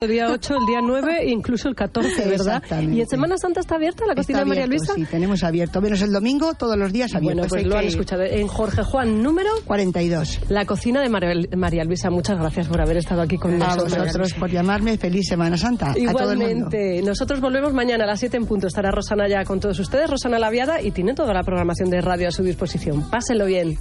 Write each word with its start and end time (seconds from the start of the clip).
El 0.00 0.10
día 0.10 0.30
8, 0.30 0.54
el 0.60 0.66
día 0.66 0.78
9 0.80 1.22
e 1.22 1.30
incluso 1.30 1.68
el 1.68 1.74
14, 1.74 2.28
¿verdad? 2.28 2.62
¿Y 2.82 3.00
en 3.00 3.08
Semana 3.08 3.36
Santa 3.36 3.58
está 3.58 3.74
abierta 3.74 4.06
la 4.06 4.14
cocina 4.14 4.38
de 4.38 4.44
María 4.44 4.66
Luisa? 4.68 4.94
Sí, 4.94 5.04
tenemos 5.06 5.42
abierto. 5.42 5.80
Menos 5.80 6.00
el 6.02 6.12
domingo, 6.12 6.54
todos 6.54 6.78
los 6.78 6.92
días 6.92 7.16
abierto. 7.16 7.38
Bueno, 7.38 7.48
pues 7.48 7.66
lo 7.66 7.76
han 7.76 7.84
escuchado. 7.86 8.22
En 8.22 8.46
Jorge 8.46 8.84
Juan, 8.84 9.24
número 9.24 9.50
42. 9.64 10.42
La 10.50 10.66
cocina 10.66 11.02
de 11.02 11.08
María, 11.08 11.82
Luisa. 11.82 12.10
Muchas 12.10 12.38
gracias 12.38 12.68
por 12.68 12.80
haber 12.80 12.98
estado 12.98 13.22
aquí 13.22 13.38
con 13.38 13.58
nosotros. 13.58 13.92
A 13.92 14.04
vosotros 14.04 14.34
por 14.34 14.48
llamarme. 14.52 14.98
Feliz 14.98 15.26
Semana 15.26 15.56
Santa. 15.56 15.92
Igualmente. 15.98 17.02
Nosotros 17.02 17.40
volvemos 17.40 17.72
mañana 17.72 18.04
a 18.04 18.06
las 18.06 18.20
7 18.20 18.36
en 18.36 18.46
punto. 18.46 18.68
Estará 18.68 18.92
Rosana 18.92 19.26
ya 19.28 19.42
con 19.44 19.58
todos 19.58 19.80
ustedes, 19.80 20.08
Rosana 20.08 20.38
Laviada, 20.38 20.80
y 20.80 20.92
tiene 20.92 21.14
toda 21.14 21.34
la 21.34 21.42
programación 21.42 21.90
de 21.90 22.00
radio 22.02 22.28
a 22.28 22.30
su 22.30 22.44
disposición. 22.44 23.10
Pásenlo 23.10 23.46
bien. 23.46 23.76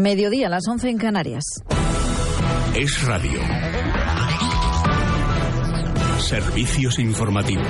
Mediodía 0.00 0.46
a 0.46 0.50
las 0.50 0.66
11 0.66 0.88
en 0.88 0.96
Canarias. 0.96 1.44
Es 2.74 3.06
radio. 3.06 3.38
Servicios 6.20 6.98
informativos. 6.98 7.66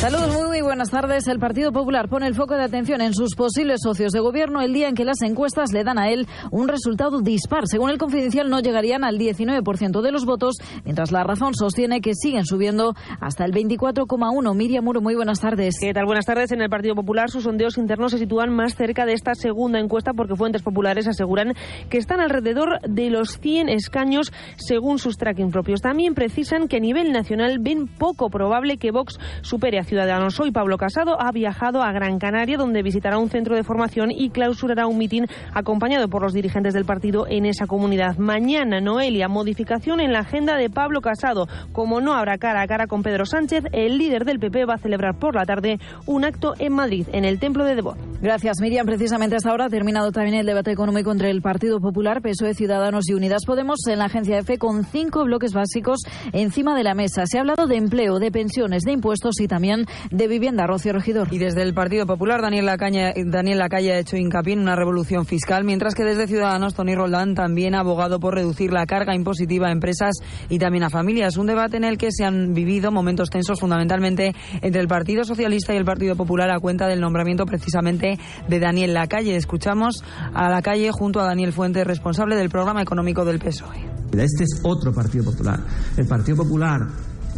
Saludos, 0.00 0.32
muy, 0.32 0.45
buenas 0.66 0.90
tardes. 0.90 1.28
El 1.28 1.38
Partido 1.38 1.70
Popular 1.70 2.08
pone 2.08 2.26
el 2.26 2.34
foco 2.34 2.54
de 2.54 2.64
atención 2.64 3.00
en 3.00 3.14
sus 3.14 3.36
posibles 3.36 3.80
socios 3.82 4.12
de 4.12 4.18
gobierno 4.18 4.60
el 4.60 4.72
día 4.72 4.88
en 4.88 4.96
que 4.96 5.04
las 5.04 5.22
encuestas 5.22 5.72
le 5.72 5.84
dan 5.84 5.96
a 5.96 6.08
él 6.08 6.26
un 6.50 6.66
resultado 6.66 7.20
dispar. 7.20 7.68
Según 7.68 7.90
el 7.90 7.98
confidencial, 7.98 8.50
no 8.50 8.58
llegarían 8.58 9.04
al 9.04 9.16
19% 9.16 10.00
de 10.02 10.12
los 10.12 10.24
votos, 10.24 10.56
mientras 10.84 11.12
la 11.12 11.22
razón 11.22 11.54
sostiene 11.54 12.00
que 12.00 12.14
siguen 12.14 12.44
subiendo 12.44 12.94
hasta 13.20 13.44
el 13.44 13.52
24,1%. 13.52 14.54
Miriam 14.56 14.84
Muro, 14.84 15.00
muy 15.00 15.14
buenas 15.14 15.40
tardes. 15.40 15.76
¿Qué 15.80 15.94
tal? 15.94 16.04
Buenas 16.04 16.26
tardes. 16.26 16.50
En 16.50 16.60
el 16.60 16.68
Partido 16.68 16.96
Popular, 16.96 17.30
sus 17.30 17.44
sondeos 17.44 17.78
internos 17.78 18.10
se 18.10 18.18
sitúan 18.18 18.52
más 18.52 18.74
cerca 18.74 19.06
de 19.06 19.12
esta 19.12 19.34
segunda 19.36 19.78
encuesta 19.78 20.14
porque 20.14 20.34
fuentes 20.34 20.62
populares 20.62 21.06
aseguran 21.06 21.54
que 21.88 21.98
están 21.98 22.20
alrededor 22.20 22.80
de 22.80 23.10
los 23.10 23.38
100 23.38 23.68
escaños 23.68 24.32
según 24.56 24.98
sus 24.98 25.16
tracking 25.16 25.52
propios. 25.52 25.80
También 25.80 26.14
precisan 26.14 26.66
que 26.66 26.78
a 26.78 26.80
nivel 26.80 27.12
nacional 27.12 27.58
ven 27.60 27.86
poco 27.86 28.30
probable 28.30 28.78
que 28.78 28.90
Vox 28.90 29.18
supere 29.42 29.78
a 29.78 29.84
Ciudadanos. 29.84 30.40
Hoy 30.40 30.50
Pablo 30.56 30.78
Casado 30.78 31.20
ha 31.20 31.32
viajado 31.32 31.82
a 31.82 31.92
Gran 31.92 32.18
Canaria, 32.18 32.56
donde 32.56 32.82
visitará 32.82 33.18
un 33.18 33.28
centro 33.28 33.54
de 33.54 33.62
formación 33.62 34.10
y 34.10 34.30
clausurará 34.30 34.86
un 34.86 34.96
mitin 34.96 35.26
acompañado 35.52 36.08
por 36.08 36.22
los 36.22 36.32
dirigentes 36.32 36.72
del 36.72 36.86
partido 36.86 37.26
en 37.28 37.44
esa 37.44 37.66
comunidad. 37.66 38.16
Mañana, 38.16 38.80
Noelia, 38.80 39.28
modificación 39.28 40.00
en 40.00 40.14
la 40.14 40.20
agenda 40.20 40.56
de 40.56 40.70
Pablo 40.70 41.02
Casado. 41.02 41.46
Como 41.72 42.00
no 42.00 42.14
habrá 42.14 42.38
cara 42.38 42.62
a 42.62 42.66
cara 42.66 42.86
con 42.86 43.02
Pedro 43.02 43.26
Sánchez, 43.26 43.64
el 43.72 43.98
líder 43.98 44.24
del 44.24 44.38
PP 44.38 44.64
va 44.64 44.76
a 44.76 44.78
celebrar 44.78 45.18
por 45.18 45.34
la 45.34 45.44
tarde 45.44 45.78
un 46.06 46.24
acto 46.24 46.54
en 46.58 46.72
Madrid, 46.72 47.06
en 47.12 47.26
el 47.26 47.38
Templo 47.38 47.62
de 47.66 47.74
Debod. 47.74 47.98
Gracias, 48.22 48.56
Miriam. 48.62 48.86
Precisamente 48.86 49.36
hasta 49.36 49.50
ahora 49.50 49.66
ha 49.66 49.68
terminado 49.68 50.10
también 50.10 50.36
el 50.36 50.46
debate 50.46 50.70
económico 50.72 51.12
entre 51.12 51.30
el 51.30 51.42
Partido 51.42 51.80
Popular, 51.80 52.22
PSOE, 52.22 52.54
Ciudadanos 52.54 53.10
y 53.10 53.12
Unidas 53.12 53.44
Podemos 53.44 53.86
en 53.88 53.98
la 53.98 54.06
agencia 54.06 54.38
EFE 54.38 54.56
con 54.56 54.84
cinco 54.84 55.22
bloques 55.24 55.52
básicos 55.52 56.00
encima 56.32 56.74
de 56.74 56.82
la 56.82 56.94
mesa. 56.94 57.26
Se 57.26 57.36
ha 57.36 57.42
hablado 57.42 57.66
de 57.66 57.76
empleo, 57.76 58.18
de 58.18 58.30
pensiones, 58.30 58.84
de 58.84 58.92
impuestos 58.92 59.38
y 59.38 59.48
también 59.48 59.84
de 60.10 60.28
vivienda. 60.28 60.45
Rocío 60.66 60.92
Regidor. 60.92 61.28
Y 61.32 61.38
desde 61.38 61.62
el 61.62 61.74
Partido 61.74 62.06
Popular, 62.06 62.40
Daniel 62.40 62.66
Lacalle, 62.66 63.12
Daniel 63.26 63.58
Lacalle 63.58 63.92
ha 63.92 63.98
hecho 63.98 64.16
hincapié 64.16 64.54
en 64.54 64.60
una 64.60 64.76
revolución 64.76 65.26
fiscal, 65.26 65.64
mientras 65.64 65.94
que 65.94 66.04
desde 66.04 66.26
Ciudadanos, 66.26 66.74
Tony 66.74 66.94
Roldán 66.94 67.34
también 67.34 67.74
ha 67.74 67.80
abogado 67.80 68.20
por 68.20 68.34
reducir 68.34 68.72
la 68.72 68.86
carga 68.86 69.14
impositiva 69.14 69.68
a 69.68 69.72
empresas 69.72 70.14
y 70.48 70.58
también 70.58 70.84
a 70.84 70.90
familias. 70.90 71.36
Un 71.36 71.46
debate 71.46 71.76
en 71.76 71.84
el 71.84 71.98
que 71.98 72.12
se 72.12 72.24
han 72.24 72.54
vivido 72.54 72.92
momentos 72.92 73.30
tensos 73.30 73.58
fundamentalmente 73.58 74.34
entre 74.62 74.80
el 74.80 74.88
Partido 74.88 75.24
Socialista 75.24 75.74
y 75.74 75.78
el 75.78 75.84
Partido 75.84 76.14
Popular 76.14 76.50
a 76.50 76.60
cuenta 76.60 76.86
del 76.86 77.00
nombramiento 77.00 77.44
precisamente 77.44 78.18
de 78.48 78.60
Daniel 78.60 78.94
Lacalle. 78.94 79.36
Escuchamos 79.36 80.04
a 80.32 80.48
Lacalle 80.48 80.90
junto 80.92 81.20
a 81.20 81.24
Daniel 81.24 81.52
Fuentes, 81.52 81.86
responsable 81.86 82.36
del 82.36 82.50
programa 82.50 82.82
económico 82.82 83.24
del 83.24 83.40
PSOE. 83.40 83.96
Este 84.12 84.44
es 84.44 84.60
otro 84.62 84.92
Partido 84.92 85.24
Popular. 85.24 85.60
El 85.96 86.06
Partido 86.06 86.38
Popular 86.38 86.86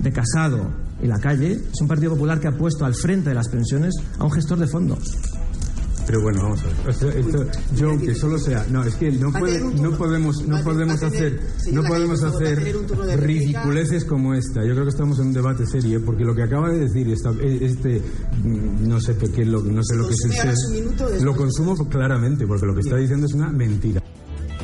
de 0.02 0.12
Casado 0.12 0.70
y 1.02 1.06
la 1.06 1.18
calle 1.18 1.52
es 1.52 1.80
un 1.80 1.88
Partido 1.88 2.12
Popular 2.12 2.40
que 2.40 2.48
ha 2.48 2.56
puesto 2.56 2.84
al 2.84 2.94
frente 2.94 3.30
de 3.30 3.34
las 3.34 3.48
pensiones 3.48 3.94
a 4.18 4.24
un 4.24 4.32
gestor 4.32 4.58
de 4.58 4.66
fondo. 4.66 4.98
Pero 6.08 6.22
bueno, 6.22 6.42
vamos 6.42 6.60
a 6.62 6.86
ver. 6.86 7.18
Esto, 7.18 7.44
yo 7.76 7.98
que 7.98 8.14
solo 8.14 8.38
sea, 8.38 8.64
no, 8.70 8.82
es 8.82 8.94
que 8.94 9.12
no, 9.12 9.30
puede, 9.30 9.60
no 9.60 9.90
podemos, 9.90 10.42
no 10.46 10.64
podemos 10.64 11.02
hacer, 11.02 11.38
no 11.70 11.82
podemos 11.82 12.22
hacer 12.22 12.74
ridiculeces 13.18 14.06
como 14.06 14.32
esta. 14.32 14.64
Yo 14.64 14.72
creo 14.72 14.84
que 14.84 14.90
estamos 14.90 15.18
en 15.18 15.26
un 15.26 15.32
debate 15.34 15.66
serio 15.66 16.02
porque 16.02 16.24
lo 16.24 16.34
que 16.34 16.44
acaba 16.44 16.70
de 16.70 16.78
decir 16.78 17.10
esta, 17.10 17.30
este, 17.42 18.00
no 18.42 18.98
sé 19.00 19.16
qué, 19.18 19.44
lo, 19.44 19.62
no 19.62 19.84
sé 19.84 19.96
lo 19.96 20.08
que 20.08 20.14
es 20.14 20.64
el 20.72 21.24
lo 21.24 21.36
consumo 21.36 21.76
claramente 21.90 22.46
porque 22.46 22.64
lo 22.64 22.74
que 22.74 22.80
está 22.80 22.96
diciendo 22.96 23.26
es 23.26 23.34
una 23.34 23.52
mentira. 23.52 24.02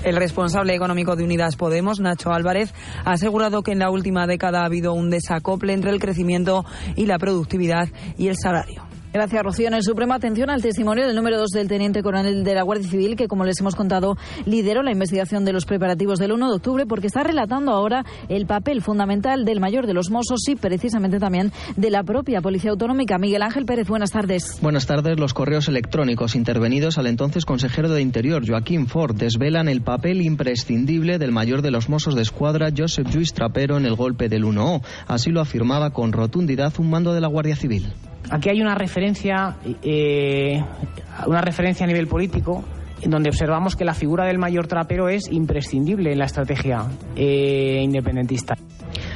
El 0.04 0.16
responsable 0.16 0.74
económico 0.74 1.16
de 1.16 1.24
Unidas 1.24 1.56
Podemos, 1.56 1.98
Nacho 1.98 2.30
Álvarez, 2.30 2.74
ha 3.06 3.12
asegurado 3.12 3.62
que 3.62 3.72
en 3.72 3.78
la 3.78 3.90
última 3.90 4.26
década 4.26 4.60
ha 4.60 4.66
habido 4.66 4.92
un 4.92 5.08
desacople 5.08 5.72
entre 5.72 5.92
el 5.92 5.98
crecimiento 5.98 6.66
y 6.94 7.06
la 7.06 7.18
productividad 7.18 7.88
y 8.18 8.28
el 8.28 8.36
salario. 8.36 8.83
Gracias, 9.14 9.44
Rocío. 9.44 9.68
En 9.68 9.74
el 9.74 9.84
Supremo, 9.84 10.12
atención 10.12 10.50
al 10.50 10.60
testimonio 10.60 11.06
del 11.06 11.14
número 11.14 11.38
2 11.38 11.50
del 11.50 11.68
teniente 11.68 12.02
coronel 12.02 12.42
de 12.42 12.52
la 12.52 12.64
Guardia 12.64 12.90
Civil, 12.90 13.14
que, 13.14 13.28
como 13.28 13.44
les 13.44 13.60
hemos 13.60 13.76
contado, 13.76 14.16
lideró 14.44 14.82
la 14.82 14.90
investigación 14.90 15.44
de 15.44 15.52
los 15.52 15.66
preparativos 15.66 16.18
del 16.18 16.32
1 16.32 16.48
de 16.48 16.56
octubre, 16.56 16.84
porque 16.84 17.06
está 17.06 17.22
relatando 17.22 17.70
ahora 17.70 18.04
el 18.28 18.46
papel 18.46 18.82
fundamental 18.82 19.44
del 19.44 19.60
mayor 19.60 19.86
de 19.86 19.94
los 19.94 20.10
Mossos 20.10 20.40
y 20.48 20.56
precisamente 20.56 21.20
también 21.20 21.52
de 21.76 21.90
la 21.90 22.02
propia 22.02 22.40
Policía 22.40 22.72
Autonómica. 22.72 23.16
Miguel 23.16 23.42
Ángel 23.42 23.66
Pérez, 23.66 23.86
buenas 23.86 24.10
tardes. 24.10 24.58
Buenas 24.60 24.88
tardes. 24.88 25.16
Los 25.16 25.32
correos 25.32 25.68
electrónicos 25.68 26.34
intervenidos 26.34 26.98
al 26.98 27.06
entonces 27.06 27.44
consejero 27.44 27.90
de 27.90 28.02
Interior, 28.02 28.42
Joaquín 28.44 28.88
Ford, 28.88 29.14
desvelan 29.14 29.68
el 29.68 29.82
papel 29.82 30.22
imprescindible 30.22 31.20
del 31.20 31.30
mayor 31.30 31.62
de 31.62 31.70
los 31.70 31.88
Mossos 31.88 32.16
de 32.16 32.22
Escuadra, 32.22 32.70
Joseph 32.76 33.06
Lluís 33.12 33.32
Trapero, 33.32 33.76
en 33.76 33.86
el 33.86 33.94
golpe 33.94 34.28
del 34.28 34.42
1O. 34.42 34.82
Así 35.06 35.30
lo 35.30 35.40
afirmaba 35.40 35.90
con 35.90 36.10
rotundidad 36.10 36.72
un 36.78 36.90
mando 36.90 37.14
de 37.14 37.20
la 37.20 37.28
Guardia 37.28 37.54
Civil. 37.54 37.92
Aquí 38.30 38.48
hay 38.48 38.60
una 38.60 38.74
referencia, 38.74 39.56
eh, 39.82 40.62
una 41.26 41.40
referencia 41.40 41.84
a 41.84 41.86
nivel 41.86 42.06
político 42.06 42.64
donde 43.06 43.28
observamos 43.28 43.76
que 43.76 43.84
la 43.84 43.94
figura 43.94 44.26
del 44.26 44.38
mayor 44.38 44.66
trapero 44.66 45.08
es 45.08 45.30
imprescindible 45.30 46.12
en 46.12 46.18
la 46.18 46.26
estrategia 46.26 46.86
eh, 47.16 47.80
independentista. 47.82 48.54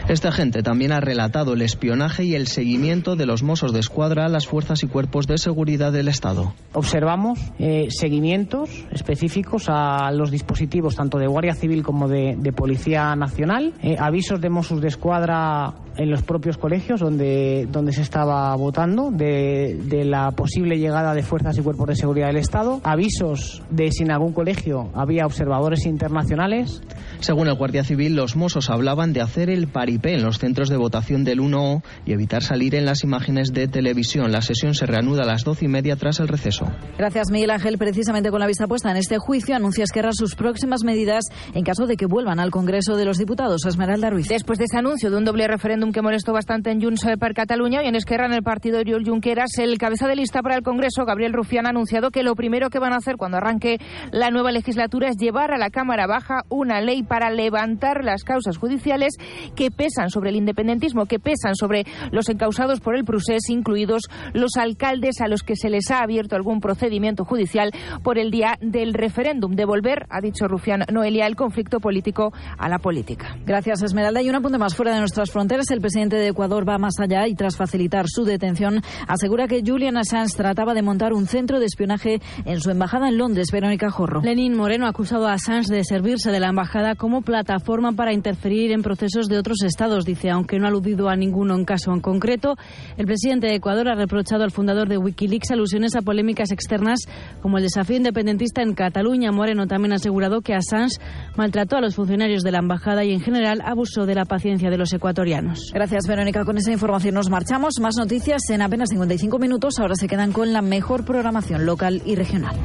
Este 0.09 0.27
agente 0.27 0.63
también 0.63 0.93
ha 0.93 1.01
relatado 1.01 1.53
el 1.53 1.61
espionaje 1.61 2.25
y 2.25 2.35
el 2.35 2.47
seguimiento 2.47 3.15
de 3.15 3.27
los 3.27 3.43
mozos 3.43 3.75
de 3.75 3.81
escuadra 3.81 4.25
a 4.25 4.29
las 4.31 4.47
fuerzas 4.47 4.83
y 4.83 4.87
cuerpos 4.87 5.27
de 5.27 5.37
seguridad 5.37 5.93
del 5.93 6.09
Estado. 6.09 6.55
Observamos 6.73 7.39
eh, 7.59 7.89
seguimientos 7.91 8.87
específicos 8.91 9.67
a 9.69 10.11
los 10.13 10.31
dispositivos 10.31 10.97
tanto 10.97 11.19
de 11.19 11.27
Guardia 11.27 11.55
Civil 11.55 11.83
como 11.83 12.09
de, 12.09 12.53
Policía 12.57 13.15
Nacional, 13.17 13.75
eh, 13.83 13.97
avisos 13.99 14.41
de 14.41 14.49
Mossos 14.49 14.81
de 14.81 14.89
Escuadra 14.89 15.75
en 15.99 16.11
los 16.11 16.23
propios 16.23 16.57
colegios 16.57 17.01
donde, 17.01 17.69
donde 17.71 17.93
se 17.93 18.03
estaba 18.03 18.55
votando 18.57 19.11
de, 19.11 19.79
de, 19.85 20.05
la 20.05 20.31
posible 20.31 20.79
llegada 20.79 21.13
de 21.13 21.23
fuerzas 21.23 21.59
y 21.59 21.63
cuerpos 21.63 21.89
de 21.89 21.97
seguridad 21.97 22.29
del 22.29 22.37
Estado, 22.37 22.81
avisos 22.85 23.63
de 23.79 23.93
si 23.93 24.03
en 24.03 24.11
algún 24.11 24.33
colegio 24.33 24.91
había 24.93 25.25
observadores 25.25 25.87
internacionales. 25.87 26.83
Según 27.21 27.49
el 27.49 27.55
Guardia 27.55 27.85
Civil, 27.85 28.15
los 28.15 28.37
Mossos 28.37 28.71
hablaban 28.71 29.13
de 29.13 29.21
hacer 29.21 29.51
el 29.51 29.67
paripé 29.67 30.15
en 30.15 30.23
los 30.23 30.39
centros 30.39 30.69
de 30.69 30.77
votación 30.77 31.25
del 31.25 31.41
1O 31.41 31.83
y 32.07 32.13
evitar 32.13 32.43
salir 32.43 32.75
en 32.75 32.85
las 32.85 33.03
imágenes 33.03 33.53
de 33.53 33.67
televisión. 33.67 34.31
La 34.31 34.41
sesión 34.41 34.75
se 34.75 34.87
reanuda 34.87 35.23
a 35.23 35.27
las 35.27 35.45
doce 35.45 35.65
y 35.65 35.69
media 35.69 35.97
tras 35.97 36.21
el 36.21 36.29
receso. 36.29 36.67
Gracias, 36.97 37.31
Miguel 37.31 37.51
Ángel. 37.51 37.77
Precisamente 37.77 38.31
con 38.31 38.41
la 38.41 38.47
vista 38.47 38.67
puesta 38.67 38.91
en 38.91 38.97
este 38.97 39.19
juicio, 39.19 39.57
anuncia 39.57 39.85
Esquerra 39.85 40.13
sus 40.13 40.35
próximas 40.37 40.85
medidas 40.85 41.25
en 41.55 41.65
caso 41.65 41.87
de 41.87 41.97
que 41.97 42.07
vuelvan 42.07 42.41
al 42.41 42.51
Congreso 42.51 42.97
de 42.97 43.05
los 43.05 43.19
Diputados. 43.19 43.65
Esmeralda 43.67 44.11
Ruiz. 44.11 44.29
Después 44.29 44.59
de 44.59 44.65
ese 44.65 44.79
anuncio 44.79 45.11
de 45.11 45.17
un 45.17 45.25
doble 45.25 45.49
referéndum 45.49 45.93
que 45.93 46.03
molestó 46.03 46.33
bastante 46.33 46.71
en 46.71 46.81
Junts 46.81 47.05
per 47.19 47.35
Cataluña 47.35 47.83
y 47.83 47.89
en 47.89 47.97
Esquerra 47.97 48.27
en 48.27 48.33
el 48.33 48.43
partido 48.43 48.77
de 48.77 48.83
Oriol 48.83 49.05
Junqueras, 49.05 49.59
el 49.59 49.77
cabeza 49.79 50.07
de 50.07 50.17
lista 50.17 50.41
para 50.43 50.57
el 50.57 50.63
Congreso, 50.63 51.05
Gabriel 51.05 51.33
Rufián, 51.33 51.67
ha 51.67 51.71
anunciado 51.71 52.11
que 52.11 52.23
lo 52.23 52.35
primero 52.35 52.71
que 52.71 52.79
van 52.79 52.93
a 52.93 52.97
hacer 52.97 53.17
cuando 53.17 53.39
arranque 53.39 53.79
la 54.13 54.31
nueva 54.31 54.53
legislatura 54.53 55.09
es 55.09 55.17
llevar 55.17 55.53
a 55.53 55.59
la 55.59 55.71
Cámara 55.71 56.07
Baja 56.07 56.43
una 56.49 56.81
ley 56.81 57.03
para 57.09 57.31
levantar 57.31 58.05
las 58.05 58.25
causas 58.25 58.57
judiciales 58.59 59.15
que 59.57 59.71
pesan 59.71 60.11
sobre 60.11 60.31
el 60.31 60.37
independentismo, 60.37 61.07
que 61.07 61.19
pesan 61.19 61.55
sobre 61.55 61.85
los 62.13 62.29
encausados 62.29 62.81
por 62.81 62.95
el 62.95 63.05
procés, 63.05 63.49
incluidos 63.49 64.03
los 64.35 64.57
alcaldes 64.57 65.21
a 65.21 65.29
los 65.29 65.43
que 65.43 65.57
se 65.57 65.71
les 65.71 65.91
ha 65.91 66.01
abierto 66.01 66.37
algún 66.37 66.61
procedimiento 66.61 67.25
judicial 67.25 67.73
por 68.03 68.19
el 68.19 68.31
día 68.31 68.57
del 68.61 68.95
referéndum. 68.95 69.55
Devolver, 69.55 70.07
ha 70.11 70.21
dicho 70.21 70.47
Rufián 70.49 70.85
Noelia, 70.93 71.27
el 71.27 71.37
conflicto 71.37 71.81
político 71.81 72.33
a 72.59 72.69
la 72.69 72.79
política. 72.79 73.37
Gracias, 73.47 73.83
Esmeralda. 73.83 74.23
Y 74.23 74.29
un 74.29 74.37
apunte 74.37 74.59
más 74.59 74.75
fuera 74.75 74.93
de 74.93 75.01
nuestras 75.01 75.31
fronteras. 75.31 75.71
El 75.71 75.81
presidente 75.81 76.17
de 76.17 76.29
Ecuador 76.29 76.69
va 76.69 76.79
más 76.79 76.95
allá 77.01 77.27
y, 77.27 77.35
tras 77.35 77.57
facilitar 77.57 78.07
su 78.09 78.25
detención, 78.25 78.83
asegura 79.07 79.49
que 79.49 79.63
Julian 79.65 79.97
Assange 79.97 80.37
trataba 80.37 80.75
de 80.75 80.83
montar 80.83 81.13
un 81.13 81.27
centro 81.27 81.59
de 81.59 81.67
espionaje 81.67 82.21
en 82.45 82.61
su 82.61 82.71
embajada 82.71 83.09
en 83.09 83.19
Londres. 83.19 83.49
Verónica 83.53 83.91
Jorro. 83.91 84.21
Lenín 84.23 84.57
Moreno 84.57 84.87
ha 84.87 84.91
acusado 84.91 85.27
a 85.27 85.33
Assange 85.33 85.73
de 85.73 85.85
servirse 85.85 86.31
de 86.31 86.41
la 86.41 86.49
embajada 86.49 86.95
como 86.99 87.23
plataforma 87.23 87.93
para 87.93 88.13
interferir 88.13 88.73
en 88.73 88.83
procesos 88.83 89.29
de 89.29 89.39
otros 89.39 89.63
estados, 89.63 90.05
dice, 90.05 90.31
aunque 90.31 90.59
no 90.59 90.67
ha 90.67 90.69
aludido 90.69 91.09
a 91.09 91.17
ninguno 91.17 91.55
en 91.55 91.65
caso 91.65 91.93
en 91.93 92.01
concreto. 92.01 92.57
El 92.97 93.07
presidente 93.07 93.47
de 93.47 93.55
Ecuador 93.55 93.89
ha 93.89 93.95
reprochado 93.95 94.45
al 94.45 94.51
fundador 94.51 94.89
de 94.89 94.99
Wikileaks 94.99 95.53
alusiones 95.53 95.95
a 95.97 96.03
polémicas 96.03 96.51
externas 96.51 96.99
como 97.41 97.57
el 97.57 97.63
desafío 97.63 97.97
independentista 97.97 98.63
en 98.63 98.75
Cataluña. 98.75 99.33
Moreno 99.33 99.67
también 99.67 99.93
ha 99.93 99.97
asegurado 99.97 100.43
que 100.43 100.55
Assange 100.55 100.99
maltrató 101.37 101.77
a 101.77 101.81
los 101.81 101.95
funcionarios 101.95 102.43
de 102.43 102.53
la 102.53 102.59
embajada 102.59 103.05
y 103.05 103.13
en 103.13 103.21
general 103.21 103.63
abusó 103.65 104.05
de 104.05 104.15
la 104.15 104.25
paciencia 104.25 104.69
de 104.69 104.77
los 104.77 104.93
ecuatorianos. 104.93 105.71
Gracias, 105.73 106.07
Verónica. 106.07 106.45
Con 106.45 106.59
esa 106.59 106.73
información 106.73 107.15
nos 107.15 107.31
marchamos. 107.31 107.75
Más 107.81 107.97
noticias 107.97 108.43
en 108.51 108.63
apenas 108.63 108.91
55 108.91 109.39
minutos. 109.39 109.79
Ahora 109.79 109.95
se 109.95 110.09
quedan 110.09 110.33
con 110.33 110.53
la 110.53 110.63
mejor 110.63 111.05
programación 111.05 111.65
local 111.65 112.03
y 112.05 112.17
regional. 112.17 112.57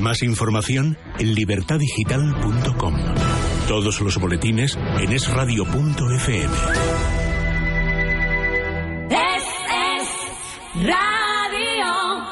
Más 0.00 0.22
información 0.22 0.96
en 1.18 1.34
libertadigital.com. 1.34 2.94
Todos 3.66 4.00
los 4.00 4.18
boletines 4.18 4.78
en 4.98 5.12
esradio.fm. 5.12 6.54
Es, 9.10 9.44
es 9.96 10.86
radio. 10.86 12.28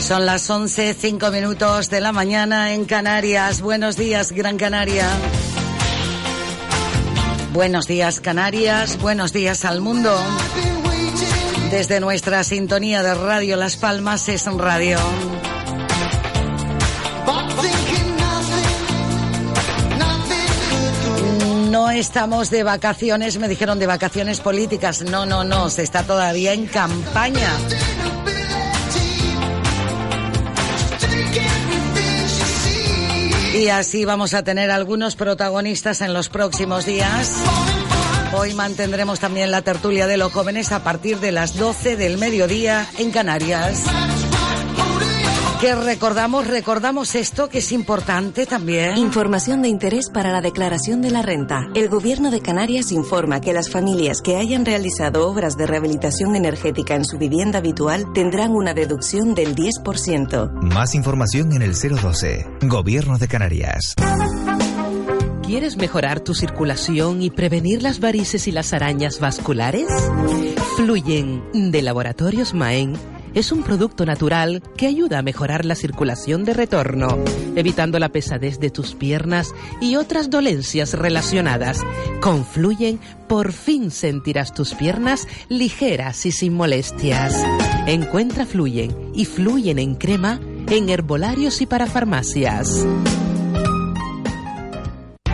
Son 0.00 0.24
las 0.24 0.48
11, 0.48 0.94
5 0.94 1.30
minutos 1.30 1.90
de 1.90 2.00
la 2.00 2.12
mañana 2.12 2.72
en 2.72 2.86
Canarias. 2.86 3.60
Buenos 3.60 3.96
días, 3.96 4.32
Gran 4.32 4.56
Canaria. 4.56 5.08
Buenos 7.52 7.86
días, 7.86 8.20
Canarias. 8.20 8.98
Buenos 8.98 9.32
días 9.32 9.64
al 9.64 9.80
mundo. 9.80 10.14
Desde 11.70 12.00
nuestra 12.00 12.44
sintonía 12.44 13.02
de 13.02 13.14
Radio 13.14 13.56
Las 13.56 13.76
Palmas 13.76 14.28
es 14.28 14.46
Radio. 14.46 14.98
No 21.70 21.90
estamos 21.90 22.50
de 22.50 22.62
vacaciones, 22.62 23.38
me 23.38 23.48
dijeron 23.48 23.78
de 23.78 23.86
vacaciones 23.86 24.40
políticas. 24.40 25.02
No, 25.02 25.26
no, 25.26 25.44
no, 25.44 25.68
se 25.68 25.82
está 25.82 26.04
todavía 26.04 26.52
en 26.52 26.66
campaña. 26.66 27.50
Y 33.54 33.68
así 33.68 34.04
vamos 34.04 34.34
a 34.34 34.42
tener 34.42 34.70
algunos 34.70 35.16
protagonistas 35.16 36.00
en 36.00 36.14
los 36.14 36.28
próximos 36.28 36.86
días. 36.86 37.32
Hoy 38.32 38.54
mantendremos 38.54 39.20
también 39.20 39.50
la 39.50 39.62
tertulia 39.62 40.06
de 40.06 40.16
los 40.16 40.32
jóvenes 40.32 40.72
a 40.72 40.82
partir 40.82 41.20
de 41.20 41.32
las 41.32 41.56
12 41.56 41.96
del 41.96 42.18
mediodía 42.18 42.86
en 42.98 43.10
Canarias. 43.10 43.84
Que 45.60 45.74
recordamos, 45.74 46.46
recordamos 46.46 47.14
esto 47.14 47.48
que 47.48 47.58
es 47.58 47.72
importante 47.72 48.44
también. 48.44 48.98
Información 48.98 49.62
de 49.62 49.68
interés 49.68 50.10
para 50.10 50.30
la 50.30 50.42
declaración 50.42 51.00
de 51.00 51.10
la 51.10 51.22
renta. 51.22 51.68
El 51.74 51.88
Gobierno 51.88 52.30
de 52.30 52.42
Canarias 52.42 52.92
informa 52.92 53.40
que 53.40 53.54
las 53.54 53.70
familias 53.70 54.20
que 54.20 54.36
hayan 54.36 54.66
realizado 54.66 55.26
obras 55.26 55.56
de 55.56 55.66
rehabilitación 55.66 56.36
energética 56.36 56.94
en 56.94 57.06
su 57.06 57.16
vivienda 57.16 57.60
habitual 57.60 58.04
tendrán 58.12 58.50
una 58.50 58.74
deducción 58.74 59.34
del 59.34 59.54
10%. 59.54 60.52
Más 60.60 60.94
información 60.94 61.54
en 61.54 61.62
el 61.62 61.72
012. 61.72 62.46
Gobierno 62.60 63.16
de 63.16 63.28
Canarias. 63.28 63.94
¿Quieres 65.46 65.76
mejorar 65.76 66.18
tu 66.18 66.34
circulación 66.34 67.22
y 67.22 67.30
prevenir 67.30 67.80
las 67.80 68.00
varices 68.00 68.48
y 68.48 68.52
las 68.52 68.72
arañas 68.72 69.20
vasculares? 69.20 69.86
Fluyen 70.76 71.70
de 71.70 71.82
Laboratorios 71.82 72.52
Maen 72.52 72.94
es 73.32 73.52
un 73.52 73.62
producto 73.62 74.04
natural 74.04 74.60
que 74.76 74.88
ayuda 74.88 75.20
a 75.20 75.22
mejorar 75.22 75.64
la 75.64 75.76
circulación 75.76 76.42
de 76.42 76.52
retorno, 76.52 77.22
evitando 77.54 78.00
la 78.00 78.08
pesadez 78.08 78.58
de 78.58 78.70
tus 78.70 78.96
piernas 78.96 79.54
y 79.80 79.94
otras 79.94 80.30
dolencias 80.30 80.94
relacionadas. 80.94 81.80
Con 82.20 82.44
Fluyen, 82.44 82.98
por 83.28 83.52
fin 83.52 83.92
sentirás 83.92 84.52
tus 84.52 84.74
piernas 84.74 85.28
ligeras 85.48 86.26
y 86.26 86.32
sin 86.32 86.54
molestias. 86.54 87.40
Encuentra 87.86 88.46
Fluyen 88.46 89.12
y 89.14 89.26
Fluyen 89.26 89.78
en 89.78 89.94
crema 89.94 90.40
en 90.68 90.88
herbolarios 90.88 91.60
y 91.60 91.66
para 91.66 91.86
farmacias. 91.86 92.84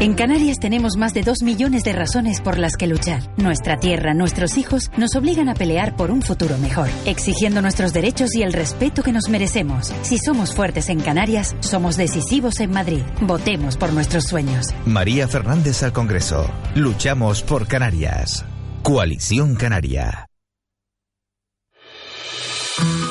En 0.02 0.14
Canarias 0.14 0.58
tenemos 0.58 0.96
más 0.96 1.14
de 1.14 1.22
dos 1.22 1.44
millones 1.44 1.84
de 1.84 1.92
razones 1.92 2.40
por 2.40 2.58
las 2.58 2.76
que 2.76 2.88
luchar. 2.88 3.22
Nuestra 3.36 3.78
tierra, 3.78 4.14
nuestros 4.14 4.58
hijos 4.58 4.90
nos 4.96 5.14
obligan 5.14 5.48
a 5.48 5.54
pelear 5.54 5.94
por 5.94 6.10
un 6.10 6.22
futuro 6.22 6.58
mejor, 6.58 6.88
exigiendo 7.04 7.62
nuestros 7.62 7.92
derechos 7.92 8.34
y 8.34 8.42
el 8.42 8.52
respeto 8.52 9.04
que 9.04 9.12
nos 9.12 9.28
merecemos. 9.28 9.92
Si 10.02 10.18
somos 10.18 10.56
fuertes 10.56 10.88
en 10.88 10.98
Canarias, 10.98 11.54
somos 11.60 11.96
decisivos 11.96 12.58
en 12.58 12.72
Madrid. 12.72 13.04
Votemos 13.20 13.76
por 13.76 13.92
nuestros 13.92 14.24
sueños. 14.24 14.74
María 14.86 15.28
Fernández 15.28 15.84
al 15.84 15.92
Congreso. 15.92 16.50
Luchamos 16.74 17.44
por 17.44 17.68
Canarias. 17.68 18.44
Coalición 18.82 19.54
Canaria. 19.54 20.31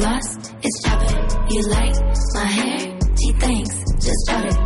lost, 0.00 0.54
it's 0.62 0.82
chopping. 0.82 1.50
You 1.50 1.62
like 1.68 1.94
my 2.34 2.44
hair? 2.44 2.98
She 3.20 3.32
thinks, 3.32 3.76
just 4.00 4.26
drop 4.26 4.44
it. 4.44 4.59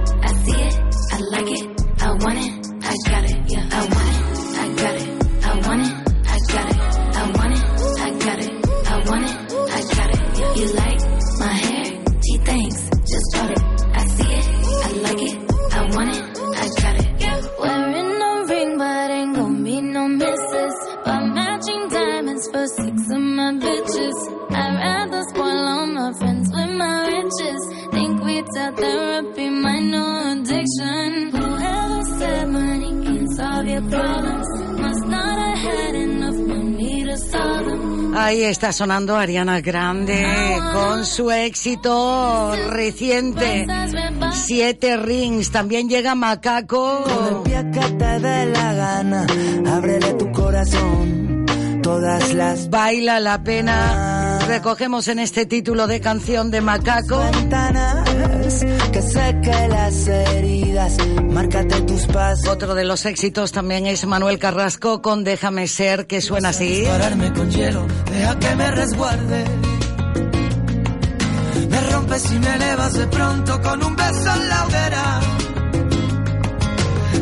Ahí 38.17 38.45
está 38.45 38.73
sonando 38.73 39.17
Ariana 39.17 39.61
Grande 39.61 40.25
con 40.73 41.05
su 41.05 41.31
éxito 41.31 42.55
reciente. 42.71 43.67
Siete 44.33 44.97
rings. 44.97 45.51
También 45.51 45.89
llega 45.89 46.15
Macaco. 46.15 47.05
que 47.45 47.81
te 47.81 48.21
dé 48.21 48.47
la 48.47 48.73
gana, 48.75 49.27
ábrele 49.67 50.15
tu 50.15 50.31
corazón. 50.33 51.47
Todas 51.83 52.33
las 52.35 52.71
Baila 52.71 53.21
la 53.21 53.43
pena. 53.43 54.24
Recogemos 54.47 55.09
en 55.09 55.19
este 55.19 55.47
título 55.47 55.87
de 55.87 56.01
canción 56.01 56.51
de 56.51 56.61
Macaco. 56.61 57.21
que 58.93 59.03
seque 59.03 59.69
las 59.69 60.07
heridas, 60.07 60.97
márcate 61.31 61.81
tus 61.83 62.07
pasos. 62.07 62.47
Otro 62.49 62.75
de 62.75 62.85
los 62.85 63.07
éxitos 63.07 63.53
también 63.53 63.87
es 63.87 64.07
Manuel 64.07 64.39
Carrasco 64.39 65.01
con 65.01 65.25
Déjame 65.25 65.67
ser, 65.67 66.07
que 66.07 66.21
suena 66.21 66.51
así. 66.51 66.85
Pararme 66.87 67.33
con 67.33 67.51
hielo, 67.51 67.87
deja 68.11 68.39
que 68.39 68.55
me 68.55 68.71
resguarde. 68.71 69.45
Me 71.71 71.81
rompes 71.91 72.33
y 72.33 72.39
me 72.39 72.55
elevas 72.55 72.93
de 72.95 73.07
pronto 73.07 73.63
con 73.63 73.83
un 73.83 73.97
beso 73.97 74.35
en 74.35 74.49
la 74.49 74.65
hoguera. 74.67 75.21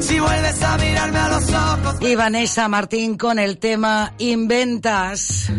Si 0.01 0.19
vuelves 0.19 0.63
a 0.63 0.77
mirarme 0.79 1.19
a 1.19 1.29
los 1.29 1.51
ojos. 1.51 1.97
Y 2.01 2.15
Vanessa 2.17 2.69
Martín 2.69 3.17
con 3.17 3.39
el 3.39 3.59
tema 3.59 4.13
Inventas. 4.19 5.51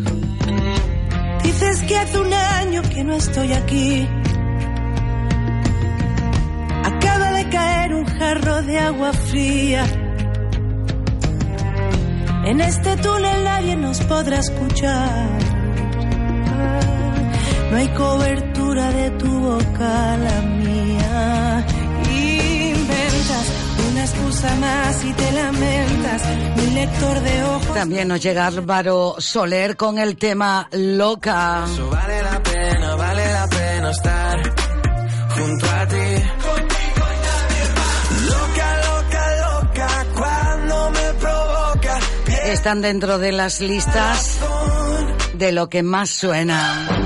Dices 1.43 1.81
que 1.83 1.97
hace 1.97 2.17
un 2.19 2.33
año 2.33 2.81
que 2.83 3.03
no 3.03 3.13
estoy 3.13 3.53
aquí. 3.53 4.07
Acaba 6.83 7.31
de 7.31 7.49
caer 7.49 7.93
un 7.93 8.05
jarro 8.05 8.61
de 8.63 8.79
agua 8.79 9.13
fría. 9.13 9.85
En 12.45 12.59
este 12.59 12.97
túnel 12.97 13.43
nadie 13.43 13.75
nos 13.75 13.99
podrá 14.01 14.39
escuchar. 14.39 15.29
No 17.71 17.77
hay 17.77 17.87
cobertura 17.89 18.91
de 18.91 19.09
tu 19.11 19.39
boca, 19.39 20.17
la 20.17 20.41
mía. 20.41 21.65
Una 24.03 24.11
excusa 24.11 24.55
más 24.55 25.05
y 25.05 25.13
te 25.13 25.31
lamentas. 25.31 26.21
Mi 26.57 26.71
lector 26.71 27.19
de 27.21 27.43
ojos. 27.45 27.73
También 27.73 28.09
nos 28.09 28.21
llega 28.21 28.47
Álvaro 28.47 29.15
Soler 29.17 29.77
con 29.77 29.97
el 29.97 30.17
tema 30.17 30.67
Loca. 30.73 31.63
Vale 31.89 32.21
la 32.21 32.43
pena, 32.43 32.95
vale 32.95 33.31
la 33.31 33.47
pena 33.47 33.91
estar 33.91 34.53
junto 35.29 35.65
a 35.71 35.87
ti. 35.87 35.95
Loca, 38.27 38.77
loca, 38.83 39.61
loca, 39.61 40.05
cuando 40.13 40.91
me 40.91 41.13
provoca. 41.21 41.99
Están 42.47 42.81
dentro 42.81 43.19
de 43.19 43.31
las 43.31 43.61
listas 43.61 44.37
de 45.33 45.53
lo 45.53 45.69
que 45.69 45.81
más 45.81 46.09
suena. 46.09 47.02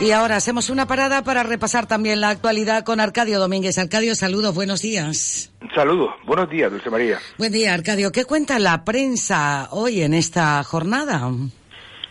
Y 0.00 0.12
ahora 0.12 0.36
hacemos 0.36 0.70
una 0.70 0.86
parada 0.86 1.24
para 1.24 1.42
repasar 1.42 1.86
también 1.86 2.20
la 2.20 2.28
actualidad 2.28 2.84
con 2.84 3.00
Arcadio 3.00 3.40
Domínguez. 3.40 3.78
Arcadio, 3.78 4.14
saludos, 4.14 4.54
buenos 4.54 4.80
días. 4.80 5.52
Saludos, 5.74 6.14
buenos 6.24 6.48
días, 6.48 6.70
Dulce 6.70 6.88
María. 6.88 7.18
Buen 7.36 7.50
día, 7.50 7.74
Arcadio. 7.74 8.12
¿Qué 8.12 8.24
cuenta 8.24 8.60
la 8.60 8.84
prensa 8.84 9.66
hoy 9.72 10.02
en 10.02 10.14
esta 10.14 10.62
jornada? 10.62 11.28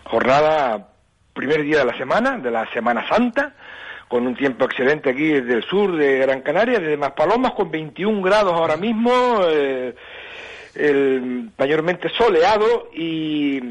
Jornada, 0.03 0.89
primer 1.33 1.63
día 1.63 1.79
de 1.79 1.85
la 1.85 1.97
semana, 1.97 2.37
de 2.37 2.51
la 2.51 2.69
Semana 2.73 3.07
Santa, 3.07 3.55
con 4.09 4.27
un 4.27 4.35
tiempo 4.35 4.65
excelente 4.65 5.09
aquí 5.09 5.29
desde 5.29 5.53
el 5.53 5.63
sur 5.63 5.95
de 5.95 6.19
Gran 6.19 6.41
Canaria, 6.41 6.79
desde 6.79 6.97
Maspalomas, 6.97 7.53
con 7.53 7.71
21 7.71 8.21
grados 8.21 8.51
ahora 8.51 8.75
mismo, 8.75 9.39
eh, 9.47 9.95
el, 10.75 11.51
mayormente 11.57 12.09
soleado 12.09 12.89
y 12.93 13.61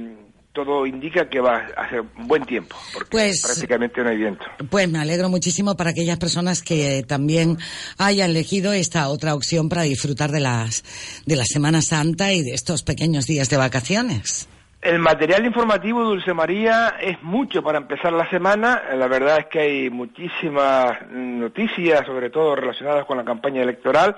todo 0.57 0.87
indica 0.87 1.29
que 1.29 1.39
va 1.41 1.67
a 1.77 1.89
ser 1.91 2.03
buen 2.17 2.45
tiempo, 2.45 2.75
porque 2.95 3.11
Pues- 3.11 3.43
prácticamente 3.45 4.03
no 4.03 4.09
hay 4.09 4.17
viento. 4.17 4.45
Pues 4.71 4.89
me 4.91 4.99
alegro 4.99 5.29
muchísimo 5.29 5.77
para 5.77 5.91
aquellas 5.91 6.19
personas 6.19 6.63
que 6.63 7.05
también 7.07 7.59
hayan 7.99 8.31
elegido 8.31 8.73
esta 8.73 9.09
otra 9.09 9.35
opción 9.35 9.69
para 9.69 9.83
disfrutar 9.83 10.31
de 10.31 10.41
las 10.41 10.83
de 11.27 11.37
la 11.37 11.45
Semana 11.45 11.83
Santa 11.83 12.33
y 12.33 12.43
de 12.43 12.55
estos 12.55 12.83
pequeños 12.83 13.27
días 13.27 13.51
de 13.51 13.59
vacaciones. 13.59 14.49
El 14.81 14.99
material 15.01 15.45
informativo, 15.45 16.05
Dulce 16.05 16.33
María, 16.33 16.95
es 17.01 17.21
mucho 17.23 17.63
para 17.63 17.79
empezar 17.79 18.13
la 18.13 18.29
semana. 18.31 18.83
La 18.97 19.09
verdad 19.09 19.41
es 19.41 19.47
que 19.47 19.59
hay 19.61 19.91
muchísimas 19.91 21.11
noticias, 21.11 22.07
sobre 22.07 22.31
todo 22.31 22.55
relacionadas 22.57 23.05
con 23.05 23.17
la 23.19 23.25
campaña 23.25 23.63
electoral 23.63 24.17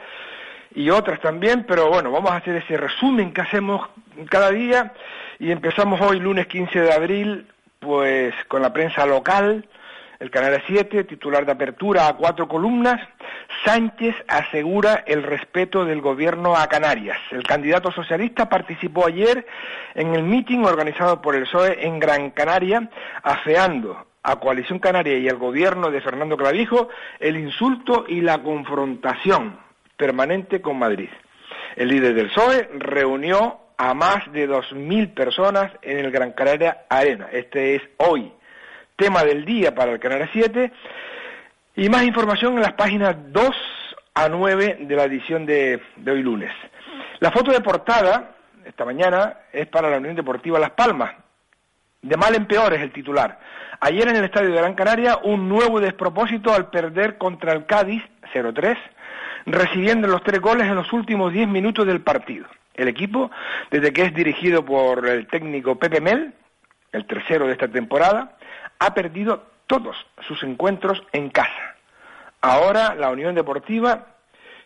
y 0.75 0.91
otras 0.91 1.21
también, 1.21 1.65
pero 1.67 1.89
bueno, 1.89 2.11
vamos 2.11 2.31
a 2.31 2.37
hacer 2.37 2.57
ese 2.57 2.77
resumen 2.77 3.33
que 3.33 3.41
hacemos 3.41 3.89
cada 4.31 4.51
día 4.51 4.93
y 5.39 5.51
empezamos 5.51 6.01
hoy, 6.01 6.19
lunes 6.19 6.47
15 6.47 6.81
de 6.81 6.93
abril, 6.93 7.47
pues 7.79 8.35
con 8.49 8.63
la 8.63 8.73
prensa 8.73 9.07
local, 9.07 9.67
el 10.19 10.31
Canal 10.31 10.61
7, 10.67 11.05
titular 11.05 11.47
de 11.47 11.53
apertura 11.53 12.09
a 12.09 12.17
cuatro 12.17 12.49
columnas, 12.49 13.01
Sánchez 13.65 14.17
asegura 14.27 15.05
el 15.07 15.23
respeto 15.23 15.85
del 15.85 16.01
gobierno 16.01 16.57
a 16.57 16.67
Canarias. 16.67 17.19
El 17.31 17.45
candidato 17.45 17.93
socialista 17.93 18.49
participó 18.49 19.07
ayer 19.07 19.47
en 19.95 20.15
el 20.15 20.25
mitin 20.25 20.65
organizado 20.65 21.23
por 21.23 21.37
el 21.37 21.45
PSOE 21.45 21.87
en 21.87 22.01
Gran 22.01 22.31
Canaria, 22.31 22.91
afeando 23.23 24.07
a 24.25 24.41
Coalición 24.41 24.81
Canaria 24.81 25.19
y 25.19 25.29
al 25.29 25.37
gobierno 25.37 25.91
de 25.91 26.01
Fernando 26.01 26.37
Clavijo 26.37 26.89
el 27.21 27.37
insulto 27.37 28.05
y 28.09 28.21
la 28.21 28.43
confrontación 28.43 29.57
permanente 29.97 30.61
con 30.61 30.81
Madrid. 30.81 31.11
El 31.77 31.89
líder 31.89 32.15
del 32.15 32.31
PSOE 32.31 32.69
reunió 32.75 33.68
a 33.79 33.95
más 33.95 34.31
de 34.33 34.49
2.000 34.49 35.15
personas 35.15 35.71
en 35.83 35.99
el 35.99 36.11
Gran 36.11 36.33
Canaria 36.33 36.85
Arena. 36.89 37.29
Este 37.33 37.77
es 37.77 37.83
hoy 37.99 38.33
tema 38.97 39.23
del 39.23 39.45
día 39.45 39.73
para 39.73 39.93
el 39.93 40.01
Canal 40.01 40.29
7 40.33 40.73
y 41.77 41.89
más 41.89 42.03
información 42.03 42.55
en 42.55 42.63
las 42.63 42.73
páginas 42.73 43.17
2 43.29 43.51
a 44.15 44.29
9 44.29 44.79
de 44.81 44.97
la 44.97 45.05
edición 45.05 45.47
de, 45.47 45.81
de 45.95 46.11
hoy 46.11 46.25
lunes. 46.25 46.51
La 47.21 47.31
foto 47.31 47.53
de 47.53 47.61
portada, 47.61 48.35
esta 48.65 48.85
mañana, 48.85 49.37
es 49.53 49.69
para 49.69 49.89
la 49.89 49.99
Unión 49.99 50.17
Deportiva 50.17 50.59
Las 50.59 50.73
Palmas. 50.73 51.15
De 52.03 52.17
mal 52.17 52.35
en 52.35 52.47
peor 52.47 52.75
es 52.75 52.83
el 52.83 52.91
titular. 52.91 53.39
Ayer 53.79 54.09
en 54.09 54.17
el 54.17 54.25
Estadio 54.25 54.51
de 54.51 54.57
Gran 54.57 54.75
Canaria, 54.75 55.19
un 55.23 55.49
nuevo 55.49 55.79
despropósito 55.79 56.53
al 56.53 56.69
perder 56.71 57.17
contra 57.17 57.53
el 57.53 57.65
Cádiz 57.67 58.03
0-3, 58.35 58.77
recibiendo 59.47 60.09
los 60.09 60.25
tres 60.25 60.41
goles 60.41 60.67
en 60.67 60.75
los 60.75 60.93
últimos 60.93 61.33
10 61.33 61.47
minutos 61.47 61.87
del 61.87 62.01
partido. 62.01 62.47
El 62.79 62.89
equipo, 62.89 63.31
desde 63.71 63.93
que 63.93 64.03
es 64.03 64.15
dirigido 64.15 64.65
por 64.65 65.07
el 65.07 65.27
técnico 65.27 65.79
Pepe 65.79 66.01
Mel, 66.01 66.33
el 66.93 67.07
tercero 67.07 67.47
de 67.47 67.53
esta 67.53 67.69
temporada, 67.69 68.39
ha 68.79 68.95
perdido 68.95 69.43
todos 69.67 69.97
sus 70.27 70.43
encuentros 70.45 71.03
en 71.13 71.29
casa. 71.29 71.75
Ahora 72.41 72.95
la 72.95 73.11
Unión 73.11 73.35
Deportiva 73.35 74.07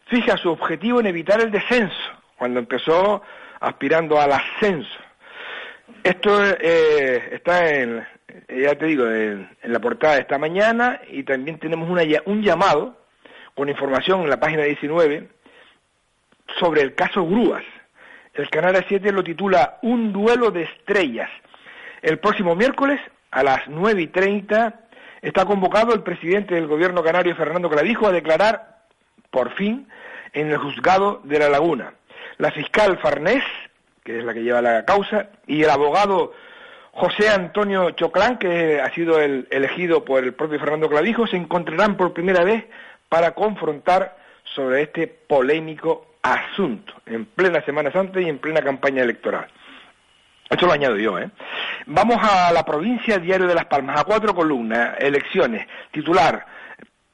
fija 0.07 0.37
su 0.37 0.51
objetivo 0.51 1.01
en 1.01 1.07
evitar 1.07 1.41
el 1.41 1.51
descenso, 1.51 1.97
cuando 2.37 2.61
empezó 2.61 3.23
aspirando 3.61 4.21
al 4.21 4.33
ascenso. 4.33 4.99
Esto 6.05 6.39
eh, 6.61 7.31
está 7.33 7.69
en, 7.71 8.07
ya 8.49 8.75
te 8.75 8.87
digo, 8.87 9.09
en, 9.09 9.49
la 9.63 9.81
portada 9.81 10.15
de 10.15 10.21
esta 10.21 10.37
mañana 10.37 11.01
y 11.09 11.23
también 11.23 11.59
tenemos 11.59 11.89
un 11.89 12.43
llamado 12.43 12.97
con 13.55 13.71
información 13.71 14.23
en 14.23 14.31
la 14.31 14.39
página 14.39 14.65
19 14.65 15.29
sobre 16.59 16.83
el 16.83 16.95
caso 16.95 17.27
Grúas. 17.27 17.65
El 18.35 18.49
Canal 18.49 18.83
7 18.89 19.13
lo 19.13 19.23
titula 19.23 19.79
Un 19.83 20.11
duelo 20.13 20.51
de 20.51 20.63
estrellas. 20.63 21.29
El 22.01 22.19
próximo 22.19 22.57
miércoles 22.57 22.99
a 23.31 23.43
las 23.43 23.69
9 23.69 24.03
y 24.03 24.07
30 24.07 24.75
está 25.21 25.45
convocado 25.45 25.93
el 25.93 26.03
presidente 26.03 26.55
del 26.55 26.67
gobierno 26.67 27.03
canario, 27.03 27.37
Fernando 27.37 27.69
Clavijo, 27.69 28.07
a 28.07 28.13
declarar, 28.13 28.85
por 29.31 29.53
fin, 29.55 29.87
en 30.33 30.51
el 30.51 30.57
juzgado 30.57 31.21
de 31.25 31.39
La 31.39 31.51
Laguna. 31.51 31.93
La 32.39 32.51
fiscal 32.51 32.99
Farnés, 32.99 33.45
que 34.03 34.19
es 34.19 34.25
la 34.25 34.33
que 34.33 34.43
lleva 34.43 34.63
la 34.63 34.87
causa, 34.87 35.29
y 35.47 35.63
el 35.63 35.71
abogado 35.71 36.33
José 36.93 37.29
Antonio 37.29 37.91
Choclán, 37.91 38.39
que 38.39 38.81
ha 38.81 38.93
sido 38.95 39.21
el 39.21 39.47
elegido 39.51 40.07
por 40.07 40.25
el 40.25 40.33
propio 40.33 40.59
Fernando 40.59 40.89
Clavijo, 40.89 41.27
se 41.27 41.37
encontrarán 41.37 41.99
por 41.99 42.15
primera 42.15 42.45
vez 42.45 42.65
para 43.11 43.33
confrontar 43.33 44.17
sobre 44.45 44.83
este 44.83 45.07
polémico 45.07 46.12
asunto, 46.23 46.95
en 47.07 47.25
plena 47.25 47.63
Semana 47.63 47.91
Santa 47.91 48.21
y 48.21 48.29
en 48.29 48.39
plena 48.39 48.63
campaña 48.63 49.03
electoral. 49.03 49.49
Esto 50.49 50.67
lo 50.67 50.73
añado 50.73 50.97
yo, 50.97 51.19
¿eh? 51.19 51.31
Vamos 51.87 52.19
a 52.21 52.53
la 52.53 52.65
provincia 52.65 53.19
Diario 53.19 53.47
de 53.47 53.55
Las 53.55 53.65
Palmas, 53.65 53.99
a 53.99 54.05
cuatro 54.05 54.35
columnas, 54.35 54.97
elecciones. 54.99 55.67
Titular, 55.91 56.47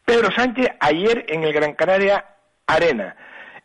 Pedro 0.04 0.30
Sánchez 0.32 0.70
ayer 0.80 1.24
en 1.28 1.44
el 1.44 1.52
Gran 1.52 1.74
Canaria 1.74 2.24
Arena. 2.66 3.14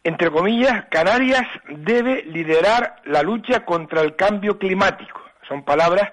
Entre 0.03 0.29
comillas, 0.29 0.85
Canarias 0.91 1.47
debe 1.69 2.23
liderar 2.23 2.97
la 3.05 3.23
lucha 3.23 3.65
contra 3.65 4.01
el 4.01 4.15
cambio 4.15 4.59
climático. 4.59 5.21
Son 5.47 5.63
palabras 5.63 6.11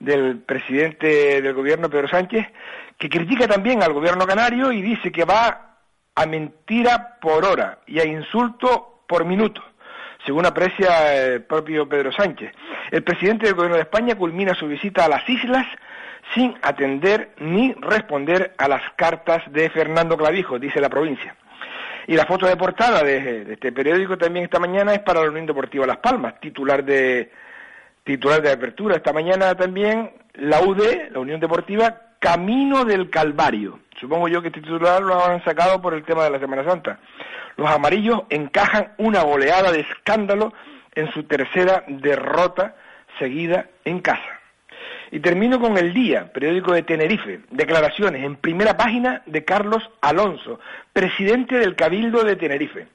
del 0.00 0.40
presidente 0.40 1.40
del 1.40 1.54
gobierno, 1.54 1.88
Pedro 1.88 2.08
Sánchez, 2.08 2.46
que 2.98 3.08
critica 3.08 3.46
también 3.48 3.82
al 3.82 3.92
gobierno 3.92 4.26
canario 4.26 4.70
y 4.72 4.82
dice 4.82 5.10
que 5.10 5.24
va 5.24 5.67
a 6.18 6.26
mentira 6.26 7.18
por 7.20 7.44
hora 7.44 7.78
y 7.86 8.00
a 8.00 8.04
insulto 8.04 9.02
por 9.06 9.24
minuto 9.24 9.62
según 10.26 10.44
aprecia 10.44 11.14
el 11.14 11.42
propio 11.42 11.88
Pedro 11.88 12.12
Sánchez. 12.12 12.52
El 12.90 13.02
presidente 13.02 13.46
del 13.46 13.54
Gobierno 13.54 13.76
de 13.76 13.82
España 13.82 14.14
culmina 14.14 14.54
su 14.54 14.66
visita 14.66 15.06
a 15.06 15.08
las 15.08 15.26
islas 15.26 15.64
sin 16.34 16.54
atender 16.60 17.30
ni 17.38 17.72
responder 17.74 18.52
a 18.58 18.68
las 18.68 18.82
cartas 18.96 19.42
de 19.50 19.70
Fernando 19.70 20.18
Clavijo, 20.18 20.58
dice 20.58 20.80
la 20.80 20.90
provincia. 20.90 21.34
Y 22.06 22.14
la 22.14 22.26
foto 22.26 22.46
de 22.46 22.56
portada 22.56 23.02
de, 23.02 23.52
este 23.52 23.72
periódico 23.72 24.18
también 24.18 24.44
esta 24.44 24.58
mañana 24.58 24.92
es 24.92 25.00
para 25.00 25.22
la 25.22 25.30
Unión 25.30 25.46
Deportiva 25.46 25.86
Las 25.86 25.98
Palmas, 25.98 26.38
titular 26.40 26.84
de, 26.84 27.30
Titular 28.04 28.40
de 28.40 28.52
apertura 28.52 28.96
esta 28.96 29.12
mañana 29.12 29.54
también, 29.54 30.10
la 30.32 30.62
UD, 30.62 31.10
la 31.10 31.20
Unión 31.20 31.40
Deportiva, 31.40 31.94
Camino 32.18 32.86
del 32.86 33.10
Calvario. 33.10 33.80
Supongo 34.00 34.28
yo 34.28 34.40
que 34.40 34.48
este 34.48 34.60
titular 34.60 35.02
lo 35.02 35.24
han 35.24 35.42
sacado 35.44 35.80
por 35.82 35.94
el 35.94 36.04
tema 36.04 36.24
de 36.24 36.30
la 36.30 36.38
Semana 36.38 36.64
Santa. 36.64 36.98
Los 37.56 37.68
amarillos 37.68 38.22
encajan 38.30 38.92
una 38.98 39.22
goleada 39.22 39.72
de 39.72 39.80
escándalo 39.80 40.52
en 40.94 41.10
su 41.12 41.24
tercera 41.24 41.84
derrota 41.88 42.76
seguida 43.18 43.66
en 43.84 44.00
casa. 44.00 44.40
Y 45.10 45.20
termino 45.20 45.58
con 45.58 45.78
El 45.78 45.92
Día, 45.94 46.32
periódico 46.32 46.72
de 46.72 46.82
Tenerife. 46.82 47.40
Declaraciones 47.50 48.24
en 48.24 48.36
primera 48.36 48.76
página 48.76 49.22
de 49.26 49.44
Carlos 49.44 49.88
Alonso, 50.00 50.60
presidente 50.92 51.56
del 51.56 51.74
Cabildo 51.74 52.22
de 52.24 52.36
Tenerife. 52.36 52.86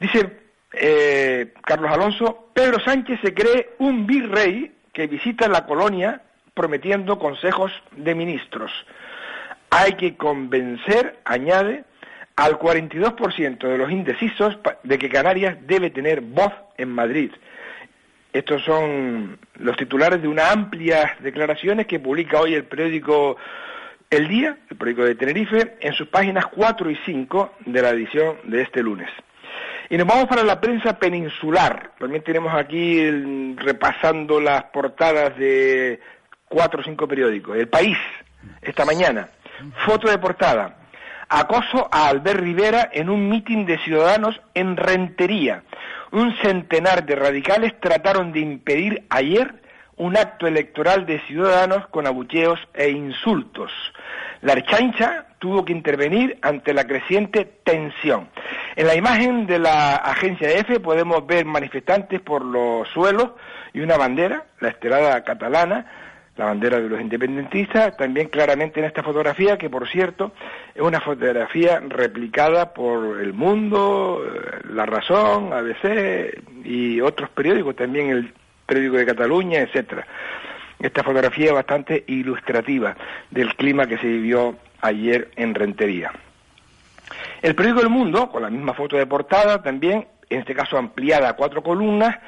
Dice 0.00 0.40
eh, 0.72 1.52
Carlos 1.62 1.90
Alonso, 1.92 2.48
Pedro 2.54 2.80
Sánchez 2.80 3.20
se 3.22 3.34
cree 3.34 3.74
un 3.78 4.06
virrey 4.06 4.72
que 4.92 5.06
visita 5.06 5.48
la 5.48 5.66
colonia 5.66 6.22
prometiendo 6.54 7.18
consejos 7.18 7.72
de 7.92 8.14
ministros. 8.14 8.72
Hay 9.74 9.94
que 9.94 10.18
convencer, 10.18 11.18
añade, 11.24 11.84
al 12.36 12.58
42% 12.58 13.58
de 13.66 13.78
los 13.78 13.90
indecisos 13.90 14.58
de 14.82 14.98
que 14.98 15.08
Canarias 15.08 15.56
debe 15.66 15.88
tener 15.88 16.20
voz 16.20 16.52
en 16.76 16.90
Madrid. 16.90 17.30
Estos 18.34 18.62
son 18.64 19.38
los 19.54 19.74
titulares 19.78 20.20
de 20.20 20.28
una 20.28 20.50
amplia 20.50 21.16
declaraciones 21.20 21.86
que 21.86 22.00
publica 22.00 22.38
hoy 22.38 22.52
el 22.52 22.64
periódico 22.64 23.38
El 24.10 24.28
Día, 24.28 24.58
el 24.68 24.76
periódico 24.76 25.06
de 25.06 25.14
Tenerife, 25.14 25.76
en 25.80 25.94
sus 25.94 26.08
páginas 26.08 26.44
4 26.48 26.90
y 26.90 26.96
5 27.06 27.54
de 27.64 27.80
la 27.80 27.90
edición 27.90 28.36
de 28.44 28.60
este 28.60 28.82
lunes. 28.82 29.08
Y 29.88 29.96
nos 29.96 30.06
vamos 30.06 30.26
para 30.26 30.44
la 30.44 30.60
prensa 30.60 30.98
peninsular. 30.98 31.92
También 31.98 32.22
tenemos 32.22 32.52
aquí 32.52 33.10
repasando 33.56 34.38
las 34.38 34.64
portadas 34.64 35.34
de 35.38 35.98
cuatro 36.46 36.82
o 36.82 36.84
cinco 36.84 37.08
periódicos. 37.08 37.56
El 37.56 37.68
País, 37.68 37.96
esta 38.60 38.84
mañana. 38.84 39.30
Foto 39.84 40.10
de 40.10 40.18
portada. 40.18 40.76
Acoso 41.28 41.88
a 41.90 42.08
Albert 42.08 42.40
Rivera 42.40 42.90
en 42.92 43.08
un 43.08 43.28
mitin 43.28 43.64
de 43.64 43.78
ciudadanos 43.78 44.40
en 44.54 44.76
Rentería. 44.76 45.62
Un 46.10 46.36
centenar 46.42 47.06
de 47.06 47.16
radicales 47.16 47.80
trataron 47.80 48.32
de 48.32 48.40
impedir 48.40 49.06
ayer 49.08 49.62
un 49.96 50.16
acto 50.16 50.46
electoral 50.46 51.06
de 51.06 51.20
ciudadanos 51.20 51.86
con 51.88 52.06
abucheos 52.06 52.58
e 52.74 52.90
insultos. 52.90 53.70
La 54.42 54.54
Archancha 54.54 55.26
tuvo 55.38 55.64
que 55.64 55.72
intervenir 55.72 56.38
ante 56.42 56.74
la 56.74 56.86
creciente 56.86 57.44
tensión. 57.64 58.28
En 58.76 58.86
la 58.86 58.96
imagen 58.96 59.46
de 59.46 59.58
la 59.58 59.96
agencia 59.96 60.50
EFE 60.50 60.80
podemos 60.80 61.26
ver 61.26 61.44
manifestantes 61.44 62.20
por 62.20 62.44
los 62.44 62.88
suelos 62.88 63.30
y 63.72 63.80
una 63.80 63.96
bandera, 63.96 64.44
la 64.60 64.68
estelada 64.68 65.22
catalana, 65.24 65.86
la 66.42 66.48
bandera 66.48 66.80
de 66.80 66.88
los 66.88 67.00
independentistas, 67.00 67.96
también 67.96 68.28
claramente 68.28 68.80
en 68.80 68.86
esta 68.86 69.04
fotografía, 69.04 69.56
que 69.56 69.70
por 69.70 69.88
cierto 69.88 70.32
es 70.74 70.82
una 70.82 71.00
fotografía 71.00 71.80
replicada 71.86 72.74
por 72.74 73.20
El 73.20 73.32
Mundo, 73.32 74.24
eh, 74.26 74.60
La 74.70 74.84
Razón, 74.84 75.52
ABC 75.52 76.34
y 76.64 77.00
otros 77.00 77.30
periódicos, 77.30 77.76
también 77.76 78.10
el 78.10 78.34
periódico 78.66 78.96
de 78.96 79.06
Cataluña, 79.06 79.60
etcétera. 79.60 80.04
Esta 80.80 81.04
fotografía 81.04 81.52
bastante 81.52 82.02
ilustrativa 82.08 82.96
del 83.30 83.54
clima 83.54 83.86
que 83.86 83.98
se 83.98 84.08
vivió 84.08 84.56
ayer 84.80 85.30
en 85.36 85.54
Rentería. 85.54 86.10
El 87.40 87.54
periódico 87.54 87.84
El 87.84 87.90
Mundo, 87.90 88.32
con 88.32 88.42
la 88.42 88.50
misma 88.50 88.74
foto 88.74 88.96
de 88.96 89.06
portada, 89.06 89.62
también, 89.62 90.08
en 90.28 90.40
este 90.40 90.56
caso 90.56 90.76
ampliada 90.76 91.28
a 91.28 91.34
cuatro 91.34 91.62
columnas, 91.62 92.18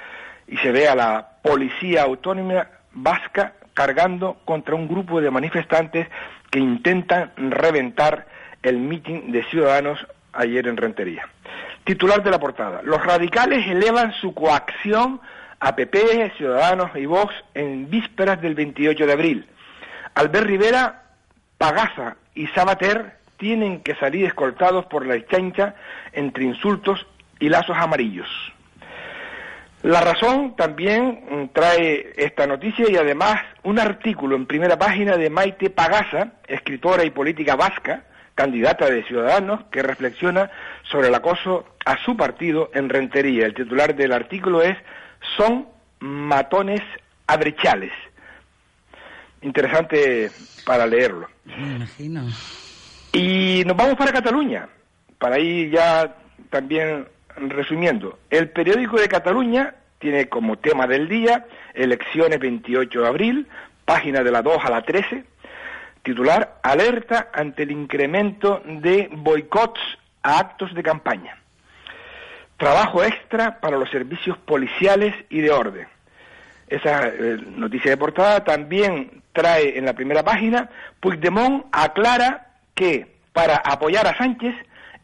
y 0.47 0.57
se 0.59 0.71
ve 0.71 0.87
a 0.87 0.95
la 0.95 1.29
Policía 1.43 2.05
Autónoma 2.05 2.69
Vasca 2.93 3.55
cargando 3.75 4.39
contra 4.45 4.75
un 4.75 4.89
grupo 4.89 5.21
de 5.21 5.31
manifestantes 5.31 6.09
que 6.51 6.61
intentan 6.61 7.33
reventar 7.37 8.27
el 8.63 8.79
mitin 8.79 9.33
de 9.33 9.45
ciudadanos 9.45 10.07
ayer 10.33 10.67
en 10.67 10.77
Rentería. 10.77 11.29
Titular 11.85 12.23
de 12.23 12.31
la 12.31 12.39
portada. 12.39 12.81
Los 12.83 13.05
radicales 13.05 13.67
elevan 13.67 14.13
su 14.13 14.33
coacción 14.33 15.21
a 15.61 15.77
PP, 15.77 16.33
Ciudadanos 16.37 16.91
y 16.95 17.07
Vox 17.07 17.35
en 17.55 17.91
vísperas 17.91 18.41
del 18.41 18.55
28 18.55 19.07
de 19.07 19.13
abril. 19.13 19.47
Albert 20.15 20.47
Rivera, 20.47 21.03
Pagaza 21.59 22.17
y 22.35 22.47
Sabater 22.49 23.19
tienen 23.37 23.81
que 23.81 23.95
salir 23.97 24.27
escoltados 24.27 24.87
por 24.87 25.07
la 25.07 25.15
exchancha 25.15 25.75
entre 26.13 26.45
insultos 26.45 27.07
y 27.41 27.49
lazos 27.49 27.77
amarillos. 27.77 28.29
La 29.85 30.01
razón 30.01 30.57
también 30.57 31.21
mm, 31.31 31.49
trae 31.53 32.15
esta 32.17 32.47
noticia 32.47 32.91
y 32.91 32.97
además 32.97 33.43
un 33.65 33.79
artículo 33.79 34.35
en 34.35 34.47
primera 34.47 34.79
página 34.79 35.19
de 35.19 35.29
Maite 35.29 35.69
Pagasa, 35.69 36.33
escritora 36.49 37.05
y 37.05 37.11
política 37.11 37.55
vasca, 37.55 38.05
candidata 38.35 38.89
de 38.89 39.05
Ciudadanos, 39.05 39.65
que 39.71 39.83
reflexiona 39.83 40.51
sobre 40.91 41.09
el 41.09 41.15
acoso 41.15 41.67
a 41.85 41.99
su 42.03 42.17
partido 42.17 42.71
en 42.73 42.89
Rentería. 42.89 43.45
El 43.45 43.53
titular 43.53 43.95
del 43.95 44.13
artículo 44.13 44.63
es 44.63 44.75
Son 45.37 45.69
matones 46.01 46.81
abrechales. 47.27 47.93
Interesante 49.43 50.31
para 50.65 50.87
leerlo. 50.87 51.29
Me 51.45 51.77
imagino. 51.77 52.25
Y 53.13 53.63
nos 53.67 53.77
vamos 53.77 53.97
para 53.97 54.13
Cataluña, 54.13 54.67
para 55.19 55.39
ir 55.39 55.71
ya 55.71 56.17
también 56.49 57.07
resumiendo. 57.37 58.19
El 58.31 58.51
periódico 58.51 58.99
de 58.99 59.09
Cataluña 59.09 59.75
tiene 59.99 60.29
como 60.29 60.59
tema 60.59 60.87
del 60.87 61.09
día 61.09 61.47
elecciones 61.75 62.39
28 62.39 63.01
de 63.01 63.09
abril, 63.09 63.47
página 63.85 64.23
de 64.23 64.31
la 64.31 64.43
2 64.43 64.65
a 64.65 64.71
la 64.71 64.83
13, 64.83 65.25
titular 66.03 66.59
Alerta 66.63 67.31
ante 67.33 67.63
el 67.63 67.71
incremento 67.71 68.63
de 68.65 69.09
boicots 69.11 69.81
a 70.23 70.39
actos 70.39 70.75
de 70.75 70.83
campaña. 70.83 71.39
Trabajo 72.57 73.03
extra 73.03 73.61
para 73.61 73.79
los 73.79 73.91
servicios 73.91 74.39
policiales 74.39 75.15
y 75.29 75.41
de 75.41 75.51
orden. 75.51 75.89
Esa 76.69 77.09
eh, 77.09 77.39
noticia 77.57 77.91
de 77.91 77.97
portada 77.97 78.45
también 78.45 79.23
trae 79.33 79.77
en 79.77 79.85
la 79.85 79.93
primera 79.93 80.23
página, 80.23 80.71
Puigdemont 81.01 81.67
aclara 81.73 82.47
que 82.75 83.15
para 83.33 83.57
apoyar 83.57 84.07
a 84.07 84.17
Sánchez, 84.17 84.55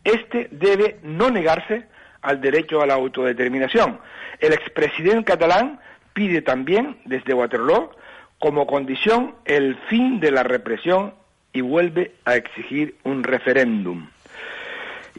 este 0.05 0.49
debe 0.53 0.99
no 1.03 1.31
negarse 1.31 1.87
al 2.23 2.41
derecho 2.41 2.83
a 2.83 2.87
la 2.87 2.95
autodeterminación. 2.95 3.99
El 4.39 4.53
expresidente 4.53 5.33
catalán 5.33 5.81
pide 6.13 6.43
también, 6.43 6.97
desde 7.05 7.35
Waterloo, 7.35 7.91
como 8.39 8.67
condición 8.67 9.35
el 9.45 9.77
fin 9.89 10.21
de 10.21 10.31
la 10.31 10.43
represión 10.43 11.15
y 11.53 11.61
vuelve 11.61 12.13
a 12.25 12.37
exigir 12.37 12.97
un 13.05 13.23
referéndum. 13.23 14.09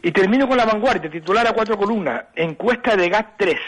Y 0.02 0.10
termino 0.10 0.48
con 0.48 0.56
la 0.56 0.64
vanguardia, 0.64 1.10
titular 1.10 1.46
a 1.46 1.52
cuatro 1.52 1.78
columnas, 1.78 2.24
encuesta 2.34 2.96
de 2.96 3.08
GAT 3.08 3.34
3 3.36 3.58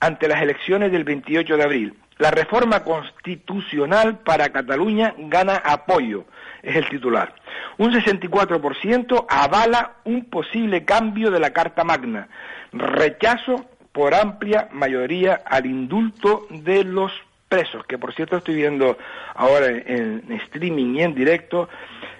ante 0.00 0.28
las 0.28 0.42
elecciones 0.42 0.92
del 0.92 1.04
28 1.04 1.56
de 1.56 1.62
abril. 1.62 1.94
La 2.18 2.30
reforma 2.30 2.82
constitucional 2.82 4.18
para 4.18 4.50
Cataluña 4.50 5.14
gana 5.16 5.56
apoyo, 5.56 6.24
es 6.62 6.76
el 6.76 6.88
titular. 6.88 7.32
Un 7.78 7.92
64% 7.92 9.26
avala 9.28 9.96
un 10.04 10.24
posible 10.26 10.84
cambio 10.84 11.30
de 11.30 11.40
la 11.40 11.52
Carta 11.52 11.84
Magna. 11.84 12.28
Rechazo 12.72 13.66
por 13.92 14.14
amplia 14.14 14.68
mayoría 14.72 15.42
al 15.44 15.66
indulto 15.66 16.46
de 16.50 16.84
los 16.84 17.12
presos, 17.48 17.84
que 17.86 17.98
por 17.98 18.14
cierto 18.14 18.36
estoy 18.36 18.56
viendo 18.56 18.98
ahora 19.34 19.66
en, 19.66 20.30
streaming 20.44 20.94
y 20.96 21.02
en 21.02 21.14
directo 21.14 21.68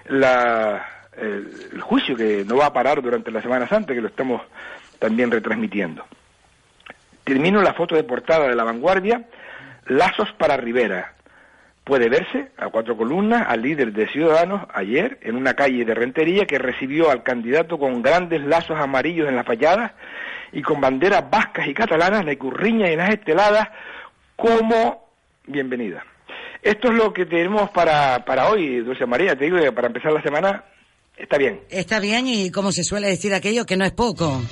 el, 0.09 1.81
juicio 1.81 2.15
que 2.15 2.43
no 2.45 2.57
va 2.57 2.67
a 2.67 2.73
parar 2.73 3.01
durante 3.01 3.31
la 3.31 3.41
Semana 3.41 3.67
Santa, 3.67 3.93
que 3.93 4.01
lo 4.01 4.07
estamos 4.07 4.41
también 4.97 5.31
retransmitiendo. 5.31 6.05
Termino 7.23 7.61
la 7.61 7.73
foto 7.73 7.95
de 7.95 8.03
portada 8.03 8.47
de 8.47 8.55
la 8.55 8.63
vanguardia, 8.63 9.25
lazos 9.85 10.31
para 10.33 10.57
Rivera. 10.57 11.13
Puede 11.89 12.07
verse 12.07 12.49
a 12.55 12.69
cuatro 12.69 12.95
columnas 12.95 13.47
al 13.47 13.63
líder 13.63 13.91
de 13.91 14.07
Ciudadanos 14.09 14.67
ayer 14.75 15.17
en 15.23 15.35
una 15.35 15.55
calle 15.55 15.83
de 15.83 15.95
Rentería 15.95 16.45
que 16.45 16.59
recibió 16.59 17.09
al 17.09 17.23
candidato 17.23 17.79
con 17.79 18.03
grandes 18.03 18.43
lazos 18.43 18.77
amarillos 18.79 19.27
en 19.27 19.35
las 19.35 19.43
fachadas 19.43 19.93
y 20.51 20.61
con 20.61 20.79
banderas 20.79 21.27
vascas 21.31 21.67
y 21.67 21.73
catalanas, 21.73 22.23
la 22.23 22.35
curriña 22.35 22.91
y 22.91 22.95
las 22.95 23.09
esteladas 23.09 23.69
como 24.35 25.09
bienvenida. 25.47 26.05
Esto 26.61 26.89
es 26.89 26.93
lo 26.93 27.11
que 27.11 27.25
tenemos 27.25 27.71
para, 27.71 28.23
para 28.23 28.49
hoy, 28.49 28.81
Dulce 28.81 29.07
María. 29.07 29.35
Te 29.35 29.45
digo 29.45 29.57
que 29.57 29.71
para 29.71 29.87
empezar 29.87 30.11
la 30.11 30.21
semana 30.21 30.63
está 31.17 31.39
bien. 31.39 31.61
Está 31.71 31.99
bien 31.99 32.27
y 32.27 32.51
como 32.51 32.71
se 32.71 32.83
suele 32.83 33.07
decir 33.07 33.33
aquello, 33.33 33.65
que 33.65 33.77
no 33.77 33.85
es 33.85 33.93
poco. 33.93 34.43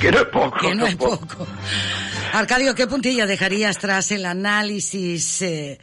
Que 0.00 0.10
no 0.10 0.20
es 0.20 0.24
poco. 0.24 0.58
Que 0.58 0.74
no, 0.74 0.86
es 0.86 0.96
poco. 0.96 1.46
Arcadio, 2.32 2.74
¿qué 2.74 2.86
puntilla 2.86 3.26
dejarías 3.26 3.76
tras 3.76 4.10
el 4.10 4.24
análisis 4.24 5.42
eh, 5.42 5.78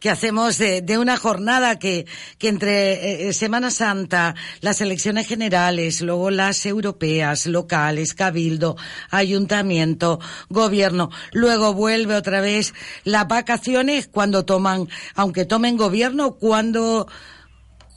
que 0.00 0.10
hacemos 0.10 0.58
de, 0.58 0.80
de 0.80 0.98
una 0.98 1.16
jornada 1.16 1.78
que, 1.78 2.06
entre 2.40 2.92
eh, 2.92 3.28
eh, 3.28 3.32
Semana 3.34 3.70
Santa, 3.70 4.34
las 4.62 4.80
elecciones 4.80 5.28
generales, 5.28 6.00
luego 6.00 6.30
las 6.30 6.64
europeas, 6.66 7.46
locales, 7.46 8.14
cabildo, 8.14 8.76
ayuntamiento, 9.10 10.18
gobierno, 10.48 11.10
luego 11.32 11.74
vuelve 11.74 12.14
otra 12.14 12.40
vez 12.40 12.74
las 13.04 13.28
vacaciones 13.28 14.08
cuando 14.08 14.44
toman, 14.44 14.88
aunque 15.14 15.44
tomen 15.44 15.76
gobierno, 15.76 16.32
cuando, 16.32 17.06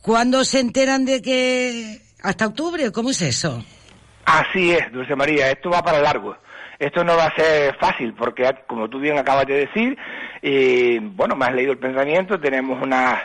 cuando 0.02 0.44
se 0.44 0.60
enteran 0.60 1.06
de 1.06 1.22
que 1.22 2.02
hasta 2.22 2.48
octubre, 2.48 2.92
¿cómo 2.92 3.12
es 3.12 3.22
eso? 3.22 3.64
Así 4.26 4.72
es, 4.72 4.92
Dulce 4.92 5.16
María, 5.16 5.50
esto 5.52 5.70
va 5.70 5.82
para 5.82 6.00
largo. 6.00 6.36
Esto 6.80 7.04
no 7.04 7.16
va 7.16 7.28
a 7.28 7.36
ser 7.36 7.76
fácil 7.78 8.14
porque, 8.14 8.50
como 8.68 8.90
tú 8.90 9.00
bien 9.00 9.18
acabas 9.18 9.46
de 9.46 9.68
decir, 9.68 9.98
y 10.44 11.00
bueno, 11.00 11.38
me 11.38 11.46
has 11.46 11.54
leído 11.54 11.72
el 11.72 11.78
pensamiento, 11.78 12.38
tenemos 12.38 12.82
unas 12.82 13.22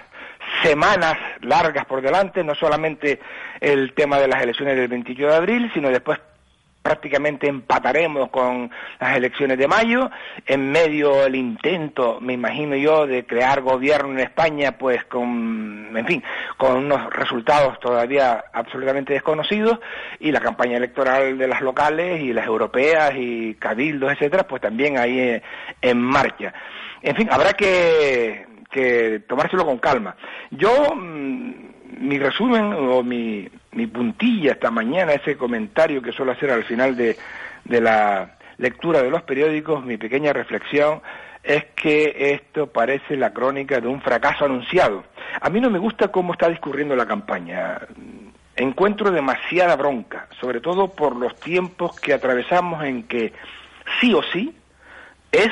semanas 0.62 1.18
largas 1.40 1.84
por 1.84 2.00
delante, 2.00 2.44
no 2.44 2.54
solamente 2.54 3.18
el 3.60 3.92
tema 3.92 4.20
de 4.20 4.28
las 4.28 4.40
elecciones 4.40 4.76
del 4.76 4.86
28 4.86 5.26
de 5.26 5.34
abril, 5.34 5.70
sino 5.74 5.90
después 5.90 6.20
prácticamente 6.80 7.48
empataremos 7.48 8.30
con 8.30 8.70
las 9.00 9.16
elecciones 9.16 9.58
de 9.58 9.66
mayo, 9.66 10.10
en 10.46 10.70
medio 10.70 11.26
el 11.26 11.34
intento, 11.34 12.18
me 12.20 12.34
imagino 12.34 12.76
yo, 12.76 13.06
de 13.06 13.26
crear 13.26 13.62
gobierno 13.62 14.12
en 14.12 14.20
España, 14.20 14.78
pues 14.78 15.04
con, 15.04 15.90
en 15.94 16.06
fin, 16.06 16.22
con 16.56 16.76
unos 16.76 17.12
resultados 17.12 17.80
todavía 17.80 18.44
absolutamente 18.52 19.12
desconocidos, 19.12 19.80
y 20.20 20.30
la 20.30 20.40
campaña 20.40 20.76
electoral 20.76 21.36
de 21.36 21.48
las 21.48 21.60
locales 21.62 22.22
y 22.22 22.32
las 22.32 22.46
europeas 22.46 23.12
y 23.16 23.54
cabildos, 23.56 24.12
etcétera, 24.12 24.46
pues 24.46 24.62
también 24.62 24.98
ahí 24.98 25.18
eh, 25.18 25.42
en 25.82 26.00
marcha. 26.00 26.54
En 27.02 27.16
fin, 27.16 27.28
habrá 27.30 27.52
que, 27.52 28.46
que 28.70 29.22
tomárselo 29.28 29.64
con 29.64 29.78
calma. 29.78 30.16
Yo, 30.50 30.94
mm, 30.94 31.52
mi 32.00 32.18
resumen 32.18 32.72
o 32.72 33.02
mi, 33.02 33.48
mi 33.72 33.86
puntilla 33.86 34.52
esta 34.52 34.70
mañana, 34.70 35.12
ese 35.12 35.36
comentario 35.36 36.02
que 36.02 36.12
suelo 36.12 36.32
hacer 36.32 36.50
al 36.50 36.64
final 36.64 36.96
de, 36.96 37.16
de 37.64 37.80
la 37.80 38.36
lectura 38.58 39.02
de 39.02 39.10
los 39.10 39.22
periódicos, 39.22 39.84
mi 39.84 39.96
pequeña 39.96 40.32
reflexión 40.32 41.00
es 41.42 41.64
que 41.76 42.32
esto 42.34 42.66
parece 42.66 43.16
la 43.16 43.32
crónica 43.32 43.80
de 43.80 43.88
un 43.88 44.02
fracaso 44.02 44.44
anunciado. 44.44 45.04
A 45.40 45.48
mí 45.48 45.60
no 45.60 45.70
me 45.70 45.78
gusta 45.78 46.08
cómo 46.08 46.32
está 46.32 46.48
discurriendo 46.48 46.96
la 46.96 47.06
campaña. 47.06 47.78
Encuentro 48.56 49.10
demasiada 49.10 49.76
bronca, 49.76 50.26
sobre 50.40 50.60
todo 50.60 50.92
por 50.92 51.16
los 51.16 51.34
tiempos 51.36 51.98
que 52.00 52.12
atravesamos 52.12 52.84
en 52.84 53.04
que 53.04 53.32
sí 54.00 54.12
o 54.12 54.22
sí 54.22 54.54
es, 55.30 55.50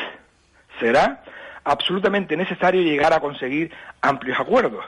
será 0.80 1.22
absolutamente 1.66 2.36
necesario 2.36 2.80
llegar 2.80 3.12
a 3.12 3.20
conseguir 3.20 3.70
amplios 4.00 4.38
acuerdos. 4.38 4.84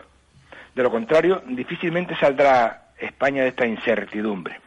De 0.75 0.83
lo 0.83 0.91
contrario, 0.91 1.43
difícilmente 1.47 2.17
saldrá 2.17 2.93
España 2.99 3.43
de 3.43 3.49
esta 3.49 3.67
incertidumbre. 3.67 4.61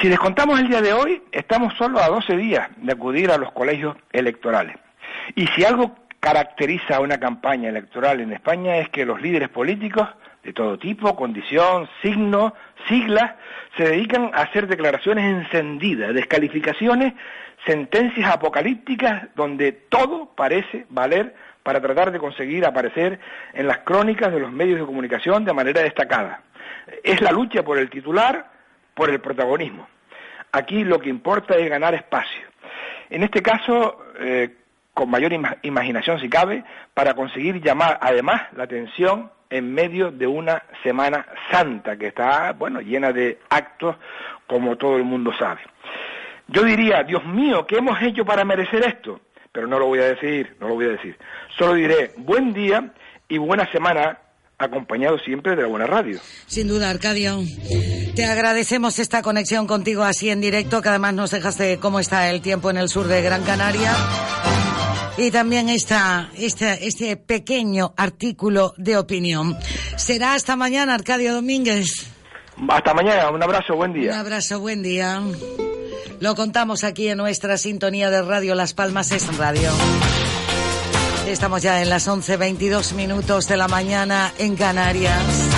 Si 0.00 0.08
descontamos 0.08 0.58
el 0.58 0.68
día 0.68 0.80
de 0.80 0.92
hoy, 0.92 1.22
estamos 1.30 1.74
solo 1.74 2.00
a 2.00 2.08
12 2.08 2.36
días 2.36 2.68
de 2.78 2.92
acudir 2.92 3.30
a 3.30 3.36
los 3.36 3.52
colegios 3.52 3.96
electorales. 4.10 4.76
Y 5.34 5.46
si 5.48 5.64
algo 5.64 5.94
caracteriza 6.18 7.00
una 7.00 7.18
campaña 7.18 7.68
electoral 7.68 8.20
en 8.20 8.32
España 8.32 8.78
es 8.78 8.88
que 8.88 9.04
los 9.04 9.20
líderes 9.20 9.50
políticos 9.50 10.08
de 10.42 10.52
todo 10.54 10.78
tipo, 10.78 11.14
condición, 11.14 11.88
signo, 12.02 12.54
siglas, 12.88 13.32
se 13.76 13.84
dedican 13.84 14.30
a 14.34 14.42
hacer 14.42 14.66
declaraciones 14.66 15.24
encendidas, 15.24 16.14
descalificaciones, 16.14 17.14
sentencias 17.66 18.30
apocalípticas 18.30 19.28
donde 19.34 19.72
todo 19.72 20.30
parece 20.34 20.86
valer 20.90 21.34
para 21.62 21.80
tratar 21.80 22.12
de 22.12 22.18
conseguir 22.18 22.64
aparecer 22.64 23.18
en 23.54 23.66
las 23.66 23.78
crónicas 23.78 24.32
de 24.32 24.40
los 24.40 24.52
medios 24.52 24.78
de 24.78 24.86
comunicación 24.86 25.44
de 25.44 25.52
manera 25.52 25.82
destacada. 25.82 26.42
Es 27.02 27.20
la 27.20 27.32
lucha 27.32 27.62
por 27.62 27.78
el 27.78 27.88
titular, 27.88 28.50
por 28.94 29.10
el 29.10 29.20
protagonismo. 29.20 29.88
Aquí 30.52 30.84
lo 30.84 31.00
que 31.00 31.08
importa 31.08 31.56
es 31.56 31.68
ganar 31.68 31.94
espacio. 31.94 32.42
En 33.10 33.22
este 33.22 33.42
caso, 33.42 33.98
eh, 34.18 34.54
con 34.92 35.10
mayor 35.10 35.32
imaginación 35.62 36.20
si 36.20 36.28
cabe, 36.28 36.64
para 36.92 37.14
conseguir 37.14 37.60
llamar 37.60 37.98
además 38.00 38.42
la 38.54 38.64
atención 38.64 39.30
en 39.50 39.72
medio 39.74 40.10
de 40.10 40.26
una 40.26 40.62
Semana 40.82 41.26
Santa 41.50 41.96
que 41.96 42.08
está, 42.08 42.52
bueno, 42.52 42.80
llena 42.80 43.12
de 43.12 43.38
actos 43.48 43.96
como 44.46 44.76
todo 44.76 44.96
el 44.96 45.04
mundo 45.04 45.32
sabe. 45.38 45.62
Yo 46.48 46.62
diría, 46.62 47.02
Dios 47.02 47.24
mío, 47.24 47.66
¿qué 47.66 47.76
hemos 47.76 48.00
hecho 48.02 48.24
para 48.24 48.44
merecer 48.44 48.84
esto? 48.86 49.20
Pero 49.52 49.66
no 49.66 49.78
lo 49.78 49.86
voy 49.86 50.00
a 50.00 50.06
decir, 50.14 50.56
no 50.60 50.68
lo 50.68 50.74
voy 50.74 50.86
a 50.86 50.90
decir. 50.90 51.16
Solo 51.56 51.74
diré 51.74 52.12
buen 52.18 52.52
día 52.52 52.92
y 53.28 53.38
buena 53.38 53.70
semana 53.70 54.18
acompañado 54.58 55.18
siempre 55.18 55.56
de 55.56 55.62
la 55.62 55.68
buena 55.68 55.86
radio. 55.86 56.18
Sin 56.46 56.68
duda, 56.68 56.90
Arcadio. 56.90 57.40
Te 58.14 58.24
agradecemos 58.24 58.98
esta 58.98 59.22
conexión 59.22 59.66
contigo 59.66 60.02
así 60.04 60.30
en 60.30 60.40
directo, 60.40 60.82
que 60.82 60.88
además 60.88 61.14
nos 61.14 61.30
dejaste 61.30 61.78
cómo 61.78 62.00
está 62.00 62.30
el 62.30 62.40
tiempo 62.40 62.70
en 62.70 62.76
el 62.76 62.88
sur 62.88 63.06
de 63.06 63.22
Gran 63.22 63.42
Canaria. 63.42 63.92
Y 65.16 65.30
también 65.30 65.68
esta, 65.68 66.30
este, 66.36 66.86
este 66.86 67.16
pequeño 67.16 67.94
artículo 67.96 68.74
de 68.76 68.96
opinión. 68.96 69.56
Será 69.96 70.34
hasta 70.34 70.56
mañana, 70.56 70.94
Arcadio 70.94 71.34
Domínguez. 71.34 72.10
Hasta 72.68 72.94
mañana, 72.94 73.30
un 73.30 73.42
abrazo, 73.42 73.76
buen 73.76 73.92
día. 73.92 74.12
Un 74.12 74.18
abrazo, 74.18 74.60
buen 74.60 74.82
día. 74.82 75.20
Lo 76.20 76.34
contamos 76.34 76.84
aquí 76.84 77.08
en 77.08 77.18
nuestra 77.18 77.58
sintonía 77.58 78.10
de 78.10 78.22
radio 78.22 78.54
Las 78.54 78.74
Palmas 78.74 79.12
es 79.12 79.36
Radio. 79.36 79.70
Estamos 81.26 81.62
ya 81.62 81.82
en 81.82 81.90
las 81.90 82.06
11.22 82.06 82.94
minutos 82.94 83.48
de 83.48 83.56
la 83.56 83.68
mañana 83.68 84.32
en 84.38 84.56
Canarias. 84.56 85.53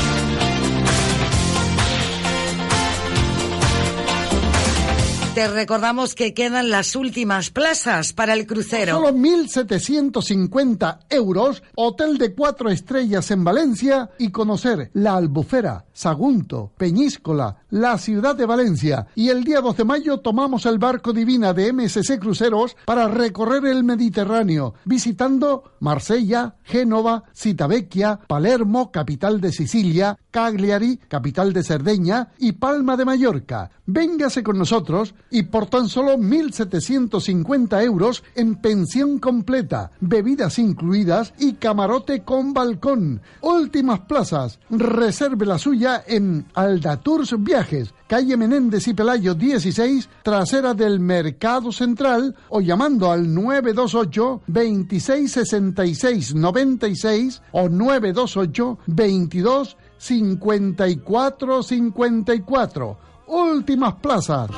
Te 5.36 5.48
recordamos 5.48 6.14
que 6.14 6.32
quedan 6.32 6.70
las 6.70 6.96
últimas 6.96 7.50
plazas 7.50 8.14
para 8.14 8.32
el 8.32 8.46
crucero. 8.46 8.94
Solo 8.94 9.12
1.750 9.12 11.00
euros, 11.10 11.62
hotel 11.74 12.16
de 12.16 12.34
cuatro 12.34 12.70
estrellas 12.70 13.30
en 13.30 13.44
Valencia 13.44 14.08
y 14.18 14.30
conocer 14.30 14.90
la 14.94 15.14
Albufera, 15.14 15.84
Sagunto, 15.92 16.72
Peñíscola, 16.78 17.58
la 17.68 17.98
ciudad 17.98 18.34
de 18.34 18.46
Valencia. 18.46 19.08
Y 19.14 19.28
el 19.28 19.44
día 19.44 19.60
2 19.60 19.76
de 19.76 19.84
mayo 19.84 20.20
tomamos 20.20 20.64
el 20.64 20.78
barco 20.78 21.12
Divina 21.12 21.52
de 21.52 21.70
MSC 21.70 22.18
Cruceros 22.18 22.74
para 22.86 23.06
recorrer 23.06 23.66
el 23.66 23.84
Mediterráneo, 23.84 24.72
visitando 24.86 25.74
Marsella, 25.80 26.54
Génova, 26.62 27.24
Citavecchia, 27.34 28.20
Palermo, 28.26 28.90
capital 28.90 29.42
de 29.42 29.52
Sicilia, 29.52 30.16
Cagliari, 30.30 30.96
capital 31.08 31.52
de 31.52 31.62
Cerdeña, 31.62 32.28
y 32.38 32.52
Palma 32.52 32.96
de 32.96 33.04
Mallorca. 33.04 33.70
Véngase 33.84 34.42
con 34.42 34.58
nosotros 34.58 35.14
y 35.30 35.44
por 35.44 35.66
tan 35.66 35.88
solo 35.88 36.16
1.750 36.16 37.82
euros 37.84 38.22
en 38.34 38.56
pensión 38.56 39.18
completa, 39.18 39.90
bebidas 40.00 40.58
incluidas 40.58 41.34
y 41.38 41.54
camarote 41.54 42.22
con 42.22 42.52
balcón. 42.52 43.20
Últimas 43.40 44.00
plazas. 44.00 44.58
Reserve 44.70 45.46
la 45.46 45.58
suya 45.58 46.04
en 46.06 46.46
Aldatours 46.54 47.42
Viajes, 47.42 47.92
calle 48.06 48.36
Menéndez 48.36 48.86
y 48.88 48.94
Pelayo 48.94 49.34
16, 49.34 50.08
trasera 50.22 50.74
del 50.74 51.00
Mercado 51.00 51.72
Central 51.72 52.34
o 52.48 52.60
llamando 52.60 53.10
al 53.10 53.32
928 53.32 54.42
2666 54.46 56.34
96 56.34 57.42
o 57.52 57.68
928 57.68 58.78
22 58.86 59.76
54 59.98 61.62
54. 61.62 62.98
Últimas 63.28 63.94
plazas. 63.94 64.50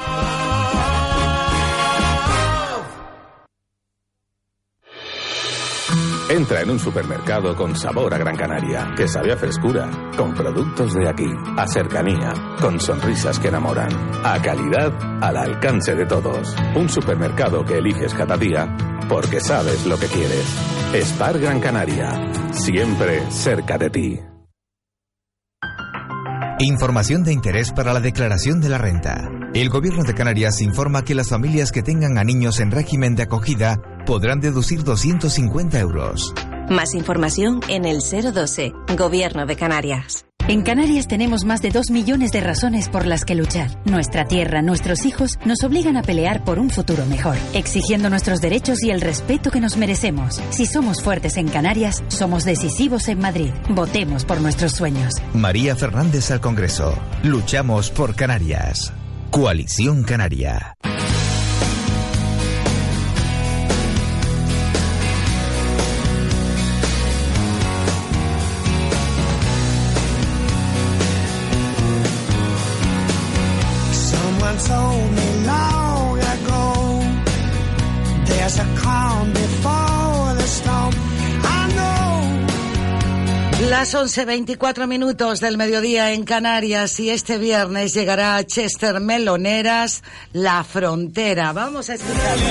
Entra 6.30 6.60
en 6.60 6.68
un 6.68 6.78
supermercado 6.78 7.56
con 7.56 7.74
sabor 7.74 8.12
a 8.12 8.18
Gran 8.18 8.36
Canaria, 8.36 8.92
que 8.94 9.08
sabe 9.08 9.32
a 9.32 9.36
frescura, 9.38 9.88
con 10.14 10.34
productos 10.34 10.92
de 10.92 11.08
aquí, 11.08 11.28
a 11.56 11.66
cercanía, 11.66 12.34
con 12.60 12.78
sonrisas 12.78 13.38
que 13.38 13.48
enamoran, 13.48 13.88
a 14.22 14.38
calidad 14.42 14.92
al 15.22 15.38
alcance 15.38 15.94
de 15.94 16.04
todos. 16.04 16.54
Un 16.76 16.90
supermercado 16.90 17.64
que 17.64 17.78
eliges 17.78 18.12
cada 18.12 18.36
día 18.36 18.76
porque 19.08 19.40
sabes 19.40 19.86
lo 19.86 19.98
que 19.98 20.06
quieres. 20.06 20.44
Spar 20.92 21.38
Gran 21.38 21.60
Canaria, 21.60 22.10
siempre 22.52 23.22
cerca 23.30 23.78
de 23.78 23.88
ti. 23.88 24.20
Información 26.60 27.24
de 27.24 27.32
interés 27.32 27.72
para 27.72 27.94
la 27.94 28.00
declaración 28.00 28.60
de 28.60 28.68
la 28.68 28.76
renta. 28.76 29.30
El 29.54 29.70
Gobierno 29.70 30.02
de 30.02 30.12
Canarias 30.12 30.60
informa 30.60 31.04
que 31.04 31.14
las 31.14 31.30
familias 31.30 31.72
que 31.72 31.82
tengan 31.82 32.18
a 32.18 32.24
niños 32.24 32.60
en 32.60 32.70
régimen 32.70 33.14
de 33.14 33.22
acogida 33.22 33.80
podrán 34.08 34.40
deducir 34.40 34.84
250 34.84 35.78
euros. 35.78 36.32
Más 36.70 36.94
información 36.94 37.60
en 37.68 37.84
el 37.84 37.98
012, 37.98 38.72
Gobierno 38.96 39.44
de 39.44 39.54
Canarias. 39.54 40.24
En 40.48 40.62
Canarias 40.62 41.06
tenemos 41.06 41.44
más 41.44 41.60
de 41.60 41.68
dos 41.68 41.90
millones 41.90 42.32
de 42.32 42.40
razones 42.40 42.88
por 42.88 43.04
las 43.04 43.26
que 43.26 43.34
luchar. 43.34 43.70
Nuestra 43.84 44.24
tierra, 44.24 44.62
nuestros 44.62 45.04
hijos 45.04 45.32
nos 45.44 45.62
obligan 45.62 45.98
a 45.98 46.02
pelear 46.02 46.42
por 46.42 46.58
un 46.58 46.70
futuro 46.70 47.04
mejor, 47.04 47.36
exigiendo 47.52 48.08
nuestros 48.08 48.40
derechos 48.40 48.82
y 48.82 48.90
el 48.90 49.02
respeto 49.02 49.50
que 49.50 49.60
nos 49.60 49.76
merecemos. 49.76 50.40
Si 50.48 50.64
somos 50.64 51.02
fuertes 51.02 51.36
en 51.36 51.48
Canarias, 51.48 52.02
somos 52.08 52.46
decisivos 52.46 53.08
en 53.08 53.20
Madrid. 53.20 53.50
Votemos 53.68 54.24
por 54.24 54.40
nuestros 54.40 54.72
sueños. 54.72 55.16
María 55.34 55.76
Fernández 55.76 56.30
al 56.30 56.40
Congreso. 56.40 56.94
Luchamos 57.24 57.90
por 57.90 58.14
Canarias. 58.14 58.90
Coalición 59.30 60.02
Canaria. 60.04 60.78
Las 83.90 84.18
11.24 84.18 84.86
minutos 84.86 85.40
del 85.40 85.56
mediodía 85.56 86.12
en 86.12 86.24
Canarias 86.24 87.00
y 87.00 87.08
este 87.08 87.38
viernes 87.38 87.94
llegará 87.94 88.36
a 88.36 88.44
Chester 88.44 89.00
Meloneras 89.00 90.02
La 90.34 90.62
Frontera. 90.62 91.54
Vamos 91.54 91.88
a 91.88 91.94
escucharlo. 91.94 92.44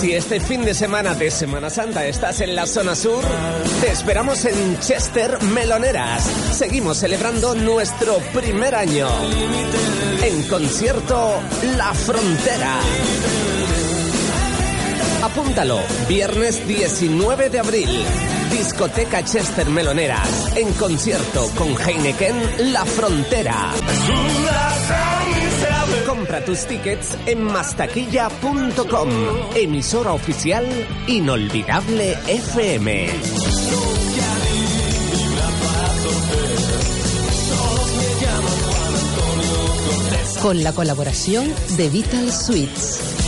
Si 0.00 0.12
este 0.12 0.40
fin 0.40 0.64
de 0.64 0.74
semana 0.74 1.14
de 1.14 1.30
Semana 1.30 1.70
Santa 1.70 2.04
estás 2.06 2.40
en 2.40 2.56
la 2.56 2.66
zona 2.66 2.96
sur, 2.96 3.22
te 3.82 3.92
esperamos 3.92 4.44
en 4.44 4.80
Chester 4.80 5.40
Meloneras. 5.42 6.24
Seguimos 6.24 6.96
celebrando 6.96 7.54
nuestro 7.54 8.18
primer 8.34 8.74
año. 8.74 9.06
En 10.24 10.42
concierto 10.48 11.40
La 11.76 11.94
Frontera. 11.94 12.80
Apúntalo, 15.22 15.78
viernes 16.08 16.66
19 16.66 17.48
de 17.48 17.58
abril. 17.60 18.04
Discoteca 18.52 19.24
Chester 19.24 19.68
Meloneras. 19.70 20.52
En 20.56 20.70
concierto 20.74 21.48
con 21.56 21.74
Heineken 21.80 22.72
La 22.72 22.84
Frontera. 22.84 23.72
Compra 26.06 26.44
tus 26.44 26.66
tickets 26.66 27.16
en 27.26 27.44
mastaquilla.com. 27.44 29.08
Emisora 29.54 30.12
oficial 30.12 30.66
Inolvidable 31.06 32.12
FM. 32.28 33.08
Con 40.42 40.62
la 40.62 40.72
colaboración 40.72 41.52
de 41.76 41.88
Vital 41.88 42.30
Suites. 42.30 43.21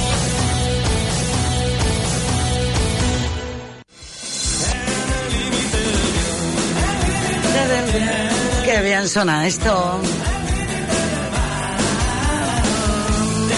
Bien 9.05 9.13
suena 9.13 9.47
esto. 9.47 10.01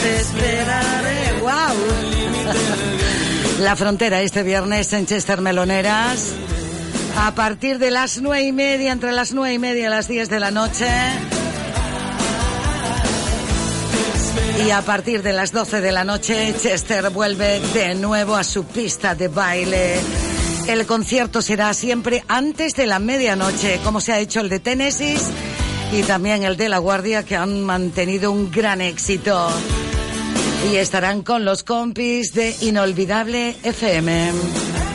Te 0.02 0.16
esperaré. 0.16 1.40
¡Wow! 1.40 1.76
La 3.60 3.76
frontera 3.76 4.22
este 4.22 4.42
viernes 4.42 4.92
en 4.92 5.06
Chester 5.06 5.40
Meloneras. 5.40 6.32
A 7.18 7.32
partir 7.34 7.78
de 7.78 7.92
las 7.92 8.20
nueve 8.20 8.44
y 8.44 8.52
media, 8.52 8.90
entre 8.90 9.12
las 9.12 9.32
nueve 9.32 9.54
y 9.54 9.58
media 9.60 9.86
y 9.86 9.90
las 9.90 10.08
diez 10.08 10.28
de 10.28 10.40
la 10.40 10.50
noche. 10.50 10.88
Y 14.66 14.70
a 14.70 14.82
partir 14.82 15.22
de 15.22 15.32
las 15.32 15.52
12 15.52 15.80
de 15.80 15.92
la 15.92 16.02
noche, 16.02 16.54
Chester 16.60 17.10
vuelve 17.10 17.60
de 17.72 17.94
nuevo 17.94 18.34
a 18.34 18.42
su 18.42 18.64
pista 18.64 19.14
de 19.14 19.28
baile. 19.28 20.00
El 20.68 20.84
concierto 20.84 21.42
será 21.42 21.72
siempre 21.74 22.24
antes 22.26 22.74
de 22.74 22.86
la 22.86 22.98
medianoche, 22.98 23.78
como 23.84 24.00
se 24.00 24.12
ha 24.12 24.18
hecho 24.18 24.40
el 24.40 24.48
de 24.48 24.58
Tennessee 24.58 25.16
y 25.92 26.02
también 26.02 26.42
el 26.42 26.56
de 26.56 26.68
La 26.68 26.78
Guardia, 26.78 27.24
que 27.24 27.36
han 27.36 27.62
mantenido 27.62 28.32
un 28.32 28.50
gran 28.50 28.80
éxito. 28.80 29.48
Y 30.70 30.76
estarán 30.76 31.22
con 31.22 31.44
los 31.44 31.62
compis 31.62 32.34
de 32.34 32.54
Inolvidable 32.62 33.54
FM. 33.62 34.85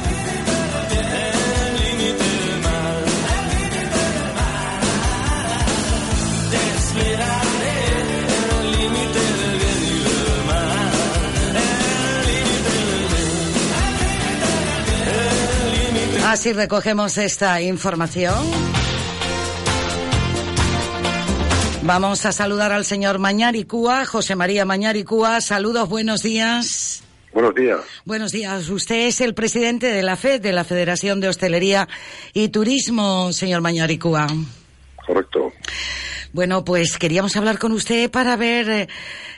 Así 16.32 16.54
recogemos 16.54 17.18
esta 17.18 17.62
información. 17.62 18.34
Vamos 21.84 22.26
a 22.26 22.32
saludar 22.32 22.72
al 22.72 22.86
señor 22.86 23.20
Mañaricúa, 23.20 24.06
José 24.06 24.38
María 24.38 24.64
Mañaricúa. 24.64 25.42
Saludos, 25.42 25.90
buenos 25.90 26.24
días. 26.24 27.04
Buenos 27.34 27.54
días. 27.54 27.82
Buenos 28.06 28.32
días. 28.32 28.70
Usted 28.70 29.08
es 29.08 29.20
el 29.20 29.34
presidente 29.34 29.88
de 29.88 30.04
la 30.04 30.16
FED, 30.16 30.40
de 30.40 30.54
la 30.54 30.64
Federación 30.64 31.20
de 31.20 31.28
Hostelería 31.28 31.90
y 32.32 32.48
Turismo, 32.48 33.34
señor 33.34 33.60
Mañaricúa. 33.60 34.28
Correcto. 35.06 35.52
Bueno, 36.34 36.64
pues 36.64 36.98
queríamos 36.98 37.36
hablar 37.36 37.60
con 37.60 37.74
usted 37.74 38.10
para 38.10 38.38
ver 38.38 38.70
eh, 38.70 38.88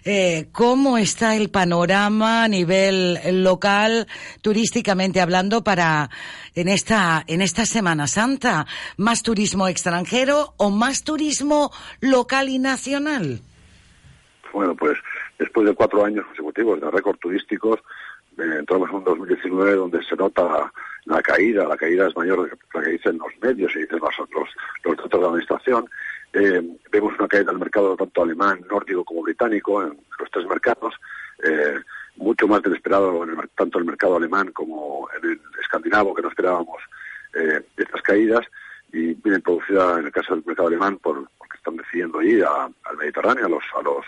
eh, 0.05 0.49
cómo 0.51 0.99
está 0.99 1.35
el 1.35 1.49
panorama 1.49 2.43
a 2.43 2.47
nivel 2.47 3.17
local, 3.43 4.05
turísticamente 4.43 5.19
hablando, 5.19 5.63
para 5.63 6.11
en 6.53 6.67
esta 6.67 7.23
en 7.25 7.41
esta 7.41 7.65
Semana 7.65 8.05
Santa, 8.05 8.67
más 8.97 9.23
turismo 9.23 9.67
extranjero 9.67 10.53
o 10.57 10.69
más 10.69 11.03
turismo 11.03 11.71
local 11.99 12.49
y 12.49 12.59
nacional. 12.59 13.39
Bueno, 14.53 14.75
pues 14.75 14.95
después 15.39 15.65
de 15.65 15.73
cuatro 15.73 16.05
años 16.05 16.27
consecutivos 16.27 16.79
de 16.79 16.91
récord 16.91 17.17
turísticos, 17.17 17.79
eh, 18.37 18.59
entramos 18.59 18.91
en 18.91 18.97
un 18.97 19.03
2019 19.03 19.75
donde 19.77 20.03
se 20.03 20.15
nota 20.15 20.71
la 21.05 21.21
caída, 21.23 21.67
la 21.67 21.75
caída 21.75 22.07
es 22.07 22.15
mayor 22.15 22.43
de 22.43 22.55
la 22.71 22.83
que 22.83 22.91
dicen 22.91 23.17
los 23.17 23.31
medios 23.41 23.75
y 23.75 23.79
dicen 23.79 23.97
los, 23.99 24.13
los, 24.29 24.49
los 24.83 24.97
datos 24.97 25.19
de 25.19 25.25
administración. 25.25 25.89
Eh, 26.33 26.61
vemos 26.91 27.13
una 27.19 27.27
caída 27.27 27.51
del 27.51 27.59
mercado 27.59 27.95
tanto 27.95 28.23
alemán, 28.23 28.59
nórdico 28.69 29.03
como 29.05 29.21
británico, 29.21 29.83
en 29.83 29.97
los 30.19 30.31
tres 30.31 30.47
mercados, 30.47 30.95
eh, 31.43 31.75
mucho 32.15 32.47
más 32.47 32.61
del 32.63 32.73
esperado 32.75 33.23
en 33.23 33.31
el, 33.31 33.49
tanto 33.55 33.77
el 33.79 33.85
mercado 33.85 34.17
alemán 34.17 34.51
como 34.51 35.07
en 35.21 35.31
el 35.31 35.41
escandinavo, 35.61 36.13
que 36.15 36.21
no 36.23 36.29
esperábamos 36.29 36.81
eh, 37.35 37.61
estas 37.77 38.01
caídas, 38.01 38.45
y 38.91 39.13
vienen 39.15 39.41
producidas 39.41 39.99
en 39.99 40.05
el 40.05 40.11
caso 40.11 40.35
del 40.35 40.43
mercado 40.45 40.67
alemán 40.69 40.97
por, 40.97 41.27
porque 41.37 41.57
están 41.57 41.75
decidiendo 41.77 42.21
ir 42.21 42.43
a- 42.45 42.65
al 42.83 42.97
Mediterráneo, 42.97 43.45
a 43.47 43.49
los, 43.49 43.63
a 43.77 43.81
los 43.81 44.05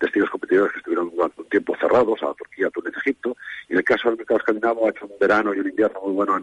destinos 0.00 0.30
competidores 0.30 0.72
que 0.72 0.78
estuvieron 0.78 1.10
durante 1.10 1.40
un 1.42 1.48
tiempo 1.48 1.76
cerrados, 1.76 2.22
a 2.22 2.32
Turquía, 2.34 2.70
Túnez, 2.70 2.96
Egipto, 2.98 3.36
y 3.68 3.72
en 3.72 3.78
el 3.78 3.84
caso 3.84 4.08
del 4.08 4.18
mercado 4.18 4.38
escandinavo 4.38 4.86
ha 4.86 4.90
hecho 4.90 5.06
un 5.06 5.18
verano 5.20 5.52
y 5.54 5.58
un 5.58 5.68
invierno 5.68 6.00
muy 6.02 6.12
bueno 6.14 6.36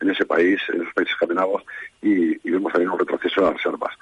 en, 0.00 0.10
ese 0.10 0.24
país, 0.24 0.60
en 0.68 0.82
esos 0.82 0.94
países 0.94 1.12
escandinavos, 1.14 1.64
y, 2.02 2.34
y 2.46 2.50
vemos 2.52 2.72
también 2.72 2.90
un 2.92 2.98
retroceso 3.00 3.40
de 3.40 3.46
las 3.48 3.56
reservas. 3.56 3.94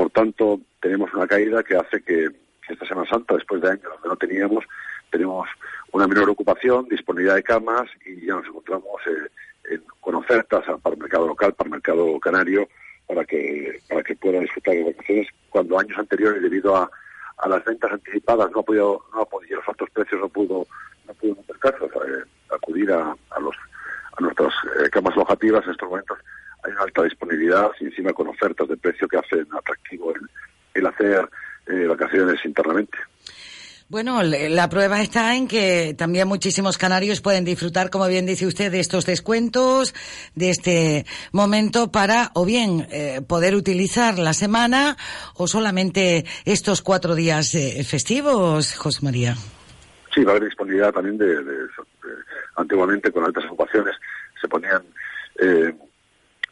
Por 0.00 0.08
tanto, 0.12 0.58
tenemos 0.80 1.12
una 1.12 1.26
caída 1.26 1.62
que 1.62 1.76
hace 1.76 2.00
que, 2.02 2.30
esta 2.70 2.86
Semana 2.86 3.06
Santa, 3.10 3.34
después 3.34 3.60
de 3.60 3.68
años 3.68 3.82
donde 3.84 4.08
no 4.08 4.16
teníamos, 4.16 4.64
tenemos 5.10 5.46
una 5.92 6.06
menor 6.08 6.30
ocupación, 6.30 6.88
disponibilidad 6.88 7.34
de 7.34 7.42
camas 7.42 7.86
y 8.06 8.24
ya 8.24 8.32
nos 8.36 8.46
encontramos 8.46 8.86
eh, 9.06 9.28
en- 9.74 9.84
con 10.00 10.14
ofertas 10.14 10.66
a- 10.70 10.78
para 10.78 10.94
el 10.94 11.02
mercado 11.02 11.26
local, 11.26 11.52
para 11.52 11.66
el 11.68 11.72
mercado 11.72 12.18
canario, 12.18 12.66
para 13.06 13.26
que, 13.26 13.78
para 13.90 14.02
que 14.02 14.16
pueda 14.16 14.40
disfrutar 14.40 14.72
de 14.74 14.84
vacaciones 14.84 15.28
cuando 15.50 15.78
años 15.78 15.98
anteriores, 15.98 16.40
debido 16.40 16.74
a, 16.74 16.90
a 17.36 17.48
las 17.50 17.62
ventas 17.66 17.92
anticipadas, 17.92 18.50
no 18.52 18.60
ha 18.60 18.62
podido, 18.62 19.04
no 19.12 19.20
ha 19.20 19.26
podido, 19.26 19.58
los 19.58 19.68
altos 19.68 19.90
precios 19.90 20.18
no 20.18 20.30
pudo, 20.30 20.66
no 21.06 21.12
pudo 21.12 21.36
hacer 21.42 21.58
caso, 21.58 21.84
eh, 22.06 22.24
acudir 22.50 22.90
a, 22.90 23.14
a 23.32 23.40
los 23.40 23.54
a 24.16 24.22
nuestras 24.22 24.54
eh, 24.82 24.88
camas 24.88 25.12
alojativas 25.14 25.62
en 25.66 25.72
estos 25.72 25.90
momentos 25.90 26.18
hay 26.64 26.72
una 26.72 26.82
alta 26.82 27.02
disponibilidad 27.04 27.70
y 27.80 27.84
encima 27.86 28.12
con 28.12 28.28
ofertas 28.28 28.68
de 28.68 28.76
precio 28.76 29.08
que 29.08 29.18
hacen 29.18 29.46
atractivo 29.56 30.14
el, 30.14 30.20
el 30.74 30.86
hacer 30.86 31.28
eh, 31.66 31.86
vacaciones 31.86 32.44
internamente. 32.44 32.96
Bueno, 33.88 34.22
la 34.22 34.68
prueba 34.68 35.02
está 35.02 35.34
en 35.34 35.48
que 35.48 35.96
también 35.98 36.28
muchísimos 36.28 36.78
canarios 36.78 37.20
pueden 37.20 37.44
disfrutar, 37.44 37.90
como 37.90 38.06
bien 38.06 38.24
dice 38.24 38.46
usted, 38.46 38.70
de 38.70 38.78
estos 38.78 39.04
descuentos, 39.04 39.96
de 40.36 40.50
este 40.50 41.06
momento 41.32 41.90
para 41.90 42.30
o 42.34 42.44
bien 42.44 42.86
eh, 42.92 43.20
poder 43.26 43.56
utilizar 43.56 44.16
la 44.20 44.32
semana 44.32 44.96
o 45.34 45.48
solamente 45.48 46.24
estos 46.44 46.82
cuatro 46.82 47.16
días 47.16 47.52
eh, 47.56 47.82
festivos, 47.82 48.76
José 48.76 49.00
María. 49.04 49.34
Sí, 50.14 50.22
va 50.22 50.34
a 50.34 50.36
haber 50.36 50.48
disponibilidad 50.48 50.92
también 50.92 51.18
de, 51.18 51.26
de- 51.26 51.42
de- 51.42 51.68
antiguamente 52.56 53.10
con 53.10 53.24
altas 53.24 53.44
ocupaciones 53.46 53.96
se 54.40 54.46
ponían 54.46 54.82
eh, 55.40 55.74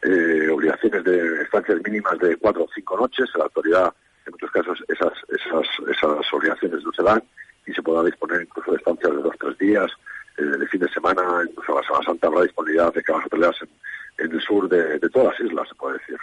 eh, 0.03 0.49
obligaciones 0.49 1.03
de 1.03 1.41
estancias 1.43 1.79
mínimas 1.83 2.17
de 2.19 2.35
cuatro 2.37 2.63
o 2.63 2.69
cinco 2.73 2.97
noches. 2.97 3.29
La 3.35 3.45
actualidad, 3.45 3.93
en 4.25 4.31
muchos 4.31 4.51
casos, 4.51 4.83
esas, 4.87 5.13
esas, 5.29 5.67
esas 5.89 6.33
obligaciones 6.33 6.83
no 6.83 6.91
se 6.91 7.03
dan 7.03 7.23
y 7.65 7.73
se 7.73 7.81
podrá 7.81 8.03
disponer 8.03 8.41
incluso 8.41 8.71
de 8.71 8.77
estancias 8.77 9.11
de 9.11 9.21
dos 9.21 9.35
o 9.35 9.37
tres 9.39 9.57
días, 9.57 9.91
eh, 10.37 10.43
de 10.43 10.67
fin 10.67 10.79
de 10.79 10.89
semana, 10.89 11.21
incluso 11.47 11.75
la 11.75 11.85
Semana 11.85 12.05
Santa 12.05 12.27
habrá 12.27 12.41
disponibilidad 12.43 12.93
de 12.93 13.03
camas 13.03 13.25
hoteleras 13.25 13.55
en, 13.61 14.25
en 14.25 14.31
el 14.31 14.41
sur 14.41 14.67
de, 14.69 14.99
de 14.99 15.09
todas 15.09 15.33
las 15.39 15.49
islas, 15.49 15.67
se 15.69 15.75
puede 15.75 15.97
decir. 15.99 16.17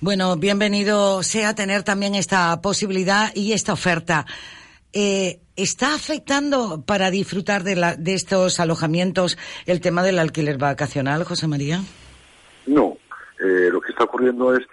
Bueno, 0.00 0.36
bienvenido 0.36 1.22
sea 1.22 1.54
tener 1.54 1.82
también 1.82 2.14
esta 2.14 2.60
posibilidad 2.60 3.30
y 3.34 3.52
esta 3.52 3.72
oferta. 3.72 4.26
Eh, 4.92 5.40
¿Está 5.56 5.94
afectando 5.94 6.82
para 6.84 7.10
disfrutar 7.10 7.62
de, 7.62 7.76
la, 7.76 7.96
de 7.96 8.14
estos 8.14 8.60
alojamientos 8.60 9.38
el 9.64 9.80
tema 9.80 10.02
del 10.02 10.18
alquiler 10.18 10.58
vacacional, 10.58 11.24
José 11.24 11.46
María? 11.46 11.80
No, 12.66 12.96
eh, 13.38 13.68
lo 13.70 13.80
que 13.80 13.92
está 13.92 14.04
ocurriendo 14.04 14.54
es 14.54 14.66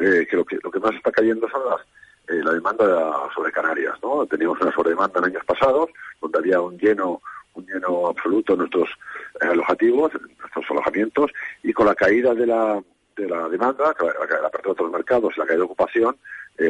eh, 0.00 0.26
que, 0.28 0.36
lo 0.36 0.44
que 0.44 0.58
lo 0.62 0.70
que 0.70 0.80
más 0.80 0.94
está 0.94 1.10
cayendo 1.10 1.48
son 1.48 1.62
las, 1.68 1.80
eh, 2.28 2.42
la 2.42 2.52
demanda 2.52 3.28
sobre 3.34 3.52
Canarias, 3.52 3.94
¿no? 4.02 4.26
Teníamos 4.26 4.60
una 4.60 4.72
sobredemanda 4.72 5.18
en 5.18 5.26
años 5.26 5.44
pasados, 5.44 5.90
donde 6.20 6.38
había 6.38 6.60
un 6.60 6.78
lleno 6.78 7.20
un 7.54 7.66
lleno 7.66 8.06
absoluto 8.06 8.52
en 8.52 8.60
nuestros 8.60 8.88
alojativos, 9.40 10.12
en 10.14 10.36
nuestros 10.38 10.64
alojamientos, 10.70 11.32
y 11.64 11.72
con 11.72 11.86
la 11.86 11.94
caída 11.94 12.32
de 12.32 12.46
la, 12.46 12.80
de 13.16 13.28
la 13.28 13.48
demanda, 13.48 13.96
la, 13.98 14.40
la, 14.40 14.46
apertura 14.46 14.62
de 14.62 14.70
otros 14.70 14.92
mercados, 14.92 15.36
la 15.36 15.44
caída 15.44 15.58
de 15.58 15.64
ocupación, 15.64 16.16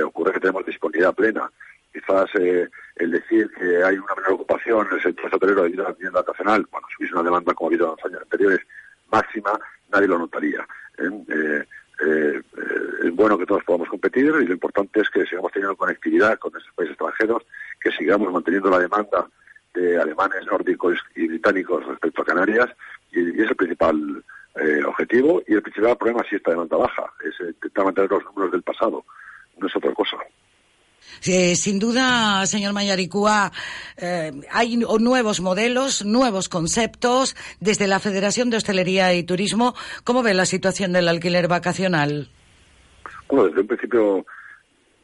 ocurre 0.07 0.33
que 0.33 0.41
tenemos 0.41 0.65
disponibilidad 0.65 1.15
plena. 1.15 1.51
Quizás 1.93 2.31
el 2.35 3.11
decir 3.11 3.51
que 3.51 3.85
hay 3.85 3.99
una 3.99 4.15
menor 4.15 4.33
ocupación 4.33 4.87
en 4.87 4.97
el 4.97 5.03
sector 5.03 5.35
hotelero 5.35 5.65
debido 5.65 5.85
a 5.85 5.91
la 5.91 5.95
vivienda 5.95 6.21
vacacional, 6.21 6.67
cuando 6.69 6.89
hubiese 6.99 7.15
una 7.15 7.25
demanda 7.25 7.53
como 7.53 7.69
ha 7.69 7.71
habido 7.71 7.85
en 7.85 7.91
los 7.91 8.05
años 8.07 8.23
anteriores 8.23 8.61
máxima, 9.11 9.61
nadie 9.91 10.09
lo 10.09 10.19
notaría. 10.19 10.67
¿eh? 10.99 11.11
Eh, 11.29 11.65
eh, 12.07 12.43
es 13.05 13.15
bueno 13.15 13.37
que 13.37 13.47
todos 13.47 13.65
podamos 13.65 13.89
competir 13.89 14.27
y 14.27 14.47
lo 14.47 14.53
importante 14.53 15.01
es 15.01 15.11
que 15.11 15.27
sigamos 15.27 15.53
teniendo 15.53 15.77
conectividad 15.77 16.39
con 16.39 16.57
estos 16.57 16.73
países 16.75 16.93
extranjeros, 16.93 17.43
que 17.81 17.91
sigamos 17.93 18.33
manteniendo 18.33 18.71
la 18.71 18.79
demanda 18.79 19.27
de 19.75 20.01
alemanes, 20.01 20.47
nórdicos 20.47 20.99
y 21.17 21.27
británicos 21.27 21.85
respecto 21.87 22.23
a 22.23 22.27
Canarias 22.27 22.71
y, 23.13 23.21
y 23.21 23.43
es 23.43 23.51
el 23.51 23.57
principal 23.57 24.25
objetivo 24.87 25.41
y 25.47 25.55
el 25.55 25.63
principal 25.63 25.97
problema 25.97 26.25
si 26.29 26.35
esta 26.35 26.51
demanda 26.51 26.77
baja, 26.77 27.13
es 27.25 27.39
intentar 27.39 27.85
mantener 27.85 28.11
los 28.11 28.25
números 28.25 28.51
del 28.51 28.63
pasado, 28.63 29.05
no 29.57 29.67
es 29.69 29.77
otra 29.77 29.93
cosa. 29.93 30.17
Eh, 31.27 31.57
sin 31.57 31.79
duda, 31.79 32.47
señor 32.47 32.73
Mayaricúa, 32.73 33.51
eh, 33.97 34.33
hay 34.51 34.77
nuevos 34.77 35.41
modelos, 35.41 36.05
nuevos 36.05 36.49
conceptos. 36.49 37.37
Desde 37.61 37.87
la 37.87 37.99
Federación 37.99 38.51
de 38.51 38.59
Hostelería 38.59 39.15
y 39.15 39.25
Turismo, 39.25 39.75
¿cómo 40.05 40.23
ve 40.23 40.35
la 40.35 40.47
situación 40.47 40.93
del 40.93 41.09
alquiler 41.09 41.49
vacacional? 41.49 42.29
Bueno, 43.29 43.47
desde 43.47 43.61
un 43.61 43.67
principio 43.67 44.27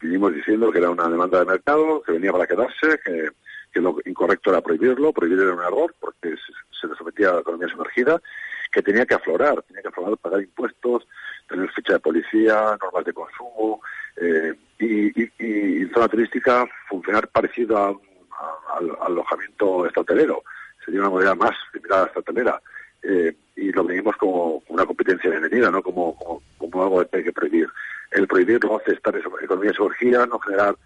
vinimos 0.00 0.34
diciendo 0.34 0.70
que 0.70 0.78
era 0.78 0.90
una 0.90 1.08
demanda 1.08 1.40
de 1.40 1.46
mercado, 1.46 2.02
que 2.02 2.12
venía 2.12 2.32
para 2.32 2.46
quedarse, 2.46 3.00
que, 3.04 3.80
lo 3.80 3.96
incorrecto 4.04 4.50
era 4.50 4.60
prohibirlo, 4.60 5.12
prohibir 5.12 5.40
era 5.40 5.52
un 5.52 5.60
error 5.60 5.92
porque 5.98 6.30
se, 6.30 6.80
se 6.80 6.86
le 6.86 6.94
sometía 6.94 7.30
a 7.30 7.34
la 7.34 7.40
economía 7.40 7.68
sumergida, 7.68 8.22
que 8.70 8.82
tenía 8.82 9.04
que 9.04 9.14
aflorar, 9.14 9.62
tenía 9.62 9.82
que 9.82 9.88
aflorar, 9.88 10.16
pagar 10.18 10.42
impuestos, 10.42 11.06
tener 11.48 11.70
ficha 11.72 11.94
de 11.94 12.00
policía, 12.00 12.76
normas 12.80 13.04
de 13.04 13.12
consumo, 13.12 13.80
eh, 14.16 14.54
y, 14.78 15.22
y, 15.22 15.86
zona 15.94 16.08
turística 16.08 16.66
funcionar 16.88 17.28
parecido 17.28 17.78
a, 17.78 17.88
a, 17.88 18.76
al, 18.78 18.96
alojamiento 19.02 19.86
estratelero. 19.86 20.42
Sería 20.84 21.00
una 21.00 21.10
modalidad 21.10 21.36
más 21.36 21.56
similar 21.72 22.10
a 22.14 22.32
la. 22.42 22.62
Eh, 23.02 23.36
y 23.56 23.70
lo 23.72 23.84
venimos 23.84 24.16
como 24.16 24.62
una 24.68 24.84
competencia 24.84 25.30
bienvenida, 25.30 25.70
¿no? 25.70 25.82
Como, 25.82 26.42
algo 26.60 27.04
que 27.06 27.18
hay 27.18 27.24
que 27.24 27.32
prohibir. 27.32 27.68
El 28.10 28.26
prohibir 28.26 28.62
lo 28.64 28.78
hace 28.78 28.92
estar 28.92 29.14
en 29.14 29.22
economía 29.22 29.70
de 29.70 29.76
sumergida, 29.76 30.26
no 30.26 30.38
generar, 30.40 30.76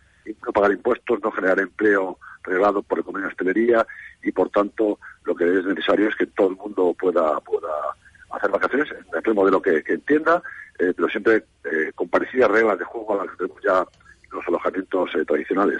no 0.45 0.53
pagar 0.53 0.73
impuestos, 0.73 1.21
no 1.23 1.31
generar 1.31 1.61
empleo 1.61 2.19
reglado 2.43 2.83
por 2.83 2.99
economía 2.99 3.29
hostelería 3.29 3.87
y 4.23 4.33
por 4.33 4.51
tanto 4.51 4.99
lo 5.25 5.35
que 5.35 5.45
es 5.45 5.65
necesario 5.65 6.09
es 6.09 6.17
que 6.17 6.27
todo 6.27 6.49
el 6.49 6.57
mundo 6.57 6.95
pueda, 6.99 7.41
pueda 7.41 7.69
hacer 8.31 8.51
vacaciones 8.51 8.89
en 8.91 9.19
aquel 9.19 9.35
modelo 9.35 9.61
que, 9.61 9.83
que 9.83 9.95
entienda, 9.95 10.43
eh, 10.79 10.93
pero 10.95 11.09
siempre 11.09 11.45
eh, 11.65 11.93
con 11.95 12.09
parecidas 12.09 12.51
reglas 12.51 12.79
de 12.79 12.85
juego 12.85 13.15
a 13.15 13.25
las 13.25 13.33
que 13.33 13.37
tenemos 13.39 13.63
ya 13.63 13.85
los 14.31 14.47
alojamientos 14.47 15.11
eh, 15.15 15.25
tradicionales. 15.25 15.79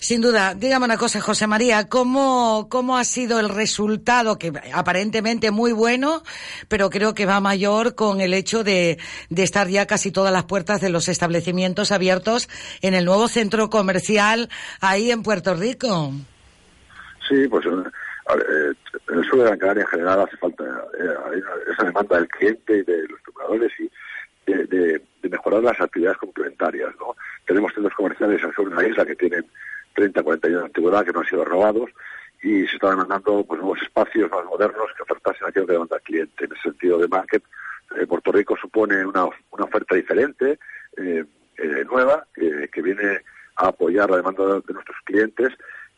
Sin 0.00 0.22
duda, 0.22 0.54
dígame 0.54 0.86
una 0.86 0.96
cosa, 0.96 1.20
José 1.20 1.46
María, 1.46 1.88
¿cómo, 1.88 2.68
¿cómo 2.70 2.96
ha 2.96 3.04
sido 3.04 3.38
el 3.38 3.50
resultado? 3.50 4.38
Que 4.38 4.50
aparentemente 4.72 5.50
muy 5.50 5.72
bueno, 5.72 6.22
pero 6.68 6.88
creo 6.88 7.12
que 7.14 7.26
va 7.26 7.38
mayor 7.40 7.94
con 7.94 8.22
el 8.22 8.32
hecho 8.32 8.64
de, 8.64 8.98
de 9.28 9.42
estar 9.42 9.68
ya 9.68 9.86
casi 9.86 10.10
todas 10.10 10.32
las 10.32 10.44
puertas 10.44 10.80
de 10.80 10.88
los 10.88 11.08
establecimientos 11.08 11.92
abiertos 11.92 12.48
en 12.80 12.94
el 12.94 13.04
nuevo 13.04 13.28
centro 13.28 13.68
comercial 13.68 14.48
ahí 14.80 15.10
en 15.10 15.22
Puerto 15.22 15.54
Rico. 15.54 16.12
Sí, 17.28 17.46
pues 17.48 17.64
eh, 18.28 18.74
en 19.08 19.18
el 19.18 19.24
sur 19.24 19.38
de 19.38 19.44
Gran 19.44 19.58
Canaria 19.58 19.82
en 19.82 19.88
general 19.88 20.20
hace 20.20 20.36
falta 20.36 20.64
eh, 20.98 21.42
esa 21.72 21.84
demanda 21.84 22.16
del 22.16 22.28
cliente 22.28 22.78
y 22.78 22.82
de 22.82 23.08
los 23.08 23.20
compradores 23.22 23.72
y 23.78 23.90
de, 24.46 25.02
mejorar 25.28 25.62
las 25.62 25.80
actividades 25.80 26.18
complementarias. 26.18 26.92
Tenemos 27.46 27.72
centros 27.72 27.94
comerciales 27.94 28.42
al 28.42 28.54
sur 28.54 28.68
de 28.68 28.74
la 28.74 28.88
isla 28.88 29.06
que 29.06 29.14
tienen 29.14 29.46
30, 29.94 30.22
40 30.22 30.48
años 30.48 30.60
de 30.60 30.66
antigüedad 30.66 31.04
que 31.04 31.12
no 31.12 31.20
han 31.20 31.26
sido 31.26 31.44
robados 31.44 31.90
y 32.42 32.66
se 32.66 32.74
están 32.74 32.90
demandando 32.90 33.44
pues, 33.44 33.60
nuevos 33.60 33.80
espacios 33.80 34.28
más 34.30 34.44
modernos 34.44 34.88
que 34.96 35.02
ofertasen 35.04 35.46
aquello 35.46 35.66
que 35.66 35.72
demanda 35.74 35.96
el 35.96 36.02
cliente. 36.02 36.44
En 36.44 36.52
ese 36.52 36.62
sentido 36.62 36.98
de 36.98 37.06
market, 37.06 37.44
eh, 37.96 38.06
Puerto 38.06 38.32
Rico 38.32 38.56
supone 38.56 39.06
una, 39.06 39.24
oferta 39.24 39.94
diferente, 39.94 40.58
nueva, 41.88 42.26
que 42.34 42.82
viene 42.82 43.20
a 43.56 43.68
apoyar 43.68 44.10
la 44.10 44.16
demanda 44.16 44.44
de, 44.46 44.60
de 44.66 44.74
nuestros 44.74 44.96
clientes 45.04 45.52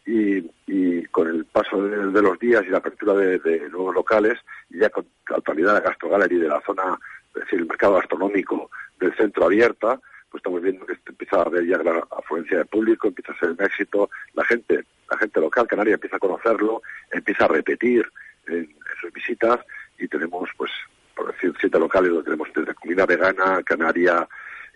y, 0.07 0.39
y, 0.67 1.05
con 1.07 1.29
el 1.29 1.45
paso 1.45 1.83
de, 1.83 2.23
los 2.23 2.39
días 2.39 2.65
y 2.67 2.71
la 2.71 2.79
apertura 2.79 3.15
de, 3.15 3.69
nuevos 3.71 3.95
locales, 3.95 4.39
y 4.71 4.79
ya 4.79 4.91
con 4.91 5.07
la 5.29 5.37
actualidad 5.37 5.75
de 5.75 5.81
la 5.81 5.87
Gastro 5.89 6.09
Gallery 6.09 6.39
de 6.39 6.49
la 6.49 6.61
zona, 6.63 6.99
es 7.35 7.43
decir, 7.43 7.61
el 7.61 7.67
mercado 7.67 7.95
gastronómico 7.95 8.71
del 8.99 9.15
centro 9.15 9.45
abierta, 9.45 10.01
pues 10.31 10.41
estamos 10.41 10.63
viendo 10.63 10.87
que 10.87 10.97
empieza 11.07 11.37
a 11.37 11.43
haber 11.43 11.67
ya 11.67 11.79
gran 11.79 12.03
afluencia 12.19 12.59
de 12.59 12.65
público, 12.65 13.09
empieza 13.09 13.33
a 13.33 13.39
ser 13.39 13.51
un 13.51 13.63
éxito, 13.63 14.11
la 14.35 14.45
gente, 14.45 14.85
la 15.11 15.19
gente 15.19 15.41
local 15.41 15.67
canaria 15.67 15.95
empieza 15.95 16.17
a 16.17 16.21
conocerlo, 16.21 16.83
empieza 17.11 17.45
a 17.45 17.49
repetir 17.49 18.07
en, 18.47 18.55
en 18.57 18.77
sus 19.01 19.13
visitas 19.13 19.61
y 19.99 20.09
tenemos 20.09 20.49
pues 20.57 20.71
por 21.15 21.33
decir 21.33 21.55
siete 21.61 21.79
locales 21.79 22.11
donde 22.11 22.25
tenemos 22.25 22.49
desde 22.55 22.75
comida 22.75 23.07
vegana, 23.07 23.63
canaria, 23.63 24.27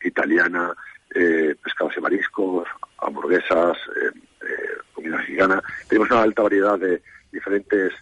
italiana, 0.03 0.75
eh, 1.15 1.55
pescados 1.63 1.97
y 1.97 2.01
mariscos, 2.01 2.69
hamburguesas, 2.99 3.77
eh, 3.97 4.19
eh, 4.43 4.79
comida 4.95 5.17
mexicana. 5.19 5.63
Tenemos 5.89 6.11
una 6.11 6.23
alta 6.23 6.43
variedad 6.43 6.79
de 6.79 7.03
diferentes 7.33 7.93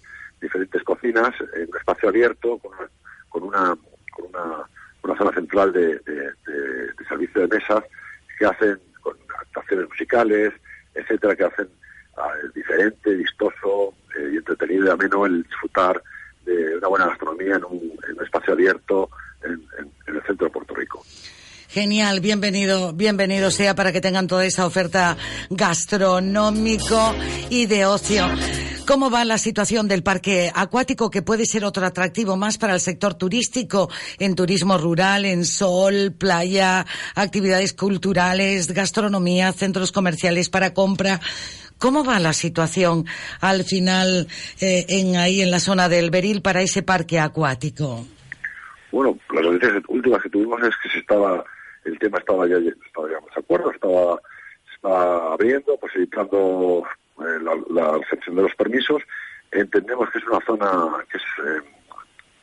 diferentes 0.41 0.83
cocinas 0.83 1.35
en 1.55 1.69
un 1.71 1.77
espacio 1.79 2.11
abierto 2.11 2.59
con 2.59 2.73
con 3.35 3.43
una, 3.43 3.77
con 4.13 4.27
una 5.03 5.19
zona 5.19 5.33
central 5.33 5.73
de, 5.73 5.99
de, 5.99 6.35
servicio 7.09 7.43
de 7.43 7.59
mesas 7.59 7.83
que 8.39 8.47
hacen 8.47 8.79
con 9.03 9.17
actuaciones 9.41 9.89
musicales, 9.89 10.53
etcétera, 10.95 11.35
que 11.35 11.45
hacen 11.45 11.69
uh, 12.17 12.53
diferente, 12.55 13.15
vistoso 13.15 13.93
eh, 14.17 14.31
y 14.33 14.37
entretenido 14.37 14.87
y 14.87 14.91
ameno 14.91 15.27
el 15.27 15.43
disfrutar 15.43 16.01
de 16.47 16.77
una 16.77 16.89
buena 16.89 17.07
gastronomía 17.09 17.57
en 17.57 17.65
un, 17.65 17.93
espacio 18.23 18.55
abierto 18.55 19.11
en 19.43 19.61
el 20.07 20.23
centro 20.23 20.47
de 20.47 20.53
Puerto 20.53 20.75
Rico. 20.75 21.05
Genial, 21.75 22.21
bienvenido, 22.21 22.93
bienvenido 22.93 23.51
sea 23.51 23.75
para 23.75 23.91
que 23.91 24.01
tengan 24.01 24.29
toda 24.29 24.47
esa 24.47 24.65
oferta 24.65 25.17
gastronómico 25.51 27.13
y 27.51 27.67
de 27.67 27.85
ocio. 27.85 28.29
¿Cómo 28.87 29.11
va 29.11 29.25
la 29.25 29.39
situación 29.39 29.89
del 29.89 30.05
parque 30.05 30.53
acuático, 30.55 31.11
que 31.11 31.23
puede 31.23 31.47
ser 31.47 31.65
otro 31.65 31.85
atractivo 31.85 32.37
más 32.37 32.59
para 32.59 32.75
el 32.75 32.81
sector 32.81 33.15
turístico, 33.15 33.91
en 34.21 34.37
turismo 34.37 34.79
rural, 34.79 35.25
en 35.25 35.45
sol, 35.45 36.15
playa, 36.17 36.87
actividades 37.17 37.73
culturales, 37.73 38.73
gastronomía, 38.73 39.53
centros 39.53 39.91
comerciales 39.91 40.51
para 40.51 40.75
compra? 40.75 41.19
¿Cómo 41.79 42.05
va 42.05 42.21
la 42.21 42.35
situación 42.35 43.05
al 43.41 43.65
final 43.65 44.29
eh, 44.61 44.87
en 44.91 45.17
ahí 45.17 45.43
en 45.43 45.51
la 45.51 45.59
zona 45.59 45.89
del 45.89 46.11
Beril 46.11 46.41
para 46.41 46.63
ese 46.63 46.85
parque 46.85 47.19
acuático? 47.19 48.07
Bueno, 48.93 49.19
las 49.33 49.43
noticias 49.43 49.83
últimas 49.89 50.23
que 50.23 50.31
tuvimos 50.31 50.63
es 50.63 50.75
que 50.81 50.89
se 50.89 50.99
estaba 51.01 51.45
el 51.85 51.99
tema 51.99 52.19
estaba 52.19 52.47
ya, 52.47 52.57
estaba, 52.57 53.09
digamos, 53.09 53.31
de 53.35 53.41
acuerdo, 53.41 53.71
estaba, 53.71 54.21
estaba 54.75 55.33
abriendo, 55.33 55.77
posibilitando 55.77 56.85
eh, 57.21 57.39
la, 57.43 57.55
la 57.71 57.99
de 57.99 58.43
los 58.43 58.55
permisos. 58.55 59.03
Entendemos 59.51 60.11
que 60.11 60.19
es 60.19 60.25
una 60.27 60.41
zona 60.45 61.05
que 61.11 61.19
es 61.19 61.23
eh, 61.47 61.63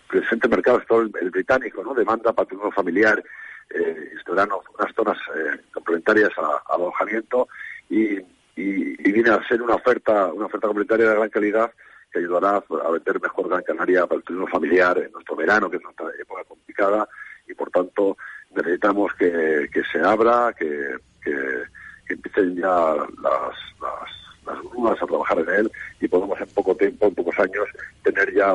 presente 0.08 0.48
mercado, 0.48 0.80
es 0.80 0.88
todo 0.88 1.02
el, 1.02 1.12
el, 1.22 1.32
británico, 1.32 1.84
¿no? 1.84 1.94
Demanda 1.94 2.34
patrimonio 2.34 2.72
familiar, 2.72 3.24
eh, 3.70 4.14
unas 4.28 4.96
zonas 4.96 5.18
eh, 5.36 5.60
complementarias 5.74 6.32
a, 6.38 6.72
a 6.72 6.76
alojamiento 6.76 7.48
y, 7.90 8.18
y, 8.18 8.26
y, 8.56 9.12
viene 9.12 9.30
a 9.30 9.46
ser 9.48 9.62
una 9.62 9.76
oferta, 9.76 10.32
una 10.34 10.46
oferta 10.46 10.68
complementaria 10.68 11.10
de 11.10 11.16
gran 11.16 11.30
calidad 11.30 11.72
que 12.12 12.20
ayudará 12.20 12.58
a 12.58 12.92
vender 12.92 13.22
mejor 13.22 13.48
Gran 13.48 13.64
Canaria 13.64 14.06
para 14.06 14.18
el 14.18 14.24
turismo 14.24 14.48
familiar 14.48 14.98
en 14.98 15.12
nuestro 15.12 15.36
verano, 15.36 15.70
que 15.70 15.78
es 15.78 15.84
nuestra 15.84 16.08
época 16.20 16.44
complicada 16.44 17.08
y 17.48 17.54
por 17.54 17.70
tanto 17.72 18.18
necesitamos 18.56 19.12
que, 19.18 19.68
se 19.92 20.00
abra, 20.00 20.54
que, 20.58 20.96
empiecen 22.10 22.56
ya 22.58 22.96
las, 23.24 23.56
las, 24.46 24.62
grúas 24.72 25.02
a 25.02 25.06
trabajar 25.06 25.40
en 25.40 25.50
él 25.50 25.72
y 26.02 26.08
podamos 26.08 26.40
en 26.42 26.48
poco 26.48 26.76
tiempo, 26.76 27.08
en 27.08 27.16
pocos 27.16 27.40
años, 27.40 27.68
tener 28.04 28.34
ya 28.34 28.54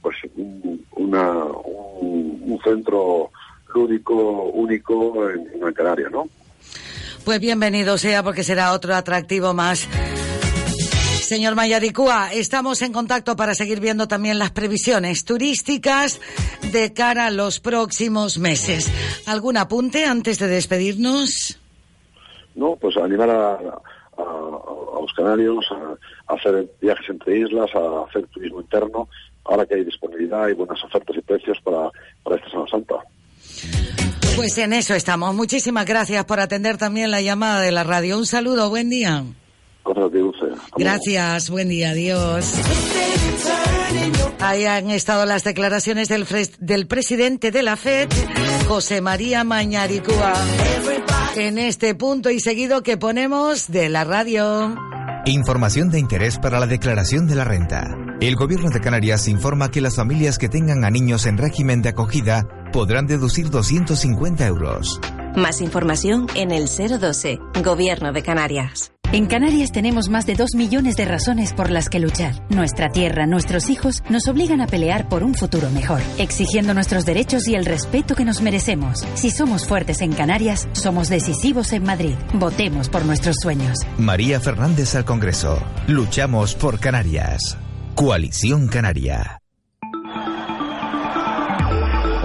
pues 0.00 0.16
un, 0.36 0.84
una, 0.92 1.32
un, 1.34 2.58
centro 2.64 3.30
lúdico 3.74 4.44
único 4.44 5.28
en, 5.28 5.50
en 5.62 5.72
Canaria, 5.74 6.08
¿no? 6.08 6.28
Pues 7.24 7.40
bienvenido 7.40 7.98
sea 7.98 8.22
porque 8.22 8.42
será 8.42 8.72
otro 8.72 8.94
atractivo 8.94 9.52
más. 9.52 9.88
Señor 11.24 11.54
Mayaricúa, 11.54 12.34
estamos 12.34 12.82
en 12.82 12.92
contacto 12.92 13.34
para 13.34 13.54
seguir 13.54 13.80
viendo 13.80 14.06
también 14.06 14.38
las 14.38 14.50
previsiones 14.50 15.24
turísticas 15.24 16.20
de 16.70 16.92
cara 16.92 17.26
a 17.26 17.30
los 17.30 17.60
próximos 17.60 18.38
meses. 18.38 18.92
¿Algún 19.26 19.56
apunte 19.56 20.04
antes 20.04 20.38
de 20.38 20.48
despedirnos? 20.48 21.58
No, 22.54 22.76
pues 22.76 22.98
animar 22.98 23.30
a, 23.30 23.58
los 25.00 25.12
canarios 25.16 25.64
a, 25.72 26.34
hacer 26.34 26.70
viajes 26.82 27.08
entre 27.08 27.38
islas, 27.38 27.70
a 27.74 28.04
hacer 28.06 28.26
turismo 28.26 28.60
interno, 28.60 29.08
ahora 29.44 29.64
que 29.64 29.76
hay 29.76 29.84
disponibilidad 29.84 30.46
y 30.48 30.52
buenas 30.52 30.84
ofertas 30.84 31.16
y 31.16 31.22
precios 31.22 31.58
para, 31.64 31.90
para 32.22 32.36
esta 32.36 32.50
Semana 32.50 32.70
Santa. 32.70 32.96
Pues 34.36 34.58
en 34.58 34.74
eso 34.74 34.94
estamos. 34.94 35.34
Muchísimas 35.34 35.86
gracias 35.86 36.22
por 36.26 36.38
atender 36.38 36.76
también 36.76 37.10
la 37.10 37.22
llamada 37.22 37.62
de 37.62 37.72
la 37.72 37.82
radio. 37.82 38.18
Un 38.18 38.26
saludo, 38.26 38.68
buen 38.68 38.90
día. 38.90 39.24
Gracias, 40.76 41.50
buen 41.50 41.68
día, 41.68 41.90
adiós. 41.90 42.52
Ahí 44.40 44.64
han 44.64 44.90
estado 44.90 45.24
las 45.26 45.44
declaraciones 45.44 46.08
del, 46.08 46.26
del 46.58 46.86
presidente 46.86 47.50
de 47.50 47.62
la 47.62 47.76
FED, 47.76 48.08
José 48.66 49.00
María 49.00 49.44
Mañaricúa. 49.44 50.34
En 51.36 51.58
este 51.58 51.94
punto 51.94 52.30
y 52.30 52.40
seguido 52.40 52.82
que 52.82 52.96
ponemos 52.96 53.70
de 53.70 53.88
la 53.88 54.04
radio. 54.04 54.74
Información 55.26 55.90
de 55.90 55.98
interés 55.98 56.38
para 56.38 56.60
la 56.60 56.66
declaración 56.66 57.26
de 57.26 57.34
la 57.34 57.44
renta. 57.44 57.96
El 58.20 58.36
gobierno 58.36 58.70
de 58.70 58.80
Canarias 58.80 59.28
informa 59.28 59.70
que 59.70 59.80
las 59.80 59.96
familias 59.96 60.38
que 60.38 60.48
tengan 60.48 60.84
a 60.84 60.90
niños 60.90 61.26
en 61.26 61.38
régimen 61.38 61.82
de 61.82 61.90
acogida 61.90 62.46
podrán 62.72 63.06
deducir 63.06 63.50
250 63.50 64.46
euros. 64.46 65.00
Más 65.36 65.60
información 65.60 66.26
en 66.34 66.52
el 66.52 66.66
012, 66.66 67.38
Gobierno 67.62 68.12
de 68.12 68.22
Canarias. 68.22 68.93
En 69.14 69.26
Canarias 69.26 69.70
tenemos 69.70 70.08
más 70.08 70.26
de 70.26 70.34
dos 70.34 70.56
millones 70.56 70.96
de 70.96 71.04
razones 71.04 71.52
por 71.52 71.70
las 71.70 71.88
que 71.88 72.00
luchar. 72.00 72.34
Nuestra 72.50 72.88
tierra, 72.88 73.26
nuestros 73.26 73.70
hijos 73.70 74.02
nos 74.10 74.26
obligan 74.26 74.60
a 74.60 74.66
pelear 74.66 75.08
por 75.08 75.22
un 75.22 75.36
futuro 75.36 75.70
mejor, 75.70 76.00
exigiendo 76.18 76.74
nuestros 76.74 77.04
derechos 77.06 77.46
y 77.46 77.54
el 77.54 77.64
respeto 77.64 78.16
que 78.16 78.24
nos 78.24 78.42
merecemos. 78.42 79.06
Si 79.14 79.30
somos 79.30 79.68
fuertes 79.68 80.00
en 80.00 80.14
Canarias, 80.14 80.68
somos 80.72 81.10
decisivos 81.10 81.72
en 81.72 81.84
Madrid. 81.84 82.16
Votemos 82.32 82.88
por 82.88 83.04
nuestros 83.04 83.36
sueños. 83.40 83.78
María 83.98 84.40
Fernández 84.40 84.96
al 84.96 85.04
Congreso. 85.04 85.62
Luchamos 85.86 86.56
por 86.56 86.80
Canarias. 86.80 87.56
Coalición 87.94 88.66
Canaria. 88.66 89.43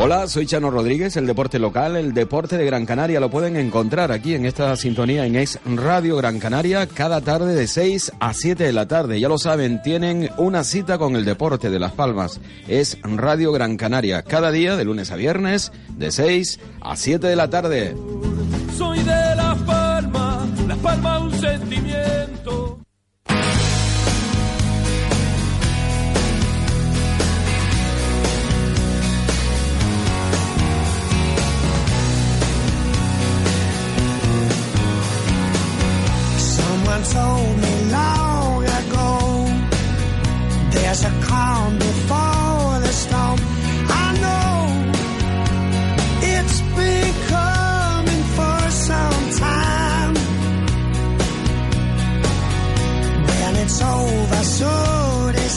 Hola, 0.01 0.29
soy 0.29 0.45
Chano 0.45 0.71
Rodríguez, 0.71 1.17
el 1.17 1.27
deporte 1.27 1.59
local, 1.59 1.97
el 1.97 2.13
deporte 2.13 2.57
de 2.57 2.63
Gran 2.63 2.85
Canaria 2.85 3.19
lo 3.19 3.29
pueden 3.29 3.57
encontrar 3.57 4.13
aquí 4.13 4.33
en 4.33 4.45
esta 4.45 4.73
sintonía 4.77 5.25
en 5.25 5.35
Es 5.35 5.59
Radio 5.65 6.15
Gran 6.15 6.39
Canaria 6.39 6.87
cada 6.87 7.19
tarde 7.19 7.53
de 7.53 7.67
6 7.67 8.13
a 8.17 8.33
7 8.33 8.63
de 8.63 8.71
la 8.71 8.87
tarde. 8.87 9.19
Ya 9.19 9.27
lo 9.27 9.37
saben, 9.37 9.81
tienen 9.81 10.29
una 10.37 10.63
cita 10.63 10.97
con 10.97 11.17
el 11.17 11.25
deporte 11.25 11.69
de 11.69 11.79
Las 11.79 11.91
Palmas. 11.91 12.39
Es 12.69 12.97
Radio 13.03 13.51
Gran 13.51 13.75
Canaria 13.75 14.21
cada 14.21 14.51
día 14.51 14.77
de 14.77 14.85
lunes 14.85 15.11
a 15.11 15.17
viernes 15.17 15.73
de 15.97 16.13
6 16.13 16.61
a 16.79 16.95
7 16.95 17.27
de 17.27 17.35
la 17.35 17.49
tarde. 17.49 17.93
Soy 18.77 18.99
de 18.99 19.35
Las 19.35 19.57
Palmas, 19.63 20.47
Las 20.65 20.77
Palmas 20.77 21.21
un 21.23 21.33
sentimiento. 21.33 22.79
Calm 41.49 41.73
before 41.77 42.79
the 42.85 42.93
storm. 43.03 43.39
I 43.89 44.09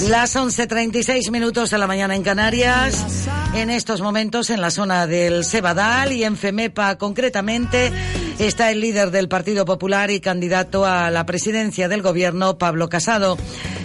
Las 0.08 0.36
11.36 0.36 1.30
minutos 1.30 1.70
de 1.70 1.78
la 1.78 1.86
mañana 1.86 2.14
en 2.14 2.22
Canarias, 2.22 3.28
en 3.54 3.70
estos 3.70 4.00
momentos 4.02 4.50
en 4.50 4.60
la 4.60 4.70
zona 4.70 5.06
del 5.06 5.44
Sebadal 5.44 6.12
y 6.12 6.24
en 6.24 6.36
FEMEPA 6.36 6.98
concretamente 6.98 7.92
está 8.38 8.70
el 8.70 8.80
líder 8.80 9.10
del 9.10 9.28
Partido 9.28 9.64
Popular 9.64 10.10
y 10.10 10.20
candidato 10.20 10.84
a 10.84 11.10
la 11.10 11.24
presidencia 11.24 11.88
del 11.88 12.02
gobierno, 12.02 12.58
Pablo 12.58 12.88
Casado. 12.88 13.38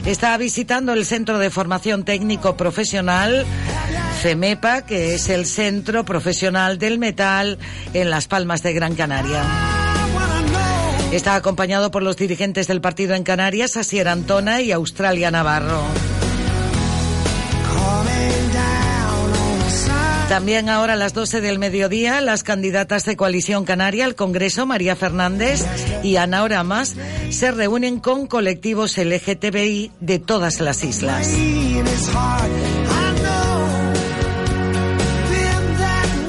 Está 0.06 0.38
visitando 0.38 0.94
el 0.94 1.06
Centro 1.06 1.40
de 1.40 1.50
Formación 1.50 2.06
Técnico 2.06 2.56
Profesional 2.56 3.46
FEMEPA, 4.22 4.82
que 4.82 5.14
es 5.14 5.30
el 5.30 5.46
Centro 5.46 6.04
Profesional 6.04 6.80
del 6.80 6.98
Metal 6.98 7.60
en 7.94 8.10
Las 8.10 8.28
Palmas 8.28 8.64
de 8.64 8.74
Gran 8.74 8.96
Canaria. 8.96 9.44
Está 11.12 11.36
acompañado 11.36 11.92
por 11.92 12.04
los 12.04 12.18
dirigentes 12.18 12.68
del 12.68 12.82
partido 12.82 13.16
en 13.16 13.24
Canarias, 13.24 13.78
Asier 13.78 14.08
Antona 14.08 14.62
y 14.62 14.72
Australia 14.72 15.32
Navarro. 15.32 15.84
También 20.30 20.68
ahora 20.68 20.94
a 20.94 20.98
las 20.98 21.14
12 21.14 21.40
del 21.40 21.58
mediodía, 21.58 22.20
las 22.20 22.44
candidatas 22.44 23.06
de 23.06 23.16
Coalición 23.16 23.64
Canaria 23.64 24.04
al 24.04 24.16
Congreso, 24.16 24.66
María 24.66 24.98
Fernández 24.98 25.66
y 26.04 26.18
Ana 26.18 26.44
Oramas, 26.44 26.98
se 27.30 27.52
reúnen 27.52 28.02
con 28.02 28.28
colectivos 28.28 28.98
LGTBI 28.98 29.92
de 30.02 30.20
todas 30.20 30.60
las 30.60 30.84
islas. 30.84 31.34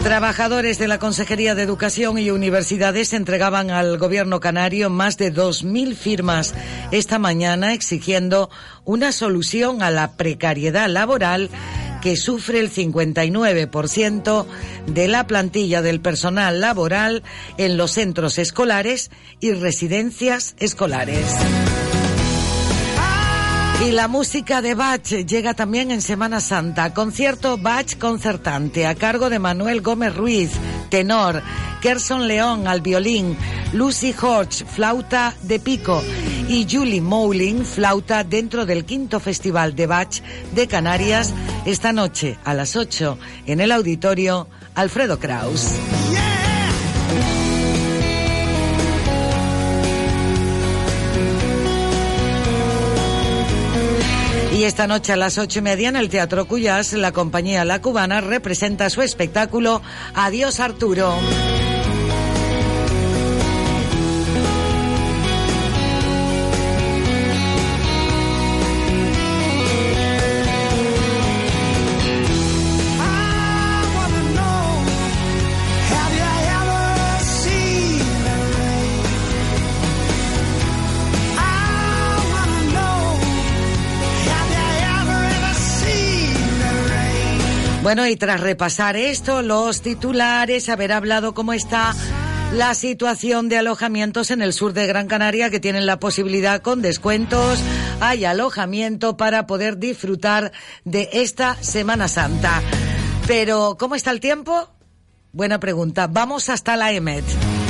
Trabajadores 0.04 0.78
de 0.78 0.88
la 0.88 0.98
Consejería 0.98 1.56
de 1.56 1.64
Educación 1.64 2.18
y 2.18 2.30
Universidades 2.30 3.12
entregaban 3.12 3.70
al 3.70 3.98
gobierno 3.98 4.38
canario 4.38 4.90
más 4.90 5.18
de 5.18 5.34
2.000 5.34 5.94
firmas 5.96 6.54
esta 6.92 7.18
mañana 7.18 7.74
exigiendo 7.74 8.48
una 8.84 9.10
solución 9.10 9.82
a 9.82 9.90
la 9.90 10.12
precariedad 10.12 10.88
laboral 10.88 11.50
que 12.00 12.16
sufre 12.16 12.60
el 12.60 12.70
59% 12.70 14.46
de 14.86 15.08
la 15.08 15.26
plantilla 15.26 15.82
del 15.82 16.00
personal 16.00 16.60
laboral 16.60 17.22
en 17.56 17.76
los 17.76 17.92
centros 17.92 18.38
escolares 18.38 19.10
y 19.40 19.52
residencias 19.52 20.54
escolares. 20.58 21.26
Y 23.86 23.92
la 23.92 24.08
música 24.08 24.60
de 24.60 24.74
Bach 24.74 25.06
llega 25.06 25.54
también 25.54 25.92
en 25.92 26.02
Semana 26.02 26.40
Santa. 26.40 26.92
Concierto 26.94 27.58
Bach 27.58 27.96
concertante 27.96 28.86
a 28.86 28.96
cargo 28.96 29.30
de 29.30 29.38
Manuel 29.38 29.82
Gómez 29.82 30.16
Ruiz, 30.16 30.50
tenor, 30.88 31.42
Kerson 31.80 32.26
León 32.26 32.66
al 32.66 32.80
violín, 32.80 33.36
Lucy 33.72 34.14
Hodge, 34.20 34.64
flauta 34.64 35.34
de 35.42 35.60
pico 35.60 36.02
y 36.48 36.66
Julie 36.70 37.00
Mowling, 37.00 37.64
flauta 37.64 38.24
dentro 38.24 38.66
del 38.66 38.84
quinto 38.84 39.20
Festival 39.20 39.76
de 39.76 39.86
Bach 39.86 40.20
de 40.54 40.66
Canarias 40.66 41.34
esta 41.66 41.92
noche 41.92 42.38
a 42.44 42.54
las 42.54 42.76
8 42.76 43.18
en 43.46 43.60
el 43.60 43.72
auditorio 43.72 44.48
Alfredo 44.74 45.18
Kraus. 45.18 45.72
Esta 54.68 54.86
noche 54.86 55.14
a 55.14 55.16
las 55.16 55.38
ocho 55.38 55.60
y 55.60 55.62
media 55.62 55.88
en 55.88 55.96
el 55.96 56.10
Teatro 56.10 56.46
Cuyas, 56.46 56.92
la 56.92 57.10
compañía 57.12 57.64
La 57.64 57.80
Cubana 57.80 58.20
representa 58.20 58.90
su 58.90 59.00
espectáculo 59.00 59.80
Adiós 60.14 60.60
Arturo. 60.60 61.14
Bueno, 87.88 88.06
y 88.06 88.16
tras 88.16 88.38
repasar 88.38 88.98
esto, 88.98 89.40
los 89.40 89.80
titulares, 89.80 90.68
haber 90.68 90.92
hablado 90.92 91.32
cómo 91.32 91.54
está 91.54 91.94
la 92.52 92.74
situación 92.74 93.48
de 93.48 93.56
alojamientos 93.56 94.30
en 94.30 94.42
el 94.42 94.52
sur 94.52 94.74
de 94.74 94.86
Gran 94.86 95.06
Canaria 95.08 95.48
que 95.48 95.58
tienen 95.58 95.86
la 95.86 95.98
posibilidad 95.98 96.60
con 96.60 96.82
descuentos. 96.82 97.58
Hay 98.00 98.26
alojamiento 98.26 99.16
para 99.16 99.46
poder 99.46 99.78
disfrutar 99.78 100.52
de 100.84 101.08
esta 101.14 101.54
Semana 101.62 102.08
Santa. 102.08 102.60
Pero, 103.26 103.78
¿cómo 103.78 103.94
está 103.94 104.10
el 104.10 104.20
tiempo? 104.20 104.68
Buena 105.32 105.58
pregunta. 105.58 106.08
Vamos 106.08 106.50
hasta 106.50 106.76
la 106.76 106.92
EMET. 106.92 107.24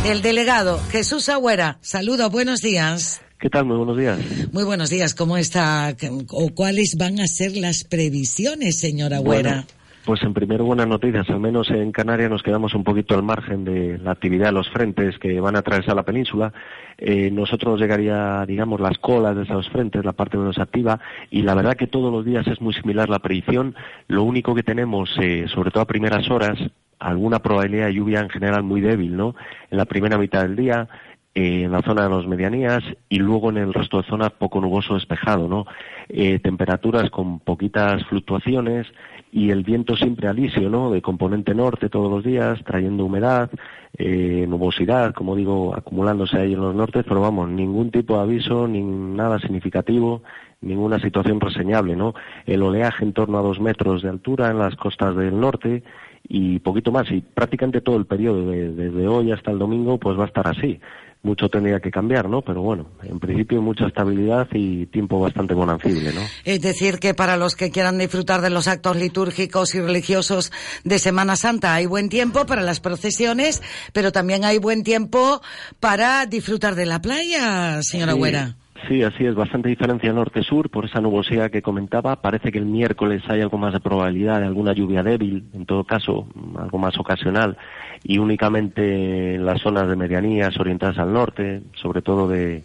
El 0.04 0.20
delegado 0.20 0.80
Jesús 0.90 1.28
Agüera. 1.28 1.78
Saludos, 1.80 2.32
buenos 2.32 2.60
días. 2.60 3.20
¿Qué 3.38 3.48
tal? 3.48 3.66
Muy 3.66 3.76
buenos 3.76 3.96
días. 3.96 4.18
Muy 4.50 4.64
buenos 4.64 4.90
días. 4.90 5.14
¿Cómo 5.14 5.36
está 5.36 5.94
o 6.30 6.48
cuáles 6.56 6.96
van 6.98 7.20
a 7.20 7.28
ser 7.28 7.56
las 7.56 7.84
previsiones, 7.84 8.80
señora 8.80 9.18
Agüera? 9.18 9.64
Pues 10.08 10.22
en 10.22 10.32
primero 10.32 10.64
buenas 10.64 10.88
noticias, 10.88 11.28
al 11.28 11.38
menos 11.38 11.68
en 11.68 11.92
Canarias 11.92 12.30
nos 12.30 12.42
quedamos 12.42 12.72
un 12.72 12.82
poquito 12.82 13.14
al 13.14 13.22
margen 13.22 13.66
de 13.66 13.98
la 13.98 14.12
actividad 14.12 14.46
de 14.46 14.52
los 14.52 14.70
frentes 14.70 15.18
que 15.18 15.38
van 15.38 15.54
a 15.54 15.58
atravesar 15.58 15.94
la 15.94 16.02
península. 16.02 16.50
Eh, 16.96 17.30
nosotros 17.30 17.72
nos 17.72 17.80
llegaría, 17.82 18.46
digamos, 18.46 18.80
las 18.80 18.96
colas 18.96 19.36
de 19.36 19.42
esos 19.42 19.68
frentes, 19.68 20.06
la 20.06 20.14
parte 20.14 20.38
menos 20.38 20.56
activa, 20.56 20.98
y 21.30 21.42
la 21.42 21.54
verdad 21.54 21.74
que 21.74 21.88
todos 21.88 22.10
los 22.10 22.24
días 22.24 22.46
es 22.46 22.58
muy 22.62 22.72
similar 22.72 23.10
la 23.10 23.18
predicción. 23.18 23.74
Lo 24.06 24.22
único 24.22 24.54
que 24.54 24.62
tenemos, 24.62 25.14
eh, 25.20 25.44
sobre 25.48 25.70
todo 25.70 25.82
a 25.82 25.86
primeras 25.86 26.30
horas, 26.30 26.58
alguna 26.98 27.40
probabilidad 27.40 27.88
de 27.88 27.94
lluvia 27.96 28.20
en 28.20 28.30
general 28.30 28.62
muy 28.62 28.80
débil, 28.80 29.14
¿no? 29.14 29.34
En 29.70 29.76
la 29.76 29.84
primera 29.84 30.16
mitad 30.16 30.40
del 30.40 30.56
día, 30.56 30.88
eh, 31.34 31.64
en 31.64 31.70
la 31.70 31.82
zona 31.82 32.04
de 32.04 32.08
los 32.08 32.26
medianías 32.26 32.82
y 33.10 33.18
luego 33.18 33.50
en 33.50 33.58
el 33.58 33.74
resto 33.74 33.98
de 34.00 34.08
zonas 34.08 34.30
poco 34.30 34.58
nuboso 34.62 34.94
despejado, 34.94 35.48
¿no? 35.48 35.66
Temperaturas 36.08 37.10
con 37.10 37.40
poquitas 37.40 38.02
fluctuaciones 38.06 38.86
y 39.30 39.50
el 39.50 39.62
viento 39.62 39.96
siempre 39.96 40.28
alisio, 40.28 40.70
¿no? 40.70 40.90
De 40.90 41.02
componente 41.02 41.54
norte 41.54 41.88
todos 41.88 42.10
los 42.10 42.24
días, 42.24 42.62
trayendo 42.64 43.04
humedad, 43.04 43.50
eh, 43.96 44.46
nubosidad, 44.48 45.12
como 45.14 45.36
digo, 45.36 45.74
acumulándose 45.74 46.38
ahí 46.38 46.54
en 46.54 46.60
los 46.60 46.74
nortes, 46.74 47.04
pero 47.06 47.20
vamos, 47.20 47.48
ningún 47.48 47.90
tipo 47.90 48.16
de 48.16 48.22
aviso, 48.22 48.66
ni 48.66 48.82
nada 48.82 49.38
significativo, 49.38 50.22
ninguna 50.60 50.98
situación 50.98 51.40
reseñable, 51.40 51.94
¿no? 51.94 52.14
El 52.46 52.62
oleaje 52.62 53.04
en 53.04 53.12
torno 53.12 53.38
a 53.38 53.42
dos 53.42 53.60
metros 53.60 54.02
de 54.02 54.08
altura 54.08 54.50
en 54.50 54.58
las 54.58 54.76
costas 54.76 55.14
del 55.16 55.38
norte 55.38 55.82
y 56.26 56.58
poquito 56.60 56.90
más, 56.90 57.10
y 57.10 57.20
prácticamente 57.20 57.80
todo 57.80 57.96
el 57.96 58.06
periodo, 58.06 58.50
desde 58.50 59.06
hoy 59.06 59.30
hasta 59.32 59.50
el 59.50 59.58
domingo, 59.58 59.98
pues 59.98 60.18
va 60.18 60.24
a 60.24 60.26
estar 60.26 60.48
así 60.48 60.80
mucho 61.22 61.48
tendría 61.48 61.80
que 61.80 61.90
cambiar, 61.90 62.28
¿no? 62.28 62.42
Pero 62.42 62.62
bueno, 62.62 62.86
en 63.02 63.18
principio 63.18 63.60
mucha 63.60 63.86
estabilidad 63.86 64.48
y 64.52 64.86
tiempo 64.86 65.20
bastante 65.20 65.54
bonancible, 65.54 66.12
¿no? 66.12 66.20
Es 66.44 66.60
decir, 66.60 66.98
que 66.98 67.14
para 67.14 67.36
los 67.36 67.56
que 67.56 67.70
quieran 67.70 67.98
disfrutar 67.98 68.40
de 68.40 68.50
los 68.50 68.68
actos 68.68 68.96
litúrgicos 68.96 69.74
y 69.74 69.80
religiosos 69.80 70.52
de 70.84 70.98
Semana 70.98 71.36
Santa 71.36 71.74
hay 71.74 71.86
buen 71.86 72.08
tiempo 72.08 72.46
para 72.46 72.62
las 72.62 72.80
procesiones, 72.80 73.62
pero 73.92 74.12
también 74.12 74.44
hay 74.44 74.58
buen 74.58 74.82
tiempo 74.84 75.42
para 75.80 76.26
disfrutar 76.26 76.74
de 76.74 76.86
la 76.86 77.00
playa, 77.00 77.82
señora 77.82 78.12
Güera. 78.12 78.56
Sí, 78.86 79.02
así 79.02 79.26
es, 79.26 79.34
bastante 79.34 79.68
diferencia 79.68 80.12
norte-sur 80.12 80.70
por 80.70 80.84
esa 80.84 81.00
nubosidad 81.00 81.50
que 81.50 81.62
comentaba. 81.62 82.22
Parece 82.22 82.52
que 82.52 82.58
el 82.58 82.66
miércoles 82.66 83.22
hay 83.28 83.40
algo 83.40 83.58
más 83.58 83.72
de 83.72 83.80
probabilidad 83.80 84.40
de 84.40 84.46
alguna 84.46 84.72
lluvia 84.72 85.02
débil, 85.02 85.48
en 85.52 85.66
todo 85.66 85.84
caso, 85.84 86.28
algo 86.56 86.78
más 86.78 86.96
ocasional, 86.98 87.58
y 88.02 88.18
únicamente 88.18 89.34
en 89.34 89.44
las 89.44 89.60
zonas 89.60 89.88
de 89.88 89.96
medianías 89.96 90.58
orientadas 90.58 90.98
al 90.98 91.12
norte, 91.12 91.62
sobre 91.74 92.02
todo 92.02 92.28
de, 92.28 92.62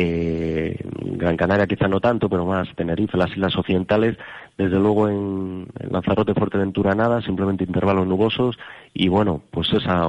eh, 0.00 0.78
Gran 1.16 1.36
Canaria 1.36 1.66
quizá 1.66 1.88
no 1.88 1.98
tanto, 1.98 2.28
pero 2.28 2.46
más 2.46 2.68
Tenerife, 2.76 3.18
las 3.18 3.32
islas 3.32 3.56
occidentales, 3.56 4.16
desde 4.56 4.78
luego 4.78 5.08
en, 5.08 5.66
Lanzarote, 5.90 6.34
Fuerteventura 6.34 6.94
nada, 6.94 7.20
simplemente 7.20 7.64
intervalos 7.64 8.06
nubosos 8.06 8.56
y 8.94 9.08
bueno, 9.08 9.42
pues 9.50 9.72
esa, 9.72 10.06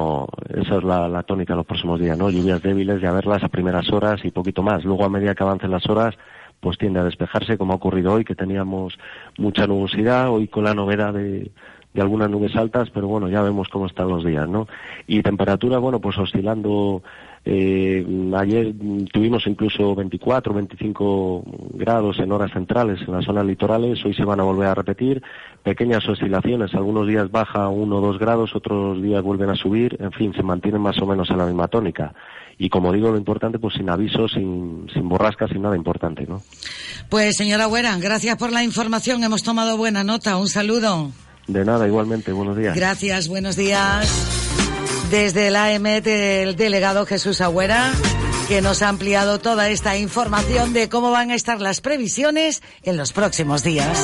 esa 0.49 0.77
es 0.77 0.83
la, 0.83 1.23
tónica 1.23 1.55
los 1.55 1.65
próximos 1.65 1.99
días, 1.99 2.15
¿no? 2.15 2.29
Lluvias 2.29 2.61
débiles, 2.61 3.01
ya 3.01 3.11
verlas 3.11 3.43
a 3.43 3.49
primeras 3.49 3.91
horas 3.91 4.23
y 4.23 4.29
poquito 4.29 4.61
más. 4.61 4.85
Luego 4.85 5.05
a 5.05 5.09
medida 5.09 5.33
que 5.33 5.43
avancen 5.43 5.71
las 5.71 5.89
horas, 5.89 6.15
pues 6.59 6.77
tiende 6.77 6.99
a 6.99 7.03
despejarse 7.03 7.57
como 7.57 7.73
ha 7.73 7.77
ocurrido 7.77 8.13
hoy, 8.13 8.23
que 8.23 8.35
teníamos 8.35 8.99
mucha 9.39 9.65
nubosidad, 9.65 10.29
hoy 10.29 10.47
con 10.47 10.65
la 10.65 10.75
novedad 10.75 11.15
de, 11.15 11.49
de 11.93 12.01
algunas 12.01 12.29
nubes 12.29 12.55
altas, 12.55 12.89
pero 12.93 13.07
bueno, 13.07 13.29
ya 13.29 13.41
vemos 13.41 13.67
cómo 13.69 13.87
están 13.87 14.09
los 14.09 14.23
días, 14.23 14.47
¿no? 14.47 14.67
Y 15.07 15.21
temperatura, 15.23 15.79
bueno, 15.79 15.99
pues 15.99 16.17
oscilando 16.17 17.01
eh, 17.45 18.05
ayer 18.37 18.73
tuvimos 19.11 19.47
incluso 19.47 19.95
24, 19.95 20.53
25 20.53 21.43
grados 21.73 22.19
en 22.19 22.31
horas 22.31 22.51
centrales 22.51 22.99
en 23.07 23.13
las 23.13 23.25
zonas 23.25 23.45
litorales. 23.45 24.03
Hoy 24.05 24.13
se 24.13 24.25
van 24.25 24.39
a 24.39 24.43
volver 24.43 24.67
a 24.67 24.75
repetir. 24.75 25.23
Pequeñas 25.63 26.07
oscilaciones. 26.07 26.73
Algunos 26.73 27.07
días 27.07 27.31
baja 27.31 27.69
1 27.69 27.95
o 27.95 28.01
2 28.01 28.19
grados, 28.19 28.55
otros 28.55 29.01
días 29.01 29.23
vuelven 29.23 29.49
a 29.49 29.55
subir. 29.55 29.97
En 29.99 30.11
fin, 30.11 30.33
se 30.33 30.43
mantienen 30.43 30.81
más 30.81 31.01
o 31.01 31.05
menos 31.05 31.29
en 31.29 31.37
la 31.37 31.45
misma 31.45 31.67
tónica. 31.67 32.13
Y 32.57 32.69
como 32.69 32.91
digo, 32.91 33.09
lo 33.09 33.17
importante, 33.17 33.57
pues 33.57 33.75
sin 33.75 33.89
aviso, 33.89 34.27
sin, 34.27 34.87
sin 34.93 35.07
borrascas, 35.07 35.49
sin 35.49 35.61
nada 35.61 35.77
importante, 35.77 36.25
¿no? 36.27 36.41
Pues 37.09 37.37
señora 37.37 37.67
Güera, 37.67 37.97
gracias 37.97 38.35
por 38.35 38.51
la 38.51 38.63
información. 38.63 39.23
Hemos 39.23 39.43
tomado 39.43 39.77
buena 39.77 40.03
nota. 40.03 40.35
Un 40.37 40.49
saludo. 40.49 41.09
De 41.49 41.65
nada, 41.65 41.87
igualmente. 41.87 42.31
Buenos 42.31 42.55
días. 42.55 42.75
Gracias, 42.75 43.27
buenos 43.27 43.55
días 43.55 44.29
desde 45.09 45.49
la 45.49 45.65
AEMET 45.65 46.05
el 46.05 46.55
delegado 46.55 47.05
Jesús 47.05 47.41
Agüera, 47.41 47.91
que 48.47 48.61
nos 48.61 48.81
ha 48.81 48.89
ampliado 48.89 49.39
toda 49.39 49.69
esta 49.69 49.97
información 49.97 50.73
de 50.73 50.87
cómo 50.87 51.11
van 51.11 51.31
a 51.31 51.35
estar 51.35 51.59
las 51.59 51.81
previsiones 51.81 52.61
en 52.83 52.95
los 52.95 53.11
próximos 53.11 53.63
días. 53.63 53.97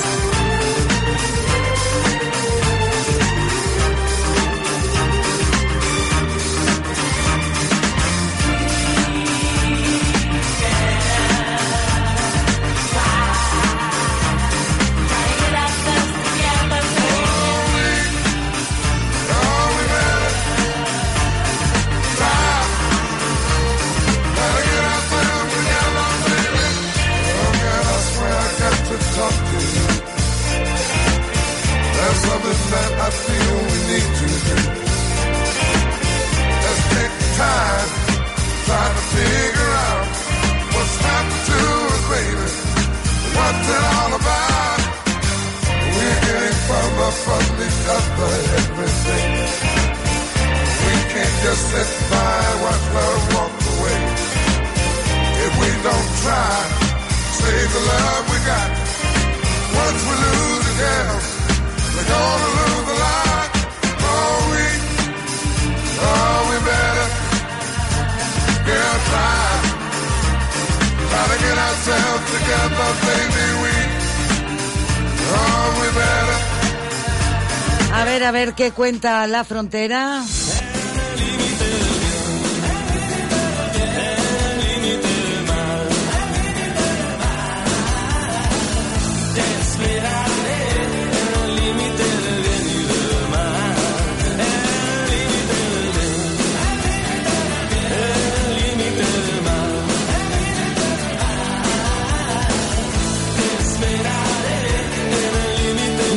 Ver, 78.45 78.53
qué 78.53 78.71
cuenta 78.71 79.25
la 79.27 79.43
frontera. 79.43 80.23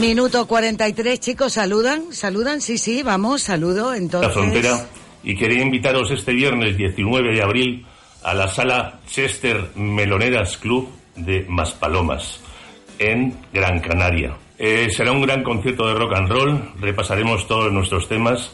Minuto 0.09 0.46
43, 0.46 1.20
chicos, 1.20 1.52
saludan, 1.52 2.14
saludan, 2.14 2.62
sí, 2.62 2.78
sí, 2.78 3.02
vamos, 3.02 3.42
saludo, 3.42 3.92
entonces. 3.92 4.28
La 4.28 4.32
frontera, 4.32 4.86
y 5.22 5.36
quería 5.36 5.61
invitaros 5.61 6.11
este 6.11 6.32
viernes 6.32 6.78
19 6.78 7.34
de 7.34 7.42
abril 7.42 7.86
a 8.22 8.32
la 8.32 8.48
sala 8.48 9.00
Chester 9.06 9.72
Meloneras 9.74 10.56
Club 10.56 10.88
de 11.14 11.44
Maspalomas, 11.46 12.40
en 12.98 13.36
Gran 13.52 13.80
Canaria. 13.80 14.34
Eh, 14.56 14.88
será 14.90 15.12
un 15.12 15.20
gran 15.20 15.42
concierto 15.42 15.86
de 15.86 15.92
rock 15.92 16.14
and 16.14 16.30
roll, 16.30 16.72
repasaremos 16.80 17.46
todos 17.46 17.70
nuestros 17.70 18.09
temas 18.09 18.50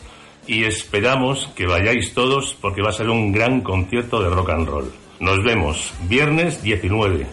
y 0.48 0.64
esperamos 0.64 1.50
que 1.54 1.66
vayáis 1.66 2.14
todos 2.14 2.56
porque 2.60 2.82
va 2.82 2.88
a 2.88 2.92
ser 2.92 3.08
un 3.10 3.30
gran 3.30 3.60
concierto 3.60 4.20
de 4.20 4.28
rock 4.28 4.50
and 4.50 4.66
roll. 4.66 4.92
Nos 5.20 5.44
vemos 5.44 5.94
viernes 6.08 6.64
19. 6.64 7.28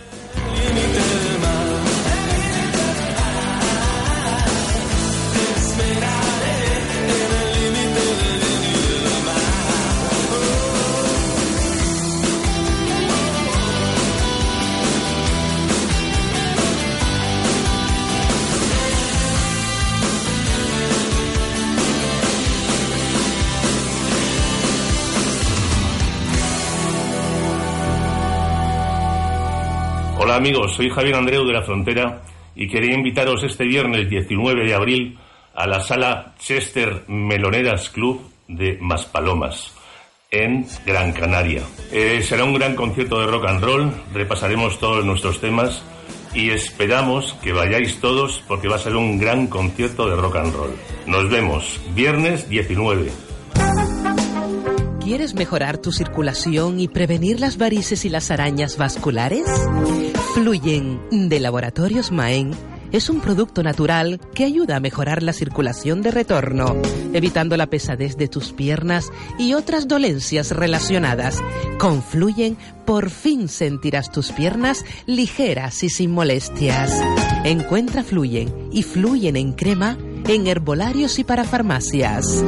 Hola 30.32 30.38
amigos, 30.38 30.76
soy 30.76 30.90
Javier 30.90 31.16
Andreu 31.16 31.46
de 31.46 31.52
la 31.52 31.62
Frontera 31.62 32.22
y 32.56 32.70
quería 32.70 32.94
invitaros 32.94 33.44
este 33.44 33.66
viernes 33.66 34.10
19 34.10 34.64
de 34.64 34.74
abril 34.74 35.20
a 35.54 35.68
la 35.68 35.82
sala 35.82 36.36
Chester 36.40 37.04
Meloneras 37.10 37.90
Club 37.90 38.22
de 38.48 38.78
Maspalomas 38.80 39.74
en 40.32 40.66
Gran 40.86 41.12
Canaria. 41.12 41.64
Eh, 41.92 42.22
será 42.24 42.46
un 42.46 42.54
gran 42.54 42.78
concierto 42.78 43.20
de 43.20 43.28
rock 43.28 43.46
and 43.46 43.62
roll, 43.62 43.92
repasaremos 44.14 44.80
todos 44.80 45.04
nuestros 45.04 45.42
temas 45.42 45.84
y 46.34 46.52
esperamos 46.52 47.34
que 47.44 47.52
vayáis 47.52 48.00
todos 48.00 48.42
porque 48.48 48.70
va 48.70 48.78
a 48.78 48.80
ser 48.80 48.96
un 48.96 49.20
gran 49.20 49.48
concierto 49.48 50.10
de 50.10 50.16
rock 50.16 50.38
and 50.38 50.56
roll. 50.56 50.72
Nos 51.08 51.30
vemos 51.30 51.82
viernes 51.94 52.48
19. 52.48 53.31
¿Quieres 55.12 55.34
mejorar 55.34 55.78
tu 55.78 55.92
circulación 55.92 56.80
y 56.80 56.88
prevenir 56.88 57.42
las 57.42 57.58
varices 57.58 58.06
y 58.06 58.10
las 58.10 58.32
arañas 58.32 58.78
vasculares? 58.78 59.44
Fluyen 60.34 61.02
de 61.12 61.38
Laboratorios 61.42 62.14
Maen 62.14 62.52
es 62.94 63.10
un 63.10 63.20
producto 63.20 63.62
natural 63.62 64.22
que 64.34 64.46
ayuda 64.46 64.78
a 64.78 64.80
mejorar 64.80 65.22
la 65.22 65.34
circulación 65.34 66.02
de 66.02 66.12
retorno, 66.12 66.78
evitando 67.12 67.58
la 67.58 67.68
pesadez 67.68 68.16
de 68.16 68.30
tus 68.30 68.54
piernas 68.54 69.12
y 69.38 69.54
otras 69.54 69.90
dolencias 69.90 70.52
relacionadas. 70.52 71.44
Con 71.78 72.02
Fluyen, 72.04 72.56
por 72.86 73.10
fin 73.10 73.50
sentirás 73.50 74.14
tus 74.14 74.32
piernas 74.32 74.86
ligeras 75.08 75.84
y 75.84 75.90
sin 75.90 76.12
molestias. 76.12 76.98
Encuentra 77.44 78.06
Fluyen 78.06 78.70
y 78.72 78.84
Fluyen 78.84 79.36
en 79.36 79.52
crema 79.52 79.98
en 80.30 80.48
herbolarios 80.48 81.20
y 81.20 81.26
para 81.26 81.44
farmacias. 81.44 82.46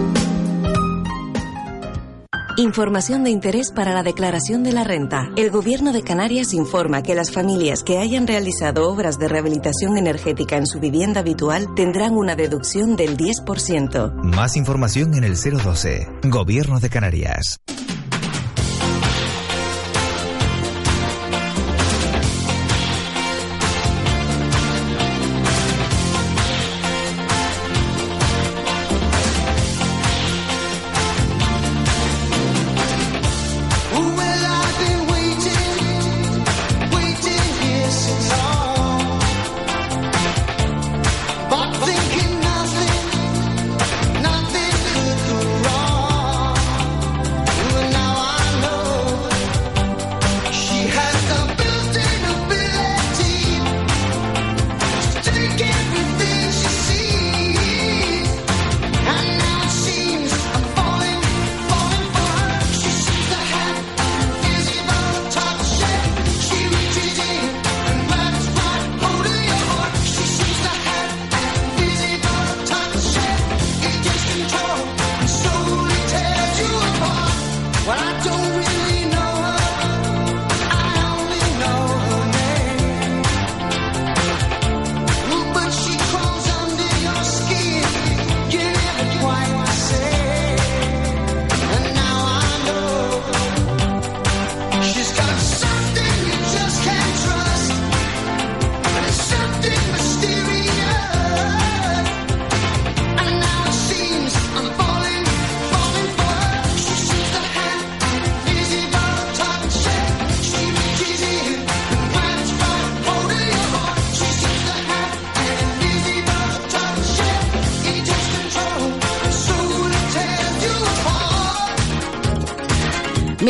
Información 2.58 3.24
de 3.24 3.32
interés 3.32 3.72
para 3.72 3.93
la 3.93 4.04
declaración 4.04 4.64
de 4.64 4.74
la 4.74 4.84
renta. 4.84 5.30
El 5.36 5.49
Gobierno 5.49 5.91
de 5.91 6.04
Canarias 6.04 6.54
informa 6.54 7.01
que 7.01 7.16
las 7.16 7.32
familias 7.32 7.84
que 7.84 7.97
hayan 7.97 8.28
realizado 8.28 8.88
obras 8.89 9.18
de 9.18 9.28
rehabilitación 9.28 9.97
energética 9.97 10.58
en 10.58 10.68
su 10.68 10.80
vivienda 10.80 11.22
habitual 11.22 11.74
tendrán 11.76 12.14
una 12.14 12.36
deducción 12.36 12.95
del 12.95 13.18
10%. 13.18 14.14
Más 14.24 14.56
información 14.56 15.16
en 15.16 15.24
el 15.24 15.36
012. 15.36 16.08
Gobierno 16.26 16.80
de 16.80 16.89
Canarias. 16.89 17.60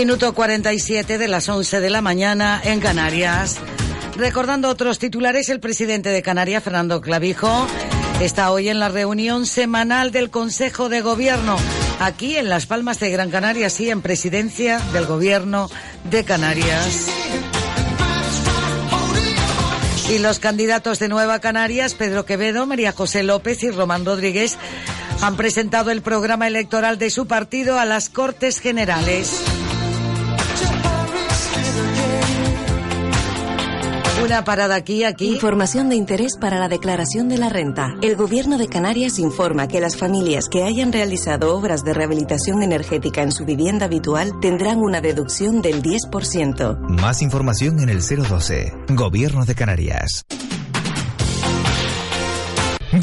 Minuto 0.04 0.34
47 0.34 1.18
de 1.18 1.30
las 1.30 1.48
11 1.48 1.80
de 1.80 1.90
la 1.90 2.02
mañana 2.02 2.60
en 2.62 2.82
Canarias. 2.82 3.56
Recordando 4.18 4.68
otros 4.68 5.00
titulares, 5.00 5.48
el 5.48 5.62
presidente 5.62 6.10
de 6.10 6.22
Canarias, 6.22 6.62
Fernando 6.62 7.00
Clavijo, 7.00 7.66
está 8.20 8.52
hoy 8.52 8.68
en 8.68 8.80
la 8.80 8.90
reunión 8.90 9.46
semanal 9.46 10.12
del 10.12 10.30
Consejo 10.30 10.90
de 10.90 11.00
Gobierno, 11.00 11.56
aquí 12.02 12.36
en 12.36 12.50
Las 12.50 12.66
Palmas 12.66 13.00
de 13.00 13.12
Gran 13.12 13.30
Canaria, 13.30 13.70
sí, 13.70 13.90
en 13.90 14.02
presidencia 14.02 14.78
del 14.92 15.06
Gobierno 15.06 15.70
de 16.12 16.26
Canarias. 16.26 17.08
Y 20.10 20.18
los 20.20 20.40
candidatos 20.40 21.00
de 21.00 21.08
Nueva 21.08 21.40
Canarias, 21.40 21.94
Pedro 21.94 22.26
Quevedo, 22.26 22.66
María 22.66 22.92
José 22.92 23.24
López 23.24 23.64
y 23.64 23.72
Román 23.72 24.04
Rodríguez, 24.04 24.58
han 25.22 25.38
presentado 25.38 25.92
el 25.92 26.02
programa 26.02 26.46
electoral 26.46 27.00
de 27.00 27.10
su 27.10 27.26
partido 27.26 27.80
a 27.80 27.86
las 27.86 28.10
Cortes 28.10 28.60
Generales. 28.60 29.53
Una 34.24 34.46
parada 34.46 34.76
aquí, 34.76 35.04
aquí. 35.04 35.34
Información 35.34 35.90
de 35.90 35.98
interés 35.98 36.38
para 36.40 36.58
la 36.58 36.70
declaración 36.70 37.28
de 37.28 37.38
la 37.38 37.50
renta. 37.50 37.94
El 38.02 38.16
Gobierno 38.16 38.58
de 38.58 38.70
Canarias 38.70 39.20
informa 39.20 39.68
que 39.68 39.82
las 39.82 39.98
familias 39.98 40.48
que 40.48 40.64
hayan 40.64 40.94
realizado 40.94 41.54
obras 41.54 41.84
de 41.84 41.94
rehabilitación 41.94 42.64
energética 42.64 43.22
en 43.22 43.34
su 43.34 43.44
vivienda 43.44 43.88
habitual 43.88 44.32
tendrán 44.40 44.78
una 44.80 45.02
deducción 45.02 45.62
del 45.62 45.84
10%. 45.84 46.88
Más 47.02 47.22
información 47.22 47.82
en 47.82 47.90
el 47.90 48.00
012. 48.00 48.72
Gobierno 48.96 49.44
de 49.44 49.56
Canarias. 49.56 50.24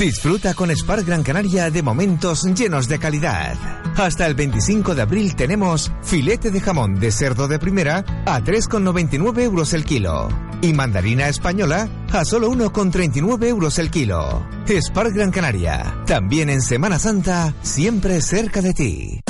Disfruta 0.01 0.55
con 0.55 0.71
Spark 0.71 1.05
Gran 1.05 1.23
Canaria 1.23 1.71
de 1.71 1.83
momentos 1.83 2.45
llenos 2.57 2.89
de 2.89 2.99
calidad. 2.99 3.55
Hasta 3.99 4.27
el 4.27 4.35
25 4.35 4.95
de 4.95 5.03
abril 5.03 5.37
tenemos 5.37 5.93
filete 6.03 6.51
de 6.51 6.59
jamón 6.59 6.95
de 6.95 7.13
cerdo 7.13 7.49
de 7.49 7.59
primera 7.59 7.99
a 8.25 8.41
3,99 8.41 9.41
euros 9.41 9.75
el 9.75 9.85
kilo. 9.85 10.29
Y 10.63 10.73
mandarina 10.73 11.29
española 11.29 11.87
a 12.13 12.25
solo 12.25 12.51
1,39 12.51 13.45
euros 13.45 13.79
el 13.79 13.91
kilo. 13.91 14.49
Spark 14.67 15.13
Gran 15.13 15.33
Canaria. 15.33 16.03
También 16.07 16.49
en 16.49 16.63
Semana 16.63 16.99
Santa, 16.99 17.53
siempre 17.61 18.23
cerca 18.23 18.63
de 18.63 18.73
ti. 18.73 19.21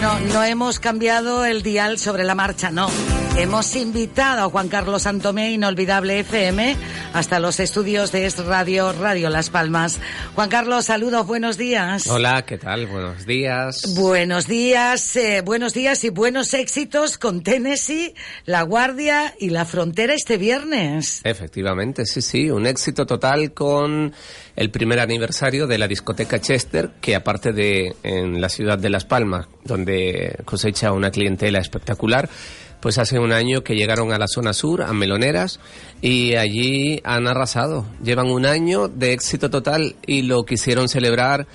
Bueno, 0.00 0.17
no 0.32 0.44
hemos 0.44 0.78
cambiado 0.78 1.44
el 1.44 1.62
dial 1.62 1.98
sobre 1.98 2.24
la 2.24 2.34
marcha, 2.34 2.70
no. 2.70 2.88
Hemos 3.36 3.76
invitado 3.76 4.42
a 4.42 4.50
Juan 4.50 4.68
Carlos 4.68 5.02
Santomé, 5.02 5.52
Inolvidable 5.52 6.18
FM, 6.20 6.76
hasta 7.12 7.38
los 7.38 7.60
estudios 7.60 8.10
de 8.10 8.26
Es 8.26 8.44
Radio, 8.44 8.92
Radio 8.92 9.30
Las 9.30 9.48
Palmas. 9.48 10.00
Juan 10.34 10.48
Carlos, 10.48 10.86
saludos, 10.86 11.24
buenos 11.24 11.56
días. 11.56 12.08
Hola, 12.08 12.44
¿qué 12.44 12.58
tal? 12.58 12.86
Buenos 12.86 13.26
días. 13.26 13.94
Buenos 13.94 14.48
días, 14.48 15.14
eh, 15.14 15.42
buenos 15.42 15.72
días 15.72 16.02
y 16.02 16.08
buenos 16.08 16.52
éxitos 16.52 17.16
con 17.16 17.44
Tennessee, 17.44 18.12
La 18.44 18.62
Guardia 18.62 19.34
y 19.38 19.50
La 19.50 19.64
Frontera 19.64 20.14
este 20.14 20.36
viernes. 20.36 21.20
Efectivamente, 21.22 22.06
sí, 22.06 22.20
sí, 22.20 22.50
un 22.50 22.66
éxito 22.66 23.06
total 23.06 23.52
con 23.52 24.12
el 24.56 24.70
primer 24.72 24.98
aniversario 24.98 25.68
de 25.68 25.78
la 25.78 25.86
discoteca 25.86 26.40
Chester, 26.40 26.90
que 27.00 27.14
aparte 27.14 27.52
de 27.52 27.94
en 28.02 28.40
la 28.40 28.48
ciudad 28.48 28.78
de 28.78 28.90
Las 28.90 29.04
Palmas, 29.04 29.46
donde 29.62 30.17
cosecha 30.44 30.92
una 30.92 31.10
clientela 31.10 31.58
espectacular, 31.58 32.28
pues 32.80 32.98
hace 32.98 33.18
un 33.18 33.32
año 33.32 33.62
que 33.62 33.74
llegaron 33.74 34.12
a 34.12 34.18
la 34.18 34.28
zona 34.28 34.52
sur, 34.52 34.82
a 34.82 34.92
Meloneras, 34.92 35.58
y 36.00 36.34
allí 36.34 37.00
han 37.04 37.26
arrasado. 37.26 37.84
Llevan 38.02 38.30
un 38.30 38.46
año 38.46 38.88
de 38.88 39.12
éxito 39.12 39.50
total 39.50 39.96
y 40.06 40.22
lo 40.22 40.44
quisieron 40.44 40.88
celebrar 40.88 41.46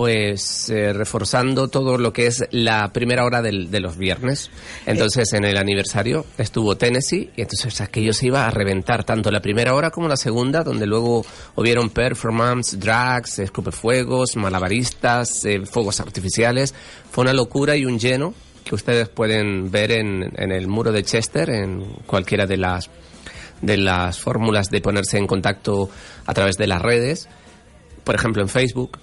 pues 0.00 0.70
eh, 0.70 0.94
reforzando 0.94 1.68
todo 1.68 1.98
lo 1.98 2.14
que 2.14 2.26
es 2.26 2.46
la 2.52 2.90
primera 2.90 3.26
hora 3.26 3.42
del, 3.42 3.70
de 3.70 3.80
los 3.80 3.98
viernes. 3.98 4.50
Entonces 4.86 5.34
en 5.34 5.44
el 5.44 5.58
aniversario 5.58 6.24
estuvo 6.38 6.74
Tennessee 6.74 7.28
y 7.36 7.42
entonces 7.42 7.82
aquello 7.82 8.14
se 8.14 8.28
iba 8.28 8.46
a 8.46 8.50
reventar 8.50 9.04
tanto 9.04 9.30
la 9.30 9.42
primera 9.42 9.74
hora 9.74 9.90
como 9.90 10.08
la 10.08 10.16
segunda, 10.16 10.64
donde 10.64 10.86
luego 10.86 11.26
hubieron 11.54 11.90
performance, 11.90 12.80
drags, 12.80 13.40
escupefuegos, 13.40 14.36
malabaristas, 14.36 15.44
eh, 15.44 15.66
fuegos 15.66 16.00
artificiales. 16.00 16.74
Fue 17.10 17.20
una 17.20 17.34
locura 17.34 17.76
y 17.76 17.84
un 17.84 17.98
lleno 17.98 18.32
que 18.64 18.74
ustedes 18.74 19.10
pueden 19.10 19.70
ver 19.70 19.90
en, 19.90 20.32
en 20.34 20.50
el 20.50 20.66
muro 20.66 20.92
de 20.92 21.02
Chester, 21.02 21.50
en 21.50 21.84
cualquiera 22.06 22.46
de 22.46 22.56
las 22.56 22.88
de 23.60 23.76
las 23.76 24.18
fórmulas 24.18 24.70
de 24.70 24.80
ponerse 24.80 25.18
en 25.18 25.26
contacto 25.26 25.90
a 26.24 26.32
través 26.32 26.56
de 26.56 26.68
las 26.68 26.80
redes, 26.80 27.28
por 28.02 28.14
ejemplo 28.14 28.40
en 28.40 28.48
Facebook 28.48 28.98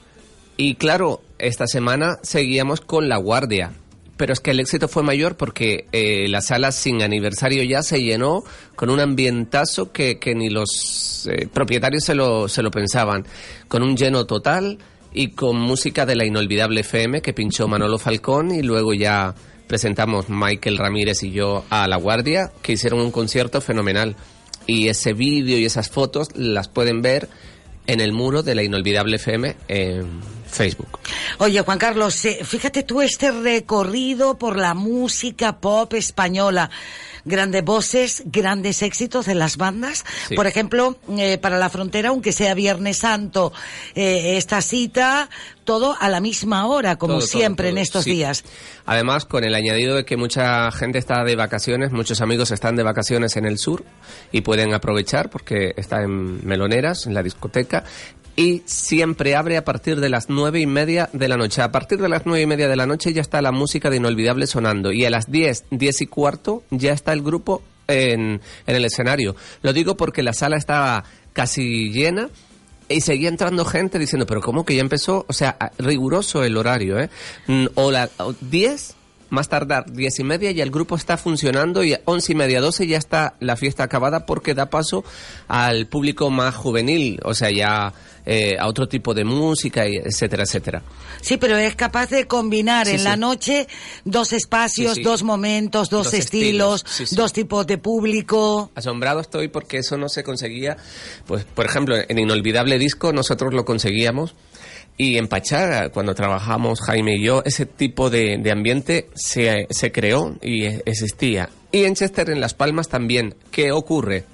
y 0.58 0.76
claro, 0.76 1.22
esta 1.38 1.68
semana 1.68 2.18
seguíamos 2.24 2.82
con 2.82 3.08
La 3.08 3.18
Guardia. 3.18 3.72
Pero 4.18 4.34
es 4.34 4.40
que 4.40 4.50
el 4.50 4.60
éxito 4.60 4.88
fue 4.88 5.04
mayor 5.04 5.38
porque 5.38 5.86
eh, 5.92 6.28
la 6.28 6.42
sala 6.42 6.72
sin 6.72 7.04
aniversario 7.04 7.62
ya 7.62 7.84
se 7.84 8.02
llenó 8.02 8.44
con 8.76 8.90
un 8.90 9.00
ambientazo 9.00 9.92
que, 9.92 10.18
que 10.18 10.34
ni 10.34 10.50
los 10.50 11.30
eh, 11.32 11.48
propietarios 11.48 12.04
se 12.04 12.16
lo, 12.16 12.48
se 12.48 12.64
lo 12.64 12.72
pensaban. 12.72 13.28
Con 13.68 13.84
un 13.84 13.96
lleno 13.96 14.26
total 14.26 14.80
y 15.14 15.30
con 15.30 15.60
música 15.60 16.08
de 16.08 16.16
la 16.16 16.26
inolvidable 16.26 16.82
FM 16.82 17.22
que 17.22 17.34
pinchó 17.34 17.68
Manolo 17.68 18.00
Falcón 18.00 18.50
y 18.50 18.64
luego 18.64 18.96
ya 18.96 19.36
presentamos 19.68 20.30
Michael 20.30 20.80
Ramírez 20.80 21.22
y 21.22 21.32
yo 21.32 21.66
a 21.70 21.88
La 21.88 21.98
Guardia 21.98 22.52
que 22.64 22.74
hicieron 22.74 23.02
un 23.02 23.12
concierto 23.12 23.62
fenomenal. 23.62 24.16
Y 24.66 24.88
ese 24.88 25.14
vídeo 25.14 25.60
y 25.60 25.66
esas 25.66 25.90
fotos 25.90 26.30
las 26.36 26.68
pueden 26.70 27.04
ver 27.04 27.30
en 27.86 28.02
el 28.02 28.14
muro 28.14 28.42
de 28.42 28.56
la 28.56 28.64
inolvidable 28.64 29.18
FM 29.18 29.56
Facebook. 30.48 31.00
Oye, 31.40 31.62
Juan 31.62 31.78
Carlos, 31.78 32.24
eh, 32.26 32.40
fíjate 32.44 32.84
tú 32.84 33.02
este 33.02 33.32
recorrido 33.32 34.38
por 34.38 34.58
la 34.58 34.74
música 34.74 35.60
pop 35.60 35.94
española. 35.94 36.70
Grandes 37.26 37.64
voces, 37.64 38.24
grandes 38.26 38.82
éxitos 38.82 39.26
de 39.26 39.36
las 39.36 39.58
bandas. 39.58 40.06
Sí. 40.30 40.36
Por 40.36 40.48
ejemplo, 40.48 40.98
eh, 41.18 41.38
para 41.38 41.58
la 41.58 41.70
frontera, 41.70 42.10
aunque 42.10 42.32
sea 42.32 42.54
Viernes 42.54 43.00
Santo, 43.00 43.52
eh, 43.96 44.38
esta 44.38 44.62
cita, 44.62 45.30
todo 45.66 45.98
a 46.00 46.08
la 46.08 46.22
misma 46.22 46.68
hora, 46.68 46.96
como 46.96 47.16
Todo, 47.16 47.28
todo, 47.28 47.40
siempre 47.40 47.68
en 47.68 47.80
estos 47.80 48.06
sí. 48.06 48.12
días. 48.12 48.46
Además, 48.86 49.26
con 49.26 49.44
el 49.44 49.56
añadido 49.56 49.96
de 49.98 50.06
que 50.06 50.16
mucha 50.16 50.72
gente 50.72 51.00
está 51.00 51.26
de 51.26 51.36
vacaciones, 51.36 51.92
muchos 51.92 52.22
amigos 52.22 52.52
están 52.52 52.78
de 52.78 52.84
vacaciones 52.84 53.36
en 53.36 53.46
el 53.46 53.58
sur 53.58 53.84
y 54.32 54.40
pueden 54.40 54.74
aprovechar 54.74 55.30
porque 55.30 55.74
está 55.76 56.02
en 56.04 56.48
Meloneras, 56.48 57.08
en 57.08 57.14
la 57.14 57.24
discoteca. 57.24 57.84
Y 58.38 58.62
siempre 58.66 59.36
abre 59.36 59.58
a 59.58 59.66
partir 59.66 60.00
de 60.00 60.10
las 60.10 60.30
nueve 60.30 60.62
y 60.62 60.68
media 60.68 61.10
de 61.12 61.28
la 61.28 61.38
noche. 61.38 61.64
A 61.64 61.72
partir 61.72 62.00
de 62.00 62.08
las 62.08 62.26
nueve 62.26 62.44
y 62.44 62.46
media 62.46 62.70
de 62.70 62.76
la 62.76 62.86
noche 62.86 63.12
ya 63.12 63.22
está 63.22 63.42
la 63.42 63.52
música 63.52 63.90
de 63.90 63.98
Inolvidable 63.98 64.46
sonando. 64.46 64.92
Y 64.92 65.04
a 65.06 65.10
las 65.10 65.30
diez, 65.30 65.66
diez 65.72 66.02
y 66.02 66.06
cuarto 66.06 66.62
ya 66.70 66.94
está 66.94 67.14
el 67.14 67.24
grupo 67.24 67.64
en, 67.88 68.40
en 68.68 68.76
el 68.76 68.86
escenario. 68.86 69.36
Lo 69.64 69.74
digo 69.74 69.98
porque 69.98 70.22
la 70.22 70.34
sala 70.34 70.56
estaba 70.56 71.04
casi 71.34 71.90
llena 71.90 72.30
y 72.90 73.02
seguía 73.02 73.30
entrando 73.30 73.66
gente 73.66 74.00
diciendo, 74.00 74.26
pero 74.26 74.42
¿cómo 74.42 74.66
que 74.66 74.76
ya 74.76 74.82
empezó? 74.82 75.26
O 75.28 75.34
sea, 75.34 75.58
riguroso 75.80 76.44
el 76.44 76.58
horario, 76.58 77.00
¿eh? 77.00 77.10
Mm, 77.48 77.66
O 77.76 77.92
la 77.92 78.08
o 78.20 78.34
10, 78.40 78.96
más 79.30 79.50
tardar 79.50 79.92
10 79.92 80.20
y 80.20 80.24
media 80.24 80.52
y 80.52 80.62
el 80.62 80.72
grupo 80.72 80.96
está 80.96 81.18
funcionando 81.18 81.84
y 81.84 81.94
a 81.94 82.02
11 82.06 82.32
y 82.32 82.36
media, 82.36 82.62
12 82.62 82.88
ya 82.88 82.98
está 82.98 83.36
la 83.40 83.56
fiesta 83.56 83.84
acabada 83.84 84.26
porque 84.26 84.54
da 84.54 84.70
paso 84.70 85.04
al 85.48 85.88
público 85.88 86.30
más 86.30 86.56
juvenil, 86.56 87.20
o 87.24 87.34
sea, 87.34 87.50
ya 87.52 87.94
eh, 88.26 88.58
a 88.60 88.68
otro 88.68 88.88
tipo 88.90 89.14
de 89.14 89.24
música, 89.24 89.86
etcétera, 89.86 90.44
etcétera. 90.44 90.82
Sí, 91.22 91.38
pero 91.38 91.58
es 91.58 91.76
capaz 91.76 92.10
de 92.10 92.26
combinar 92.28 92.86
Sí, 92.86 92.94
en 92.94 93.00
sí. 93.00 93.04
la 93.06 93.16
noche 93.16 93.68
dos 94.04 94.34
espacios, 94.34 94.96
Sí, 94.96 95.04
dos 95.04 95.24
momentos, 95.24 95.90
dos, 95.90 96.06
Dos 96.08 96.14
estilos, 96.14 96.84
estilos, 96.86 97.16
dos 97.16 97.34
tipos 97.34 97.66
de 97.68 97.78
público. 97.78 98.70
Asombrado 98.76 99.22
estoy 99.22 99.48
porque 99.48 99.78
eso 99.78 99.98
no 99.98 100.10
se 100.10 100.24
conseguía. 100.24 100.76
Pues, 101.26 101.46
por 101.46 101.66
ejemplo, 101.66 101.96
en 102.08 102.20
Inolvidable 102.20 102.78
Disco 102.78 103.14
nosotros 103.14 103.54
lo 103.54 103.64
conseguíamos. 103.66 104.36
Y 104.98 105.18
en 105.18 105.28
Pachá, 105.28 105.90
cuando 105.90 106.16
trabajamos 106.16 106.82
Jaime 106.82 107.18
y 107.18 107.24
yo, 107.24 107.44
ese 107.46 107.68
tipo 107.68 108.10
de, 108.10 108.40
de 108.40 108.52
ambiente 108.52 109.10
se, 109.14 109.68
se 109.70 109.92
creó 109.92 110.36
y 110.42 110.66
e- 110.66 110.82
existía. 110.86 111.50
Y 111.72 111.84
en 111.84 111.94
Chester, 111.94 112.32
en 112.32 112.42
Las 112.42 112.56
Palmas 112.56 112.90
también. 112.90 113.36
¿Qué 113.52 113.72
ocurre? 113.72 114.26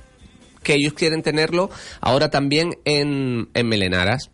Que 0.64 0.76
ellos 0.76 0.94
quieren 0.94 1.22
tenerlo 1.22 1.70
ahora 2.00 2.30
también 2.30 2.70
en, 2.86 3.50
en 3.54 3.68
Melenaras. 3.68 4.30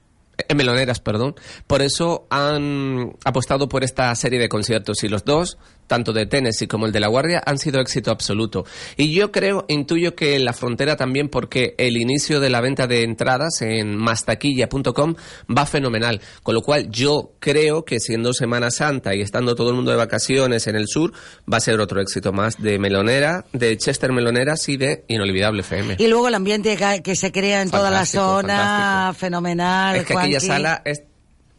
En 0.47 0.55
Meloneras, 0.55 0.99
perdón. 0.99 1.35
Por 1.65 1.81
eso 1.81 2.27
han 2.29 3.13
apostado 3.25 3.67
por 3.67 3.83
esta 3.83 4.13
serie 4.15 4.39
de 4.39 4.49
conciertos 4.49 5.03
y 5.03 5.09
los 5.09 5.25
dos, 5.25 5.57
tanto 5.89 6.13
de 6.13 6.27
Tennessee 6.27 6.67
como 6.67 6.85
el 6.85 6.93
de 6.93 6.99
La 7.01 7.07
Guardia, 7.07 7.41
han 7.45 7.57
sido 7.57 7.81
éxito 7.81 8.11
absoluto. 8.11 8.63
Y 8.95 9.11
yo 9.11 9.31
creo, 9.31 9.65
intuyo 9.67 10.15
que 10.15 10.35
en 10.35 10.45
la 10.45 10.53
frontera 10.53 10.95
también 10.95 11.27
porque 11.29 11.75
el 11.77 11.97
inicio 11.97 12.39
de 12.39 12.49
la 12.49 12.61
venta 12.61 12.87
de 12.87 13.03
entradas 13.03 13.61
en 13.61 13.97
mastaquilla.com 13.97 15.15
va 15.49 15.65
fenomenal. 15.65 16.21
Con 16.43 16.55
lo 16.55 16.61
cual 16.61 16.89
yo 16.91 17.33
creo 17.39 17.83
que 17.83 17.99
siendo 17.99 18.33
Semana 18.33 18.69
Santa 18.71 19.15
y 19.15 19.21
estando 19.21 19.55
todo 19.55 19.71
el 19.71 19.75
mundo 19.75 19.91
de 19.91 19.97
vacaciones 19.97 20.67
en 20.67 20.75
el 20.75 20.87
sur, 20.87 21.11
va 21.51 21.57
a 21.57 21.59
ser 21.59 21.79
otro 21.79 21.99
éxito 22.01 22.31
más 22.31 22.61
de 22.61 22.77
Melonera, 22.77 23.45
de 23.51 23.75
Chester 23.77 24.11
Meloneras 24.11 24.69
y 24.69 24.77
de 24.77 25.05
Inolvidable 25.07 25.61
FM. 25.61 25.95
Y 25.97 26.07
luego 26.07 26.27
el 26.27 26.35
ambiente 26.35 26.77
que, 27.03 27.15
se 27.15 27.31
crea 27.31 27.63
en 27.63 27.71
toda 27.71 27.89
la 27.89 28.05
Fantástico, 28.05 28.23
zona, 28.23 29.13
fenomenal. 29.17 29.95
Es 29.95 30.05
que 30.05 30.13
aquella 30.13 30.39
sala 30.39 30.81
es 30.85 31.01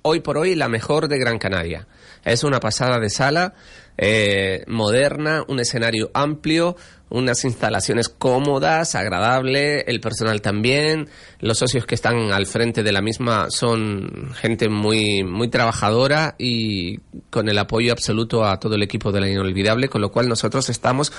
hoy 0.03 0.21
por 0.21 0.39
hoy 0.39 0.55
la 0.55 0.69
mejor 0.69 1.09
de 1.09 1.19
Gran 1.19 1.39
Canaria. 1.39 1.87
Es 2.25 2.45
una 2.45 2.61
pasada 2.61 2.99
de 2.99 3.09
sala, 3.09 3.55
eh, 3.99 4.65
moderna, 4.67 5.45
un 5.49 5.61
escenario 5.61 6.11
amplio, 6.15 6.77
unas 7.11 7.45
instalaciones 7.45 8.09
cómodas, 8.09 8.95
agradable, 8.95 9.81
el 9.83 10.01
personal 10.01 10.41
también, 10.41 11.09
los 11.41 11.59
socios 11.59 11.85
que 11.87 11.97
están 11.97 12.33
al 12.33 12.47
frente 12.47 12.83
de 12.83 12.93
la 12.93 13.03
misma 13.03 13.51
son 13.51 14.33
gente 14.35 14.69
muy, 14.69 15.25
muy 15.25 15.49
trabajadora 15.49 16.37
y 16.39 16.99
con 17.31 17.49
el 17.49 17.59
apoyo 17.59 17.93
absoluto 17.93 18.45
a 18.45 18.61
todo 18.61 18.77
el 18.77 18.83
equipo 18.83 19.11
de 19.13 19.21
la 19.21 19.29
Inolvidable, 19.29 19.89
con 19.89 20.01
lo 20.01 20.13
cual 20.13 20.29
nosotros 20.29 20.69
estamos 20.71 21.13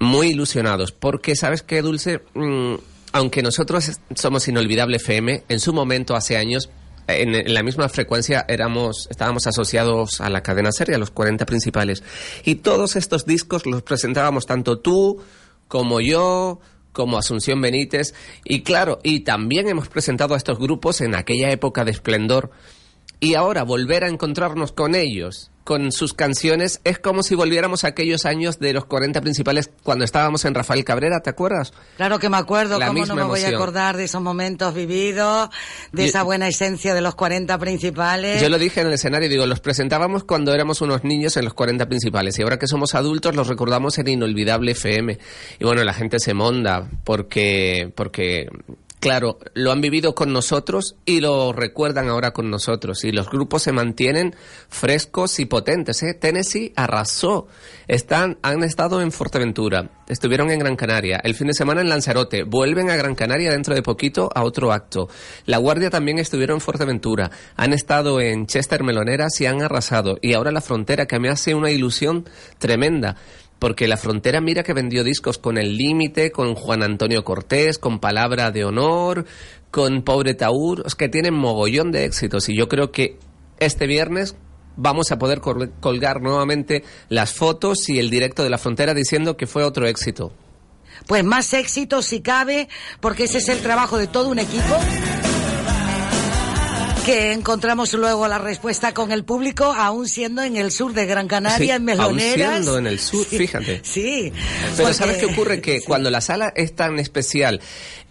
muy 0.00 0.28
ilusionados, 0.28 0.92
porque 0.92 1.36
sabes 1.36 1.62
qué, 1.62 1.82
Dulce, 1.82 2.22
Mm, 2.34 2.76
aunque 3.12 3.42
nosotros 3.42 3.98
somos 4.14 4.48
Inolvidable 4.48 4.96
FM, 4.96 5.44
en 5.48 5.60
su 5.60 5.72
momento, 5.72 6.14
hace 6.14 6.36
años, 6.36 6.70
en, 7.14 7.52
la 7.52 7.62
misma 7.62 7.88
frecuencia 7.88 8.44
éramos, 8.48 9.08
estábamos 9.10 9.46
asociados 9.46 10.20
a 10.20 10.30
la 10.30 10.42
cadena 10.42 10.72
serie, 10.72 10.94
a 10.94 10.98
los 10.98 11.10
40 11.10 11.46
principales. 11.46 12.02
Y 12.44 12.56
todos 12.56 12.96
estos 12.96 13.26
discos 13.26 13.66
los 13.66 13.82
presentábamos 13.82 14.46
tanto 14.46 14.78
tú 14.78 15.22
como 15.68 16.00
yo, 16.00 16.60
como 16.92 17.18
Asunción 17.18 17.60
Benítez. 17.60 18.14
Y 18.44 18.62
claro, 18.62 18.98
y 19.02 19.20
también 19.20 19.68
hemos 19.68 19.88
presentado 19.88 20.34
a 20.34 20.36
estos 20.36 20.58
grupos 20.58 21.00
en 21.00 21.14
aquella 21.14 21.50
época 21.50 21.84
de 21.84 21.92
esplendor. 21.92 22.50
Y 23.20 23.34
ahora 23.34 23.64
volver 23.64 24.04
a 24.04 24.08
encontrarnos 24.08 24.72
con 24.72 24.94
ellos, 24.94 25.50
con 25.64 25.92
sus 25.92 26.14
canciones, 26.14 26.80
es 26.84 26.98
como 26.98 27.22
si 27.22 27.34
volviéramos 27.34 27.84
a 27.84 27.88
aquellos 27.88 28.24
años 28.26 28.58
de 28.58 28.72
los 28.72 28.86
40 28.86 29.20
principales 29.20 29.70
cuando 29.82 30.04
estábamos 30.04 30.44
en 30.44 30.54
Rafael 30.54 30.84
Cabrera, 30.84 31.20
¿te 31.20 31.30
acuerdas? 31.30 31.72
Claro 31.96 32.18
que 32.18 32.28
me 32.28 32.38
acuerdo, 32.38 32.78
La 32.78 32.88
cómo 32.88 33.04
no 33.06 33.14
me 33.14 33.22
voy 33.22 33.42
a 33.44 33.48
acordar 33.50 33.96
de 33.96 34.04
esos 34.04 34.22
momentos 34.22 34.74
vividos, 34.74 35.50
de 35.92 36.02
Yo- 36.02 36.08
esa 36.08 36.22
buena 36.22 36.48
esencia 36.48 36.94
de 36.94 37.00
los 37.02 37.14
40 37.14 37.58
principales. 37.58 38.40
Yo 38.42 38.48
lo 38.48 38.58
dije 38.58 38.80
en 38.80 38.88
el 38.88 38.94
escenario, 38.94 39.28
digo, 39.28 39.46
los 39.46 39.60
presentábamos 39.60 40.24
cuando 40.24 40.52
éramos 40.54 40.80
unos 40.80 41.04
niños 41.04 41.36
en 41.36 41.44
los 41.44 41.54
40 41.54 41.86
principales 41.86 42.38
y 42.38 42.42
ahora 42.42 42.58
que 42.58 42.66
somos 42.66 42.94
adultos 42.94 43.36
los 43.36 43.46
recordamos 43.48 43.98
en 43.98 44.08
Inolvidable 44.08 44.72
FM. 44.72 45.18
Y 45.58 45.64
bueno, 45.64 45.84
la 45.84 45.92
gente 45.92 46.18
se 46.18 46.34
monda 46.34 46.88
porque, 47.04 47.92
porque 47.94 48.48
claro, 49.00 49.38
lo 49.54 49.72
han 49.72 49.80
vivido 49.80 50.14
con 50.14 50.32
nosotros 50.32 50.96
y 51.04 51.20
lo 51.20 51.52
recuerdan 51.52 52.08
ahora 52.08 52.32
con 52.32 52.50
nosotros. 52.50 53.02
Y 53.04 53.12
los 53.12 53.28
grupos 53.28 53.62
se 53.62 53.72
mantienen 53.72 54.36
frescos 54.68 55.40
y 55.40 55.46
potentes. 55.46 56.02
¿eh? 56.02 56.14
Tennessee 56.14 56.72
arrasó. 56.76 57.48
Están, 57.88 58.38
han 58.42 58.62
estado 58.62 59.02
en 59.02 59.10
Fuerteventura, 59.10 59.90
estuvieron 60.08 60.50
en 60.50 60.60
Gran 60.60 60.76
Canaria, 60.76 61.20
el 61.24 61.34
fin 61.34 61.48
de 61.48 61.54
semana 61.54 61.80
en 61.80 61.88
Lanzarote, 61.88 62.44
vuelven 62.44 62.88
a 62.88 62.94
Gran 62.94 63.16
Canaria 63.16 63.50
dentro 63.50 63.74
de 63.74 63.82
poquito 63.82 64.30
a 64.32 64.44
otro 64.44 64.72
acto. 64.72 65.08
La 65.46 65.58
Guardia 65.58 65.90
también 65.90 66.20
estuvieron 66.20 66.58
en 66.58 66.60
Fuerteventura, 66.60 67.32
han 67.56 67.72
estado 67.72 68.20
en 68.20 68.46
Chester 68.46 68.84
Meloneras 68.84 69.40
y 69.40 69.46
han 69.46 69.60
arrasado. 69.60 70.18
Y 70.22 70.34
ahora 70.34 70.52
la 70.52 70.60
frontera, 70.60 71.06
que 71.06 71.18
me 71.18 71.30
hace 71.30 71.54
una 71.54 71.72
ilusión 71.72 72.28
tremenda 72.58 73.16
porque 73.60 73.86
la 73.86 73.96
frontera 73.96 74.40
mira 74.40 74.64
que 74.64 74.72
vendió 74.72 75.04
discos 75.04 75.38
con 75.38 75.56
El 75.56 75.76
Límite, 75.76 76.32
con 76.32 76.56
Juan 76.56 76.82
Antonio 76.82 77.22
Cortés, 77.22 77.78
con 77.78 78.00
Palabra 78.00 78.50
de 78.50 78.64
Honor, 78.64 79.26
con 79.70 80.02
Pobre 80.02 80.34
Taur, 80.34 80.82
es 80.84 80.96
que 80.96 81.08
tienen 81.08 81.34
mogollón 81.34 81.92
de 81.92 82.04
éxitos 82.04 82.48
y 82.48 82.56
yo 82.56 82.68
creo 82.68 82.90
que 82.90 83.18
este 83.60 83.86
viernes 83.86 84.34
vamos 84.76 85.12
a 85.12 85.18
poder 85.18 85.40
col- 85.40 85.72
colgar 85.80 86.20
nuevamente 86.22 86.82
las 87.08 87.32
fotos 87.32 87.88
y 87.88 87.98
el 87.98 88.08
directo 88.10 88.42
de 88.42 88.50
la 88.50 88.58
frontera 88.58 88.94
diciendo 88.94 89.36
que 89.36 89.46
fue 89.46 89.62
otro 89.62 89.86
éxito. 89.86 90.32
Pues 91.06 91.22
más 91.24 91.52
éxito 91.54 92.02
si 92.02 92.20
cabe, 92.20 92.68
porque 93.00 93.24
ese 93.24 93.38
es 93.38 93.48
el 93.48 93.60
trabajo 93.60 93.98
de 93.98 94.06
todo 94.06 94.28
un 94.28 94.38
equipo. 94.38 94.74
Que 97.04 97.32
encontramos 97.32 97.92
luego 97.94 98.28
la 98.28 98.38
respuesta 98.38 98.92
con 98.94 99.10
el 99.10 99.24
público, 99.24 99.64
aún 99.64 100.06
siendo 100.06 100.42
en 100.42 100.56
el 100.56 100.70
sur 100.70 100.92
de 100.92 101.06
Gran 101.06 101.26
Canaria, 101.28 101.56
Sí, 101.58 101.64
en 101.64 101.72
aún 101.72 101.84
Meloneras. 102.16 102.52
siendo 102.52 102.78
en 102.78 102.86
el 102.86 102.98
sur, 103.00 103.24
fíjate. 103.24 103.80
Sí. 103.82 104.30
Pero 104.32 104.76
porque- 104.76 104.94
¿sabes 104.94 105.16
qué 105.16 105.26
ocurre? 105.26 105.60
Que 105.60 105.80
cuando 105.80 106.10
la 106.10 106.20
sala 106.20 106.52
es 106.54 106.76
tan 106.76 106.98
especial 107.00 107.60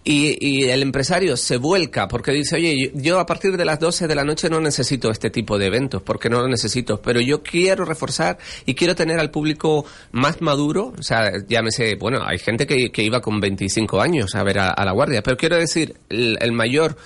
y, 0.04 0.36
y 0.46 0.64
el 0.70 0.82
empresario 0.82 1.36
se 1.36 1.56
vuelca 1.56 2.08
porque 2.08 2.32
dice, 2.32 2.56
oye, 2.56 2.76
yo, 2.92 3.00
yo 3.00 3.20
a 3.20 3.26
partir 3.26 3.56
de 3.56 3.64
las 3.64 3.78
12 3.78 4.06
de 4.08 4.14
la 4.14 4.24
noche 4.24 4.50
no 4.50 4.60
necesito 4.60 5.10
este 5.10 5.30
tipo 5.30 5.56
de 5.56 5.66
eventos, 5.66 6.02
porque 6.02 6.28
no 6.28 6.40
lo 6.40 6.48
necesito, 6.48 7.00
pero 7.00 7.20
yo 7.20 7.42
quiero 7.42 7.84
reforzar 7.86 8.38
y 8.66 8.74
quiero 8.74 8.94
tener 8.96 9.18
al 9.20 9.30
público 9.30 9.86
más 10.12 10.42
maduro, 10.42 10.92
o 10.98 11.02
sea, 11.02 11.30
llámese, 11.48 11.94
bueno, 11.94 12.22
hay 12.26 12.38
gente 12.38 12.66
que, 12.66 12.90
que 12.90 13.02
iba 13.02 13.20
con 13.20 13.40
25 13.40 14.00
años 14.00 14.34
a 14.34 14.42
ver 14.42 14.58
a, 14.58 14.68
a 14.70 14.84
la 14.84 14.92
guardia, 14.92 15.22
pero 15.22 15.36
quiero 15.36 15.56
decir, 15.56 15.94
el, 16.10 16.36
el 16.40 16.52
mayor 16.52 16.96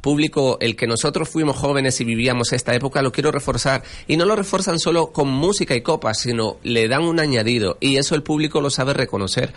público, 0.00 0.58
el 0.60 0.76
que 0.76 0.86
nosotros 0.86 1.28
fuimos 1.28 1.56
jóvenes 1.56 2.00
y 2.00 2.04
vivíamos 2.04 2.52
esta 2.52 2.74
época, 2.74 3.02
lo 3.02 3.12
quiero 3.12 3.32
reforzar. 3.32 3.82
Y 4.06 4.16
no 4.16 4.24
lo 4.24 4.36
refuerzan 4.36 4.78
solo 4.78 5.12
con 5.12 5.28
música 5.28 5.74
y 5.74 5.82
copas, 5.82 6.20
sino 6.20 6.58
le 6.62 6.88
dan 6.88 7.02
un 7.02 7.20
añadido. 7.20 7.76
Y 7.80 7.96
eso 7.96 8.14
el 8.14 8.22
público 8.22 8.60
lo 8.60 8.70
sabe 8.70 8.94
reconocer. 8.94 9.52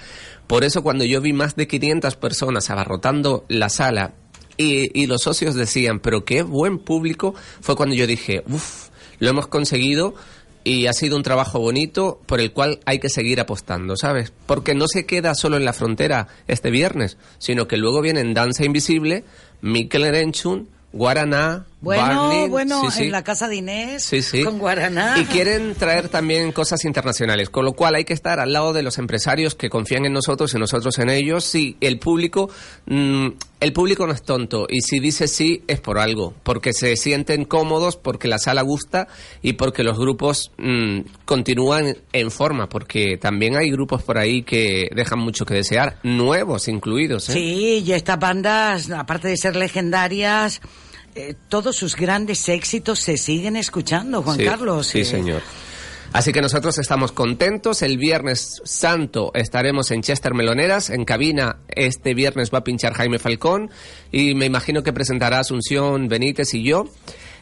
Por 0.48 0.64
eso 0.64 0.84
cuando 0.84 1.06
yo 1.06 1.22
vi 1.22 1.34
más 1.34 1.56
de 1.56 1.68
500 1.68 2.16
personas 2.16 2.70
abarrotando 2.70 3.46
la 3.48 3.70
sala 3.70 4.14
y, 4.58 5.00
y 5.00 5.08
los 5.08 5.22
socios 5.22 5.56
decían, 5.56 6.00
pero 6.00 6.26
qué 6.26 6.44
buen 6.44 6.80
público, 6.80 7.34
fue 7.62 7.76
cuando 7.76 7.96
yo 7.96 8.06
dije, 8.06 8.44
uff, 8.48 8.90
lo 9.20 9.30
hemos 9.30 9.48
conseguido 9.48 10.16
y 10.64 10.88
ha 10.88 10.94
sido 10.94 11.18
un 11.18 11.24
trabajo 11.24 11.60
bonito 11.60 12.22
por 12.26 12.40
el 12.40 12.52
cual 12.52 12.80
hay 12.86 13.00
que 13.00 13.10
seguir 13.10 13.40
apostando, 13.40 13.98
¿sabes? 13.98 14.32
Porque 14.46 14.76
no 14.76 14.88
se 14.88 15.06
queda 15.06 15.36
solo 15.36 15.58
en 15.58 15.66
la 15.66 15.74
frontera 15.74 16.28
este 16.48 16.72
viernes, 16.72 17.18
sino 17.38 17.68
que 17.68 17.78
luego 17.78 18.02
vienen 18.02 18.34
Danza 18.34 18.64
Invisible, 18.64 19.24
Mikel 19.64 20.04
Erenchun, 20.04 20.68
Guaraná, 20.92 21.66
Bueno, 21.84 22.30
Barney, 22.30 22.48
bueno, 22.48 22.82
sí, 22.86 22.92
sí. 22.92 23.04
en 23.04 23.12
la 23.12 23.26
casa 23.26 23.50
de 23.50 23.58
Inés, 23.58 24.04
Sí, 24.04 24.42
con 24.42 24.58
Guaraná. 24.58 25.16
Y 25.20 25.26
quieren 25.26 25.76
traer 25.76 26.08
también 26.08 26.54
cosas 26.54 26.86
internacionales, 26.86 27.50
con 27.50 27.66
lo 27.66 27.74
cual 27.74 27.96
hay 27.96 28.06
que 28.06 28.14
estar 28.14 28.40
al 28.40 28.54
lado 28.54 28.72
de 28.72 28.84
los 28.84 28.98
empresarios 29.00 29.54
que 29.54 29.70
confían 29.70 30.06
en 30.06 30.14
nosotros 30.14 30.54
y 30.54 30.60
nosotros 30.60 30.98
en 31.00 31.10
ellos. 31.10 31.44
Sí, 31.44 31.76
el 31.82 32.00
público, 32.00 32.50
mm, 32.86 33.28
el 33.60 33.74
público 33.74 34.08
no 34.08 34.14
es 34.14 34.24
tonto 34.24 34.66
y 34.70 34.80
si 34.80 35.02
dice 35.02 35.28
sí 35.28 35.66
es 35.68 35.82
por 35.82 36.00
algo, 36.00 36.34
porque 36.44 36.72
se 36.72 36.96
sienten 36.96 37.44
cómodos, 37.44 37.98
porque 37.98 38.30
la 38.30 38.38
sala 38.38 38.62
gusta 38.62 39.10
y 39.42 39.54
porque 39.54 39.84
los 39.84 40.00
grupos 40.00 40.54
mm, 40.58 41.02
continúan 41.26 41.98
en 42.14 42.32
forma, 42.32 42.70
porque 42.70 43.18
también 43.18 43.58
hay 43.58 43.70
grupos 43.70 44.04
por 44.04 44.18
ahí 44.18 44.44
que 44.44 44.88
dejan 44.96 45.20
mucho 45.20 45.46
que 45.46 45.56
desear, 45.56 45.98
nuevos 46.04 46.70
incluidos. 46.70 47.28
¿eh? 47.28 47.34
Sí, 47.34 47.84
y 47.86 47.92
estas 47.92 48.20
bandas, 48.20 48.90
aparte 48.90 49.28
de 49.28 49.36
ser 49.36 49.58
legendarias, 49.58 50.62
eh, 51.16 51.36
todos 51.50 51.76
sus 51.76 51.96
grandes 51.96 52.48
éxitos 52.50 53.00
se 53.00 53.18
siguen 53.18 53.56
escuchando, 53.56 54.22
Juan 54.22 54.38
Sí, 54.38 54.46
Carlos. 54.46 54.88
Sí, 54.88 55.02
eh. 55.02 55.06
señor. 55.06 55.42
Así 56.14 56.32
que 56.32 56.42
nosotros 56.42 56.78
estamos 56.78 57.12
contentos. 57.12 57.82
El 57.82 57.98
viernes 57.98 58.62
santo 58.64 59.32
estaremos 59.34 59.90
en 59.90 60.04
Chester 60.04 60.36
Meloneras. 60.36 60.92
En 60.92 61.06
cabina 61.06 61.58
este 61.70 62.14
viernes 62.14 62.52
va 62.54 62.60
a 62.60 62.64
pinchar 62.64 62.94
Jaime 62.94 63.18
Falcón 63.18 63.72
y 64.12 64.36
me 64.36 64.46
imagino 64.46 64.84
que 64.84 64.94
presentará 64.94 65.40
Asunción 65.40 66.08
Benítez 66.10 66.54
y 66.54 66.64
yo. 66.64 66.88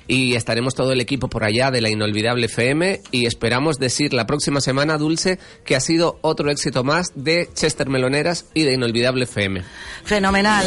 Y 0.07 0.35
estaremos 0.35 0.75
todo 0.75 0.91
el 0.91 1.01
equipo 1.01 1.29
por 1.29 1.43
allá 1.43 1.71
de 1.71 1.81
la 1.81 1.89
Inolvidable 1.89 2.47
FM 2.47 3.01
y 3.11 3.25
esperamos 3.25 3.79
decir 3.79 4.13
la 4.13 4.25
próxima 4.25 4.61
semana, 4.61 4.97
Dulce, 4.97 5.39
que 5.65 5.75
ha 5.75 5.79
sido 5.79 6.17
otro 6.21 6.49
éxito 6.51 6.83
más 6.83 7.11
de 7.15 7.49
Chester 7.53 7.89
Meloneras 7.89 8.45
y 8.53 8.63
de 8.63 8.73
Inolvidable 8.73 9.23
FM. 9.23 9.63
Fenomenal. 10.03 10.65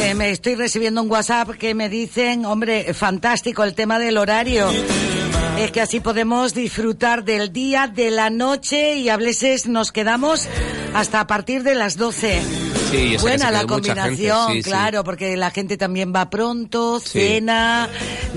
Eh, 0.00 0.14
me 0.14 0.30
estoy 0.30 0.54
recibiendo 0.54 1.02
un 1.02 1.10
WhatsApp 1.10 1.50
que 1.50 1.74
me 1.74 1.88
dicen, 1.88 2.44
hombre, 2.44 2.92
fantástico 2.94 3.64
el 3.64 3.74
tema 3.74 3.98
del 3.98 4.18
horario. 4.18 4.68
Es 5.58 5.70
que 5.70 5.80
así 5.80 6.00
podemos 6.00 6.54
disfrutar 6.54 7.24
del 7.24 7.52
día, 7.52 7.86
de 7.86 8.10
la 8.10 8.30
noche 8.30 8.96
y 8.96 9.08
a 9.08 9.16
veces 9.16 9.66
nos 9.66 9.92
quedamos 9.92 10.48
hasta 10.94 11.20
a 11.20 11.26
partir 11.26 11.62
de 11.62 11.74
las 11.74 11.96
12. 11.96 12.71
Sí, 12.92 13.16
Buena 13.20 13.50
la 13.50 13.60
gente, 13.60 13.72
combinación, 13.72 14.52
sí. 14.52 14.62
claro, 14.62 15.02
porque 15.02 15.34
la 15.36 15.50
gente 15.50 15.78
también 15.78 16.12
va 16.14 16.28
pronto, 16.28 17.00
cena, 17.00 17.88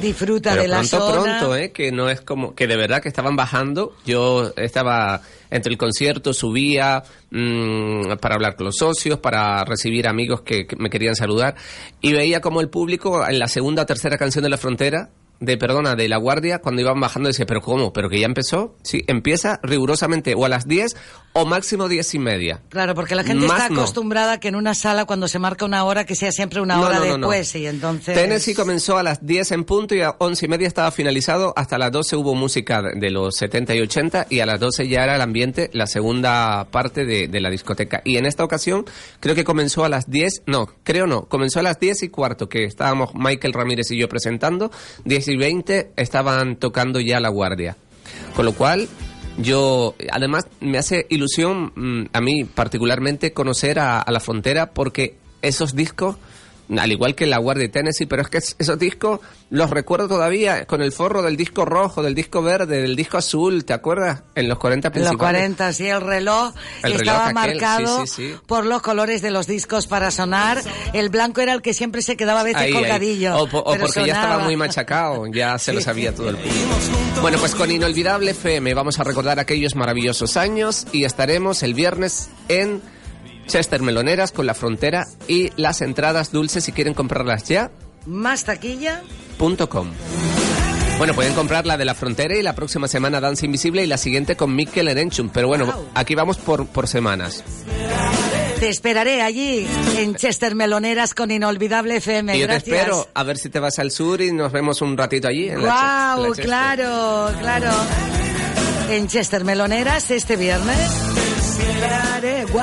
disfruta 0.01 0.51
Pero 0.51 0.61
de 0.61 0.67
la 0.69 0.77
pronto, 0.77 0.97
zona. 0.99 1.21
pronto, 1.39 1.55
¿eh? 1.57 1.71
Que 1.73 1.91
no 1.91 2.09
es 2.09 2.21
como... 2.21 2.55
Que 2.55 2.65
de 2.65 2.77
verdad 2.77 3.01
que 3.01 3.09
estaban 3.09 3.35
bajando. 3.35 3.95
Yo 4.05 4.53
estaba 4.55 5.21
entre 5.51 5.71
el 5.73 5.77
concierto, 5.77 6.33
subía 6.33 7.03
mm, 7.31 8.13
para 8.21 8.35
hablar 8.35 8.55
con 8.55 8.65
los 8.67 8.77
socios, 8.77 9.19
para 9.19 9.65
recibir 9.65 10.07
amigos 10.07 10.41
que, 10.41 10.65
que 10.65 10.75
me 10.77 10.89
querían 10.89 11.15
saludar. 11.15 11.55
Y 11.99 12.13
veía 12.13 12.39
como 12.39 12.61
el 12.61 12.69
público, 12.69 13.27
en 13.27 13.39
la 13.39 13.47
segunda 13.49 13.83
o 13.83 13.85
tercera 13.85 14.17
canción 14.17 14.43
de 14.43 14.49
La 14.49 14.57
Frontera, 14.57 15.09
de, 15.39 15.57
perdona, 15.57 15.95
de 15.95 16.09
La 16.09 16.17
Guardia, 16.17 16.59
cuando 16.59 16.81
iban 16.81 16.99
bajando, 16.99 17.27
decía, 17.27 17.45
¿pero 17.45 17.61
cómo? 17.61 17.93
¿Pero 17.93 18.09
que 18.09 18.19
ya 18.19 18.25
empezó? 18.25 18.75
Sí, 18.83 19.03
empieza 19.07 19.59
rigurosamente 19.63 20.33
o 20.35 20.45
a 20.45 20.49
las 20.49 20.67
10 20.67 20.95
o 21.33 21.45
máximo 21.45 21.87
10 21.89 22.13
y 22.15 22.19
media. 22.19 22.61
Claro, 22.69 22.95
porque 22.95 23.13
la 23.15 23.23
gente 23.23 23.45
Más 23.47 23.57
está 23.63 23.69
no. 23.73 23.81
acostumbrada 23.81 24.33
a 24.33 24.39
que 24.39 24.47
en 24.47 24.55
una 24.55 24.73
sala 24.73 25.05
cuando 25.05 25.27
se 25.27 25.37
marca 25.39 25.65
una 25.65 25.83
hora 25.83 26.05
que 26.05 26.15
sea 26.15 26.31
siempre 26.31 26.61
una 26.61 26.75
No, 26.77 26.83
hora 26.83 26.99
no, 26.99 27.05
no, 27.05 27.17
no. 27.17 27.29
después 27.29 27.55
y 27.55 27.67
entonces... 27.67 28.15
Tennessee 28.15 28.53
comenzó 28.55 28.97
a 28.97 29.03
las 29.03 29.25
10 29.25 29.51
en 29.51 29.63
punto 29.65 29.95
y 29.95 30.01
a 30.01 30.15
11 30.17 30.45
y 30.45 30.49
media 30.49 30.67
estaba 30.67 30.91
finalizado. 30.91 31.53
Hasta 31.55 31.77
las 31.77 31.91
12 31.91 32.15
hubo 32.15 32.35
música 32.35 32.81
de 32.81 33.05
de 33.05 33.11
los 33.11 33.35
70 33.35 33.75
y 33.75 33.81
80 33.81 34.27
y 34.31 34.39
a 34.39 34.47
las 34.47 34.59
12 34.59 34.87
ya 34.87 35.03
era 35.03 35.15
el 35.15 35.21
ambiente, 35.21 35.69
la 35.73 35.85
segunda 35.85 36.65
parte 36.71 37.05
de, 37.05 37.27
de 37.27 37.39
la 37.39 37.51
discoteca. 37.51 38.01
Y 38.03 38.17
en 38.17 38.25
esta 38.25 38.43
ocasión 38.43 38.85
creo 39.19 39.35
que 39.35 39.43
comenzó 39.43 39.85
a 39.85 39.89
las 39.89 40.09
10, 40.09 40.43
no, 40.47 40.67
creo 40.83 41.05
no, 41.05 41.25
comenzó 41.25 41.59
a 41.59 41.63
las 41.63 41.79
10 41.79 42.01
y 42.03 42.09
cuarto 42.09 42.49
que 42.49 42.63
estábamos 42.63 43.13
Michael 43.13 43.53
Ramírez 43.53 43.91
y 43.91 43.99
yo 43.99 44.09
presentando. 44.09 44.71
10 45.03 45.24
y 45.31 45.37
20 45.37 45.91
estaban 45.95 46.57
tocando 46.57 46.99
ya 46.99 47.19
la 47.19 47.29
guardia. 47.29 47.77
Con 48.35 48.45
lo 48.45 48.53
cual... 48.53 48.87
Yo, 49.37 49.95
además, 50.13 50.47
me 50.61 50.77
hace 50.77 51.07
ilusión 51.09 51.73
mm, 51.75 52.05
a 52.13 52.21
mí 52.21 52.45
particularmente 52.45 53.33
conocer 53.33 53.79
a, 53.79 53.99
a 53.99 54.09
la 54.09 54.21
frontera 54.21 54.71
porque 54.71 55.17
esos 55.41 55.75
discos, 55.75 56.15
al 56.77 56.91
igual 56.91 57.15
que 57.15 57.25
la 57.25 57.37
Guardia 57.37 57.63
de 57.63 57.69
Tennessee, 57.69 58.05
pero 58.05 58.21
es 58.23 58.29
que 58.29 58.37
es- 58.39 58.55
esos 58.59 58.79
discos 58.79 59.19
los 59.51 59.69
recuerdo 59.69 60.07
todavía 60.07 60.65
con 60.65 60.81
el 60.81 60.91
forro 60.91 61.21
del 61.21 61.37
disco 61.37 61.63
rojo, 61.65 62.01
del 62.01 62.15
disco 62.15 62.41
verde, 62.41 62.81
del 62.81 62.95
disco 62.95 63.17
azul, 63.17 63.63
¿te 63.65 63.73
acuerdas? 63.73 64.23
En 64.33 64.47
los 64.49 64.57
40 64.57 64.87
En 64.87 64.93
los 64.93 65.09
principales. 65.09 65.41
40, 65.41 65.73
sí, 65.73 65.87
el 65.87 66.01
reloj 66.01 66.53
El 66.83 66.93
estaba 66.93 67.27
reloj 67.27 67.33
marcado 67.33 68.05
sí, 68.05 68.07
sí, 68.07 68.29
sí. 68.31 68.35
por 68.47 68.65
los 68.65 68.81
colores 68.81 69.21
de 69.21 69.31
los 69.31 69.45
discos 69.47 69.85
para 69.87 70.09
sonar. 70.11 70.61
El 70.93 71.09
blanco 71.09 71.41
era 71.41 71.53
el 71.53 71.61
que 71.61 71.73
siempre 71.73 72.01
se 72.01 72.17
quedaba 72.17 72.41
a 72.41 72.43
veces 72.43 72.61
Ahí, 72.61 72.73
ahí. 72.73 72.79
colgadillo. 72.81 73.37
O, 73.37 73.47
po- 73.47 73.59
o 73.59 73.71
pero 73.73 73.85
porque 73.85 73.99
ya 74.01 74.05
estaba 74.07 74.25
sonaba. 74.27 74.43
muy 74.45 74.55
machacado, 74.55 75.27
ya 75.27 75.57
se 75.59 75.73
lo 75.73 75.81
sabía 75.81 76.13
todo 76.15 76.29
el 76.29 76.37
público. 76.37 76.75
Bueno, 77.21 77.37
pues 77.39 77.53
con 77.55 77.69
Inolvidable 77.71 78.31
FM 78.31 78.73
vamos 78.73 78.99
a 78.99 79.03
recordar 79.03 79.39
aquellos 79.39 79.75
maravillosos 79.75 80.35
años 80.37 80.85
y 80.91 81.03
estaremos 81.05 81.63
el 81.63 81.73
viernes 81.73 82.29
en 82.49 82.81
Chester 83.47 83.81
Meloneras 83.81 84.31
con 84.31 84.45
la 84.45 84.53
frontera 84.53 85.05
y 85.27 85.51
las 85.55 85.81
entradas 85.81 86.31
dulces 86.31 86.63
si 86.63 86.71
quieren 86.71 86.93
comprarlas 86.93 87.43
ya 87.47 87.71
Más 88.05 88.43
taquilla. 88.43 89.01
punto 89.37 89.69
com. 89.69 89.89
Bueno, 90.97 91.13
pueden 91.13 91.33
comprar 91.33 91.65
la 91.65 91.77
de 91.77 91.83
la 91.83 91.93
frontera 91.93 92.37
y 92.37 92.41
la 92.41 92.55
próxima 92.55 92.87
semana 92.87 93.19
Danza 93.19 93.45
Invisible 93.45 93.83
y 93.83 93.87
la 93.87 93.97
siguiente 93.97 94.37
con 94.37 94.55
Mikel 94.55 94.87
Erenchun. 94.87 95.29
Pero 95.29 95.47
bueno, 95.49 95.73
aquí 95.93 96.15
vamos 96.15 96.37
por, 96.37 96.65
por 96.67 96.87
semanas. 96.87 97.43
Te 98.61 98.69
esperaré 98.69 99.21
allí 99.21 99.67
en 99.97 100.15
Chester 100.15 100.55
Meloneras 100.55 101.13
con 101.13 101.31
Inolvidable 101.31 101.97
FM. 101.97 102.37
Y 102.37 102.39
yo 102.39 102.47
te 102.47 102.55
espero 102.55 103.09
a 103.13 103.23
ver 103.23 103.37
si 103.37 103.49
te 103.49 103.59
vas 103.59 103.77
al 103.79 103.91
sur 103.91 104.21
y 104.21 104.31
nos 104.31 104.53
vemos 104.53 104.81
un 104.81 104.97
ratito 104.97 105.27
allí. 105.27 105.49
En 105.49 105.61
la 105.63 105.67
la 105.67 106.15
Wow, 106.15 106.27
Chester. 106.27 106.45
claro, 106.45 107.31
claro. 107.41 107.71
En 108.89 109.07
Chester 109.09 109.43
Meloneras 109.43 110.11
este 110.11 110.37
viernes. 110.37 110.77
Esperaré. 111.59 112.45
Wow. 112.45 112.61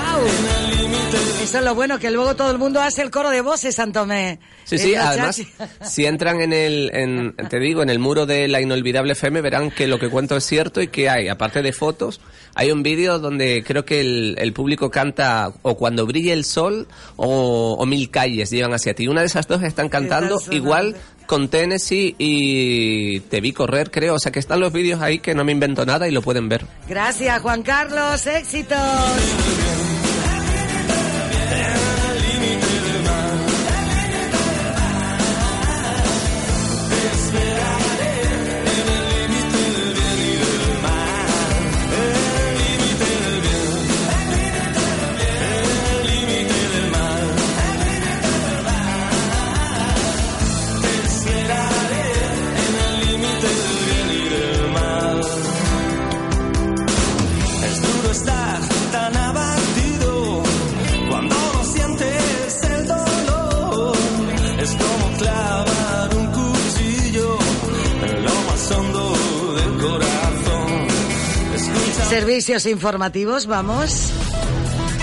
Eso 1.42 1.58
es 1.58 1.64
lo 1.64 1.74
bueno, 1.74 1.98
que 1.98 2.10
luego 2.10 2.34
todo 2.36 2.50
el 2.50 2.58
mundo 2.58 2.80
hace 2.80 3.02
el 3.02 3.10
coro 3.10 3.28
de 3.30 3.40
voces, 3.40 3.74
Santomé. 3.74 4.38
Sí, 4.64 4.78
sí, 4.78 4.94
además, 4.94 5.42
si 5.82 6.06
entran 6.06 6.40
en 6.40 6.52
el, 6.52 6.90
en- 6.94 7.34
te 7.50 7.58
digo, 7.58 7.82
en 7.82 7.90
el 7.90 7.98
muro 7.98 8.24
de 8.26 8.46
la 8.48 8.60
inolvidable 8.60 9.12
FM, 9.12 9.40
verán 9.42 9.70
que 9.70 9.86
lo 9.86 9.98
que 9.98 10.08
cuento 10.08 10.36
es 10.36 10.44
cierto 10.44 10.80
y 10.80 10.88
que 10.88 11.10
hay, 11.10 11.28
aparte 11.28 11.60
de 11.60 11.72
fotos, 11.72 12.20
hay 12.54 12.70
un 12.70 12.82
vídeo 12.82 13.18
donde 13.18 13.64
creo 13.66 13.84
que 13.84 14.00
el, 14.00 14.36
el 14.38 14.52
público 14.52 14.90
canta 14.90 15.52
o 15.62 15.76
cuando 15.76 16.06
brille 16.06 16.32
el 16.32 16.44
sol 16.44 16.86
o, 17.16 17.76
o 17.78 17.86
mil 17.86 18.08
calles 18.10 18.50
llevan 18.50 18.72
hacia 18.72 18.94
ti. 18.94 19.08
Una 19.08 19.20
de 19.20 19.26
esas 19.26 19.46
dos 19.48 19.62
están 19.62 19.88
cantando 19.88 20.40
igual 20.50 20.96
con 21.32 21.48
Tennessee 21.48 22.14
y 22.18 23.20
Te 23.20 23.40
vi 23.40 23.54
correr, 23.54 23.90
creo. 23.90 24.16
O 24.16 24.18
sea 24.18 24.30
que 24.30 24.38
están 24.38 24.60
los 24.60 24.70
vídeos 24.70 25.00
ahí 25.00 25.18
que 25.18 25.34
no 25.34 25.44
me 25.44 25.52
invento 25.52 25.86
nada 25.86 26.06
y 26.06 26.10
lo 26.10 26.20
pueden 26.20 26.50
ver. 26.50 26.66
Gracias, 26.86 27.40
Juan 27.40 27.62
Carlos. 27.62 28.26
Éxitos. 28.26 28.78
Servicios 72.12 72.66
informativos, 72.66 73.46
vamos. 73.46 74.21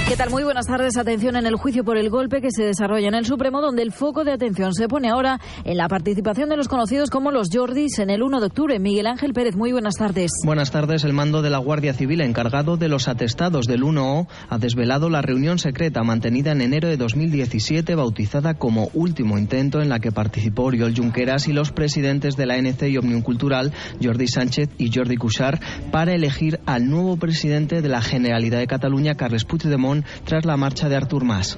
¿Qué 0.10 0.18
tal? 0.18 0.32
Muy 0.32 0.44
buenas 0.44 0.66
tardes. 0.66 0.98
Atención 0.98 1.36
en 1.36 1.46
el 1.46 1.56
juicio 1.56 1.84
por 1.84 1.96
el 1.96 2.10
golpe 2.10 2.42
que 2.42 2.50
se 2.50 2.64
desarrolla 2.64 3.10
en 3.10 3.14
el 3.14 3.28
Supremo, 3.28 3.62
donde 3.62 3.84
el 3.84 3.92
foco 3.92 4.24
de 4.24 4.32
atención 4.32 4.74
se 4.74 4.88
pone 4.88 5.08
ahora 5.08 5.40
en 5.66 5.78
la 5.78 5.88
participación 5.88 6.50
de 6.50 6.58
los 6.58 6.68
conocidos 6.68 7.12
como 7.12 7.30
los 7.30 7.50
Jordis 7.54 8.00
en 8.00 8.10
el 8.10 8.24
1 8.24 8.40
de 8.40 8.48
octubre. 8.48 8.80
Miguel 8.80 9.06
Ángel 9.06 9.34
Pérez, 9.34 9.56
muy 9.56 9.72
buenas 9.72 9.98
tardes. 9.98 10.32
Buenas 10.44 10.72
tardes. 10.72 11.04
El 11.04 11.14
mando 11.14 11.44
de 11.44 11.52
la 11.52 11.60
Guardia 11.60 11.94
Civil 11.94 12.22
encargado 12.22 12.76
de 12.76 12.90
los 12.90 13.08
atestados 13.08 13.68
del 13.68 13.84
1O 13.84 14.26
ha 14.50 14.58
desvelado 14.58 15.12
la 15.12 15.22
reunión 15.22 15.60
secreta 15.60 16.02
mantenida 16.02 16.54
en 16.54 16.62
enero 16.62 16.88
de 16.88 16.98
2017 16.98 17.94
bautizada 17.94 18.56
como 18.56 18.90
Último 18.96 19.38
Intento 19.38 19.80
en 19.80 19.90
la 19.90 20.00
que 20.00 20.12
participó 20.12 20.64
Oriol 20.64 20.96
Junqueras 20.98 21.48
y 21.48 21.54
los 21.54 21.72
presidentes 21.72 22.36
de 22.36 22.48
la 22.48 22.56
ANC 22.56 22.82
y 22.82 22.98
Omnium 22.98 23.22
Cultural, 23.22 23.74
Jordi 24.02 24.28
Sánchez 24.28 24.72
y 24.80 24.92
Jordi 24.92 25.18
Cuixart, 25.18 25.62
para 25.92 26.16
elegir 26.16 26.60
al 26.66 26.90
nuevo 26.90 27.18
presidente 27.18 27.84
de 27.84 27.90
la 27.90 28.02
Generalidad 28.02 28.58
de 28.58 28.66
Cataluña, 28.66 29.14
Carles 29.14 29.46
Puigdemont, 29.46 29.99
tras 30.26 30.46
la 30.46 30.58
marcha 30.58 30.90
de 30.90 30.96
Artur 30.96 31.24
Mas. 31.24 31.58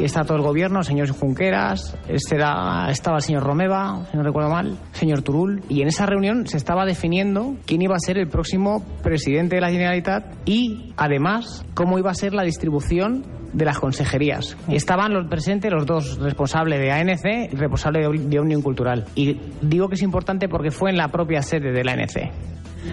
Está 0.00 0.22
todo 0.24 0.36
el 0.36 0.42
gobierno, 0.44 0.82
señor 0.84 1.10
Junqueras, 1.10 1.96
era- 2.30 2.88
estaba 2.90 3.16
el 3.16 3.22
señor 3.22 3.42
Romeva, 3.42 4.06
si 4.10 4.16
no 4.16 4.22
recuerdo 4.22 4.48
mal, 4.48 4.78
señor 4.92 5.22
Turul, 5.22 5.62
y 5.68 5.82
en 5.82 5.88
esa 5.88 6.06
reunión 6.06 6.46
se 6.46 6.56
estaba 6.56 6.86
definiendo 6.86 7.56
quién 7.66 7.82
iba 7.82 7.96
a 7.96 7.98
ser 7.98 8.16
el 8.16 8.28
próximo 8.28 8.84
presidente 9.02 9.56
de 9.56 9.60
la 9.60 9.70
Generalitat 9.70 10.24
y, 10.46 10.94
además, 10.96 11.64
cómo 11.74 11.98
iba 11.98 12.10
a 12.10 12.14
ser 12.14 12.34
la 12.34 12.44
distribución 12.44 13.24
de 13.52 13.64
las 13.64 13.80
consejerías. 13.80 14.56
Estaban 14.68 15.12
los 15.12 15.26
presentes 15.26 15.72
los 15.72 15.84
dos 15.84 16.18
responsables 16.20 16.78
de 16.78 16.92
ANC 16.92 17.52
y 17.52 17.56
responsable 17.56 18.00
de, 18.00 18.38
Omnium 18.38 18.62
Cultural. 18.62 19.06
Y 19.16 19.40
digo 19.60 19.88
que 19.88 19.96
es 19.96 20.02
importante 20.02 20.48
porque 20.48 20.70
fue 20.70 20.90
en 20.90 20.96
la 20.98 21.08
propia 21.08 21.42
sede 21.42 21.72
de 21.72 21.82
la 21.82 21.92
ANC. 21.94 22.30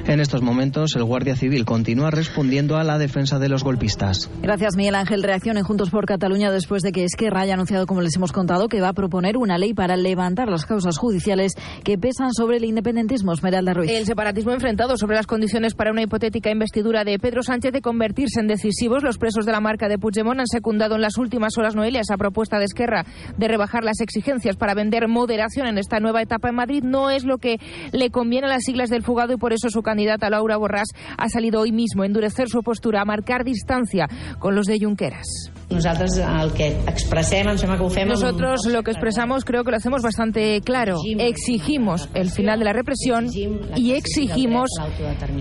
En 0.05 0.19
estos 0.19 0.41
momentos, 0.41 0.95
el 0.95 1.03
Guardia 1.03 1.35
Civil 1.35 1.65
continúa 1.65 2.11
respondiendo 2.11 2.77
a 2.77 2.83
la 2.83 2.97
defensa 2.97 3.39
de 3.39 3.49
los 3.49 3.63
golpistas. 3.63 4.29
Gracias, 4.41 4.75
Miguel 4.75 4.95
Ángel. 4.95 5.23
Reacción 5.23 5.57
en 5.57 5.63
Juntos 5.63 5.89
por 5.89 6.05
Cataluña 6.05 6.51
después 6.51 6.81
de 6.83 6.91
que 6.91 7.03
Esquerra 7.03 7.41
haya 7.41 7.53
anunciado, 7.53 7.85
como 7.85 8.01
les 8.01 8.15
hemos 8.15 8.31
contado, 8.31 8.67
que 8.67 8.81
va 8.81 8.89
a 8.89 8.93
proponer 8.93 9.37
una 9.37 9.57
ley 9.57 9.73
para 9.73 9.95
levantar 9.95 10.49
las 10.49 10.65
causas 10.65 10.97
judiciales 10.97 11.53
que 11.83 11.97
pesan 11.97 12.33
sobre 12.33 12.57
el 12.57 12.65
independentismo. 12.65 13.33
Esmeralda 13.33 13.73
Ruiz. 13.73 13.91
El 13.91 14.05
separatismo 14.05 14.51
enfrentado 14.51 14.97
sobre 14.97 15.15
las 15.15 15.27
condiciones 15.27 15.73
para 15.73 15.91
una 15.91 16.01
hipotética 16.01 16.51
investidura 16.51 17.03
de 17.03 17.19
Pedro 17.19 17.43
Sánchez 17.43 17.71
de 17.71 17.81
convertirse 17.81 18.39
en 18.39 18.47
decisivos. 18.47 19.03
Los 19.03 19.17
presos 19.17 19.45
de 19.45 19.51
la 19.51 19.61
marca 19.61 19.87
de 19.87 19.97
Puigdemont 19.97 20.39
han 20.39 20.47
secundado 20.47 20.95
en 20.95 21.01
las 21.01 21.17
últimas 21.17 21.57
horas, 21.57 21.75
Noelia, 21.75 22.01
esa 22.01 22.17
propuesta 22.17 22.59
de 22.59 22.65
Esquerra 22.65 23.05
de 23.37 23.47
rebajar 23.47 23.83
las 23.83 24.01
exigencias 24.01 24.55
para 24.55 24.73
vender 24.73 25.07
moderación 25.07 25.67
en 25.67 25.77
esta 25.77 25.99
nueva 25.99 26.21
etapa 26.21 26.49
en 26.49 26.55
Madrid. 26.55 26.83
No 26.83 27.09
es 27.09 27.23
lo 27.23 27.37
que 27.37 27.59
le 27.91 28.09
conviene 28.09 28.47
a 28.47 28.49
las 28.49 28.63
siglas 28.63 28.89
del 28.89 29.03
fugado 29.03 29.33
y 29.33 29.37
por 29.37 29.53
eso 29.53 29.69
su 29.77 29.83
candidata 29.83 30.29
Laura 30.29 30.57
Borràs 30.57 30.89
ha 31.17 31.29
salido 31.29 31.61
hoy 31.61 31.71
mismo 31.71 32.01
a 32.01 32.05
endurecer 32.07 32.49
su 32.49 32.61
postura, 32.63 33.01
a 33.01 33.05
marcar 33.05 33.43
distancia 33.43 34.07
con 34.39 34.55
los 34.55 34.65
de 34.65 34.79
Junqueras. 34.79 35.27
Nosaltres 35.69 36.17
el 36.17 36.51
que 36.53 36.67
expressem, 36.87 37.47
em 37.49 37.57
sembla 37.57 37.77
que 37.77 37.83
ho 37.83 37.89
fem... 37.89 38.07
amb- 38.07 38.11
Nosotros 38.15 38.65
lo 38.71 38.81
que 38.83 38.91
expresamos 38.91 39.43
creo 39.43 39.63
que 39.63 39.71
lo 39.71 39.77
hacemos 39.77 40.01
bastante 40.01 40.61
claro. 40.61 40.95
Exigimos 41.19 42.09
el 42.13 42.31
final 42.31 42.59
de 42.59 42.65
la 42.65 42.73
represión 42.73 43.27
y 43.75 43.91
exigimos 43.91 44.69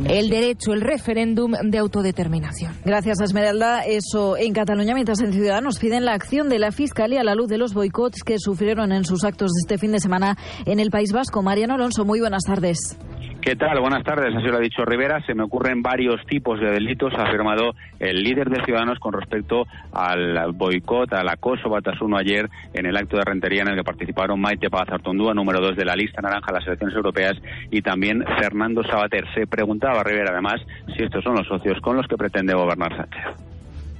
el 0.08 0.28
derecho, 0.28 0.72
el 0.72 0.80
referéndum 0.80 1.52
de 1.62 1.78
autodeterminación. 1.78 2.72
Gracias, 2.84 3.20
Esmeralda. 3.20 3.84
Eso 3.86 4.36
en 4.36 4.52
Cataluña, 4.52 4.94
mientras 4.94 5.20
en 5.20 5.32
Ciudadanos 5.32 5.78
piden 5.78 6.04
la 6.04 6.12
acción 6.14 6.48
de 6.48 6.58
la 6.58 6.72
Fiscalía 6.72 7.20
a 7.20 7.24
la 7.24 7.34
luz 7.34 7.48
de 7.48 7.58
los 7.58 7.72
boicots 7.72 8.22
que 8.24 8.38
sufrieron 8.38 8.92
en 8.92 9.04
sus 9.04 9.24
actos 9.24 9.52
de 9.52 9.60
este 9.60 9.78
fin 9.78 9.92
de 9.92 10.00
semana 10.00 10.36
en 10.66 10.80
el 10.80 10.90
País 10.90 11.12
Vasco. 11.12 11.40
Mariano 11.42 11.74
Alonso, 11.74 12.04
muy 12.04 12.18
buenas 12.20 12.42
tardes. 12.44 12.98
¿Qué 13.46 13.54
tal? 13.54 13.78
Buenas 13.78 14.02
tardes. 14.02 14.34
Así 14.34 14.48
lo 14.48 14.56
ha 14.56 14.60
dicho 14.60 14.84
Rivera. 14.84 15.24
Se 15.24 15.32
me 15.32 15.44
ocurren 15.44 15.80
varios 15.80 16.16
tipos 16.26 16.58
de 16.58 16.68
delitos, 16.68 17.14
ha 17.14 17.28
afirmado 17.28 17.76
el 18.00 18.20
líder 18.24 18.50
de 18.50 18.64
Ciudadanos 18.64 18.98
con 18.98 19.12
respecto 19.12 19.66
al 19.92 20.50
boicot, 20.52 21.12
al 21.12 21.28
acoso 21.28 21.70
Batasuno 21.70 22.16
ayer 22.16 22.50
en 22.74 22.86
el 22.86 22.96
acto 22.96 23.16
de 23.16 23.22
Rentería 23.24 23.62
en 23.62 23.68
el 23.68 23.76
que 23.76 23.84
participaron 23.84 24.40
Maite 24.40 24.68
Paz 24.68 24.88
Artondúa, 24.90 25.32
número 25.32 25.60
dos 25.60 25.76
de 25.76 25.84
la 25.84 25.94
lista 25.94 26.20
naranja 26.20 26.50
de 26.50 26.58
las 26.58 26.66
elecciones 26.66 26.96
europeas, 26.96 27.36
y 27.70 27.82
también 27.82 28.24
Fernando 28.40 28.82
Sabater. 28.82 29.26
Se 29.32 29.46
preguntaba 29.46 30.02
Rivera, 30.02 30.32
además, 30.32 30.60
si 30.96 31.04
estos 31.04 31.22
son 31.22 31.36
los 31.36 31.46
socios 31.46 31.80
con 31.80 31.96
los 31.96 32.08
que 32.08 32.16
pretende 32.16 32.52
gobernar 32.52 32.96
Sánchez. 32.96 33.46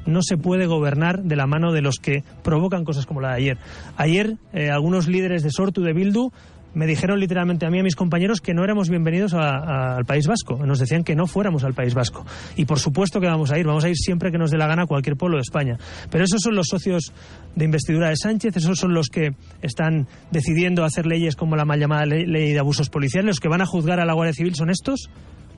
no 0.06 0.22
se 0.22 0.38
puede 0.38 0.66
gobernar 0.66 1.22
de 1.22 1.36
la 1.36 1.46
mano 1.46 1.70
de 1.70 1.82
los 1.82 1.98
que 2.00 2.24
provocan 2.42 2.84
cosas 2.84 3.06
como 3.06 3.20
la 3.20 3.30
de 3.30 3.36
ayer. 3.36 3.58
Ayer, 3.96 4.38
eh, 4.52 4.70
algunos 4.70 5.06
líderes 5.06 5.44
de 5.44 5.50
Sortu, 5.50 5.82
de 5.82 5.92
Bildu, 5.92 6.32
me 6.76 6.86
dijeron 6.86 7.18
literalmente 7.18 7.64
a 7.64 7.70
mí 7.70 7.78
y 7.78 7.80
a 7.80 7.82
mis 7.82 7.96
compañeros 7.96 8.42
que 8.42 8.52
no 8.52 8.62
éramos 8.62 8.90
bienvenidos 8.90 9.32
al 9.32 10.04
País 10.04 10.26
Vasco. 10.26 10.58
Nos 10.66 10.78
decían 10.78 11.04
que 11.04 11.16
no 11.16 11.26
fuéramos 11.26 11.64
al 11.64 11.72
País 11.72 11.94
Vasco. 11.94 12.26
Y 12.54 12.66
por 12.66 12.78
supuesto 12.78 13.18
que 13.18 13.26
vamos 13.26 13.50
a 13.50 13.58
ir. 13.58 13.66
Vamos 13.66 13.82
a 13.84 13.88
ir 13.88 13.96
siempre 13.96 14.30
que 14.30 14.36
nos 14.36 14.50
dé 14.50 14.58
la 14.58 14.66
gana 14.66 14.84
cualquier 14.84 15.16
pueblo 15.16 15.38
de 15.38 15.40
España. 15.40 15.78
Pero 16.10 16.24
esos 16.24 16.42
son 16.42 16.54
los 16.54 16.66
socios 16.66 17.14
de 17.54 17.64
investidura 17.64 18.10
de 18.10 18.16
Sánchez, 18.16 18.58
esos 18.58 18.78
son 18.78 18.92
los 18.92 19.08
que 19.08 19.30
están 19.62 20.06
decidiendo 20.30 20.84
hacer 20.84 21.06
leyes 21.06 21.34
como 21.34 21.56
la 21.56 21.64
mal 21.64 21.80
llamada 21.80 22.04
ley, 22.04 22.26
ley 22.26 22.52
de 22.52 22.58
abusos 22.58 22.90
policiales. 22.90 23.26
Los 23.26 23.40
que 23.40 23.48
van 23.48 23.62
a 23.62 23.66
juzgar 23.66 23.98
a 23.98 24.04
la 24.04 24.12
Guardia 24.12 24.34
Civil 24.34 24.54
son 24.54 24.68
estos. 24.68 25.08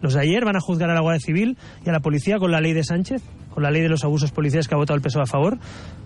Los 0.01 0.15
de 0.15 0.21
ayer 0.21 0.45
van 0.45 0.55
a 0.55 0.61
juzgar 0.61 0.89
a 0.89 0.95
la 0.95 1.01
Guardia 1.01 1.19
Civil 1.19 1.59
y 1.85 1.89
a 1.89 1.93
la 1.93 1.99
policía 1.99 2.39
con 2.39 2.53
la 2.53 2.61
ley 2.61 2.75
de 2.75 2.85
Sánchez, 2.85 3.23
con 3.53 3.65
la 3.65 3.73
ley 3.73 3.83
de 3.83 3.89
los 3.89 4.05
abusos 4.05 4.31
policiales 4.31 4.69
que 4.69 4.77
ha 4.77 4.79
votado 4.79 4.95
el 4.95 5.03
PSOE 5.03 5.23
a 5.23 5.27
favor. 5.27 5.59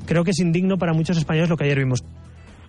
Creo 0.06 0.24
que 0.24 0.30
es 0.30 0.38
indigno 0.38 0.78
para 0.78 0.94
muchos 0.94 1.18
españoles 1.18 1.50
lo 1.50 1.58
que 1.58 1.64
ayer 1.64 1.80
vimos. 1.80 2.02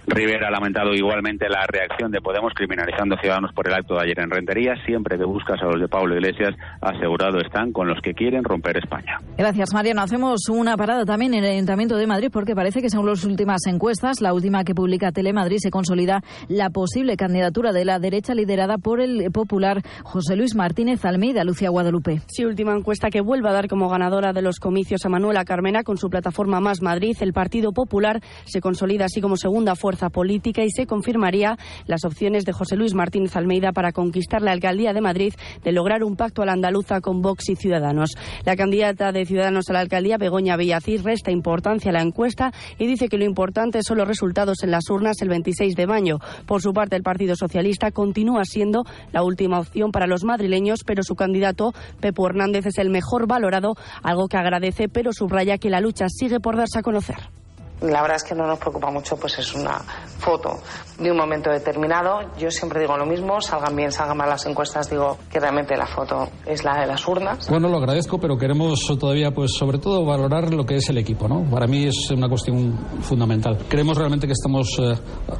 Rivera 0.06 0.48
ha 0.48 0.52
lamentado 0.52 0.94
igualmente 0.94 1.48
la 1.48 1.66
reacción 1.66 2.12
de 2.12 2.20
Podemos 2.20 2.54
criminalizando 2.54 3.16
a 3.16 3.22
Ciudadanos 3.22 3.54
por 3.54 3.68
el 3.68 3.74
acto 3.74 3.96
de 3.96 4.02
ayer 4.02 4.20
en 4.20 4.30
Rentería. 4.30 4.76
Siempre 4.86 5.18
que 5.18 5.24
buscas 5.24 5.62
a 5.62 5.66
los 5.66 5.80
de 5.80 5.88
Pablo 5.88 6.16
Iglesias, 6.16 6.56
asegurado 6.82 7.40
están 7.40 7.72
con 7.72 7.88
los 7.88 8.02
que 8.02 8.14
quieren 8.14 8.44
romper 8.44 8.78
España. 8.78 9.18
Gracias, 9.38 9.74
Mariano. 9.74 10.02
Hacemos 10.02 10.50
una 10.50 10.76
parada 10.76 11.06
también 11.06 11.34
en 11.34 11.46
el 11.46 11.52
Ayuntamiento 11.52 11.96
de 11.96 12.06
Madrid 12.06 12.30
porque 12.34 12.54
parece 12.54 12.82
que 12.82 12.90
según 12.90 13.08
las 13.08 13.24
últimas 13.24 13.66
encuestas, 13.66 14.20
la 14.20 14.34
última 14.34 14.66
que 14.66 14.76
publica 14.76 15.12
Telemadrid, 15.12 15.60
se 15.60 15.72
consolida 15.72 16.22
la 16.50 16.70
posible 16.70 17.16
candidatura 17.16 17.72
de 17.72 17.86
la 17.86 18.00
derecha 18.00 18.34
liderada 18.34 18.78
por 18.78 19.00
el 19.00 19.32
popular 19.32 19.82
José 20.04 20.36
Luis 20.36 20.54
Martínez 20.54 21.06
Almeida, 21.06 21.46
Lucía 21.46 21.70
Guadalupe. 21.70 22.22
Sí, 22.28 22.44
última 22.44 22.76
encuesta 22.76 23.10
que 23.10 23.22
vuelve 23.22 23.50
a 23.50 23.54
dar 23.54 23.68
como 23.70 23.88
ganadora 23.88 24.34
de 24.34 24.42
los 24.42 24.60
comicios 24.60 25.06
a 25.06 25.10
Manuela 25.10 25.46
Carmena 25.46 25.84
con 25.84 25.98
su 25.98 26.10
plataforma 26.10 26.60
Más 26.60 26.82
Madrid. 26.82 27.16
El 27.22 27.32
Partido 27.32 27.72
Popular 27.72 28.20
se 28.46 28.60
consolida 28.60 29.06
así 29.06 29.22
como 29.22 29.38
segunda 29.38 29.76
fuerza 29.76 29.93
política 30.10 30.64
y 30.64 30.70
se 30.70 30.86
confirmaría 30.86 31.58
las 31.86 32.04
opciones 32.06 32.46
de 32.46 32.54
José 32.54 32.76
Luis 32.76 32.94
Martínez 32.94 33.36
Almeida 33.36 33.72
para 33.72 33.92
conquistar 33.92 34.42
la 34.42 34.52
alcaldía 34.52 34.94
de 34.94 35.02
Madrid 35.02 35.34
de 35.64 35.72
lograr 35.72 36.04
un 36.04 36.16
pacto 36.16 36.42
a 36.42 36.46
la 36.46 36.54
andaluza 36.54 37.02
con 37.02 37.22
Vox 37.22 37.50
y 37.50 37.56
Ciudadanos. 37.56 38.16
La 38.46 38.56
candidata 38.56 39.12
de 39.12 39.26
Ciudadanos 39.26 39.70
a 39.70 39.74
la 39.74 39.80
alcaldía, 39.80 40.18
Begoña 40.18 40.58
Villacís, 40.58 41.04
resta 41.04 41.32
importancia 41.32 41.92
a 41.92 41.94
la 41.94 42.02
encuesta 42.02 42.52
y 42.78 42.88
dice 42.88 43.08
que 43.08 43.18
lo 43.18 43.26
importante 43.26 43.82
son 43.84 43.98
los 43.98 44.08
resultados 44.08 44.64
en 44.64 44.72
las 44.72 44.90
urnas 44.90 45.22
el 45.22 45.30
26 45.30 45.76
de 45.76 45.88
mayo. 45.88 46.20
Por 46.46 46.62
su 46.62 46.74
parte, 46.74 46.96
el 46.96 47.04
Partido 47.04 47.36
Socialista 47.36 47.92
continúa 47.92 48.46
siendo 48.46 48.84
la 49.12 49.24
última 49.24 49.60
opción 49.60 49.92
para 49.92 50.08
los 50.08 50.24
madrileños, 50.24 50.80
pero 50.86 51.04
su 51.04 51.16
candidato, 51.16 51.74
Pepo 52.00 52.28
Hernández, 52.28 52.66
es 52.66 52.78
el 52.78 52.90
mejor 52.90 53.28
valorado, 53.28 53.76
algo 54.02 54.28
que 54.28 54.38
agradece, 54.38 54.90
pero 54.90 55.14
subraya 55.14 55.58
que 55.58 55.70
la 55.70 55.82
lucha 55.82 56.08
sigue 56.10 56.40
por 56.40 56.58
darse 56.58 56.80
a 56.80 56.84
conocer. 56.84 57.43
La 57.84 58.02
verdad 58.02 58.18
es 58.18 58.24
que 58.24 58.36
no 58.36 58.48
nos 58.48 58.60
preocupa 58.60 58.90
mucho, 58.90 59.18
pues 59.18 59.38
es 59.40 59.54
una 59.54 59.80
foto 60.20 60.60
de 60.98 61.12
un 61.12 61.18
momento 61.18 61.50
determinado. 61.50 62.22
Yo 62.38 62.50
siempre 62.50 62.80
digo 62.80 62.98
lo 62.98 63.06
mismo, 63.06 63.42
salgan 63.42 63.76
bien, 63.76 63.92
salgan 63.92 64.18
mal 64.18 64.30
las 64.30 64.46
encuestas, 64.46 64.90
digo 64.90 65.18
que 65.30 65.40
realmente 65.40 65.76
la 65.76 65.86
foto 65.86 66.30
es 66.46 66.64
la 66.64 66.80
de 66.80 66.88
las 66.88 67.06
urnas. 67.08 67.50
Bueno, 67.50 67.68
lo 67.68 67.78
agradezco, 67.78 68.20
pero 68.20 68.38
queremos 68.38 68.80
todavía, 69.00 69.32
pues 69.32 69.54
sobre 69.54 69.80
todo, 69.80 70.06
valorar 70.06 70.54
lo 70.54 70.66
que 70.66 70.76
es 70.76 70.90
el 70.90 70.98
equipo, 70.98 71.28
¿no? 71.28 71.44
Para 71.50 71.68
mí 71.68 71.86
es 71.86 72.10
una 72.12 72.30
cuestión 72.30 72.78
fundamental. 73.02 73.58
Creemos 73.68 73.98
realmente 73.98 74.28
que 74.28 74.34
estamos 74.34 74.68
eh, 74.80 74.94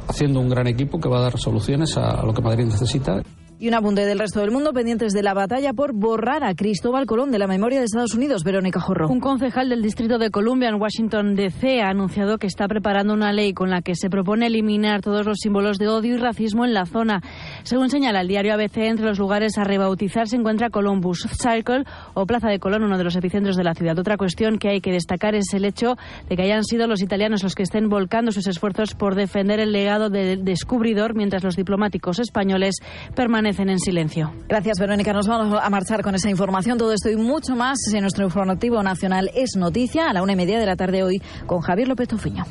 haciendo 0.08 0.40
un 0.40 0.48
gran 0.48 0.66
equipo 0.66 0.98
que 0.98 1.08
va 1.08 1.18
a 1.18 1.22
dar 1.22 1.38
soluciones 1.38 1.96
a 1.96 2.22
lo 2.22 2.32
que 2.32 2.42
Madrid 2.42 2.64
necesita. 2.66 3.22
Y 3.56 3.68
un 3.68 3.74
apunte 3.74 4.04
del 4.04 4.18
resto 4.18 4.40
del 4.40 4.50
mundo 4.50 4.72
pendientes 4.72 5.12
de 5.12 5.22
la 5.22 5.32
batalla 5.32 5.72
por 5.72 5.92
borrar 5.94 6.42
a 6.42 6.56
Cristóbal 6.56 7.06
Colón 7.06 7.30
de 7.30 7.38
la 7.38 7.46
memoria 7.46 7.78
de 7.78 7.84
Estados 7.84 8.12
Unidos. 8.12 8.42
Verónica 8.42 8.80
Jorro. 8.80 9.08
Un 9.08 9.20
concejal 9.20 9.68
del 9.68 9.80
Distrito 9.80 10.18
de 10.18 10.30
Columbia 10.30 10.68
en 10.68 10.80
Washington 10.80 11.36
DC 11.36 11.80
ha 11.80 11.90
anunciado 11.90 12.38
que 12.38 12.48
está 12.48 12.66
preparando 12.66 13.14
una 13.14 13.32
ley 13.32 13.54
con 13.54 13.70
la 13.70 13.80
que 13.80 13.94
se 13.94 14.10
propone 14.10 14.48
eliminar 14.48 15.02
todos 15.02 15.24
los 15.24 15.38
símbolos 15.40 15.78
de 15.78 15.86
odio 15.86 16.16
y 16.16 16.18
racismo 16.18 16.64
en 16.64 16.74
la 16.74 16.84
zona. 16.84 17.22
Según 17.62 17.90
señala 17.90 18.22
el 18.22 18.28
diario 18.28 18.54
ABC, 18.54 18.78
entre 18.78 19.06
los 19.06 19.20
lugares 19.20 19.56
a 19.56 19.62
rebautizar 19.62 20.26
se 20.26 20.34
encuentra 20.34 20.70
Columbus 20.70 21.28
Circle 21.40 21.84
o 22.14 22.26
Plaza 22.26 22.48
de 22.48 22.58
Colón, 22.58 22.82
uno 22.82 22.98
de 22.98 23.04
los 23.04 23.14
epicentros 23.14 23.54
de 23.56 23.62
la 23.62 23.74
ciudad. 23.74 23.96
Otra 23.96 24.16
cuestión 24.16 24.58
que 24.58 24.70
hay 24.70 24.80
que 24.80 24.90
destacar 24.90 25.36
es 25.36 25.54
el 25.54 25.64
hecho 25.64 25.94
de 26.28 26.34
que 26.34 26.42
hayan 26.42 26.64
sido 26.64 26.88
los 26.88 27.02
italianos 27.02 27.44
los 27.44 27.54
que 27.54 27.62
estén 27.62 27.88
volcando 27.88 28.32
sus 28.32 28.48
esfuerzos 28.48 28.94
por 28.96 29.14
defender 29.14 29.60
el 29.60 29.70
legado 29.70 30.10
del 30.10 30.44
descubridor, 30.44 31.14
mientras 31.14 31.44
los 31.44 31.54
diplomáticos 31.54 32.18
españoles 32.18 32.74
permanecen 33.14 33.43
en 33.46 33.78
silencio. 33.78 34.32
Gracias, 34.48 34.78
Verónica. 34.78 35.12
Nos 35.12 35.26
vamos 35.26 35.58
a 35.60 35.70
marchar 35.70 36.02
con 36.02 36.14
esa 36.14 36.30
información. 36.30 36.78
Todo 36.78 36.92
esto 36.92 37.10
y 37.10 37.16
mucho 37.16 37.54
más 37.54 37.78
en 37.92 38.02
nuestro 38.02 38.24
informativo 38.24 38.82
nacional 38.82 39.30
es 39.34 39.56
noticia 39.56 40.08
a 40.08 40.12
la 40.12 40.22
una 40.22 40.32
y 40.32 40.36
media 40.36 40.58
de 40.58 40.66
la 40.66 40.76
tarde 40.76 41.02
hoy 41.02 41.22
con 41.46 41.60
Javier 41.60 41.88
López 41.88 42.08
Tofiño. 42.08 42.44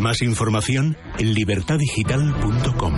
Más 0.00 0.22
información 0.22 0.96
en 1.18 1.34
libertadigital.com. 1.34 2.94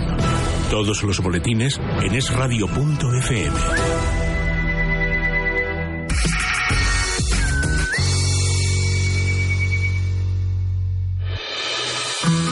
Todos 0.69 1.03
los 1.03 1.21
boletines 1.21 1.79
en 2.03 2.15
esradio.fm. 2.15 4.16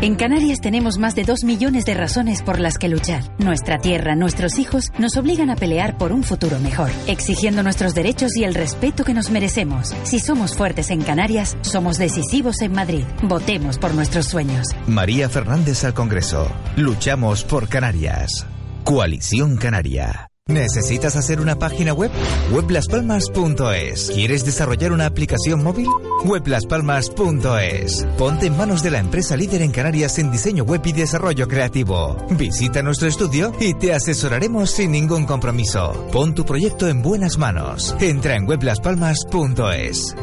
En 0.00 0.14
Canarias 0.14 0.60
tenemos 0.60 0.96
más 0.96 1.16
de 1.16 1.24
dos 1.24 1.42
millones 1.42 1.84
de 1.84 1.92
razones 1.92 2.42
por 2.42 2.60
las 2.60 2.78
que 2.78 2.88
luchar. 2.88 3.24
Nuestra 3.38 3.78
tierra, 3.78 4.14
nuestros 4.14 4.60
hijos 4.60 4.92
nos 4.96 5.16
obligan 5.16 5.50
a 5.50 5.56
pelear 5.56 5.98
por 5.98 6.12
un 6.12 6.22
futuro 6.22 6.60
mejor, 6.60 6.90
exigiendo 7.08 7.64
nuestros 7.64 7.94
derechos 7.94 8.36
y 8.36 8.44
el 8.44 8.54
respeto 8.54 9.02
que 9.02 9.12
nos 9.12 9.30
merecemos. 9.30 9.88
Si 10.04 10.20
somos 10.20 10.56
fuertes 10.56 10.90
en 10.90 11.02
Canarias, 11.02 11.56
somos 11.62 11.98
decisivos 11.98 12.62
en 12.62 12.74
Madrid. 12.74 13.02
Votemos 13.24 13.76
por 13.78 13.92
nuestros 13.92 14.26
sueños. 14.26 14.68
María 14.86 15.28
Fernández 15.28 15.82
al 15.82 15.94
Congreso. 15.94 16.46
Luchamos 16.76 17.42
por 17.42 17.68
Canarias. 17.68 18.46
Coalición 18.84 19.56
Canaria. 19.56 20.30
¿Necesitas 20.48 21.14
hacer 21.14 21.42
una 21.42 21.58
página 21.58 21.92
web? 21.92 22.10
Weblaspalmas.es. 22.50 24.10
¿Quieres 24.14 24.46
desarrollar 24.46 24.92
una 24.92 25.04
aplicación 25.04 25.62
móvil? 25.62 25.86
Weblaspalmas.es. 26.24 28.06
Ponte 28.16 28.46
en 28.46 28.56
manos 28.56 28.82
de 28.82 28.90
la 28.90 28.98
empresa 28.98 29.36
líder 29.36 29.60
en 29.60 29.72
Canarias 29.72 30.18
en 30.18 30.32
diseño 30.32 30.64
web 30.64 30.80
y 30.86 30.92
desarrollo 30.92 31.48
creativo. 31.48 32.16
Visita 32.30 32.82
nuestro 32.82 33.08
estudio 33.08 33.52
y 33.60 33.74
te 33.74 33.92
asesoraremos 33.92 34.70
sin 34.70 34.92
ningún 34.92 35.26
compromiso. 35.26 36.08
Pon 36.12 36.34
tu 36.34 36.46
proyecto 36.46 36.88
en 36.88 37.02
buenas 37.02 37.36
manos. 37.36 37.94
Entra 38.00 38.34
en 38.34 38.48
weblaspalmas.es. 38.48 40.16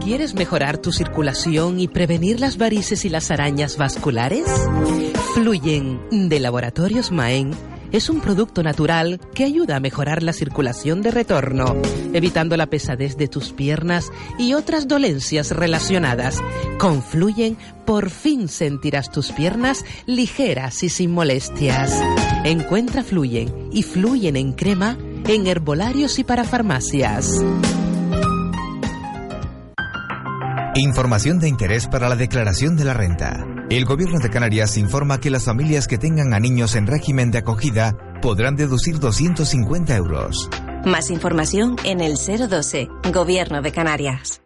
¿Quieres 0.00 0.34
mejorar 0.34 0.78
tu 0.78 0.92
circulación 0.92 1.80
y 1.80 1.88
prevenir 1.88 2.38
las 2.38 2.58
varices 2.58 3.04
y 3.04 3.08
las 3.08 3.32
arañas 3.32 3.76
vasculares? 3.76 4.46
Fluyen 5.34 6.28
de 6.28 6.38
Laboratorios 6.38 7.10
Maen 7.10 7.56
es 7.92 8.08
un 8.08 8.20
producto 8.20 8.62
natural 8.62 9.20
que 9.34 9.44
ayuda 9.44 9.76
a 9.76 9.80
mejorar 9.80 10.22
la 10.22 10.32
circulación 10.32 11.02
de 11.02 11.10
retorno, 11.10 11.76
evitando 12.12 12.56
la 12.56 12.66
pesadez 12.66 13.16
de 13.16 13.28
tus 13.28 13.52
piernas 13.52 14.10
y 14.38 14.54
otras 14.54 14.88
dolencias 14.88 15.50
relacionadas. 15.50 16.38
Confluyen, 16.78 17.56
por 17.86 18.10
fin 18.10 18.48
sentirás 18.48 19.10
tus 19.10 19.32
piernas 19.32 19.84
ligeras 20.06 20.82
y 20.82 20.88
sin 20.88 21.12
molestias. 21.12 21.92
Encuentra 22.44 23.02
Fluyen 23.02 23.68
y 23.72 23.82
Fluyen 23.82 24.36
en 24.36 24.52
crema 24.52 24.96
en 25.26 25.46
herbolarios 25.46 26.18
y 26.18 26.24
para 26.24 26.44
farmacias. 26.44 27.42
Información 30.74 31.38
de 31.38 31.48
interés 31.48 31.86
para 31.86 32.08
la 32.08 32.16
declaración 32.16 32.76
de 32.76 32.84
la 32.84 32.94
renta. 32.94 33.57
El 33.70 33.84
gobierno 33.84 34.18
de 34.18 34.30
Canarias 34.30 34.78
informa 34.78 35.20
que 35.20 35.28
las 35.28 35.44
familias 35.44 35.86
que 35.86 35.98
tengan 35.98 36.32
a 36.32 36.40
niños 36.40 36.74
en 36.74 36.86
régimen 36.86 37.30
de 37.30 37.36
acogida 37.36 37.98
podrán 38.22 38.56
deducir 38.56 38.98
250 38.98 39.94
euros. 39.94 40.48
Más 40.86 41.10
información 41.10 41.76
en 41.84 42.00
el 42.00 42.14
012, 42.14 42.88
Gobierno 43.12 43.60
de 43.60 43.70
Canarias. 43.70 44.40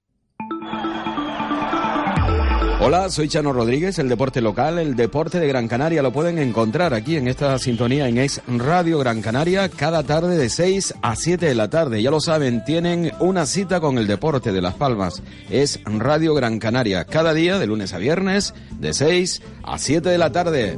Hola, 2.85 3.09
soy 3.11 3.29
Chano 3.29 3.53
Rodríguez, 3.53 4.01
el 4.01 4.09
deporte 4.09 4.41
local, 4.41 4.77
el 4.81 4.97
deporte 4.97 5.39
de 5.39 5.47
Gran 5.47 5.69
Canaria 5.69 6.03
lo 6.03 6.13
pueden 6.13 6.41
encontrar 6.41 6.95
aquí 6.95 7.17
en 7.17 7.29
esta 7.29 7.57
sintonía 7.61 8.09
en 8.09 8.19
Es 8.19 8.43
Radio 8.49 8.99
Gran 8.99 9.23
Canaria 9.23 9.69
cada 9.69 10.03
tarde 10.03 10.37
de 10.37 10.49
6 10.49 10.95
a 11.01 11.15
7 11.15 11.47
de 11.47 11.55
la 11.55 11.71
tarde. 11.71 12.03
Ya 12.03 12.11
lo 12.11 12.21
saben, 12.21 12.65
tienen 12.65 13.13
una 13.21 13.47
cita 13.47 13.79
con 13.79 13.99
el 13.99 14.09
deporte 14.09 14.51
de 14.51 14.61
Las 14.61 14.75
Palmas. 14.75 15.23
Es 15.49 15.79
Radio 15.85 16.35
Gran 16.35 16.59
Canaria 16.59 17.05
cada 17.05 17.33
día 17.35 17.61
de 17.61 17.69
lunes 17.69 17.95
a 17.95 17.99
viernes 17.99 18.53
de 18.81 18.93
6 18.93 19.43
a 19.63 19.79
7 19.79 20.09
de 20.09 20.19
la 20.19 20.33
tarde. 20.33 20.77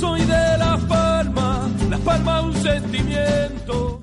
Soy 0.00 0.22
de 0.22 0.58
Las 0.58 0.80
Palmas, 0.86 1.70
Las 1.88 2.00
Palmas 2.00 2.44
un 2.46 2.54
sentimiento. 2.56 4.02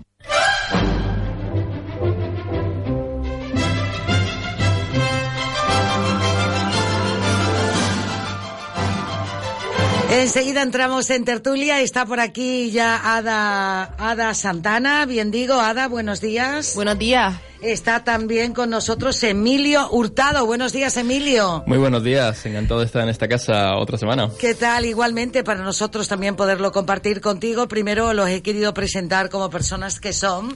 Enseguida 10.11 10.63
entramos 10.63 11.09
en 11.11 11.23
tertulia. 11.23 11.81
Está 11.81 12.05
por 12.05 12.19
aquí 12.19 12.71
ya 12.71 13.15
Ada, 13.15 13.93
Ada 13.97 14.33
Santana. 14.33 15.05
Bien 15.05 15.29
digo, 15.29 15.53
Ada, 15.53 15.87
buenos 15.87 16.19
días. 16.19 16.73
Buenos 16.73 16.97
días. 16.97 17.35
Está 17.61 18.05
también 18.05 18.53
con 18.53 18.69
nosotros 18.69 19.21
Emilio 19.21 19.89
Hurtado. 19.91 20.45
Buenos 20.45 20.71
días, 20.71 20.95
Emilio. 20.95 21.61
Muy 21.67 21.77
buenos 21.77 22.05
días. 22.05 22.45
Encantado 22.45 22.79
de 22.79 22.85
estar 22.85 23.03
en 23.03 23.09
esta 23.09 23.27
casa 23.27 23.75
otra 23.75 23.97
semana. 23.97 24.29
¿Qué 24.39 24.55
tal? 24.55 24.85
Igualmente, 24.85 25.43
para 25.43 25.61
nosotros 25.61 26.07
también 26.07 26.37
poderlo 26.37 26.71
compartir 26.71 27.19
contigo. 27.19 27.67
Primero 27.67 28.13
los 28.13 28.29
he 28.29 28.41
querido 28.41 28.73
presentar 28.73 29.29
como 29.29 29.49
personas 29.49 29.99
que 29.99 30.13
son. 30.13 30.55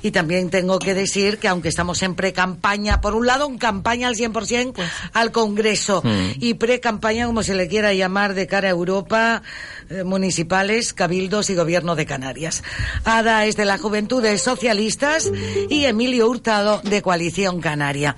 Y 0.00 0.12
también 0.12 0.48
tengo 0.48 0.78
que 0.78 0.94
decir 0.94 1.38
que 1.38 1.48
aunque 1.48 1.70
estamos 1.70 2.04
en 2.04 2.14
pre-campaña, 2.14 3.00
por 3.00 3.16
un 3.16 3.26
lado, 3.26 3.46
en 3.48 3.58
campaña 3.58 4.06
al 4.06 4.14
100% 4.14 4.74
al 5.12 5.32
Congreso 5.32 6.02
Hmm. 6.04 6.34
y 6.38 6.54
pre-campaña, 6.54 7.26
como 7.26 7.42
se 7.42 7.56
le 7.56 7.66
quiera 7.66 7.92
llamar, 7.94 8.34
de 8.34 8.46
cara 8.46 8.68
a 8.68 8.70
Europa, 8.70 9.42
eh, 9.90 10.04
municipales, 10.04 10.92
cabildos 10.92 11.50
y 11.50 11.56
gobierno 11.56 11.96
de 11.96 12.06
Canarias. 12.06 12.62
Ada 13.04 13.44
es 13.46 13.56
de 13.56 13.64
la 13.64 13.76
Juventudes 13.76 14.40
Socialistas 14.40 15.32
y 15.68 15.84
Emilio 15.86 16.27
Hurtado 16.28 16.80
de 16.84 17.02
Coalición 17.02 17.60
Canaria. 17.60 18.16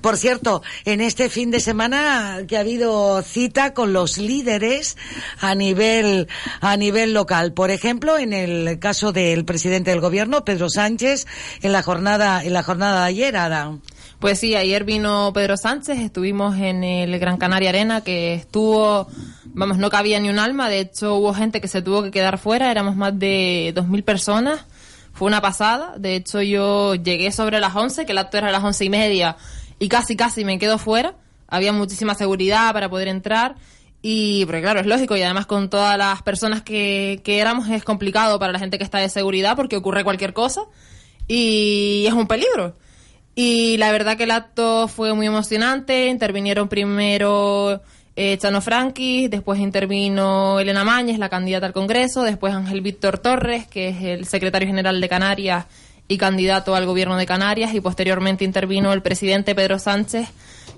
Por 0.00 0.16
cierto, 0.16 0.62
en 0.84 1.00
este 1.00 1.28
fin 1.28 1.50
de 1.50 1.60
semana 1.60 2.38
que 2.46 2.56
ha 2.56 2.60
habido 2.60 3.20
cita 3.22 3.74
con 3.74 3.92
los 3.92 4.18
líderes 4.18 4.96
a 5.40 5.54
nivel 5.54 6.28
a 6.60 6.76
nivel 6.76 7.14
local. 7.14 7.52
Por 7.52 7.70
ejemplo, 7.70 8.18
en 8.18 8.32
el 8.32 8.78
caso 8.78 9.12
del 9.12 9.44
presidente 9.44 9.90
del 9.90 10.00
gobierno, 10.00 10.44
Pedro 10.44 10.70
Sánchez, 10.70 11.26
en 11.62 11.72
la 11.72 11.82
jornada 11.82 12.42
en 12.44 12.52
la 12.52 12.62
jornada 12.62 13.02
de 13.02 13.08
ayer, 13.08 13.36
Ada. 13.36 13.78
Pues 14.18 14.40
sí, 14.40 14.56
ayer 14.56 14.82
vino 14.82 15.30
Pedro 15.32 15.56
Sánchez, 15.56 15.98
estuvimos 15.98 16.56
en 16.56 16.82
el 16.82 17.16
Gran 17.20 17.36
Canaria 17.36 17.68
Arena, 17.68 18.00
que 18.00 18.34
estuvo, 18.34 19.06
vamos, 19.44 19.78
no 19.78 19.90
cabía 19.90 20.18
ni 20.18 20.28
un 20.28 20.40
alma, 20.40 20.68
de 20.68 20.80
hecho 20.80 21.14
hubo 21.14 21.32
gente 21.32 21.60
que 21.60 21.68
se 21.68 21.82
tuvo 21.82 22.02
que 22.02 22.10
quedar 22.10 22.38
fuera, 22.38 22.72
éramos 22.72 22.96
más 22.96 23.16
de 23.16 23.72
2.000 23.76 24.02
personas, 24.02 24.64
fue 25.18 25.26
una 25.26 25.40
pasada, 25.40 25.94
de 25.98 26.14
hecho 26.14 26.40
yo 26.42 26.94
llegué 26.94 27.32
sobre 27.32 27.58
las 27.58 27.74
11, 27.74 28.06
que 28.06 28.12
el 28.12 28.18
acto 28.18 28.38
era 28.38 28.48
a 28.48 28.52
las 28.52 28.62
once 28.62 28.84
y 28.84 28.88
media, 28.88 29.36
y 29.80 29.88
casi 29.88 30.14
casi 30.14 30.44
me 30.44 30.58
quedo 30.58 30.78
fuera, 30.78 31.16
había 31.48 31.72
muchísima 31.72 32.14
seguridad 32.14 32.72
para 32.72 32.88
poder 32.88 33.08
entrar, 33.08 33.56
y, 34.00 34.44
porque 34.46 34.60
claro, 34.60 34.78
es 34.78 34.86
lógico, 34.86 35.16
y 35.16 35.22
además 35.22 35.46
con 35.46 35.70
todas 35.70 35.98
las 35.98 36.22
personas 36.22 36.62
que, 36.62 37.20
que 37.24 37.40
éramos 37.40 37.68
es 37.68 37.82
complicado 37.82 38.38
para 38.38 38.52
la 38.52 38.60
gente 38.60 38.78
que 38.78 38.84
está 38.84 38.98
de 38.98 39.08
seguridad 39.08 39.56
porque 39.56 39.76
ocurre 39.76 40.04
cualquier 40.04 40.32
cosa. 40.32 40.62
y 41.26 42.04
es 42.06 42.12
un 42.12 42.26
peligro. 42.28 42.76
Y 43.34 43.76
la 43.76 43.92
verdad 43.92 44.16
que 44.16 44.24
el 44.24 44.30
acto 44.32 44.88
fue 44.88 45.14
muy 45.14 45.26
emocionante, 45.26 46.08
intervinieron 46.08 46.68
primero 46.68 47.82
eh, 48.20 48.36
Chano 48.36 48.60
Franqui, 48.60 49.28
después 49.28 49.60
intervino 49.60 50.58
Elena 50.58 50.82
Mañez, 50.82 51.20
la 51.20 51.28
candidata 51.28 51.66
al 51.66 51.72
Congreso, 51.72 52.24
después 52.24 52.52
Ángel 52.52 52.80
Víctor 52.80 53.18
Torres, 53.18 53.68
que 53.68 53.90
es 53.90 54.02
el 54.02 54.24
secretario 54.24 54.66
general 54.66 55.00
de 55.00 55.08
Canarias 55.08 55.66
y 56.08 56.18
candidato 56.18 56.74
al 56.74 56.84
gobierno 56.84 57.16
de 57.16 57.26
Canarias, 57.26 57.74
y 57.74 57.80
posteriormente 57.80 58.44
intervino 58.44 58.92
el 58.92 59.02
presidente 59.02 59.54
Pedro 59.54 59.78
Sánchez, 59.78 60.30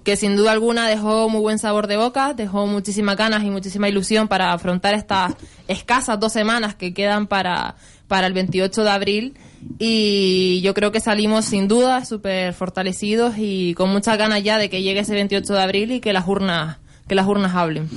que 0.05 0.17
sin 0.17 0.37
duda 0.37 0.53
alguna 0.53 0.87
dejó 0.87 1.31
muy 1.31 1.41
buen 1.41 1.59
sabor 1.59 1.87
de 1.87 1.97
boca, 1.97 2.35
dejó 2.35 2.67
muchísimas 2.67 3.17
ganas 3.17 3.43
y 3.43 3.49
muchísima 3.49 3.89
ilusión 3.89 4.29
para 4.29 4.53
afrontar 4.53 4.93
estas 4.93 5.33
escasas 5.67 6.21
dos 6.21 6.35
semanas 6.35 6.75
que 6.75 6.93
quedan 6.93 7.27
para, 7.27 7.75
para 8.07 8.27
el 8.27 8.35
28 8.35 8.85
de 8.85 8.91
abril. 8.91 9.35
Y 9.79 10.61
yo 10.63 10.75
creo 10.75 10.93
que 10.93 11.01
salimos 11.01 11.47
sin 11.47 11.69
duda 11.69 12.05
súper 12.05 12.53
fortalecidos 12.53 13.37
y 13.39 13.73
con 13.73 13.89
muchas 13.89 14.19
ganas 14.19 14.43
ya 14.43 14.59
de 14.59 14.69
que 14.69 14.83
llegue 14.83 15.01
ese 15.01 15.15
28 15.15 15.55
de 15.55 15.63
abril 15.63 15.93
y 15.93 16.01
que 16.01 16.13
las 16.13 16.29
urnas 16.29 16.77
que 17.11 17.17
las 17.17 17.27
urnas 17.27 17.57
hablen. 17.57 17.91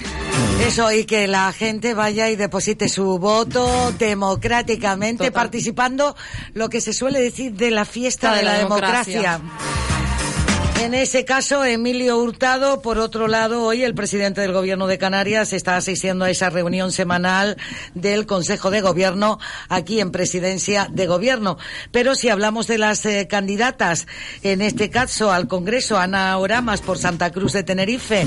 Eso, 0.65 0.91
y 0.91 1.05
que 1.05 1.27
la 1.27 1.53
gente 1.53 1.93
vaya 1.93 2.31
y 2.31 2.35
deposite 2.35 2.89
su 2.89 3.19
voto 3.19 3.91
democráticamente, 3.99 5.31
participando, 5.31 6.15
lo 6.55 6.67
que 6.67 6.81
se 6.81 6.93
suele 6.93 7.21
decir 7.21 7.53
de 7.53 7.69
la 7.69 7.85
fiesta 7.85 8.33
de, 8.33 8.41
la, 8.41 8.53
democracia. 8.53 9.39
En 10.81 10.93
ese 10.93 11.23
caso, 11.23 11.63
Emilio 11.63 12.17
Hurtado, 12.17 12.81
por 12.81 12.97
otro 12.99 13.29
lado, 13.29 13.63
hoy 13.63 13.83
el 13.83 13.93
presidente 13.95 14.41
del 14.41 14.51
Gobierno 14.51 14.85
de 14.85 14.97
Canarias 14.97 15.53
está 15.53 15.77
asistiendo 15.77 16.25
a 16.25 16.29
esa 16.29 16.49
reunión 16.49 16.91
semanal 16.91 17.55
del 17.93 18.25
Consejo 18.25 18.69
de 18.69 18.81
Gobierno 18.81 19.39
aquí 19.69 20.01
en 20.01 20.11
Presidencia 20.11 20.89
de 20.91 21.07
Gobierno. 21.07 21.57
Pero 21.91 22.15
si 22.15 22.27
hablamos 22.27 22.67
de 22.67 22.79
las 22.79 23.05
eh, 23.05 23.27
candidatas, 23.29 24.07
en 24.41 24.61
este 24.61 24.89
caso 24.89 25.31
al 25.31 25.47
Congreso, 25.47 25.97
Ana 25.97 26.37
Oramas 26.37 26.81
por 26.81 26.97
Santa 26.97 27.31
Cruz 27.31 27.53
de 27.53 27.63
Tenerife 27.63 28.25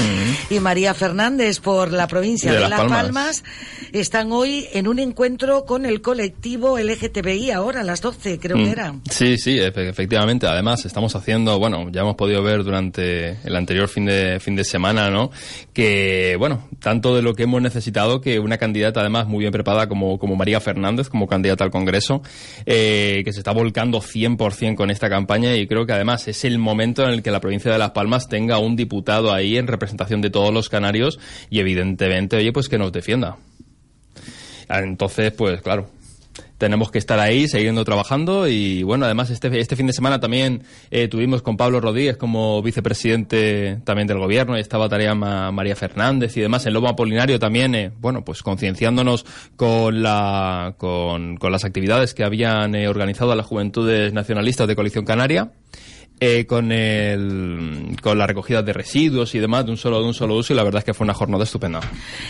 y 0.48 0.58
María 0.58 0.94
Fernández 0.94 1.60
por 1.60 1.92
la 1.92 2.06
provincia 2.06 2.52
de, 2.52 2.68
Las 2.70 2.80
Palmas. 2.84 3.44
están 3.92 4.32
hoy 4.32 4.66
en 4.72 4.88
un 4.88 4.98
encuentro 4.98 5.66
con 5.66 5.84
el 5.84 6.00
colectivo 6.00 6.78
LGTBI 6.78 7.50
ahora 7.50 7.82
a 7.82 7.84
las 7.84 8.00
12, 8.00 8.38
creo 8.38 8.56
que 8.56 8.64
Mm. 8.64 8.68
era. 8.70 8.94
Sí, 9.10 9.36
sí, 9.36 9.58
efe- 9.58 9.90
efectivamente. 9.90 10.46
Además, 10.46 10.86
estamos 10.86 11.14
haciendo, 11.16 11.58
bueno, 11.58 11.90
ya 11.90 12.00
hemos 12.00 12.14
podido 12.16 12.35
ver 12.42 12.64
durante 12.64 13.38
el 13.44 13.56
anterior 13.56 13.88
fin 13.88 14.06
de, 14.06 14.40
fin 14.40 14.56
de 14.56 14.64
semana, 14.64 15.10
¿no? 15.10 15.30
Que, 15.72 16.36
bueno, 16.38 16.68
tanto 16.80 17.14
de 17.14 17.22
lo 17.22 17.34
que 17.34 17.44
hemos 17.44 17.62
necesitado 17.62 18.20
que 18.20 18.38
una 18.38 18.58
candidata, 18.58 19.00
además, 19.00 19.26
muy 19.26 19.40
bien 19.40 19.52
preparada 19.52 19.88
como, 19.88 20.18
como 20.18 20.36
María 20.36 20.60
Fernández, 20.60 21.08
como 21.08 21.26
candidata 21.26 21.64
al 21.64 21.70
Congreso, 21.70 22.22
eh, 22.64 23.22
que 23.24 23.32
se 23.32 23.40
está 23.40 23.52
volcando 23.52 24.00
100% 24.00 24.74
con 24.74 24.90
esta 24.90 25.08
campaña 25.08 25.54
y 25.56 25.66
creo 25.66 25.86
que 25.86 25.92
además 25.92 26.28
es 26.28 26.44
el 26.44 26.58
momento 26.58 27.04
en 27.04 27.10
el 27.10 27.22
que 27.22 27.30
la 27.30 27.40
provincia 27.40 27.72
de 27.72 27.78
Las 27.78 27.90
Palmas 27.90 28.28
tenga 28.28 28.58
un 28.58 28.76
diputado 28.76 29.32
ahí 29.32 29.56
en 29.56 29.66
representación 29.66 30.20
de 30.20 30.30
todos 30.30 30.52
los 30.52 30.68
canarios 30.68 31.18
y 31.50 31.60
evidentemente, 31.60 32.36
oye, 32.36 32.52
pues 32.52 32.68
que 32.68 32.78
nos 32.78 32.92
defienda. 32.92 33.36
Entonces, 34.68 35.32
pues 35.32 35.62
claro, 35.62 35.88
tenemos 36.58 36.90
que 36.90 36.98
estar 36.98 37.18
ahí, 37.18 37.48
siguiendo 37.48 37.84
trabajando 37.84 38.48
y 38.48 38.82
bueno, 38.82 39.04
además 39.04 39.30
este, 39.30 39.60
este 39.60 39.76
fin 39.76 39.86
de 39.86 39.92
semana 39.92 40.20
también 40.20 40.62
eh, 40.90 41.08
tuvimos 41.08 41.42
con 41.42 41.56
Pablo 41.56 41.80
Rodríguez 41.80 42.16
como 42.16 42.62
vicepresidente 42.62 43.78
también 43.84 44.08
del 44.08 44.18
gobierno 44.18 44.56
y 44.56 44.60
estaba 44.60 44.88
tarea 44.88 45.14
Ma- 45.14 45.52
María 45.52 45.76
Fernández 45.76 46.36
y 46.36 46.40
demás 46.40 46.64
en 46.66 46.72
Lobo 46.72 46.88
Apolinario 46.88 47.38
también, 47.38 47.74
eh, 47.74 47.90
bueno, 48.00 48.24
pues 48.24 48.42
concienciándonos 48.42 49.26
con, 49.56 50.02
la, 50.02 50.74
con, 50.78 51.36
con 51.36 51.52
las 51.52 51.64
actividades 51.64 52.14
que 52.14 52.24
habían 52.24 52.74
eh, 52.74 52.88
organizado 52.88 53.34
las 53.34 53.46
Juventudes 53.46 54.12
Nacionalistas 54.12 54.66
de 54.68 54.74
Coalición 54.74 55.04
Canaria. 55.04 55.52
Eh, 56.18 56.46
con 56.46 56.72
el 56.72 57.96
con 58.02 58.16
la 58.16 58.26
recogida 58.26 58.62
de 58.62 58.72
residuos 58.72 59.34
y 59.34 59.38
demás 59.38 59.66
de 59.66 59.72
un 59.72 59.76
solo 59.76 60.00
de 60.00 60.06
un 60.06 60.14
solo 60.14 60.34
uso 60.34 60.54
y 60.54 60.56
la 60.56 60.62
verdad 60.62 60.78
es 60.78 60.84
que 60.84 60.94
fue 60.94 61.04
una 61.04 61.12
jornada 61.12 61.44
estupenda. 61.44 61.80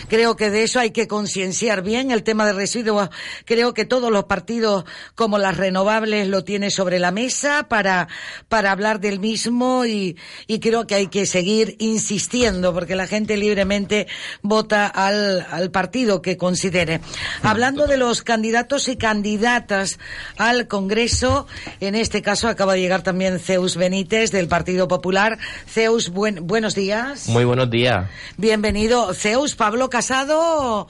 Creo 0.08 0.34
que 0.34 0.50
de 0.50 0.64
eso 0.64 0.80
hay 0.80 0.90
que 0.90 1.06
concienciar 1.06 1.82
bien 1.82 2.10
el 2.10 2.24
tema 2.24 2.46
de 2.46 2.52
residuos. 2.52 3.10
Creo 3.44 3.74
que 3.74 3.84
todos 3.84 4.10
los 4.10 4.24
partidos, 4.24 4.84
como 5.14 5.38
las 5.38 5.56
renovables, 5.56 6.26
lo 6.26 6.42
tienen 6.42 6.72
sobre 6.72 6.98
la 6.98 7.12
mesa 7.12 7.68
para, 7.68 8.08
para 8.48 8.72
hablar 8.72 8.98
del 8.98 9.20
mismo 9.20 9.84
y, 9.84 10.16
y 10.48 10.58
creo 10.58 10.86
que 10.88 10.96
hay 10.96 11.06
que 11.06 11.26
seguir 11.26 11.76
insistiendo 11.78 12.74
porque 12.74 12.96
la 12.96 13.06
gente 13.06 13.36
libremente 13.36 14.08
vota 14.42 14.86
al, 14.86 15.46
al 15.50 15.70
partido 15.70 16.22
que 16.22 16.36
considere. 16.36 17.00
Hablando 17.42 17.86
de 17.86 17.98
los 17.98 18.22
candidatos 18.22 18.88
y 18.88 18.96
candidatas 18.96 19.98
al 20.38 20.66
Congreso, 20.66 21.46
en 21.80 21.94
este 21.94 22.20
caso 22.20 22.48
acaba 22.48 22.74
de 22.74 22.80
llegar 22.80 23.02
también 23.02 23.38
Zeus 23.38 23.75
Benítez 23.76 24.30
del 24.32 24.48
Partido 24.48 24.88
Popular. 24.88 25.38
Zeus, 25.68 26.10
buen- 26.10 26.46
buenos 26.46 26.74
días. 26.74 27.28
Muy 27.28 27.44
buenos 27.44 27.70
días. 27.70 28.08
Bienvenido. 28.36 29.14
Zeus, 29.14 29.54
Pablo 29.54 29.88
Casado 29.90 30.88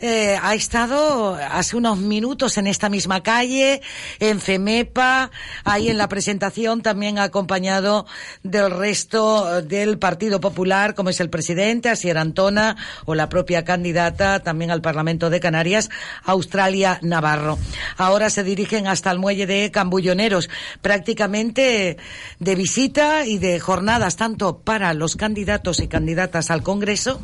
eh, 0.00 0.38
ha 0.40 0.54
estado 0.54 1.34
hace 1.34 1.76
unos 1.76 1.98
minutos 1.98 2.56
en 2.56 2.68
esta 2.68 2.88
misma 2.88 3.22
calle, 3.22 3.82
en 4.20 4.40
FEMEPA, 4.40 5.30
ahí 5.64 5.88
en 5.88 5.98
la 5.98 6.08
presentación 6.08 6.82
también 6.82 7.18
acompañado 7.18 8.06
del 8.44 8.70
resto 8.70 9.62
del 9.62 9.98
Partido 9.98 10.40
Popular, 10.40 10.94
como 10.94 11.10
es 11.10 11.20
el 11.20 11.30
presidente, 11.30 11.88
Asier 11.88 12.16
Antona, 12.16 12.76
o 13.06 13.14
la 13.14 13.28
propia 13.28 13.64
candidata 13.64 14.40
también 14.40 14.70
al 14.70 14.82
Parlamento 14.82 15.30
de 15.30 15.40
Canarias, 15.40 15.90
Australia 16.24 17.00
Navarro. 17.02 17.58
Ahora 17.96 18.30
se 18.30 18.44
dirigen 18.44 18.86
hasta 18.86 19.10
el 19.10 19.18
muelle 19.18 19.46
de 19.46 19.70
Cambulloneros, 19.72 20.48
prácticamente 20.80 21.96
de 22.38 22.54
visita 22.54 23.26
y 23.26 23.38
de 23.38 23.58
jornadas 23.58 24.16
tanto 24.16 24.58
para 24.58 24.94
los 24.94 25.16
candidatos 25.16 25.80
y 25.80 25.88
candidatas 25.88 26.50
al 26.50 26.62
Congreso, 26.62 27.20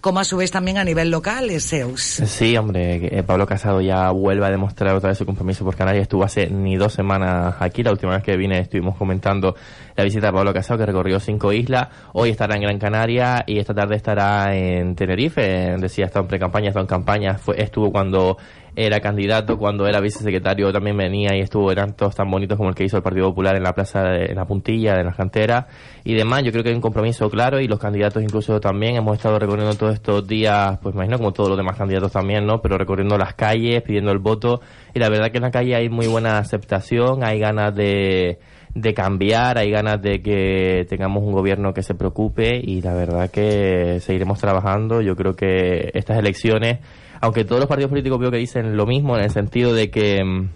como 0.00 0.20
a 0.20 0.24
su 0.24 0.36
vez 0.36 0.50
también 0.50 0.78
a 0.78 0.84
nivel 0.84 1.10
local, 1.10 1.50
es 1.50 1.68
Zeus. 1.68 2.15
Sí, 2.24 2.56
hombre, 2.56 2.98
que, 3.00 3.18
eh, 3.18 3.22
Pablo 3.22 3.46
Casado 3.46 3.82
ya 3.82 4.10
vuelve 4.10 4.46
a 4.46 4.50
demostrar 4.50 4.94
otra 4.94 5.10
vez 5.10 5.18
su 5.18 5.26
compromiso 5.26 5.64
por 5.64 5.76
Canarias. 5.76 6.02
Estuvo 6.02 6.24
hace 6.24 6.48
ni 6.48 6.76
dos 6.76 6.94
semanas 6.94 7.56
aquí. 7.60 7.82
La 7.82 7.90
última 7.90 8.12
vez 8.12 8.22
que 8.22 8.36
vine 8.38 8.58
estuvimos 8.58 8.96
comentando 8.96 9.54
la 9.96 10.04
visita 10.04 10.26
de 10.26 10.32
Pablo 10.32 10.52
Casado, 10.52 10.78
que 10.78 10.86
recorrió 10.86 11.18
cinco 11.18 11.52
islas. 11.52 11.88
Hoy 12.12 12.30
estará 12.30 12.54
en 12.56 12.62
Gran 12.62 12.78
Canaria 12.78 13.44
y 13.46 13.58
esta 13.58 13.74
tarde 13.74 13.96
estará 13.96 14.54
en 14.54 14.94
Tenerife. 14.94 15.76
Decía, 15.78 16.04
está 16.04 16.20
en 16.20 16.26
pre-campaña, 16.26 16.68
está 16.68 16.80
en 16.80 16.86
campaña. 16.86 17.38
Fue, 17.38 17.60
estuvo 17.60 17.90
cuando 17.90 18.36
era 18.76 19.00
candidato, 19.00 19.56
cuando 19.56 19.86
era 19.86 20.00
vicesecretario 20.00 20.70
también 20.70 20.98
venía 20.98 21.34
y 21.34 21.40
estuvo 21.40 21.72
en 21.72 21.78
actos 21.78 22.14
tan 22.14 22.30
bonitos 22.30 22.58
como 22.58 22.68
el 22.68 22.74
que 22.74 22.84
hizo 22.84 22.98
el 22.98 23.02
Partido 23.02 23.30
Popular 23.30 23.56
en 23.56 23.62
la 23.62 23.72
plaza, 23.72 24.02
de, 24.02 24.26
en 24.26 24.36
la 24.36 24.44
puntilla, 24.44 24.94
de 24.94 25.02
las 25.02 25.16
canteras 25.16 25.64
y 26.04 26.12
demás. 26.12 26.42
Yo 26.42 26.52
creo 26.52 26.62
que 26.62 26.68
hay 26.68 26.74
un 26.74 26.82
compromiso 26.82 27.30
claro 27.30 27.58
y 27.58 27.68
los 27.68 27.78
candidatos 27.78 28.22
incluso 28.22 28.60
también 28.60 28.96
hemos 28.96 29.16
estado 29.16 29.38
recorriendo 29.38 29.74
todos 29.76 29.94
estos 29.94 30.28
días, 30.28 30.78
pues 30.82 30.94
imagino 30.94 31.16
como 31.16 31.32
todos 31.32 31.48
los 31.48 31.56
demás 31.56 31.78
candidatos 31.78 32.12
también, 32.12 32.44
¿no? 32.44 32.60
Pero 32.60 32.76
recorriendo 32.76 33.16
las 33.16 33.32
calles, 33.32 33.82
pidiendo 33.82 34.12
el 34.12 34.18
voto 34.18 34.60
y 34.94 34.98
la 34.98 35.08
verdad 35.08 35.30
que 35.30 35.38
en 35.38 35.44
la 35.44 35.50
calle 35.50 35.74
hay 35.74 35.88
muy 35.88 36.06
buena 36.06 36.36
aceptación, 36.36 37.24
hay 37.24 37.38
ganas 37.38 37.74
de 37.74 38.38
de 38.76 38.92
cambiar, 38.92 39.56
hay 39.56 39.70
ganas 39.70 40.02
de 40.02 40.20
que 40.20 40.86
tengamos 40.86 41.22
un 41.22 41.32
gobierno 41.32 41.72
que 41.72 41.82
se 41.82 41.94
preocupe 41.94 42.60
y 42.62 42.82
la 42.82 42.92
verdad 42.92 43.30
que 43.30 44.00
seguiremos 44.00 44.38
trabajando. 44.38 45.00
Yo 45.00 45.16
creo 45.16 45.34
que 45.34 45.90
estas 45.94 46.18
elecciones, 46.18 46.80
aunque 47.22 47.46
todos 47.46 47.58
los 47.58 47.68
partidos 47.68 47.88
políticos 47.88 48.18
veo 48.18 48.30
que 48.30 48.36
dicen 48.36 48.76
lo 48.76 48.84
mismo 48.84 49.16
en 49.16 49.24
el 49.24 49.30
sentido 49.30 49.72
de 49.72 49.90
que 49.90 50.22
mm, 50.22 50.50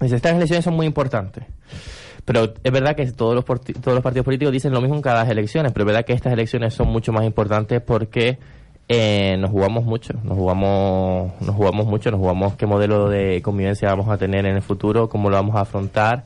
dice, 0.00 0.16
estas 0.16 0.34
elecciones 0.34 0.64
son 0.64 0.74
muy 0.74 0.84
importantes. 0.84 1.44
Pero 2.24 2.54
es 2.64 2.72
verdad 2.72 2.96
que 2.96 3.06
todos 3.12 3.36
los, 3.36 3.44
todos 3.44 3.94
los 3.94 4.02
partidos 4.02 4.24
políticos 4.24 4.52
dicen 4.52 4.72
lo 4.72 4.80
mismo 4.80 4.96
en 4.96 5.02
cada 5.02 5.30
elecciones, 5.30 5.70
pero 5.72 5.84
es 5.84 5.86
verdad 5.86 6.04
que 6.04 6.14
estas 6.14 6.32
elecciones 6.32 6.74
son 6.74 6.88
mucho 6.88 7.12
más 7.12 7.24
importantes 7.24 7.80
porque 7.82 8.38
eh, 8.88 9.36
nos 9.38 9.50
jugamos 9.50 9.84
mucho, 9.84 10.14
nos 10.24 10.36
jugamos, 10.36 11.40
nos 11.40 11.54
jugamos 11.54 11.86
mucho, 11.86 12.10
nos 12.10 12.18
jugamos 12.18 12.56
qué 12.56 12.66
modelo 12.66 13.08
de 13.08 13.40
convivencia 13.42 13.90
vamos 13.90 14.08
a 14.08 14.18
tener 14.18 14.44
en 14.44 14.56
el 14.56 14.62
futuro, 14.62 15.08
cómo 15.08 15.30
lo 15.30 15.36
vamos 15.36 15.54
a 15.54 15.60
afrontar 15.60 16.24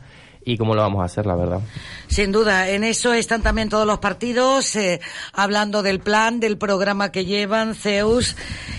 y 0.48 0.56
cómo 0.56 0.74
lo 0.74 0.80
vamos 0.80 1.02
a 1.02 1.04
hacer, 1.04 1.26
la 1.26 1.36
verdad. 1.36 1.60
Sin 2.08 2.32
duda, 2.32 2.70
en 2.70 2.82
eso 2.82 3.12
están 3.12 3.42
también 3.42 3.68
todos 3.68 3.86
los 3.86 3.98
partidos 3.98 4.74
eh, 4.76 4.98
hablando 5.34 5.82
del 5.82 6.00
plan, 6.00 6.40
del 6.40 6.56
programa 6.56 7.12
que 7.12 7.26
llevan, 7.26 7.74
Zeus, 7.74 8.34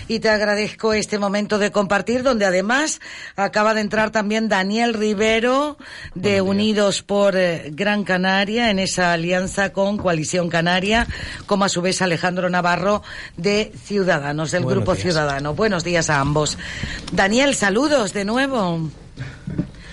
y 0.08 0.18
te 0.18 0.30
agradezco 0.30 0.94
este 0.94 1.20
momento 1.20 1.58
de 1.58 1.70
compartir, 1.70 2.24
donde 2.24 2.44
además 2.44 3.00
acaba 3.36 3.72
de 3.72 3.82
entrar 3.82 4.10
también 4.10 4.48
Daniel 4.48 4.94
Rivero 4.94 5.78
de 6.16 6.40
Unidos 6.40 7.02
por 7.02 7.36
eh, 7.36 7.70
Gran 7.72 8.02
Canaria 8.02 8.70
en 8.70 8.80
esa 8.80 9.12
alianza 9.12 9.72
con 9.72 9.96
Coalición 9.96 10.48
Canaria, 10.48 11.06
como 11.46 11.66
a 11.66 11.68
su 11.68 11.82
vez 11.82 12.02
Alejandro 12.02 12.50
Navarro 12.50 13.04
de 13.36 13.70
Ciudadanos, 13.84 14.50
del 14.50 14.64
Buenos 14.64 14.78
Grupo 14.78 14.94
días. 14.94 15.02
Ciudadano. 15.04 15.54
Buenos 15.54 15.84
días 15.84 16.10
a 16.10 16.18
ambos. 16.18 16.58
Daniel, 17.12 17.54
saludos 17.54 18.12
de 18.12 18.24
nuevo. 18.24 18.90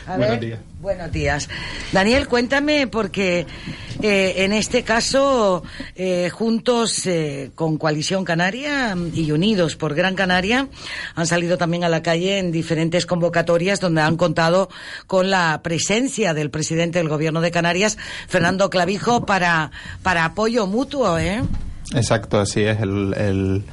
A 0.07 0.15
Buenos 0.15 0.29
ver, 0.29 0.39
días. 0.39 0.59
Buenos 0.81 1.11
días. 1.11 1.49
Daniel, 1.91 2.27
cuéntame, 2.27 2.87
porque 2.87 3.45
Eh, 3.99 4.43
en 4.45 4.53
este 4.53 4.83
caso, 4.83 5.63
eh, 5.95 6.29
juntos 6.29 7.07
eh, 7.07 7.49
con 7.55 7.79
Coalición 7.79 8.23
Canaria 8.25 8.95
y 9.11 9.31
Unidos 9.31 9.75
por 9.75 9.95
Gran 9.95 10.13
Canaria, 10.13 10.67
han 11.15 11.25
salido 11.25 11.57
también 11.57 11.83
a 11.83 11.89
la 11.89 12.03
calle 12.03 12.37
en 12.37 12.51
diferentes 12.51 13.07
convocatorias 13.07 13.79
donde 13.79 14.01
han 14.01 14.15
contado 14.15 14.69
con 15.07 15.31
la 15.31 15.61
presencia 15.63 16.35
del 16.35 16.51
presidente 16.51 16.99
del 16.99 17.09
Gobierno 17.09 17.41
de 17.41 17.49
Canarias, 17.49 17.97
Fernando 18.27 18.69
Clavijo, 18.69 19.25
para, 19.25 19.71
para 20.03 20.25
apoyo 20.25 20.67
mutuo. 20.67 21.17
¿eh? 21.17 21.41
Exacto, 21.95 22.39
así 22.39 22.61
es. 22.61 22.79
El, 22.79 23.15
el, 23.17 23.63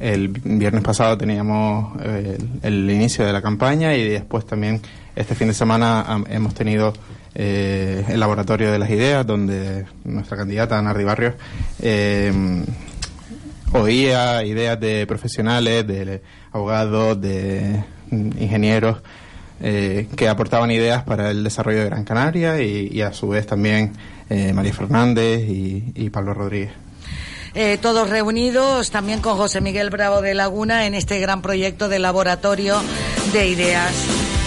el 0.00 0.28
viernes 0.30 0.82
pasado 0.82 1.16
teníamos 1.16 1.96
el, 2.02 2.48
el 2.60 2.90
inicio 2.90 3.24
de 3.24 3.32
la 3.32 3.40
campaña 3.40 3.94
y 3.94 4.08
después 4.08 4.44
también 4.44 4.82
este 5.20 5.34
fin 5.34 5.48
de 5.48 5.54
semana 5.54 6.24
hemos 6.28 6.54
tenido 6.54 6.92
eh, 7.34 8.04
el 8.08 8.18
laboratorio 8.18 8.72
de 8.72 8.78
las 8.78 8.90
ideas, 8.90 9.26
donde 9.26 9.86
nuestra 10.04 10.36
candidata 10.36 10.78
Ana 10.78 10.92
Ribarrios 10.92 11.34
eh, 11.80 12.32
oía 13.72 14.44
ideas 14.44 14.80
de 14.80 15.06
profesionales, 15.06 15.86
de 15.86 16.22
abogados, 16.52 17.20
de 17.20 17.84
ingenieros 18.10 19.02
eh, 19.60 20.08
que 20.16 20.28
aportaban 20.28 20.70
ideas 20.70 21.04
para 21.04 21.30
el 21.30 21.44
desarrollo 21.44 21.80
de 21.80 21.84
Gran 21.84 22.04
Canaria 22.04 22.60
y, 22.62 23.00
a 23.02 23.12
su 23.12 23.28
vez 23.28 23.46
también 23.46 23.92
eh, 24.28 24.52
María 24.52 24.72
Fernández 24.72 25.42
y, 25.46 26.10
Pablo 26.10 26.34
Rodríguez. 26.34 26.72
Todos 27.82 28.08
reunidos 28.08 28.90
también 28.90 29.20
con 29.20 29.36
José 29.36 29.60
Miguel 29.60 29.90
Bravo 29.90 30.22
de 30.22 30.34
Laguna 30.34 30.86
en 30.86 30.94
este 30.94 31.18
gran 31.18 31.42
proyecto 31.42 31.88
de 31.88 31.98
laboratorio 31.98 32.80
de 33.32 33.48
ideas. 33.48 34.39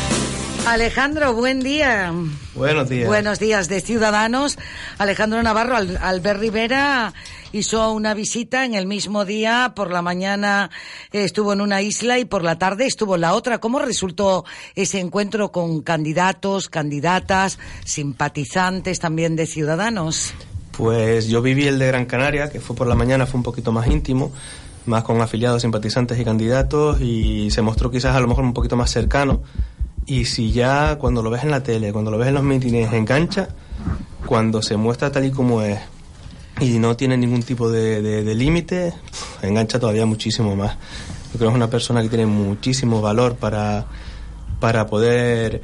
Alejandro, 0.65 1.33
buen 1.33 1.59
día. 1.59 2.13
Buenos 2.55 2.87
días. 2.87 3.05
Buenos 3.07 3.37
días 3.39 3.67
de 3.67 3.81
Ciudadanos. 3.81 4.57
Alejandro 4.97 5.43
Navarro, 5.43 5.75
Al- 5.75 5.97
Albert 6.01 6.39
Rivera 6.39 7.13
hizo 7.51 7.91
una 7.91 8.13
visita 8.13 8.63
en 8.63 8.73
el 8.73 8.85
mismo 8.87 9.25
día. 9.25 9.73
Por 9.75 9.91
la 9.91 10.01
mañana 10.01 10.71
eh, 11.11 11.25
estuvo 11.25 11.51
en 11.51 11.59
una 11.59 11.81
isla 11.81 12.17
y 12.17 12.25
por 12.25 12.43
la 12.43 12.57
tarde 12.57 12.85
estuvo 12.85 13.15
en 13.15 13.21
la 13.21 13.33
otra. 13.33 13.59
¿Cómo 13.59 13.79
resultó 13.79 14.45
ese 14.73 14.99
encuentro 15.01 15.51
con 15.51 15.81
candidatos, 15.81 16.69
candidatas, 16.69 17.59
simpatizantes 17.83 18.99
también 19.01 19.35
de 19.35 19.45
Ciudadanos? 19.47 20.33
Pues 20.77 21.27
yo 21.27 21.41
viví 21.41 21.67
el 21.67 21.77
de 21.77 21.87
Gran 21.87 22.05
Canaria, 22.05 22.49
que 22.49 22.61
fue 22.61 22.75
por 22.75 22.87
la 22.87 22.95
mañana, 22.95 23.25
fue 23.25 23.37
un 23.37 23.43
poquito 23.43 23.71
más 23.73 23.85
íntimo, 23.87 24.31
más 24.85 25.03
con 25.03 25.19
afiliados, 25.21 25.61
simpatizantes 25.61 26.17
y 26.19 26.23
candidatos, 26.25 26.99
y 27.01 27.51
se 27.51 27.61
mostró 27.61 27.91
quizás 27.91 28.15
a 28.15 28.19
lo 28.21 28.27
mejor 28.29 28.45
un 28.45 28.53
poquito 28.53 28.75
más 28.77 28.89
cercano. 28.89 29.43
Y 30.05 30.25
si 30.25 30.51
ya 30.51 30.97
cuando 30.97 31.21
lo 31.21 31.29
ves 31.29 31.43
en 31.43 31.51
la 31.51 31.63
tele, 31.63 31.93
cuando 31.93 32.11
lo 32.11 32.17
ves 32.17 32.27
en 32.29 32.33
los 32.35 32.43
mítines, 32.43 32.91
engancha, 32.93 33.49
cuando 34.25 34.61
se 34.61 34.75
muestra 34.77 35.11
tal 35.11 35.25
y 35.25 35.31
como 35.31 35.61
es 35.61 35.79
y 36.61 36.77
no 36.77 36.95
tiene 36.95 37.17
ningún 37.17 37.41
tipo 37.43 37.69
de, 37.69 38.01
de- 38.01 38.35
límite, 38.35 38.93
engancha 39.41 39.79
todavía 39.79 40.05
muchísimo 40.05 40.55
más. 40.55 40.73
Yo 41.31 41.39
creo 41.39 41.49
que 41.49 41.53
es 41.53 41.55
una 41.55 41.69
persona 41.69 42.01
que 42.03 42.09
tiene 42.09 42.25
muchísimo 42.27 43.01
valor 43.01 43.35
para, 43.37 43.85
para 44.59 44.85
poder 44.85 45.61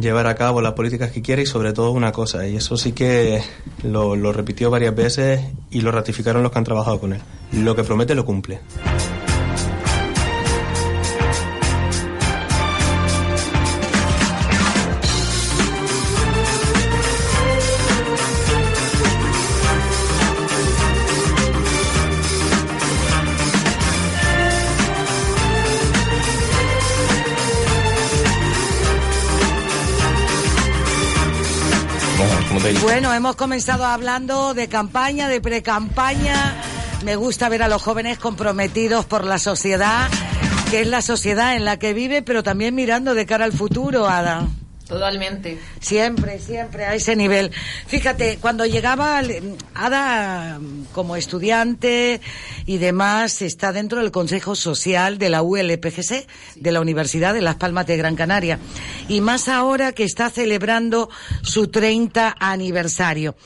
llevar 0.00 0.26
a 0.26 0.34
cabo 0.34 0.60
las 0.62 0.72
políticas 0.72 1.10
que 1.10 1.20
quiere 1.20 1.42
y 1.42 1.46
sobre 1.46 1.72
todo 1.72 1.90
una 1.90 2.10
cosa, 2.10 2.48
y 2.48 2.56
eso 2.56 2.76
sí 2.78 2.92
que 2.92 3.42
lo, 3.82 4.16
lo 4.16 4.32
repitió 4.32 4.70
varias 4.70 4.94
veces 4.94 5.42
y 5.70 5.82
lo 5.82 5.90
ratificaron 5.92 6.42
los 6.42 6.50
que 6.52 6.58
han 6.58 6.64
trabajado 6.64 6.98
con 7.00 7.12
él. 7.12 7.20
Lo 7.52 7.76
que 7.76 7.84
promete 7.84 8.14
lo 8.14 8.24
cumple. 8.24 8.60
Bueno, 32.94 33.12
hemos 33.12 33.34
comenzado 33.34 33.84
hablando 33.84 34.54
de 34.54 34.68
campaña, 34.68 35.26
de 35.26 35.40
pre-campaña. 35.40 36.54
Me 37.02 37.16
gusta 37.16 37.48
ver 37.48 37.64
a 37.64 37.68
los 37.68 37.82
jóvenes 37.82 38.20
comprometidos 38.20 39.04
por 39.04 39.24
la 39.24 39.40
sociedad, 39.40 40.08
que 40.70 40.82
es 40.82 40.86
la 40.86 41.02
sociedad 41.02 41.56
en 41.56 41.64
la 41.64 41.76
que 41.76 41.92
vive, 41.92 42.22
pero 42.22 42.44
también 42.44 42.72
mirando 42.76 43.14
de 43.14 43.26
cara 43.26 43.46
al 43.46 43.52
futuro, 43.52 44.08
Ada. 44.08 44.46
Totalmente. 44.86 45.58
Siempre, 45.80 46.38
siempre 46.38 46.84
a 46.84 46.94
ese 46.94 47.16
nivel. 47.16 47.50
Fíjate, 47.86 48.36
cuando 48.38 48.66
llegaba 48.66 49.22
Ada 49.74 50.60
como 50.92 51.16
estudiante 51.16 52.20
y 52.66 52.76
demás, 52.76 53.40
está 53.40 53.72
dentro 53.72 54.00
del 54.00 54.10
Consejo 54.10 54.54
Social 54.54 55.16
de 55.16 55.30
la 55.30 55.42
ULPGC, 55.42 56.26
de 56.56 56.72
la 56.72 56.82
Universidad 56.82 57.32
de 57.32 57.40
Las 57.40 57.56
Palmas 57.56 57.86
de 57.86 57.96
Gran 57.96 58.14
Canaria. 58.14 58.58
Y 59.08 59.22
más 59.22 59.48
ahora 59.48 59.92
que 59.92 60.04
está 60.04 60.28
celebrando 60.28 61.08
su 61.42 61.68
30 61.68 62.36
aniversario. 62.38 63.36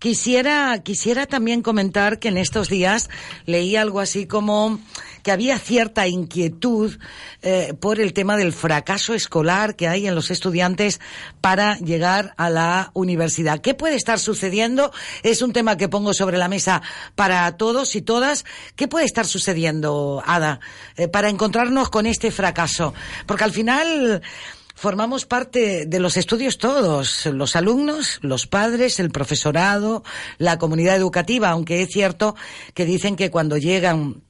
Quisiera, 0.00 0.82
quisiera 0.82 1.26
también 1.26 1.62
comentar 1.62 2.18
que 2.18 2.28
en 2.28 2.38
estos 2.38 2.68
días 2.68 3.08
leí 3.46 3.76
algo 3.76 4.00
así 4.00 4.26
como 4.26 4.80
que 5.28 5.32
había 5.32 5.58
cierta 5.58 6.08
inquietud 6.08 6.96
eh, 7.42 7.74
por 7.78 8.00
el 8.00 8.14
tema 8.14 8.38
del 8.38 8.54
fracaso 8.54 9.12
escolar 9.12 9.76
que 9.76 9.86
hay 9.86 10.06
en 10.06 10.14
los 10.14 10.30
estudiantes 10.30 11.00
para 11.42 11.76
llegar 11.80 12.32
a 12.38 12.48
la 12.48 12.90
universidad. 12.94 13.60
¿Qué 13.60 13.74
puede 13.74 13.94
estar 13.94 14.18
sucediendo? 14.18 14.90
Es 15.22 15.42
un 15.42 15.52
tema 15.52 15.76
que 15.76 15.90
pongo 15.90 16.14
sobre 16.14 16.38
la 16.38 16.48
mesa 16.48 16.80
para 17.14 17.58
todos 17.58 17.94
y 17.94 18.00
todas. 18.00 18.46
¿Qué 18.74 18.88
puede 18.88 19.04
estar 19.04 19.26
sucediendo, 19.26 20.22
Ada, 20.24 20.60
eh, 20.96 21.08
para 21.08 21.28
encontrarnos 21.28 21.90
con 21.90 22.06
este 22.06 22.30
fracaso? 22.30 22.94
Porque 23.26 23.44
al 23.44 23.52
final 23.52 24.22
formamos 24.74 25.26
parte 25.26 25.84
de 25.84 26.00
los 26.00 26.16
estudios 26.16 26.56
todos, 26.56 27.26
los 27.26 27.54
alumnos, 27.54 28.18
los 28.22 28.46
padres, 28.46 28.98
el 28.98 29.10
profesorado, 29.10 30.04
la 30.38 30.58
comunidad 30.58 30.96
educativa, 30.96 31.50
aunque 31.50 31.82
es 31.82 31.90
cierto 31.90 32.34
que 32.72 32.86
dicen 32.86 33.14
que 33.14 33.30
cuando 33.30 33.58
llegan 33.58 34.22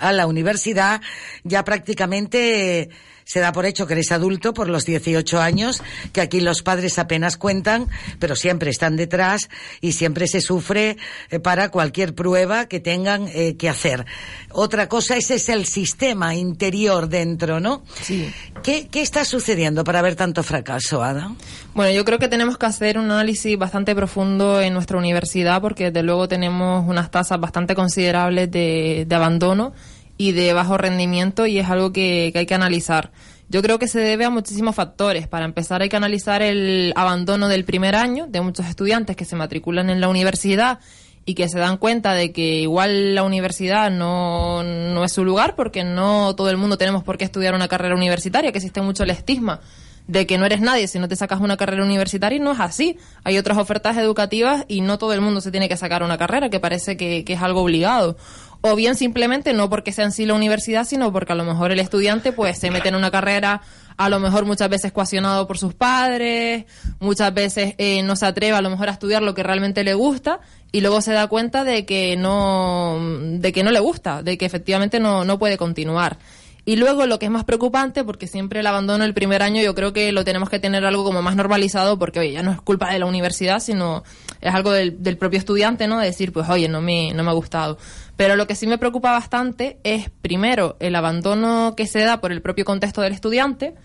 a 0.00 0.12
la 0.12 0.26
universidad 0.26 1.00
ya 1.44 1.64
prácticamente 1.64 2.90
se 3.28 3.40
da 3.40 3.52
por 3.52 3.66
hecho 3.66 3.86
que 3.86 3.92
eres 3.92 4.10
adulto 4.10 4.54
por 4.54 4.70
los 4.70 4.86
18 4.86 5.38
años, 5.38 5.82
que 6.14 6.22
aquí 6.22 6.40
los 6.40 6.62
padres 6.62 6.98
apenas 6.98 7.36
cuentan, 7.36 7.86
pero 8.18 8.34
siempre 8.34 8.70
están 8.70 8.96
detrás 8.96 9.50
y 9.82 9.92
siempre 9.92 10.26
se 10.26 10.40
sufre 10.40 10.96
eh, 11.28 11.38
para 11.38 11.68
cualquier 11.68 12.14
prueba 12.14 12.68
que 12.68 12.80
tengan 12.80 13.28
eh, 13.28 13.54
que 13.58 13.68
hacer. 13.68 14.06
Otra 14.50 14.88
cosa, 14.88 15.18
ese 15.18 15.34
es 15.34 15.50
el 15.50 15.66
sistema 15.66 16.34
interior 16.36 17.10
dentro, 17.10 17.60
¿no? 17.60 17.82
Sí. 18.00 18.32
¿Qué, 18.62 18.88
qué 18.88 19.02
está 19.02 19.26
sucediendo 19.26 19.84
para 19.84 20.00
ver 20.00 20.16
tanto 20.16 20.42
fracaso, 20.42 21.02
Ada? 21.02 21.32
Bueno, 21.74 21.92
yo 21.92 22.06
creo 22.06 22.18
que 22.18 22.28
tenemos 22.28 22.56
que 22.56 22.64
hacer 22.64 22.96
un 22.96 23.10
análisis 23.10 23.58
bastante 23.58 23.94
profundo 23.94 24.62
en 24.62 24.72
nuestra 24.72 24.96
universidad 24.96 25.60
porque 25.60 25.90
desde 25.90 26.02
luego 26.02 26.28
tenemos 26.28 26.88
unas 26.88 27.10
tasas 27.10 27.38
bastante 27.38 27.74
considerables 27.74 28.50
de, 28.50 29.04
de 29.06 29.14
abandono 29.14 29.74
y 30.18 30.32
de 30.32 30.52
bajo 30.52 30.76
rendimiento 30.76 31.46
y 31.46 31.58
es 31.58 31.70
algo 31.70 31.92
que, 31.92 32.32
hay 32.34 32.44
que 32.44 32.54
analizar. 32.54 33.12
Yo 33.48 33.62
creo 33.62 33.78
que 33.78 33.88
se 33.88 34.00
debe 34.00 34.26
a 34.26 34.30
muchísimos 34.30 34.74
factores. 34.74 35.26
Para 35.26 35.46
empezar 35.46 35.80
hay 35.80 35.88
que 35.88 35.96
analizar 35.96 36.42
el 36.42 36.92
abandono 36.96 37.48
del 37.48 37.64
primer 37.64 37.94
año 37.94 38.26
de 38.26 38.42
muchos 38.42 38.66
estudiantes 38.66 39.16
que 39.16 39.24
se 39.24 39.36
matriculan 39.36 39.88
en 39.88 40.02
la 40.02 40.08
universidad 40.08 40.80
y 41.24 41.34
que 41.34 41.48
se 41.48 41.58
dan 41.58 41.78
cuenta 41.78 42.14
de 42.14 42.32
que 42.32 42.60
igual 42.60 43.14
la 43.14 43.22
universidad 43.22 43.90
no, 43.90 44.62
no 44.62 45.04
es 45.04 45.12
su 45.12 45.24
lugar 45.24 45.54
porque 45.54 45.84
no 45.84 46.34
todo 46.34 46.50
el 46.50 46.56
mundo 46.56 46.76
tenemos 46.76 47.04
por 47.04 47.16
qué 47.16 47.24
estudiar 47.24 47.54
una 47.54 47.68
carrera 47.68 47.94
universitaria, 47.94 48.50
que 48.50 48.58
existe 48.58 48.82
mucho 48.82 49.04
el 49.04 49.10
estigma 49.10 49.60
de 50.08 50.26
que 50.26 50.38
no 50.38 50.46
eres 50.46 50.60
nadie 50.60 50.88
si 50.88 50.98
no 50.98 51.06
te 51.06 51.14
sacas 51.14 51.38
una 51.40 51.56
carrera 51.56 51.84
universitaria 51.84 52.36
y 52.36 52.40
no 52.40 52.52
es 52.52 52.60
así. 52.60 52.98
Hay 53.24 53.38
otras 53.38 53.58
ofertas 53.58 53.96
educativas 53.98 54.64
y 54.66 54.80
no 54.80 54.98
todo 54.98 55.12
el 55.12 55.20
mundo 55.20 55.40
se 55.40 55.50
tiene 55.50 55.68
que 55.68 55.76
sacar 55.76 56.02
una 56.02 56.18
carrera, 56.18 56.48
que 56.48 56.58
parece 56.58 56.96
que, 56.96 57.24
que 57.24 57.34
es 57.34 57.42
algo 57.42 57.60
obligado. 57.60 58.16
O 58.60 58.74
bien 58.74 58.96
simplemente 58.96 59.52
no 59.52 59.70
porque 59.70 59.92
sea 59.92 60.04
en 60.04 60.12
sí 60.12 60.26
la 60.26 60.34
universidad, 60.34 60.84
sino 60.84 61.12
porque 61.12 61.32
a 61.32 61.36
lo 61.36 61.44
mejor 61.44 61.70
el 61.70 61.78
estudiante 61.78 62.32
pues 62.32 62.58
se 62.58 62.70
mete 62.70 62.88
en 62.88 62.96
una 62.96 63.10
carrera 63.10 63.62
a 63.98 64.08
lo 64.08 64.20
mejor 64.20 64.46
muchas 64.46 64.70
veces 64.70 64.92
coaccionado 64.92 65.46
por 65.46 65.58
sus 65.58 65.74
padres, 65.74 66.64
muchas 67.00 67.34
veces 67.34 67.74
eh, 67.78 68.02
no 68.04 68.14
se 68.14 68.26
atreve 68.26 68.56
a 68.56 68.62
lo 68.62 68.70
mejor 68.70 68.88
a 68.88 68.92
estudiar 68.92 69.22
lo 69.22 69.34
que 69.34 69.42
realmente 69.42 69.82
le 69.82 69.94
gusta 69.94 70.38
y 70.70 70.80
luego 70.80 71.00
se 71.00 71.12
da 71.12 71.26
cuenta 71.26 71.64
de 71.64 71.84
que 71.84 72.16
no, 72.16 72.96
de 73.00 73.52
que 73.52 73.64
no 73.64 73.72
le 73.72 73.80
gusta, 73.80 74.22
de 74.22 74.38
que 74.38 74.46
efectivamente 74.46 75.00
no, 75.00 75.24
no 75.24 75.38
puede 75.38 75.58
continuar. 75.58 76.16
Y 76.64 76.76
luego 76.76 77.06
lo 77.06 77.18
que 77.18 77.24
es 77.24 77.32
más 77.32 77.44
preocupante, 77.44 78.04
porque 78.04 78.26
siempre 78.26 78.60
el 78.60 78.66
abandono 78.66 79.02
el 79.02 79.14
primer 79.14 79.42
año 79.42 79.62
yo 79.62 79.74
creo 79.74 79.94
que 79.94 80.12
lo 80.12 80.22
tenemos 80.22 80.50
que 80.50 80.58
tener 80.58 80.84
algo 80.84 81.02
como 81.02 81.22
más 81.22 81.34
normalizado, 81.34 81.98
porque 81.98 82.20
oye, 82.20 82.32
ya 82.32 82.42
no 82.42 82.52
es 82.52 82.60
culpa 82.60 82.92
de 82.92 82.98
la 82.98 83.06
universidad, 83.06 83.58
sino 83.58 84.04
es 84.42 84.54
algo 84.54 84.70
del, 84.70 85.02
del 85.02 85.16
propio 85.16 85.38
estudiante, 85.38 85.88
¿no? 85.88 85.98
De 85.98 86.04
decir, 86.04 86.30
pues 86.30 86.46
oye, 86.50 86.68
no 86.68 86.82
me, 86.82 87.14
no 87.14 87.24
me 87.24 87.30
ha 87.30 87.32
gustado. 87.32 87.78
Pero 88.18 88.34
lo 88.34 88.48
que 88.48 88.56
sí 88.56 88.66
me 88.66 88.78
preocupa 88.78 89.12
bastante 89.12 89.78
es, 89.84 90.10
primero, 90.10 90.76
el 90.80 90.96
abandono 90.96 91.74
que 91.76 91.86
se 91.86 92.00
da 92.00 92.20
por 92.20 92.32
el 92.32 92.42
propio 92.42 92.64
contexto 92.64 93.00
del 93.00 93.12
estudiante, 93.12 93.76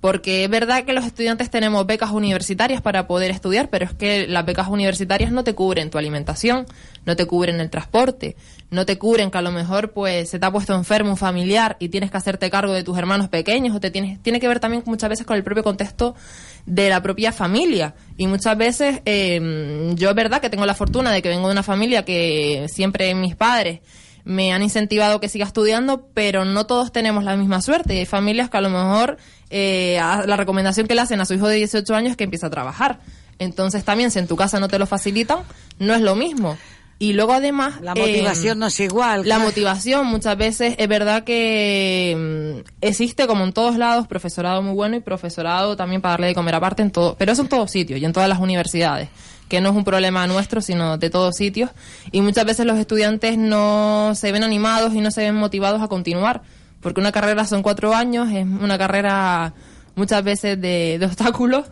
Porque 0.00 0.44
es 0.44 0.50
verdad 0.50 0.84
que 0.84 0.92
los 0.92 1.04
estudiantes 1.04 1.50
tenemos 1.50 1.84
becas 1.84 2.12
universitarias 2.12 2.80
para 2.80 3.08
poder 3.08 3.32
estudiar, 3.32 3.68
pero 3.68 3.84
es 3.84 3.94
que 3.94 4.28
las 4.28 4.46
becas 4.46 4.68
universitarias 4.68 5.32
no 5.32 5.42
te 5.42 5.54
cubren 5.56 5.90
tu 5.90 5.98
alimentación, 5.98 6.66
no 7.04 7.16
te 7.16 7.26
cubren 7.26 7.60
el 7.60 7.68
transporte, 7.68 8.36
no 8.70 8.86
te 8.86 8.96
cubren 8.96 9.32
que 9.32 9.38
a 9.38 9.42
lo 9.42 9.50
mejor 9.50 9.90
pues 9.90 10.30
se 10.30 10.38
te 10.38 10.46
ha 10.46 10.52
puesto 10.52 10.72
enfermo 10.76 11.10
un 11.10 11.16
familiar 11.16 11.76
y 11.80 11.88
tienes 11.88 12.12
que 12.12 12.16
hacerte 12.16 12.48
cargo 12.48 12.72
de 12.72 12.84
tus 12.84 12.96
hermanos 12.96 13.28
pequeños 13.28 13.74
o 13.74 13.80
te 13.80 13.90
tienes 13.90 14.22
tiene 14.22 14.38
que 14.38 14.46
ver 14.46 14.60
también 14.60 14.84
muchas 14.86 15.10
veces 15.10 15.26
con 15.26 15.36
el 15.36 15.42
propio 15.42 15.64
contexto 15.64 16.14
de 16.64 16.90
la 16.90 17.02
propia 17.02 17.32
familia. 17.32 17.96
Y 18.16 18.28
muchas 18.28 18.56
veces 18.56 19.00
eh, 19.04 19.94
yo 19.96 20.10
es 20.10 20.14
verdad 20.14 20.40
que 20.40 20.50
tengo 20.50 20.64
la 20.64 20.74
fortuna 20.74 21.10
de 21.10 21.22
que 21.22 21.28
vengo 21.28 21.48
de 21.48 21.52
una 21.52 21.64
familia 21.64 22.04
que 22.04 22.66
siempre 22.68 23.16
mis 23.16 23.34
padres 23.34 23.80
me 24.24 24.52
han 24.52 24.62
incentivado 24.62 25.20
que 25.20 25.28
siga 25.28 25.46
estudiando, 25.46 26.06
pero 26.14 26.44
no 26.44 26.66
todos 26.66 26.92
tenemos 26.92 27.24
la 27.24 27.36
misma 27.36 27.60
suerte. 27.62 27.94
Y 27.94 27.98
hay 27.98 28.06
familias 28.06 28.50
que 28.50 28.56
a 28.56 28.60
lo 28.60 28.70
mejor 28.70 29.16
eh, 29.50 29.98
a- 29.98 30.24
la 30.26 30.36
recomendación 30.36 30.86
que 30.86 30.94
le 30.94 31.00
hacen 31.00 31.20
a 31.20 31.24
su 31.24 31.34
hijo 31.34 31.48
de 31.48 31.56
18 31.56 31.94
años 31.94 32.10
es 32.12 32.16
que 32.16 32.24
empiece 32.24 32.46
a 32.46 32.50
trabajar. 32.50 33.00
Entonces 33.38 33.84
también 33.84 34.10
si 34.10 34.18
en 34.18 34.26
tu 34.26 34.36
casa 34.36 34.60
no 34.60 34.68
te 34.68 34.78
lo 34.78 34.86
facilitan, 34.86 35.38
no 35.78 35.94
es 35.94 36.00
lo 36.00 36.14
mismo. 36.16 36.58
Y 37.00 37.12
luego 37.12 37.32
además... 37.32 37.80
La 37.80 37.94
motivación 37.94 38.58
eh, 38.58 38.60
no 38.60 38.66
es 38.66 38.80
igual. 38.80 39.28
La 39.28 39.38
motivación 39.38 40.04
muchas 40.08 40.36
veces 40.36 40.74
es 40.78 40.88
verdad 40.88 41.22
que 41.22 42.62
mm, 42.64 42.68
existe 42.80 43.28
como 43.28 43.44
en 43.44 43.52
todos 43.52 43.76
lados 43.76 44.08
profesorado 44.08 44.62
muy 44.62 44.74
bueno 44.74 44.96
y 44.96 45.00
profesorado 45.00 45.76
también 45.76 46.00
para 46.02 46.14
darle 46.14 46.26
de 46.28 46.34
comer 46.34 46.56
aparte 46.56 46.82
en 46.82 46.90
todo, 46.90 47.14
pero 47.16 47.30
eso 47.32 47.42
en 47.42 47.48
todos 47.48 47.70
sitios 47.70 48.00
y 48.00 48.04
en 48.04 48.12
todas 48.12 48.28
las 48.28 48.40
universidades, 48.40 49.08
que 49.48 49.60
no 49.60 49.70
es 49.70 49.76
un 49.76 49.84
problema 49.84 50.26
nuestro 50.26 50.60
sino 50.60 50.98
de 50.98 51.10
todos 51.10 51.36
sitios 51.36 51.70
y 52.12 52.20
muchas 52.20 52.44
veces 52.44 52.66
los 52.66 52.78
estudiantes 52.78 53.38
no 53.38 54.12
se 54.14 54.32
ven 54.32 54.44
animados 54.44 54.94
y 54.94 55.00
no 55.00 55.10
se 55.10 55.22
ven 55.22 55.34
motivados 55.34 55.82
a 55.82 55.88
continuar, 55.88 56.42
porque 56.80 57.00
una 57.00 57.12
carrera 57.12 57.44
son 57.44 57.62
cuatro 57.62 57.94
años, 57.94 58.28
es 58.30 58.44
una 58.44 58.78
carrera 58.78 59.54
muchas 59.94 60.22
veces 60.22 60.60
de, 60.60 60.98
de 60.98 61.06
obstáculos 61.06 61.66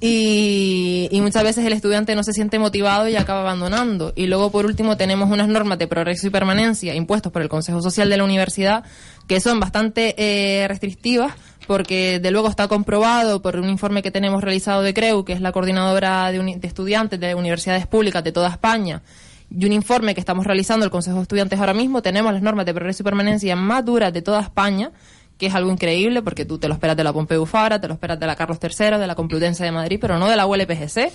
y, 0.00 1.08
y 1.10 1.20
muchas 1.20 1.42
veces 1.42 1.64
el 1.64 1.72
estudiante 1.72 2.14
no 2.14 2.22
se 2.22 2.32
siente 2.32 2.58
motivado 2.58 3.08
y 3.08 3.16
acaba 3.16 3.40
abandonando. 3.40 4.12
Y 4.14 4.26
luego, 4.26 4.50
por 4.50 4.64
último, 4.64 4.96
tenemos 4.96 5.30
unas 5.30 5.48
normas 5.48 5.78
de 5.78 5.88
progreso 5.88 6.28
y 6.28 6.30
permanencia 6.30 6.94
impuestos 6.94 7.32
por 7.32 7.42
el 7.42 7.48
Consejo 7.48 7.82
Social 7.82 8.08
de 8.08 8.16
la 8.16 8.24
Universidad 8.24 8.84
que 9.26 9.40
son 9.40 9.60
bastante 9.60 10.14
eh, 10.16 10.68
restrictivas 10.68 11.34
porque 11.68 12.18
de 12.18 12.30
luego 12.30 12.48
está 12.48 12.66
comprobado 12.66 13.42
por 13.42 13.56
un 13.56 13.68
informe 13.68 14.02
que 14.02 14.10
tenemos 14.10 14.42
realizado 14.42 14.82
de 14.82 14.94
CREU, 14.94 15.26
que 15.26 15.34
es 15.34 15.42
la 15.42 15.52
coordinadora 15.52 16.32
de, 16.32 16.58
estudiantes 16.62 17.20
de 17.20 17.34
universidades 17.34 17.86
públicas 17.86 18.24
de 18.24 18.32
toda 18.32 18.48
España, 18.48 19.02
y 19.50 19.66
un 19.66 19.72
informe 19.72 20.14
que 20.14 20.20
estamos 20.20 20.46
realizando 20.46 20.86
el 20.86 20.90
Consejo 20.90 21.18
de 21.18 21.22
Estudiantes 21.24 21.60
ahora 21.60 21.74
mismo, 21.74 22.00
tenemos 22.00 22.32
las 22.32 22.40
normas 22.40 22.64
de 22.64 22.72
progreso 22.72 23.02
y 23.02 23.04
permanencia 23.04 23.54
más 23.54 23.84
duras 23.84 24.14
de 24.14 24.22
toda 24.22 24.40
España, 24.40 24.92
que 25.36 25.46
es 25.46 25.54
algo 25.54 25.70
increíble 25.70 26.22
porque 26.22 26.46
tú 26.46 26.58
te 26.58 26.68
lo 26.68 26.74
esperas 26.74 26.96
de 26.96 27.04
la 27.04 27.12
Pompeu 27.12 27.44
Fabra, 27.44 27.78
te 27.78 27.86
lo 27.86 27.94
esperas 27.94 28.18
de 28.18 28.26
la 28.26 28.34
Carlos 28.34 28.58
III, 28.62 28.98
de 28.98 29.06
la 29.06 29.14
Complutense 29.14 29.62
de 29.62 29.70
Madrid, 29.70 29.98
pero 30.00 30.18
no 30.18 30.26
de 30.26 30.36
la 30.36 30.46
ULPGC. 30.46 31.12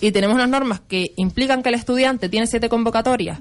Y 0.00 0.10
tenemos 0.10 0.34
unas 0.34 0.48
normas 0.48 0.80
que 0.80 1.12
implican 1.16 1.62
que 1.62 1.68
el 1.68 1.76
estudiante 1.76 2.28
tiene 2.28 2.48
siete 2.48 2.68
convocatorias. 2.68 3.38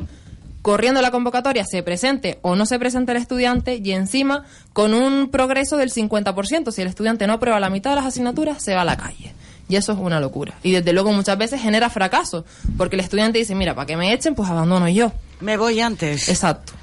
Corriendo 0.62 1.02
la 1.02 1.10
convocatoria, 1.10 1.66
se 1.66 1.82
presente 1.82 2.38
o 2.44 2.56
no 2.56 2.66
se 2.66 2.78
presente 2.78 3.12
el 3.14 3.18
estudiante 3.18 3.82
y 3.84 3.92
encima 3.94 4.46
con 4.74 4.94
un 4.94 5.30
progreso 5.30 5.76
del 5.78 5.92
50%. 5.92 6.72
Si 6.72 6.82
el 6.82 6.88
estudiante 6.88 7.26
no 7.26 7.34
aprueba 7.34 7.60
la 7.60 7.70
mitad 7.70 7.92
de 7.92 7.96
las 7.96 8.06
asignaturas, 8.06 8.62
se 8.62 8.76
va 8.76 8.82
a 8.82 8.86
la 8.86 8.98
calle. 8.98 9.34
Y 9.68 9.76
eso 9.78 9.94
es 9.94 9.98
una 9.98 10.20
locura. 10.20 10.54
Y 10.64 10.72
desde 10.72 10.94
luego 10.94 11.14
muchas 11.14 11.38
veces 11.38 11.62
genera 11.62 11.90
fracaso, 11.90 12.46
porque 12.78 12.96
el 12.96 13.00
estudiante 13.00 13.40
dice, 13.40 13.56
mira, 13.56 13.74
para 13.74 13.88
que 13.88 13.98
me 13.98 14.14
echen, 14.14 14.36
pues 14.36 14.50
abandono 14.50 14.88
yo. 14.90 15.12
Me 15.40 15.58
voy 15.58 15.80
antes. 15.80 16.30
Exacto. 16.30 16.74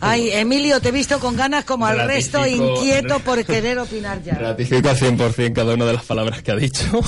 Ay, 0.00 0.30
Emilio, 0.30 0.80
te 0.80 0.88
he 0.88 0.92
visto 0.92 1.18
con 1.18 1.36
ganas 1.36 1.64
como 1.64 1.86
al 1.86 2.06
resto, 2.06 2.46
inquieto 2.46 3.20
por 3.20 3.44
querer 3.44 3.78
opinar 3.78 4.22
ya. 4.22 4.34
Ratifico 4.34 4.88
al 4.88 4.96
100% 4.96 5.52
cada 5.52 5.74
una 5.74 5.84
de 5.86 5.92
las 5.92 6.04
palabras 6.04 6.42
que 6.42 6.52
ha 6.52 6.56
dicho. 6.56 7.00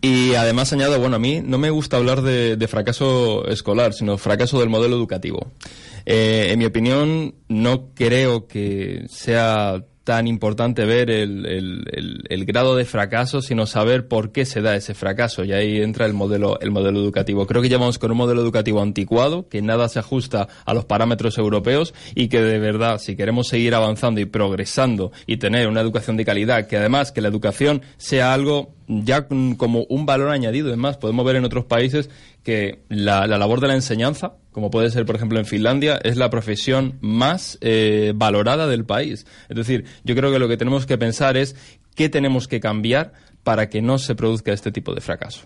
Y 0.00 0.34
además 0.34 0.72
añado, 0.72 0.98
bueno, 0.98 1.16
a 1.16 1.18
mí 1.18 1.40
no 1.44 1.58
me 1.58 1.70
gusta 1.70 1.96
hablar 1.96 2.22
de, 2.22 2.56
de 2.56 2.68
fracaso 2.68 3.46
escolar, 3.48 3.92
sino 3.92 4.18
fracaso 4.18 4.58
del 4.60 4.68
modelo 4.68 4.96
educativo. 4.96 5.50
Eh, 6.06 6.48
en 6.50 6.58
mi 6.58 6.66
opinión, 6.66 7.34
no 7.48 7.90
creo 7.94 8.46
que 8.46 9.06
sea 9.08 9.84
tan 10.04 10.26
importante 10.28 10.84
ver 10.84 11.10
el, 11.10 11.46
el- 12.28 12.44
grado 12.44 12.76
de 12.76 12.84
fracaso, 12.84 13.40
sino 13.40 13.64
saber 13.66 14.06
por 14.06 14.30
qué 14.30 14.44
se 14.44 14.60
da 14.60 14.76
ese 14.76 14.92
fracaso. 14.94 15.44
Y 15.44 15.52
ahí 15.52 15.78
entra 15.80 16.04
el 16.04 16.12
modelo, 16.12 16.60
el 16.60 16.70
modelo 16.70 17.00
educativo. 17.00 17.46
Creo 17.46 17.62
que 17.62 17.70
llevamos 17.70 17.98
con 17.98 18.10
un 18.10 18.18
modelo 18.18 18.42
educativo 18.42 18.82
anticuado, 18.82 19.48
que 19.48 19.62
nada 19.62 19.88
se 19.88 19.98
ajusta 19.98 20.46
a 20.66 20.74
los 20.74 20.84
parámetros 20.84 21.38
europeos 21.38 21.94
y 22.14 22.28
que 22.28 22.42
de 22.42 22.58
verdad, 22.58 22.98
si 22.98 23.16
queremos 23.16 23.48
seguir 23.48 23.74
avanzando 23.74 24.20
y 24.20 24.26
progresando 24.26 25.10
y 25.26 25.38
tener 25.38 25.68
una 25.68 25.80
educación 25.80 26.18
de 26.18 26.26
calidad, 26.26 26.66
que 26.68 26.76
además 26.76 27.10
que 27.10 27.22
la 27.22 27.28
educación 27.28 27.80
sea 27.96 28.34
algo 28.34 28.74
ya 28.86 29.26
como 29.26 29.84
un 29.88 30.04
valor 30.04 30.28
añadido. 30.30 30.70
Es 30.70 30.76
más, 30.76 30.98
podemos 30.98 31.24
ver 31.24 31.36
en 31.36 31.46
otros 31.46 31.64
países 31.64 32.10
que 32.44 32.84
la, 32.88 33.26
la 33.26 33.38
labor 33.38 33.60
de 33.60 33.68
la 33.68 33.74
enseñanza, 33.74 34.34
como 34.52 34.70
puede 34.70 34.90
ser, 34.90 35.06
por 35.06 35.16
ejemplo, 35.16 35.38
en 35.38 35.46
Finlandia, 35.46 35.98
es 36.04 36.16
la 36.16 36.30
profesión 36.30 36.98
más 37.00 37.58
eh, 37.60 38.12
valorada 38.14 38.68
del 38.68 38.84
país. 38.84 39.26
Es 39.48 39.56
decir, 39.56 39.86
yo 40.04 40.14
creo 40.14 40.30
que 40.30 40.38
lo 40.38 40.46
que 40.46 40.56
tenemos 40.56 40.86
que 40.86 40.98
pensar 40.98 41.36
es 41.36 41.56
qué 41.96 42.08
tenemos 42.08 42.46
que 42.46 42.60
cambiar 42.60 43.12
para 43.42 43.68
que 43.68 43.82
no 43.82 43.98
se 43.98 44.14
produzca 44.14 44.52
este 44.52 44.72
tipo 44.72 44.94
de 44.94 45.00
fracaso. 45.00 45.40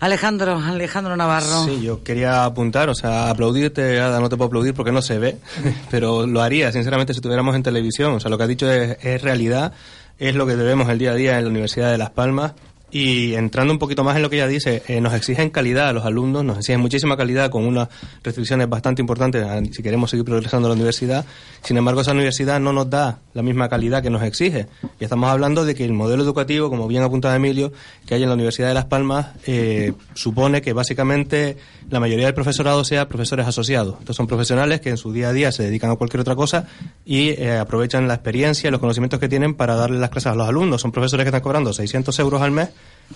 Alejandro, 0.00 0.56
Alejandro 0.58 1.16
Navarro. 1.16 1.64
Sí, 1.64 1.82
yo 1.82 2.02
quería 2.04 2.44
apuntar, 2.44 2.88
o 2.88 2.94
sea, 2.94 3.30
aplaudirte, 3.30 4.00
Ada, 4.00 4.20
no 4.20 4.28
te 4.28 4.36
puedo 4.36 4.48
aplaudir 4.48 4.74
porque 4.74 4.92
no 4.92 5.02
se 5.02 5.18
ve, 5.18 5.38
pero 5.90 6.26
lo 6.26 6.42
haría, 6.42 6.70
sinceramente, 6.72 7.12
si 7.12 7.18
estuviéramos 7.18 7.54
en 7.56 7.62
televisión. 7.62 8.14
O 8.14 8.20
sea, 8.20 8.30
lo 8.30 8.38
que 8.38 8.44
has 8.44 8.48
dicho 8.48 8.70
es, 8.70 8.98
es 9.02 9.22
realidad, 9.22 9.72
es 10.18 10.34
lo 10.34 10.46
que 10.46 10.56
debemos 10.56 10.88
el 10.88 10.98
día 10.98 11.12
a 11.12 11.14
día 11.14 11.38
en 11.38 11.44
la 11.44 11.50
Universidad 11.50 11.90
de 11.90 11.98
Las 11.98 12.10
Palmas. 12.10 12.52
Y 12.96 13.34
entrando 13.34 13.72
un 13.72 13.80
poquito 13.80 14.04
más 14.04 14.14
en 14.14 14.22
lo 14.22 14.30
que 14.30 14.36
ella 14.36 14.46
dice, 14.46 14.84
eh, 14.86 15.00
nos 15.00 15.12
exigen 15.14 15.50
calidad 15.50 15.88
a 15.88 15.92
los 15.92 16.04
alumnos, 16.04 16.44
nos 16.44 16.58
exigen 16.58 16.80
muchísima 16.80 17.16
calidad 17.16 17.50
con 17.50 17.64
unas 17.66 17.88
restricciones 18.22 18.68
bastante 18.68 19.02
importantes 19.02 19.44
a- 19.44 19.60
si 19.64 19.82
queremos 19.82 20.10
seguir 20.10 20.24
progresando 20.24 20.68
en 20.68 20.70
la 20.70 20.74
universidad. 20.76 21.24
Sin 21.64 21.76
embargo, 21.76 22.02
esa 22.02 22.12
universidad 22.12 22.60
no 22.60 22.72
nos 22.72 22.88
da 22.88 23.18
la 23.34 23.42
misma 23.42 23.68
calidad 23.68 24.00
que 24.00 24.10
nos 24.10 24.22
exige. 24.22 24.68
Y 25.00 25.02
estamos 25.04 25.28
hablando 25.28 25.64
de 25.64 25.74
que 25.74 25.84
el 25.84 25.92
modelo 25.92 26.22
educativo, 26.22 26.70
como 26.70 26.86
bien 26.86 27.02
apuntaba 27.02 27.34
Emilio, 27.34 27.72
que 28.06 28.14
hay 28.14 28.22
en 28.22 28.28
la 28.28 28.36
Universidad 28.36 28.68
de 28.68 28.74
Las 28.74 28.84
Palmas, 28.84 29.26
eh, 29.44 29.92
supone 30.14 30.62
que 30.62 30.72
básicamente 30.72 31.56
la 31.90 32.00
mayoría 32.00 32.26
del 32.26 32.34
profesorado 32.34 32.84
sea 32.84 33.08
profesores 33.08 33.46
asociados. 33.46 33.96
Estos 34.00 34.16
son 34.16 34.26
profesionales 34.26 34.80
que 34.80 34.90
en 34.90 34.96
su 34.96 35.12
día 35.12 35.28
a 35.28 35.32
día 35.32 35.52
se 35.52 35.62
dedican 35.62 35.90
a 35.90 35.96
cualquier 35.96 36.20
otra 36.20 36.34
cosa 36.34 36.66
y 37.04 37.30
eh, 37.30 37.58
aprovechan 37.58 38.08
la 38.08 38.14
experiencia 38.14 38.68
y 38.68 38.70
los 38.70 38.80
conocimientos 38.80 39.20
que 39.20 39.28
tienen 39.28 39.54
para 39.54 39.74
darle 39.74 39.98
las 39.98 40.10
clases 40.10 40.32
a 40.32 40.34
los 40.34 40.48
alumnos. 40.48 40.80
Son 40.80 40.92
profesores 40.92 41.24
que 41.24 41.28
están 41.28 41.42
cobrando 41.42 41.72
600 41.72 42.18
euros 42.18 42.42
al 42.42 42.50
mes 42.50 42.70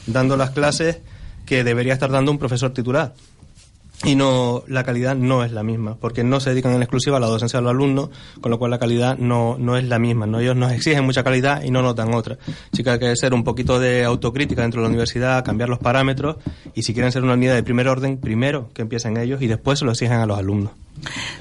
dando 0.06 0.36
las 0.36 0.50
clases 0.50 0.98
que 1.46 1.64
debería 1.64 1.94
estar 1.94 2.10
dando 2.10 2.30
un 2.30 2.38
profesor 2.38 2.72
titular. 2.72 3.14
Y 4.04 4.14
no, 4.14 4.62
la 4.68 4.84
calidad 4.84 5.16
no 5.16 5.42
es 5.42 5.50
la 5.50 5.64
misma, 5.64 5.96
porque 5.96 6.22
no 6.22 6.38
se 6.38 6.50
dedican 6.50 6.72
en 6.72 6.82
exclusiva 6.82 7.16
a 7.16 7.20
la 7.20 7.26
docencia 7.26 7.58
de 7.58 7.64
los 7.64 7.70
alumnos, 7.70 8.10
con 8.40 8.50
lo 8.50 8.58
cual 8.58 8.70
la 8.70 8.78
calidad 8.78 9.18
no, 9.18 9.56
no 9.58 9.76
es 9.76 9.84
la 9.84 9.98
misma. 9.98 10.26
¿no? 10.26 10.38
Ellos 10.38 10.54
nos 10.54 10.72
exigen 10.72 11.04
mucha 11.04 11.24
calidad 11.24 11.62
y 11.62 11.70
no 11.70 11.82
nos 11.82 11.96
dan 11.96 12.14
otra. 12.14 12.38
Así 12.72 12.84
que 12.84 12.90
hay 12.90 12.98
que 12.98 13.16
ser 13.16 13.34
un 13.34 13.42
poquito 13.42 13.80
de 13.80 14.04
autocrítica 14.04 14.62
dentro 14.62 14.80
de 14.80 14.84
la 14.84 14.88
universidad, 14.88 15.44
cambiar 15.44 15.68
los 15.68 15.80
parámetros 15.80 16.36
y 16.74 16.82
si 16.82 16.94
quieren 16.94 17.10
ser 17.10 17.24
una 17.24 17.34
unidad 17.34 17.54
de 17.54 17.62
primer 17.64 17.88
orden, 17.88 18.18
primero 18.18 18.70
que 18.72 18.82
empiecen 18.82 19.16
ellos 19.16 19.42
y 19.42 19.48
después 19.48 19.80
se 19.80 19.84
lo 19.84 19.90
exigen 19.90 20.18
a 20.18 20.26
los 20.26 20.38
alumnos. 20.38 20.72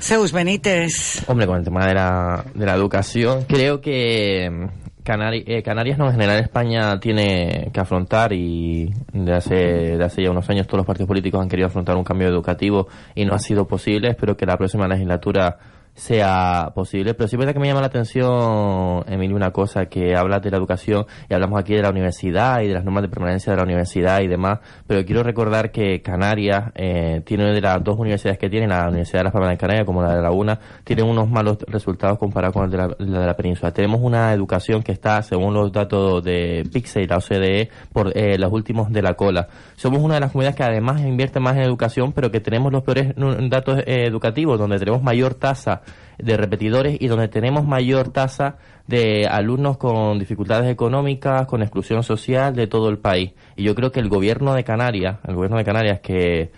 Zeus 0.01 0.31
Benítez. 0.31 1.23
Hombre, 1.27 1.47
con 1.47 1.57
el 1.57 1.63
tema 1.63 1.87
de 1.87 1.93
la, 1.93 2.45
de 2.53 2.65
la 2.65 2.75
educación, 2.75 3.45
creo 3.47 3.81
que 3.81 4.69
Canari- 5.07 5.45
eh, 5.47 5.63
Canarias, 5.63 5.97
no, 5.97 6.07
en 6.07 6.11
general 6.11 6.39
España 6.41 6.99
tiene 6.99 7.69
que 7.71 7.79
afrontar 7.79 8.33
y 8.33 8.93
de 9.13 9.33
hace, 9.33 9.55
de 9.97 10.03
hace 10.03 10.21
ya 10.21 10.31
unos 10.31 10.49
años 10.49 10.67
todos 10.67 10.79
los 10.79 10.85
partidos 10.85 11.07
políticos 11.07 11.41
han 11.41 11.47
querido 11.47 11.67
afrontar 11.67 11.95
un 11.95 12.03
cambio 12.03 12.27
educativo 12.27 12.89
y 13.15 13.23
no 13.23 13.33
ha 13.33 13.39
sido 13.39 13.65
posible. 13.65 14.09
Espero 14.09 14.35
que 14.35 14.45
la 14.45 14.57
próxima 14.57 14.85
legislatura 14.85 15.57
sea 15.97 16.71
posible. 16.75 17.13
Pero 17.15 17.27
sí 17.27 17.35
es 17.35 17.39
verdad 17.39 17.53
que 17.53 17.59
me 17.59 17.67
llama 17.67 17.81
la 17.81 17.87
atención, 17.87 19.03
Emilio, 19.07 19.35
una 19.35 19.51
cosa, 19.51 19.87
que 19.87 20.15
hablas 20.15 20.41
de 20.43 20.51
la 20.51 20.57
educación 20.57 21.05
y 21.27 21.33
hablamos 21.33 21.59
aquí 21.59 21.73
de 21.73 21.81
la 21.81 21.89
universidad 21.89 22.61
y 22.61 22.67
de 22.67 22.75
las 22.75 22.85
normas 22.85 23.01
de 23.03 23.09
permanencia 23.09 23.51
de 23.51 23.57
la 23.57 23.63
universidad 23.63 24.21
y 24.21 24.27
demás, 24.27 24.59
pero 24.85 25.03
quiero 25.05 25.23
recordar 25.23 25.71
que 25.71 26.01
Canarias 26.01 26.71
eh, 26.75 27.21
tiene 27.25 27.45
una 27.45 27.53
de 27.53 27.61
las 27.61 27.83
dos 27.83 27.97
universidades 27.97 28.37
que 28.37 28.49
tiene, 28.49 28.67
la 28.67 28.87
Universidad 28.87 29.21
de 29.21 29.23
Las 29.25 29.33
Palmas 29.33 29.49
de 29.49 29.57
Canarias 29.57 29.85
como 29.85 30.03
la 30.03 30.15
de 30.15 30.21
la 30.21 30.31
UNA, 30.31 30.59
tiene 30.83 31.01
unos 31.01 31.29
malos 31.29 31.57
resultados 31.67 32.19
comparados 32.19 32.53
con 32.53 32.65
el 32.65 32.71
de 32.71 32.77
la, 32.77 32.87
de 32.87 33.25
la 33.25 33.35
península. 33.35 33.73
Tenemos 33.73 33.99
una 34.01 34.31
educación 34.33 34.83
que 34.83 34.91
está, 34.91 35.21
según 35.23 35.55
los 35.55 35.71
datos 35.71 36.23
de 36.23 36.63
PIXE 36.71 37.01
y 37.01 37.07
la 37.07 37.17
OCDE, 37.17 37.69
por 37.91 38.15
eh, 38.15 38.37
los 38.37 38.51
últimos 38.51 38.91
de 38.91 39.01
la 39.01 39.15
cola. 39.15 39.47
Somos 39.75 39.99
una 39.99 40.15
de 40.15 40.19
las 40.19 40.31
comunidades 40.31 40.55
que 40.55 40.63
además 40.63 41.01
invierte 41.01 41.39
más 41.39 41.55
en 41.55 41.63
educación, 41.63 42.13
pero 42.13 42.31
que 42.31 42.39
tenemos 42.39 42.71
los 42.71 42.83
peores 42.83 43.13
datos 43.49 43.79
eh, 43.79 44.05
educativos, 44.05 44.59
donde 44.59 44.77
tenemos 44.77 45.01
mayor 45.01 45.33
tasa 45.33 45.81
de 46.17 46.37
repetidores 46.37 46.97
y 46.99 47.07
donde 47.07 47.27
tenemos 47.27 47.65
mayor 47.65 48.09
tasa 48.09 48.57
de 48.87 49.27
alumnos 49.27 49.77
con 49.77 50.17
dificultades 50.17 50.71
económicas, 50.71 51.45
con 51.47 51.61
exclusión 51.61 52.03
social 52.03 52.55
de 52.55 52.67
todo 52.67 52.89
el 52.89 52.97
país. 52.97 53.33
Y 53.55 53.63
yo 53.63 53.75
creo 53.75 53.91
que 53.91 53.99
el 53.99 54.09
gobierno 54.09 54.53
de 54.53 54.63
Canarias, 54.63 55.19
el 55.27 55.35
gobierno 55.35 55.57
de 55.57 55.65
Canarias 55.65 55.99
que 55.99 56.51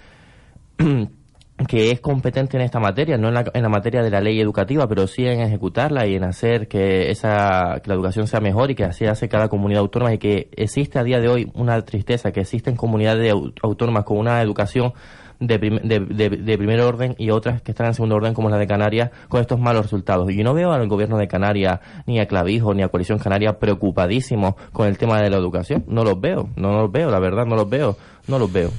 que 1.68 1.92
es 1.92 2.00
competente 2.00 2.56
en 2.56 2.64
esta 2.64 2.80
materia, 2.80 3.18
no 3.18 3.28
en 3.28 3.34
la, 3.34 3.46
en 3.54 3.62
la 3.62 3.70
materia 3.70 4.02
de 4.02 4.10
la 4.10 4.22
ley 4.22 4.40
educativa, 4.40 4.88
pero 4.88 5.08
sí 5.08 5.26
en 5.26 5.42
ejecutarla 5.42 6.08
y 6.08 6.16
en 6.16 6.24
hacer 6.24 6.70
que 6.70 7.12
esa 7.12 7.82
que 7.84 7.90
la 7.90 7.96
educación 7.96 8.28
sea 8.28 8.40
mejor 8.40 8.72
y 8.72 8.76
que 8.76 8.86
así 8.86 9.06
hace 9.06 9.28
cada 9.28 9.50
comunidad 9.50 9.82
autónoma 9.82 10.14
y 10.14 10.20
que 10.20 10.50
existe 10.56 11.00
a 11.00 11.04
día 11.04 11.20
de 11.20 11.28
hoy 11.28 11.52
una 11.54 11.82
tristeza 11.82 12.32
que 12.32 12.42
existen 12.42 12.78
comunidades 12.78 13.34
autónomas 13.62 14.06
con 14.06 14.18
una 14.18 14.42
educación 14.42 14.94
de, 15.40 15.58
de, 15.58 16.30
de, 16.30 16.58
primer 16.58 16.82
orden 16.82 17.16
y 17.18 17.30
otras 17.30 17.62
que 17.62 17.72
están 17.72 17.88
en 17.88 17.94
segundo 17.94 18.16
orden 18.16 18.34
como 18.34 18.50
la 18.50 18.58
de 18.58 18.68
Canarias 18.68 19.12
con 19.30 19.42
estos 19.42 19.60
malos 19.60 19.84
resultados. 19.84 20.30
Y 20.32 20.44
no 20.44 20.54
veo 20.54 20.72
al 20.72 20.88
gobierno 20.88 21.18
de 21.18 21.28
Canarias, 21.28 21.80
ni 22.06 22.20
a 22.20 22.28
Clavijo, 22.28 22.74
ni 22.74 22.84
a 22.84 22.90
Coalición 22.90 23.20
Canaria 23.20 23.58
preocupadísimos 23.58 24.56
con 24.74 24.88
el 24.88 24.98
tema 24.98 25.22
de 25.22 25.30
la 25.30 25.38
educación. 25.38 25.86
No 25.88 26.04
los 26.04 26.20
veo, 26.20 26.50
no 26.56 26.74
los 26.74 26.92
veo, 26.92 27.10
la 27.10 27.20
verdad, 27.20 27.46
no 27.46 27.56
los 27.56 27.70
veo, 27.70 27.98
no 28.28 28.40
los 28.40 28.52
veo. 28.52 28.72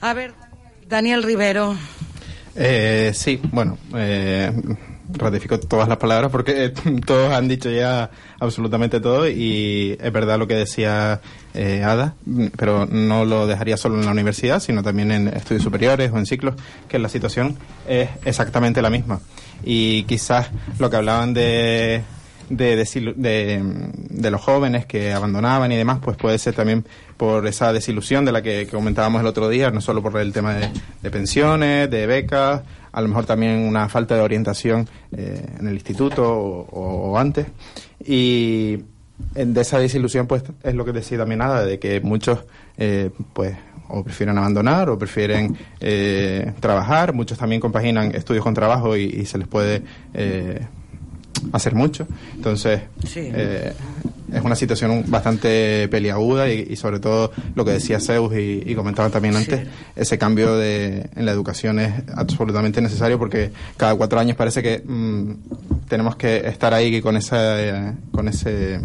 A 0.00 0.14
ver, 0.14 0.32
Daniel 0.88 1.22
Rivero. 1.22 1.74
Eh, 2.54 3.12
sí, 3.14 3.40
bueno, 3.52 3.78
eh, 3.94 4.52
ratifico 5.12 5.58
todas 5.60 5.88
las 5.88 5.98
palabras 5.98 6.30
porque 6.30 6.72
todos 7.06 7.32
han 7.32 7.48
dicho 7.48 7.70
ya 7.70 8.10
absolutamente 8.40 9.00
todo 9.00 9.28
y 9.28 9.96
es 10.00 10.12
verdad 10.12 10.38
lo 10.38 10.46
que 10.46 10.54
decía 10.54 11.20
eh, 11.54 11.82
Ada, 11.84 12.14
pero 12.56 12.86
no 12.86 13.24
lo 13.24 13.46
dejaría 13.46 13.76
solo 13.76 13.98
en 13.98 14.04
la 14.04 14.12
universidad, 14.12 14.60
sino 14.60 14.82
también 14.82 15.10
en 15.10 15.28
estudios 15.28 15.62
superiores 15.62 16.12
o 16.12 16.18
en 16.18 16.26
ciclos, 16.26 16.54
que 16.88 16.98
la 16.98 17.08
situación 17.08 17.56
es 17.88 18.10
exactamente 18.24 18.82
la 18.82 18.90
misma. 18.90 19.20
Y 19.64 20.04
quizás 20.04 20.50
lo 20.78 20.90
que 20.90 20.96
hablaban 20.96 21.32
de 21.32 22.02
de, 22.48 22.76
de, 23.16 23.62
de, 24.10 24.30
los 24.30 24.40
jóvenes 24.40 24.86
que 24.86 25.12
abandonaban 25.12 25.72
y 25.72 25.76
demás, 25.76 25.98
pues 26.02 26.16
puede 26.16 26.38
ser 26.38 26.54
también 26.54 26.84
por 27.16 27.46
esa 27.46 27.72
desilusión 27.72 28.24
de 28.24 28.32
la 28.32 28.42
que, 28.42 28.66
comentábamos 28.66 29.20
el 29.20 29.26
otro 29.26 29.48
día, 29.48 29.70
no 29.70 29.80
solo 29.80 30.02
por 30.02 30.18
el 30.18 30.32
tema 30.32 30.54
de, 30.54 31.10
pensiones, 31.10 31.90
de 31.90 32.06
becas, 32.06 32.62
a 32.96 33.02
lo 33.02 33.08
mejor 33.08 33.26
también 33.26 33.58
una 33.58 33.90
falta 33.90 34.14
de 34.14 34.22
orientación 34.22 34.88
eh, 35.14 35.44
en 35.60 35.68
el 35.68 35.74
instituto 35.74 36.24
o, 36.26 37.18
antes. 37.18 37.46
Y 38.02 38.78
de 39.34 39.60
esa 39.60 39.78
desilusión, 39.78 40.26
pues 40.26 40.42
es 40.62 40.74
lo 40.74 40.82
que 40.86 40.92
decía 40.92 41.18
también 41.18 41.40
nada, 41.40 41.66
de 41.66 41.78
que 41.78 42.00
muchos, 42.00 42.38
eh, 42.78 43.10
pues 43.34 43.54
o 43.88 44.02
prefieren 44.02 44.38
abandonar 44.38 44.88
o 44.88 44.98
prefieren 44.98 45.58
eh, 45.78 46.54
trabajar. 46.58 47.12
Muchos 47.12 47.36
también 47.36 47.60
compaginan 47.60 48.14
estudios 48.14 48.42
con 48.42 48.54
trabajo 48.54 48.96
y, 48.96 49.26
se 49.26 49.36
les 49.36 49.46
puede 49.46 49.82
hacer 51.52 51.74
mucho. 51.74 52.06
Entonces, 52.34 52.80
eh, 53.14 53.74
es 54.32 54.42
una 54.42 54.56
situación 54.56 55.04
bastante 55.08 55.88
peliaguda 55.88 56.50
y, 56.50 56.76
sobre 56.76 57.00
todo 57.00 57.32
lo 57.54 57.64
que 57.64 57.72
decía 57.72 58.00
Zeus 58.00 58.32
y, 58.36 58.74
comentaba 58.74 59.10
también 59.10 59.36
antes, 59.36 59.66
ese 59.94 60.18
cambio 60.18 60.56
de, 60.56 61.08
en 61.14 61.26
la 61.26 61.32
educación 61.32 61.78
es 61.78 61.92
absolutamente 62.14 62.80
necesario 62.80 63.18
porque 63.18 63.52
cada 63.76 63.94
cuatro 63.94 64.18
años 64.18 64.36
parece 64.36 64.62
que 64.62 64.82
mm, 64.84 65.32
tenemos 65.88 66.16
que 66.16 66.46
estar 66.46 66.74
ahí 66.74 67.00
con, 67.00 67.16
esa, 67.16 67.94
con 68.10 68.28
ese 68.28 68.80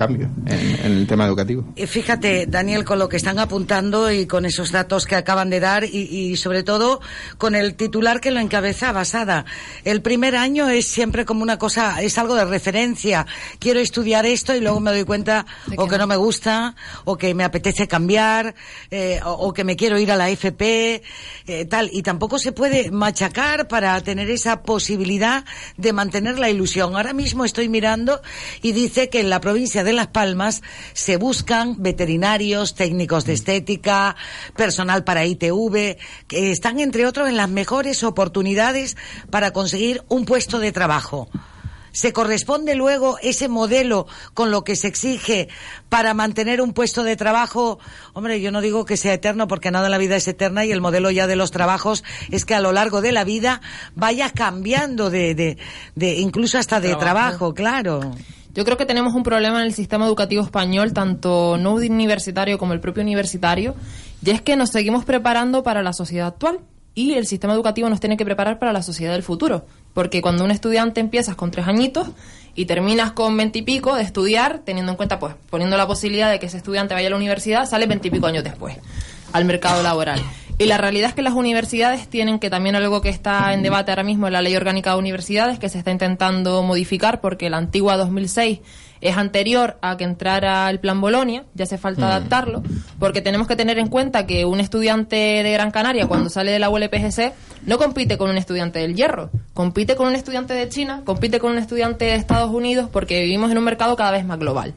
cambio 0.00 0.30
en, 0.46 0.92
el 0.92 1.06
tema 1.06 1.26
educativo. 1.26 1.62
Fíjate, 1.76 2.46
Daniel, 2.46 2.86
con 2.86 2.98
lo 2.98 3.10
que 3.10 3.18
están 3.18 3.38
apuntando 3.38 4.10
y 4.10 4.24
con 4.24 4.46
esos 4.46 4.72
datos 4.72 5.04
que 5.04 5.14
acaban 5.14 5.50
de 5.50 5.60
dar 5.60 5.84
y, 5.84 6.36
sobre 6.36 6.62
todo 6.62 7.02
con 7.36 7.54
el 7.54 7.74
titular 7.74 8.18
que 8.22 8.30
lo 8.30 8.40
encabeza 8.40 8.92
basada. 8.92 9.44
El 9.84 10.00
primer 10.00 10.36
año 10.36 10.70
es 10.70 10.86
siempre 10.88 11.26
como 11.26 11.42
una 11.42 11.58
cosa, 11.58 12.00
es 12.00 12.16
algo 12.16 12.34
de 12.34 12.46
referencia. 12.46 13.26
Quiero 13.58 13.78
estudiar 13.78 14.24
esto 14.24 14.54
y 14.56 14.60
luego 14.60 14.80
me 14.80 14.90
doy 14.90 15.04
cuenta 15.04 15.44
o 15.76 15.86
que 15.86 15.98
no 15.98 16.06
me 16.06 16.16
gusta 16.16 16.74
o 17.04 17.18
que 17.18 17.34
me 17.34 17.44
apetece 17.44 17.86
cambiar 17.86 18.54
eh, 18.90 19.20
o, 19.22 19.52
que 19.52 19.64
me 19.64 19.76
quiero 19.76 19.98
ir 19.98 20.10
a 20.12 20.16
la 20.16 20.30
FP, 20.30 21.02
eh, 21.46 21.64
tal. 21.66 21.90
Y 21.92 22.00
tampoco 22.00 22.38
se 22.38 22.52
puede 22.52 22.90
machacar 22.90 23.68
para 23.68 24.00
tener 24.00 24.30
esa 24.30 24.62
posibilidad 24.62 25.44
de 25.76 25.92
mantener 25.92 26.38
la 26.38 26.48
ilusión. 26.48 26.96
Ahora 26.96 27.12
mismo 27.12 27.44
estoy 27.44 27.68
mirando 27.68 28.22
y 28.62 28.72
dice 28.72 29.10
que 29.10 29.20
en 29.20 29.28
la 29.28 29.42
provincia 29.42 29.84
de 29.84 29.89
Las 29.92 30.08
Palmas 30.08 30.62
se 30.92 31.16
buscan 31.16 31.82
veterinarios, 31.82 32.74
técnicos 32.74 33.24
de 33.24 33.34
estética, 33.34 34.16
personal 34.56 35.04
para 35.04 35.24
ITV, 35.24 35.96
que 36.26 36.50
están 36.52 36.80
entre 36.80 37.06
otros 37.06 37.28
en 37.28 37.36
las 37.36 37.48
mejores 37.48 38.02
oportunidades 38.04 38.96
para 39.30 39.52
conseguir 39.52 40.02
un 40.08 40.24
puesto 40.24 40.58
de 40.58 40.72
trabajo. 40.72 41.28
¿Se 41.92 42.12
corresponde 42.12 42.74
luego 42.74 43.18
ese 43.20 43.48
modelo 43.48 44.06
con 44.34 44.50
lo 44.50 44.62
que 44.62 44.76
se 44.76 44.86
exige 44.86 45.48
para 45.88 46.14
mantener 46.14 46.60
un 46.60 46.72
puesto 46.72 47.02
de 47.02 47.16
trabajo? 47.16 47.78
Hombre, 48.12 48.40
yo 48.40 48.52
no 48.52 48.60
digo 48.60 48.84
que 48.84 48.96
sea 48.96 49.14
eterno 49.14 49.48
porque 49.48 49.70
nada 49.70 49.86
en 49.86 49.90
la 49.90 49.98
vida 49.98 50.16
es 50.16 50.28
eterna 50.28 50.64
y 50.64 50.72
el 50.72 50.80
modelo 50.80 51.10
ya 51.10 51.26
de 51.26 51.36
los 51.36 51.50
trabajos 51.50 52.04
es 52.30 52.44
que 52.44 52.54
a 52.54 52.60
lo 52.60 52.72
largo 52.72 53.00
de 53.00 53.12
la 53.12 53.24
vida 53.24 53.60
vaya 53.96 54.30
cambiando 54.30 55.10
de, 55.10 55.34
de, 55.34 55.58
de 55.96 56.14
incluso 56.14 56.58
hasta 56.58 56.80
de 56.80 56.94
trabajo 56.94 57.54
claro. 57.54 58.14
Yo 58.52 58.64
creo 58.64 58.76
que 58.76 58.86
tenemos 58.86 59.14
un 59.14 59.22
problema 59.22 59.60
en 59.60 59.66
el 59.66 59.74
sistema 59.74 60.06
educativo 60.06 60.42
español, 60.42 60.92
tanto 60.92 61.56
no 61.56 61.74
universitario 61.74 62.58
como 62.58 62.72
el 62.72 62.80
propio 62.80 63.02
universitario, 63.02 63.74
y 64.24 64.30
es 64.30 64.42
que 64.42 64.56
nos 64.56 64.70
seguimos 64.70 65.04
preparando 65.04 65.62
para 65.62 65.82
la 65.82 65.92
sociedad 65.92 66.26
actual 66.26 66.60
y 66.94 67.14
el 67.14 67.26
sistema 67.26 67.54
educativo 67.54 67.88
nos 67.88 68.00
tiene 68.00 68.16
que 68.16 68.24
preparar 68.24 68.58
para 68.58 68.72
la 68.72 68.82
sociedad 68.82 69.12
del 69.12 69.22
futuro. 69.22 69.64
Porque 69.94 70.20
cuando 70.20 70.44
un 70.44 70.50
estudiante 70.50 71.00
empiezas 71.00 71.36
con 71.36 71.50
tres 71.50 71.68
añitos 71.68 72.08
y 72.56 72.66
terminas 72.66 73.12
con 73.12 73.36
veintipico 73.36 73.94
de 73.94 74.02
estudiar, 74.02 74.62
teniendo 74.64 74.92
en 74.92 74.96
cuenta, 74.96 75.20
pues, 75.20 75.34
poniendo 75.48 75.76
la 75.76 75.86
posibilidad 75.86 76.30
de 76.30 76.40
que 76.40 76.46
ese 76.46 76.56
estudiante 76.56 76.94
vaya 76.94 77.06
a 77.06 77.10
la 77.10 77.16
universidad, 77.16 77.66
sale 77.66 77.86
veintipico 77.86 78.26
años 78.26 78.42
después 78.42 78.76
al 79.32 79.44
mercado 79.44 79.82
laboral. 79.82 80.20
Y 80.60 80.66
la 80.66 80.76
realidad 80.76 81.08
es 81.08 81.14
que 81.14 81.22
las 81.22 81.32
universidades 81.32 82.06
tienen 82.06 82.38
que 82.38 82.50
también 82.50 82.76
algo 82.76 83.00
que 83.00 83.08
está 83.08 83.54
en 83.54 83.62
debate 83.62 83.92
ahora 83.92 84.02
mismo 84.02 84.26
en 84.26 84.34
la 84.34 84.42
Ley 84.42 84.54
Orgánica 84.54 84.92
de 84.92 84.98
Universidades, 84.98 85.58
que 85.58 85.70
se 85.70 85.78
está 85.78 85.90
intentando 85.90 86.62
modificar 86.62 87.22
porque 87.22 87.48
la 87.48 87.56
antigua 87.56 87.96
2006 87.96 88.58
es 89.00 89.16
anterior 89.16 89.78
a 89.80 89.96
que 89.96 90.04
entrara 90.04 90.68
el 90.68 90.78
plan 90.78 91.00
Bolonia, 91.00 91.44
ya 91.54 91.62
hace 91.62 91.78
falta 91.78 92.02
mm. 92.02 92.10
adaptarlo, 92.10 92.62
porque 92.98 93.22
tenemos 93.22 93.48
que 93.48 93.56
tener 93.56 93.78
en 93.78 93.86
cuenta 93.86 94.26
que 94.26 94.44
un 94.44 94.60
estudiante 94.60 95.16
de 95.16 95.50
Gran 95.50 95.70
Canaria 95.70 96.06
cuando 96.06 96.28
sale 96.28 96.50
de 96.52 96.58
la 96.58 96.68
ULPGC 96.68 97.32
no 97.64 97.78
compite 97.78 98.18
con 98.18 98.28
un 98.28 98.36
estudiante 98.36 98.80
del 98.80 98.94
Hierro, 98.94 99.30
compite 99.54 99.96
con 99.96 100.08
un 100.08 100.14
estudiante 100.14 100.52
de 100.52 100.68
China, 100.68 101.00
compite 101.06 101.38
con 101.38 101.52
un 101.52 101.58
estudiante 101.58 102.04
de 102.04 102.16
Estados 102.16 102.50
Unidos 102.50 102.90
porque 102.92 103.22
vivimos 103.22 103.50
en 103.50 103.56
un 103.56 103.64
mercado 103.64 103.96
cada 103.96 104.10
vez 104.10 104.26
más 104.26 104.38
global 104.38 104.74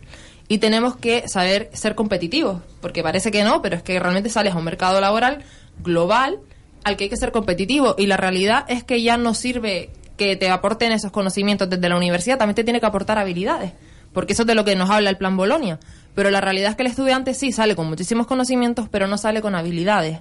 y 0.47 0.59
tenemos 0.59 0.95
que 0.95 1.27
saber 1.27 1.69
ser 1.73 1.95
competitivos, 1.95 2.61
porque 2.81 3.01
parece 3.03 3.31
que 3.31 3.43
no, 3.43 3.61
pero 3.61 3.75
es 3.75 3.83
que 3.83 3.99
realmente 3.99 4.29
sales 4.29 4.53
a 4.53 4.57
un 4.57 4.63
mercado 4.63 5.01
laboral 5.01 5.43
global 5.81 6.39
al 6.83 6.97
que 6.97 7.05
hay 7.05 7.09
que 7.09 7.17
ser 7.17 7.31
competitivo 7.31 7.95
y 7.97 8.07
la 8.07 8.17
realidad 8.17 8.65
es 8.67 8.83
que 8.83 9.01
ya 9.01 9.17
no 9.17 9.33
sirve 9.33 9.89
que 10.17 10.35
te 10.35 10.49
aporten 10.49 10.91
esos 10.91 11.11
conocimientos 11.11 11.69
desde 11.69 11.89
la 11.89 11.97
universidad, 11.97 12.37
también 12.37 12.55
te 12.55 12.63
tiene 12.63 12.79
que 12.79 12.85
aportar 12.85 13.17
habilidades, 13.17 13.73
porque 14.13 14.33
eso 14.33 14.43
es 14.43 14.47
de 14.47 14.55
lo 14.55 14.63
que 14.63 14.75
nos 14.75 14.89
habla 14.89 15.09
el 15.09 15.17
plan 15.17 15.37
Bolonia. 15.37 15.79
Pero 16.15 16.29
la 16.29 16.41
realidad 16.41 16.71
es 16.71 16.75
que 16.75 16.83
el 16.83 16.89
estudiante 16.89 17.33
sí 17.33 17.51
sale 17.51 17.75
con 17.75 17.87
muchísimos 17.87 18.27
conocimientos, 18.27 18.87
pero 18.89 19.07
no 19.07 19.17
sale 19.17 19.41
con 19.41 19.55
habilidades. 19.55 20.19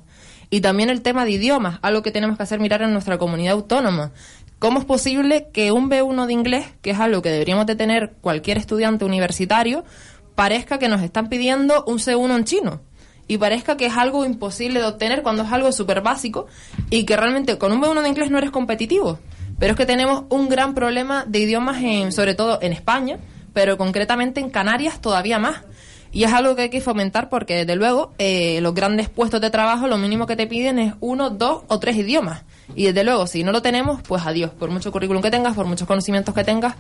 Y 0.49 0.61
también 0.61 0.89
el 0.89 1.03
tema 1.03 1.25
de 1.25 1.33
idiomas, 1.33 1.79
algo 1.83 2.03
que 2.03 2.11
tenemos 2.11 2.37
que 2.37 2.43
hacer 2.43 2.61
mirar 2.61 2.83
en 2.83 2.93
nuestra 2.93 3.19
comunidad 3.19 3.53
autónoma. 3.53 4.13
¿Cómo 4.59 4.79
es 4.79 4.85
posible 4.85 5.49
que 5.53 5.73
un 5.73 5.91
B1 5.91 6.27
de 6.27 6.33
inglés, 6.33 6.67
que 6.83 6.91
es 6.91 7.01
algo 7.01 7.21
que 7.21 7.31
deberíamos 7.31 7.67
de 7.67 7.75
tener 7.75 8.15
cualquier 8.21 8.59
estudiante 8.59 9.05
universitario, 9.05 9.85
parezca 10.35 10.79
que 10.79 10.89
nos 10.89 11.03
están 11.03 11.29
pidiendo 11.29 11.85
un 11.87 11.99
C1 11.99 12.37
en 12.37 12.45
chino? 12.45 12.81
Y 13.29 13.39
parezca 13.39 13.77
que 13.77 13.87
es 13.87 13.97
algo 13.97 14.25
imposible 14.25 14.81
de 14.81 14.87
obtener 14.87 15.23
cuando 15.23 15.43
es 15.43 15.53
algo 15.53 15.73
súper 15.73 16.01
básico 16.01 16.47
y 16.91 17.05
que 17.05 17.17
realmente 17.17 17.59
con 17.59 17.73
un 17.73 17.81
B1 17.81 18.03
de 18.03 18.09
inglés 18.09 18.31
no 18.31 18.39
eres 18.39 18.51
competitivo. 18.51 19.19
Pero 19.59 19.73
es 19.73 19.79
que 19.79 19.87
tenemos 19.87 20.25
un 20.29 20.49
gran 20.49 20.75
problema 20.75 21.25
de 21.27 21.39
idiomas, 21.39 21.83
en, 21.83 22.13
sobre 22.13 22.35
todo 22.35 22.59
en 22.63 22.73
España, 22.73 23.19
pero 23.53 23.79
concretamente 23.79 24.41
en 24.41 24.51
Canarias 24.51 25.01
todavía 25.01 25.39
más. 25.39 25.63
Y 26.11 26.25
es 26.25 26.33
algo 26.33 26.55
que 26.55 26.63
hay 26.63 26.71
que 26.71 26.83
fomentar 26.83 27.31
porque, 27.31 27.55
desde 27.55 27.75
luego, 27.75 28.13
eh, 28.19 28.61
los 28.61 28.75
grandes 28.75 29.09
puestos 29.09 29.41
de 29.41 29.51
trabajo 29.51 29.87
lo 29.87 29.97
mínimo 29.97 30.27
que 30.27 30.37
te 30.37 30.47
piden 30.47 30.79
es 30.79 30.95
uno, 31.01 31.31
dos 31.31 31.63
o 31.69 31.79
tres 31.79 31.97
idiomas. 31.97 32.43
Y 32.75 32.85
desde 32.85 33.03
luego, 33.03 33.27
si 33.27 33.45
no 33.45 33.53
lo 33.53 33.63
tenemos, 33.63 34.03
pues 34.03 34.27
adiós. 34.27 34.51
Por 34.51 34.71
mucho 34.71 34.93
currículum 34.93 35.23
que 35.23 35.31
tengas, 35.31 35.55
por 35.55 35.65
muchos 35.65 35.89
conocimientos 35.89 36.35
que 36.35 36.45
tengas, 36.45 36.75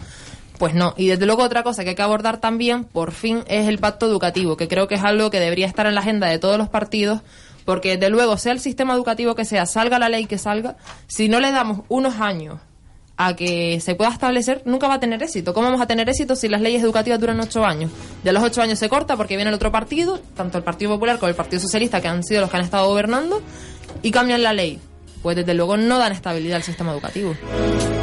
pues 0.59 0.75
no. 0.75 0.95
Y 0.97 1.09
desde 1.09 1.27
luego 1.27 1.43
otra 1.43 1.63
cosa 1.63 1.83
que 1.85 1.91
hay 1.91 1.97
que 1.97 2.03
abordar 2.03 2.39
también, 2.39 2.85
por 2.85 3.13
fin, 3.13 3.43
es 3.47 3.69
el 3.69 3.79
pacto 3.79 4.07
educativo, 4.07 4.57
que 4.57 4.69
creo 4.69 4.89
que 4.89 4.95
es 4.97 5.03
algo 5.03 5.31
que 5.31 5.41
debería 5.41 5.67
estar 5.67 5.87
en 5.87 5.95
la 5.95 6.01
agenda 6.01 6.29
de 6.29 6.39
todos 6.39 6.59
los 6.59 6.69
partidos, 6.69 7.21
porque 7.65 7.97
desde 7.97 8.11
luego, 8.11 8.37
sea 8.37 8.53
el 8.53 8.61
sistema 8.61 8.95
educativo 8.95 9.35
que 9.35 9.45
sea, 9.45 9.67
salga 9.67 9.99
la 9.99 10.09
ley 10.09 10.27
que 10.27 10.39
salga, 10.39 10.77
si 11.07 11.29
no 11.29 11.41
le 11.41 11.53
damos 11.53 11.81
unos 11.89 12.21
años 12.21 12.59
a 13.17 13.37
que 13.37 13.81
se 13.81 13.95
pueda 13.95 14.11
establecer, 14.11 14.63
nunca 14.65 14.89
va 14.89 14.95
a 14.95 15.01
tener 15.01 15.23
éxito. 15.23 15.55
¿Cómo 15.55 15.67
vamos 15.67 15.81
a 15.81 15.87
tener 15.87 16.09
éxito 16.09 16.35
si 16.35 16.49
las 16.49 16.61
leyes 16.61 16.83
educativas 16.83 17.21
duran 17.21 17.39
ocho 17.41 17.65
años? 17.65 17.91
De 18.25 18.33
los 18.33 18.43
ocho 18.43 18.63
años 18.63 18.79
se 18.79 18.89
corta 18.89 19.17
porque 19.17 19.37
viene 19.37 19.51
el 19.51 19.55
otro 19.55 19.71
partido, 19.71 20.19
tanto 20.37 20.59
el 20.59 20.65
Partido 20.65 20.93
Popular 20.93 21.19
como 21.19 21.29
el 21.29 21.35
Partido 21.35 21.61
Socialista, 21.61 22.01
que 22.01 22.09
han 22.09 22.25
sido 22.25 22.41
los 22.41 22.51
que 22.51 22.57
han 22.57 22.65
estado 22.65 22.89
gobernando, 22.89 23.41
y 24.03 24.11
cambian 24.11 24.43
la 24.43 24.53
ley. 24.53 24.81
Pues 25.23 25.37
desde 25.37 25.55
luego 25.55 25.77
no 25.77 25.99
dan 25.99 26.13
estabilidad 26.13 26.57
al 26.57 26.63
sistema 26.63 26.93
educativo. 26.93 27.35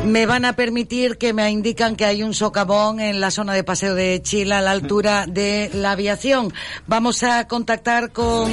Me 0.05 0.25
van 0.25 0.45
a 0.45 0.53
permitir 0.53 1.17
que 1.17 1.33
me 1.33 1.49
indican 1.51 1.95
que 1.95 2.05
hay 2.05 2.23
un 2.23 2.33
socavón 2.33 2.99
en 2.99 3.19
la 3.19 3.29
zona 3.31 3.53
de 3.53 3.63
paseo 3.63 3.93
de 3.93 4.21
Chile 4.23 4.55
a 4.55 4.61
la 4.61 4.71
altura 4.71 5.25
de 5.27 5.69
la 5.73 5.91
aviación. 5.91 6.53
Vamos 6.87 7.23
a 7.23 7.47
contactar 7.47 8.11
con 8.11 8.49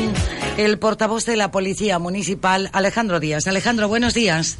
el 0.56 0.78
portavoz 0.78 1.24
de 1.24 1.36
la 1.36 1.50
Policía 1.50 1.98
Municipal, 1.98 2.68
Alejandro 2.72 3.20
Díaz. 3.20 3.46
Alejandro, 3.46 3.88
buenos 3.88 4.14
días. 4.14 4.58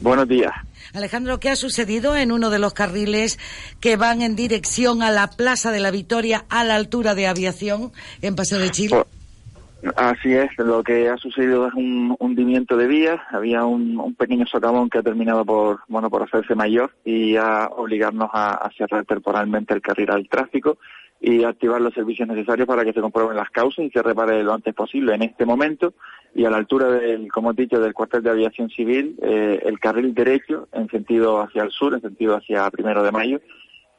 Buenos 0.00 0.28
días. 0.28 0.52
Alejandro, 0.92 1.40
¿qué 1.40 1.50
ha 1.50 1.56
sucedido 1.56 2.16
en 2.16 2.30
uno 2.30 2.50
de 2.50 2.60
los 2.60 2.72
carriles 2.72 3.38
que 3.80 3.96
van 3.96 4.22
en 4.22 4.36
dirección 4.36 5.02
a 5.02 5.10
la 5.10 5.28
Plaza 5.28 5.72
de 5.72 5.80
la 5.80 5.90
Victoria 5.90 6.44
a 6.48 6.62
la 6.62 6.76
altura 6.76 7.14
de 7.14 7.26
aviación 7.26 7.92
en 8.22 8.36
Paseo 8.36 8.58
de 8.58 8.70
Chile? 8.70 8.90
Pues, 8.90 9.06
Así 9.96 10.32
es, 10.32 10.48
lo 10.56 10.82
que 10.82 11.10
ha 11.10 11.16
sucedido 11.18 11.68
es 11.68 11.74
un 11.74 12.16
hundimiento 12.18 12.76
de 12.76 12.86
vías, 12.86 13.20
había 13.30 13.64
un, 13.66 14.14
pequeño 14.14 14.46
socavón 14.46 14.88
que 14.88 14.98
ha 14.98 15.02
terminado 15.02 15.44
por, 15.44 15.80
bueno, 15.88 16.08
por 16.08 16.22
hacerse 16.22 16.54
mayor 16.54 16.92
y 17.04 17.36
a 17.36 17.68
obligarnos 17.70 18.30
a, 18.32 18.70
cerrar 18.78 19.04
temporalmente 19.04 19.74
el 19.74 19.82
carril 19.82 20.10
al 20.10 20.28
tráfico 20.28 20.78
y 21.20 21.44
activar 21.44 21.82
los 21.82 21.92
servicios 21.92 22.26
necesarios 22.26 22.66
para 22.66 22.84
que 22.84 22.94
se 22.94 23.00
comprueben 23.00 23.36
las 23.36 23.50
causas 23.50 23.84
y 23.84 23.90
se 23.90 24.02
repare 24.02 24.42
lo 24.42 24.54
antes 24.54 24.74
posible. 24.74 25.14
En 25.14 25.22
este 25.22 25.44
momento 25.44 25.92
y 26.34 26.46
a 26.46 26.50
la 26.50 26.56
altura 26.56 26.90
del, 26.90 27.30
como 27.30 27.50
he 27.50 27.54
dicho, 27.54 27.78
del 27.78 27.92
cuartel 27.92 28.22
de 28.22 28.30
aviación 28.30 28.70
civil, 28.70 29.16
eh, 29.22 29.60
el 29.64 29.78
carril 29.80 30.14
derecho 30.14 30.68
en 30.72 30.88
sentido 30.88 31.40
hacia 31.40 31.62
el 31.62 31.70
sur, 31.70 31.92
en 31.92 32.00
sentido 32.00 32.36
hacia 32.36 32.70
primero 32.70 33.02
de 33.02 33.12
mayo, 33.12 33.40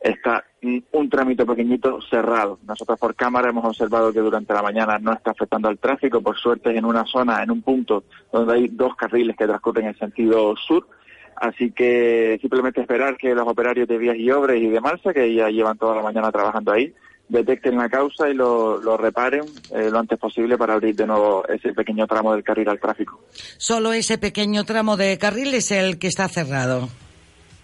está 0.02 0.44
un 0.92 1.10
trámite 1.10 1.46
pequeñito 1.46 2.00
cerrado. 2.10 2.60
Nosotros 2.68 3.00
por 3.00 3.16
cámara 3.16 3.50
hemos 3.50 3.66
observado 3.66 4.12
que 4.12 4.20
durante 4.20 4.54
la 4.54 4.62
mañana 4.62 5.00
no 5.00 5.14
está 5.14 5.32
afectando 5.32 5.68
al 5.68 5.78
tráfico, 5.78 6.22
por 6.22 6.38
suerte 6.38 6.76
en 6.76 6.86
una 6.86 7.06
zona, 7.06 7.44
en 7.44 7.52
un 7.52 7.62
punto 7.62 8.04
donde 8.32 8.54
hay 8.54 8.68
dos 8.70 8.96
carriles 8.96 9.36
que 9.36 9.46
transcurren 9.46 9.88
en 9.88 9.98
sentido 9.98 10.56
sur, 10.56 10.88
así 11.36 11.72
que 11.72 12.38
simplemente 12.42 12.82
esperar 12.82 13.18
que 13.18 13.36
los 13.36 13.48
operarios 13.48 13.88
de 13.88 13.98
vías 13.98 14.18
y 14.18 14.30
obras 14.32 14.58
y 14.58 14.68
de 14.68 14.82
Malsa, 14.82 15.14
que 15.14 15.34
ya 15.34 15.50
llevan 15.50 15.78
toda 15.78 15.96
la 15.96 16.02
mañana 16.02 16.32
trabajando 16.32 16.72
ahí, 16.72 16.94
detecten 17.28 17.78
la 17.78 17.90
causa 17.90 18.30
y 18.30 18.34
lo, 18.34 18.98
reparen 18.98 19.46
eh, 19.72 19.90
lo 19.92 20.00
antes 20.00 20.20
posible 20.20 20.58
para 20.58 20.74
abrir 20.74 20.96
de 20.96 21.08
nuevo 21.08 21.44
ese 21.48 21.74
pequeño 21.74 22.06
tramo 22.08 22.34
del 22.34 22.44
carril 22.44 22.70
al 22.70 22.80
tráfico. 22.80 23.24
Solo 23.58 23.94
ese 23.94 24.18
pequeño 24.18 24.64
tramo 24.64 24.98
de 24.98 25.18
carril 25.18 25.54
es 25.54 25.72
el 25.72 25.98
que 25.98 26.08
está 26.08 26.28
cerrado. 26.28 26.90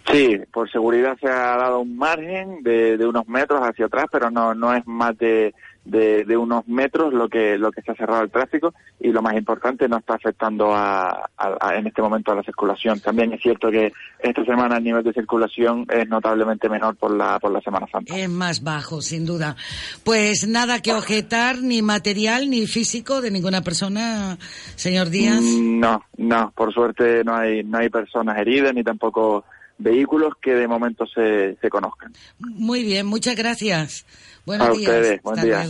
Sí, 0.10 0.40
por 0.52 0.70
seguridad 0.72 1.18
se 1.20 1.28
ha 1.28 1.58
dado 1.58 1.80
un 1.80 1.98
margen 1.98 2.64
de, 2.64 2.98
de 2.98 3.06
unos 3.06 3.28
metros 3.28 3.62
hacia 3.62 3.86
atrás, 3.86 4.06
pero 4.12 4.32
no, 4.32 4.54
no 4.54 4.74
es 4.74 4.86
más 4.88 5.18
de, 5.18 5.54
de, 5.86 6.38
unos 6.38 6.68
metros 6.68 7.14
lo 7.14 7.28
que 7.28 7.58
lo 7.58 7.72
que 7.72 7.82
se 7.82 7.92
ha 7.92 7.96
cerrado 7.96 8.22
el 8.22 8.30
tráfico 8.30 8.74
y 9.00 9.12
lo 9.12 9.22
más 9.22 9.36
importante 9.36 9.88
no 9.88 9.98
está 9.98 10.14
afectando 10.16 10.74
a, 10.74 11.30
en 11.76 11.88
este 11.88 12.02
momento 12.02 12.32
a 12.32 12.36
la 12.36 12.44
circulación. 12.44 13.00
También 13.00 13.34
es 13.34 13.42
cierto 13.42 13.72
que 13.72 13.92
esta 14.20 14.46
semana 14.46 14.78
el 14.78 14.84
nivel 14.84 15.04
de 15.04 15.14
circulación 15.14 15.86
es 15.90 16.08
notablemente 16.08 16.70
menor 16.70 16.96
por 16.96 17.16
la 17.16 17.40
por 17.40 17.52
la 17.52 17.62
Semana 17.62 17.88
Santa. 17.92 18.16
Es 18.16 18.30
más 18.30 18.64
bajo, 18.64 19.02
sin 19.02 19.26
duda. 19.26 19.56
Pues 20.04 20.48
nada 20.48 20.82
que 20.82 20.94
objetar 20.94 21.62
ni 21.62 21.82
material 21.82 22.50
ni 22.50 22.68
físico 22.68 23.22
de 23.22 23.32
ninguna 23.32 23.62
persona, 23.62 24.38
señor 24.76 25.10
Díaz. 25.10 25.42
Mm, 25.42 25.80
no, 25.80 26.04
no, 26.18 26.54
por 26.56 26.74
suerte 26.74 27.24
no 27.24 27.36
hay 27.36 27.64
no 27.64 27.80
hay 27.80 27.90
personas 27.90 28.38
heridas 28.38 28.74
ni 28.74 28.84
tampoco 28.84 29.46
vehículos 29.82 30.34
que 30.42 30.54
de 30.56 30.68
momento 30.68 31.06
se, 31.06 31.58
se 31.62 31.70
conozcan. 31.70 32.14
Muy 32.40 32.84
bien, 32.84 33.06
muchas 33.06 33.36
gracias. 33.36 34.06
Buenos 34.46 34.78
días. 34.78 35.22
buen 35.24 35.42
día. 35.42 35.66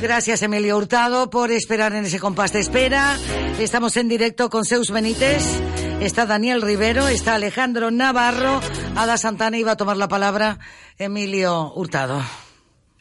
Gracias, 0.00 0.42
Emilio 0.42 0.76
Hurtado, 0.76 1.28
por 1.28 1.50
esperar 1.50 1.92
en 1.92 2.04
ese 2.04 2.20
compás 2.20 2.52
de 2.52 2.60
espera. 2.60 3.16
Estamos 3.58 3.96
en 3.96 4.08
directo 4.08 4.48
con 4.48 4.64
Zeus 4.64 4.90
Benítez. 4.90 5.44
Está 6.00 6.24
Daniel 6.24 6.62
Rivero, 6.62 7.08
está 7.08 7.34
Alejandro 7.34 7.90
Navarro. 7.90 8.60
Ada 8.94 9.16
Santana 9.16 9.58
iba 9.58 9.72
a 9.72 9.76
tomar 9.76 9.96
la 9.96 10.06
palabra. 10.06 10.58
Emilio 10.98 11.72
Hurtado 11.74 12.22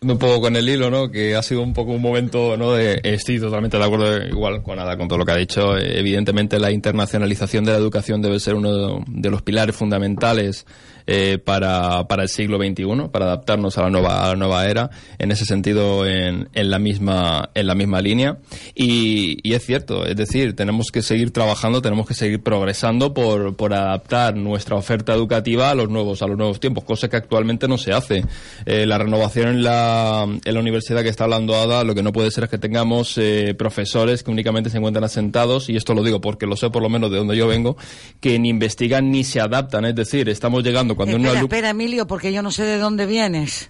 un 0.01 0.17
poco 0.17 0.41
con 0.41 0.55
el 0.55 0.69
hilo, 0.69 0.89
¿no? 0.89 1.09
Que 1.09 1.35
ha 1.35 1.41
sido 1.41 1.61
un 1.61 1.73
poco 1.73 1.91
un 1.91 2.01
momento, 2.01 2.55
¿no? 2.57 2.73
De, 2.73 2.99
estoy 3.03 3.39
totalmente 3.39 3.77
de 3.77 3.83
acuerdo 3.83 4.27
igual 4.27 4.61
con 4.61 4.77
nada 4.77 4.97
con 4.97 5.07
todo 5.07 5.17
lo 5.19 5.25
que 5.25 5.31
ha 5.31 5.37
dicho. 5.37 5.77
Evidentemente 5.77 6.59
la 6.59 6.71
internacionalización 6.71 7.65
de 7.65 7.71
la 7.71 7.77
educación 7.77 8.21
debe 8.21 8.39
ser 8.39 8.55
uno 8.55 9.03
de 9.07 9.29
los 9.29 9.41
pilares 9.41 9.75
fundamentales 9.75 10.65
eh, 11.07 11.37
para, 11.43 12.05
para 12.07 12.23
el 12.23 12.29
siglo 12.29 12.57
XXI, 12.57 13.07
para 13.11 13.25
adaptarnos 13.25 13.77
a 13.77 13.83
la 13.83 13.89
nueva, 13.89 14.25
a 14.25 14.29
la 14.29 14.35
nueva 14.35 14.67
era, 14.67 14.89
en 15.17 15.31
ese 15.31 15.45
sentido 15.45 16.05
en, 16.05 16.49
en, 16.53 16.69
la, 16.69 16.79
misma, 16.79 17.49
en 17.53 17.65
la 17.65 17.75
misma 17.75 18.01
línea. 18.01 18.39
Y, 18.75 19.37
y, 19.41 19.53
es 19.53 19.65
cierto, 19.65 20.05
es 20.05 20.17
decir, 20.17 20.53
tenemos 20.53 20.91
que 20.91 21.01
seguir 21.01 21.31
trabajando, 21.31 21.81
tenemos 21.81 22.07
que 22.07 22.13
seguir 22.13 22.43
progresando 22.43 23.13
por, 23.13 23.55
por 23.55 23.73
adaptar 23.73 24.35
nuestra 24.35 24.75
oferta 24.75 25.13
educativa 25.13 25.71
a 25.71 25.75
los 25.75 25.89
nuevos, 25.89 26.21
a 26.21 26.27
los 26.27 26.37
nuevos 26.37 26.59
tiempos, 26.59 26.83
cosa 26.83 27.07
que 27.07 27.15
actualmente 27.15 27.69
no 27.69 27.77
se 27.77 27.93
hace. 27.93 28.25
Eh, 28.65 28.85
la 28.85 28.97
renovación 28.97 29.47
en 29.47 29.63
la, 29.63 30.27
en 30.43 30.53
la 30.53 30.59
universidad 30.59 31.03
que 31.03 31.09
está 31.09 31.23
hablando 31.23 31.55
Ada, 31.55 31.85
lo 31.85 31.95
que 31.95 32.03
no 32.03 32.11
puede 32.11 32.31
ser 32.31 32.43
es 32.43 32.49
que 32.49 32.57
tengamos 32.57 33.17
eh, 33.17 33.55
profesores 33.57 34.23
que 34.23 34.31
únicamente 34.31 34.69
se 34.69 34.77
encuentran 34.77 35.05
asentados, 35.05 35.69
y 35.69 35.77
esto 35.77 35.93
lo 35.93 36.03
digo 36.03 36.19
porque 36.19 36.45
lo 36.45 36.57
sé 36.57 36.69
por 36.69 36.83
lo 36.83 36.89
menos 36.89 37.11
de 37.11 37.17
donde 37.17 37.37
yo 37.37 37.47
vengo, 37.47 37.77
que 38.19 38.37
ni 38.39 38.49
investigan 38.49 39.09
ni 39.09 39.23
se 39.23 39.39
adaptan, 39.39 39.85
es 39.85 39.95
decir, 39.95 40.27
estamos 40.27 40.63
llegando 40.63 40.96
espera, 41.05 41.39
espera, 41.39 41.69
Emilio, 41.69 42.07
porque 42.07 42.31
yo 42.31 42.41
no 42.41 42.51
sé 42.51 42.63
de 42.63 42.77
dónde 42.77 43.05
vienes. 43.05 43.69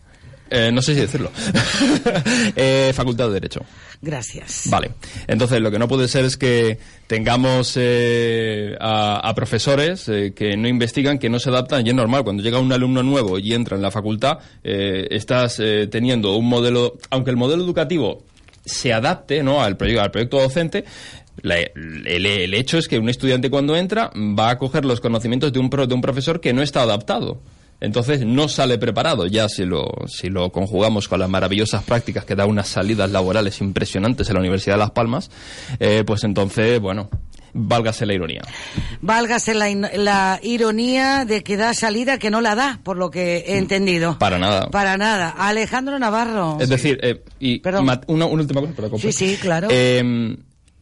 Eh, 0.49 0.71
no 0.71 0.81
sé 0.81 0.93
si 0.93 1.01
decirlo. 1.01 1.31
eh, 2.55 2.91
facultad 2.93 3.27
de 3.27 3.33
Derecho. 3.33 3.61
Gracias. 4.01 4.63
Vale. 4.65 4.91
Entonces, 5.27 5.59
lo 5.59 5.71
que 5.71 5.79
no 5.79 5.87
puede 5.87 6.07
ser 6.07 6.25
es 6.25 6.37
que 6.37 6.79
tengamos 7.07 7.73
eh, 7.75 8.75
a, 8.79 9.33
profesores 9.35 10.07
eh, 10.07 10.33
que 10.35 10.55
no 10.55 10.67
investigan, 10.67 11.19
que 11.19 11.29
no 11.29 11.39
se 11.39 11.49
adaptan, 11.49 11.85
y 11.85 11.89
es 11.89 11.95
normal. 11.95 12.23
Cuando 12.23 12.43
llega 12.43 12.59
un 12.59 12.71
alumno 12.71 13.03
nuevo 13.03 13.39
y 13.39 13.53
entra 13.53 13.75
en 13.75 13.81
la 13.81 13.91
facultad, 13.91 14.39
estás 14.63 15.61
teniendo 15.89 16.35
un 16.35 16.47
modelo, 16.47 16.97
aunque 17.09 17.31
el 17.31 17.37
modelo 17.37 17.63
educativo 17.63 18.23
se 18.67 18.93
adapte 18.93 19.41
¿no? 19.43 19.61
al, 19.61 19.77
proyecto, 19.77 20.03
al 20.03 20.11
proyecto 20.11 20.41
docente, 20.41 20.83
el, 21.43 22.53
hecho 22.53 22.77
es 22.77 22.87
que 22.87 22.99
un 22.99 23.09
estudiante 23.09 23.49
cuando 23.49 23.75
entra 23.75 24.11
va 24.15 24.49
a 24.49 24.57
coger 24.57 24.85
los 24.85 24.99
conocimientos 24.99 25.53
de 25.53 25.59
un, 25.59 25.69
de 25.69 25.93
un 25.93 26.01
profesor 26.01 26.39
que 26.39 26.53
no 26.53 26.61
está 26.61 26.81
adaptado. 26.81 27.39
Entonces 27.79 28.25
no 28.25 28.47
sale 28.47 28.77
preparado. 28.77 29.27
Ya 29.27 29.47
si 29.49 29.63
lo, 29.63 29.87
si 30.07 30.29
lo 30.29 30.51
conjugamos 30.51 31.07
con 31.07 31.19
las 31.19 31.29
maravillosas 31.29 31.83
prácticas 31.83 32.25
que 32.25 32.35
da 32.35 32.45
unas 32.45 32.67
salidas 32.67 33.11
laborales 33.11 33.61
impresionantes 33.61 34.27
en 34.29 34.33
la 34.33 34.39
Universidad 34.39 34.75
de 34.75 34.79
Las 34.79 34.91
Palmas, 34.91 35.29
eh, 35.79 36.03
pues 36.05 36.23
entonces, 36.23 36.79
bueno, 36.79 37.09
válgase 37.53 38.07
la 38.07 38.15
ironía. 38.15 38.41
Válgase 39.01 39.53
la, 39.53 39.69
la, 39.69 40.39
ironía 40.41 41.25
de 41.25 41.43
que 41.43 41.55
da 41.55 41.75
salida 41.75 42.17
que 42.17 42.31
no 42.31 42.41
la 42.41 42.55
da, 42.55 42.79
por 42.81 42.97
lo 42.97 43.11
que 43.11 43.45
he 43.47 43.57
entendido. 43.57 44.17
Para 44.17 44.39
nada. 44.39 44.69
Para 44.71 44.97
nada. 44.97 45.29
Alejandro 45.37 45.99
Navarro. 45.99 46.57
Es 46.59 46.69
decir, 46.69 46.99
eh, 47.03 47.23
y 47.39 47.61
una, 48.07 48.25
última 48.25 48.61
cosa, 48.61 48.73
pero 48.75 48.97
Sí, 48.97 49.11
sí, 49.11 49.37
claro. 49.39 49.67
Eh, 49.69 50.35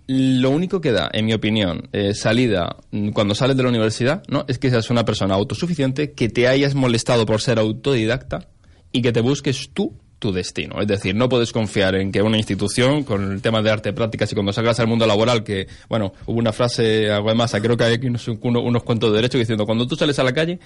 lo 0.07 0.51
único 0.51 0.81
que 0.81 0.91
da, 0.91 1.09
en 1.11 1.25
mi 1.25 1.33
opinión, 1.33 1.89
eh, 1.91 2.13
salida 2.13 2.77
cuando 3.13 3.33
sales 3.33 3.57
de 3.57 3.63
la 3.63 3.69
universidad, 3.69 4.23
¿no? 4.27 4.45
Es 4.47 4.59
que 4.59 4.69
seas 4.69 4.89
una 4.89 5.05
persona 5.05 5.35
autosuficiente, 5.35 6.13
que 6.13 6.29
te 6.29 6.47
hayas 6.47 6.75
molestado 6.75 7.25
por 7.25 7.41
ser 7.41 7.59
autodidacta 7.59 8.47
y 8.91 9.01
que 9.01 9.11
te 9.11 9.21
busques 9.21 9.69
tú 9.73 9.97
tu 10.19 10.31
destino. 10.31 10.79
Es 10.81 10.87
decir, 10.87 11.15
no 11.15 11.27
puedes 11.27 11.51
confiar 11.51 11.95
en 11.95 12.11
que 12.11 12.21
una 12.21 12.37
institución, 12.37 13.03
con 13.03 13.33
el 13.33 13.41
tema 13.41 13.61
de 13.61 13.69
arte 13.69 13.93
prácticas 13.93 14.31
y 14.31 14.35
cuando 14.35 14.53
salgas 14.53 14.79
al 14.79 14.87
mundo 14.87 15.05
laboral, 15.05 15.43
que, 15.43 15.67
bueno, 15.89 16.13
hubo 16.25 16.39
una 16.39 16.53
frase, 16.53 17.11
algo 17.11 17.33
más, 17.35 17.51
creo 17.51 17.75
que 17.75 17.83
hay 17.83 17.93
aquí 17.95 18.07
unos, 18.07 18.27
unos 18.27 18.83
cuentos 18.83 19.11
de 19.11 19.17
derecho 19.17 19.37
diciendo, 19.37 19.65
cuando 19.65 19.85
tú 19.87 19.95
sales 19.95 20.17
a 20.19 20.23
la 20.23 20.33
calle, 20.33 20.59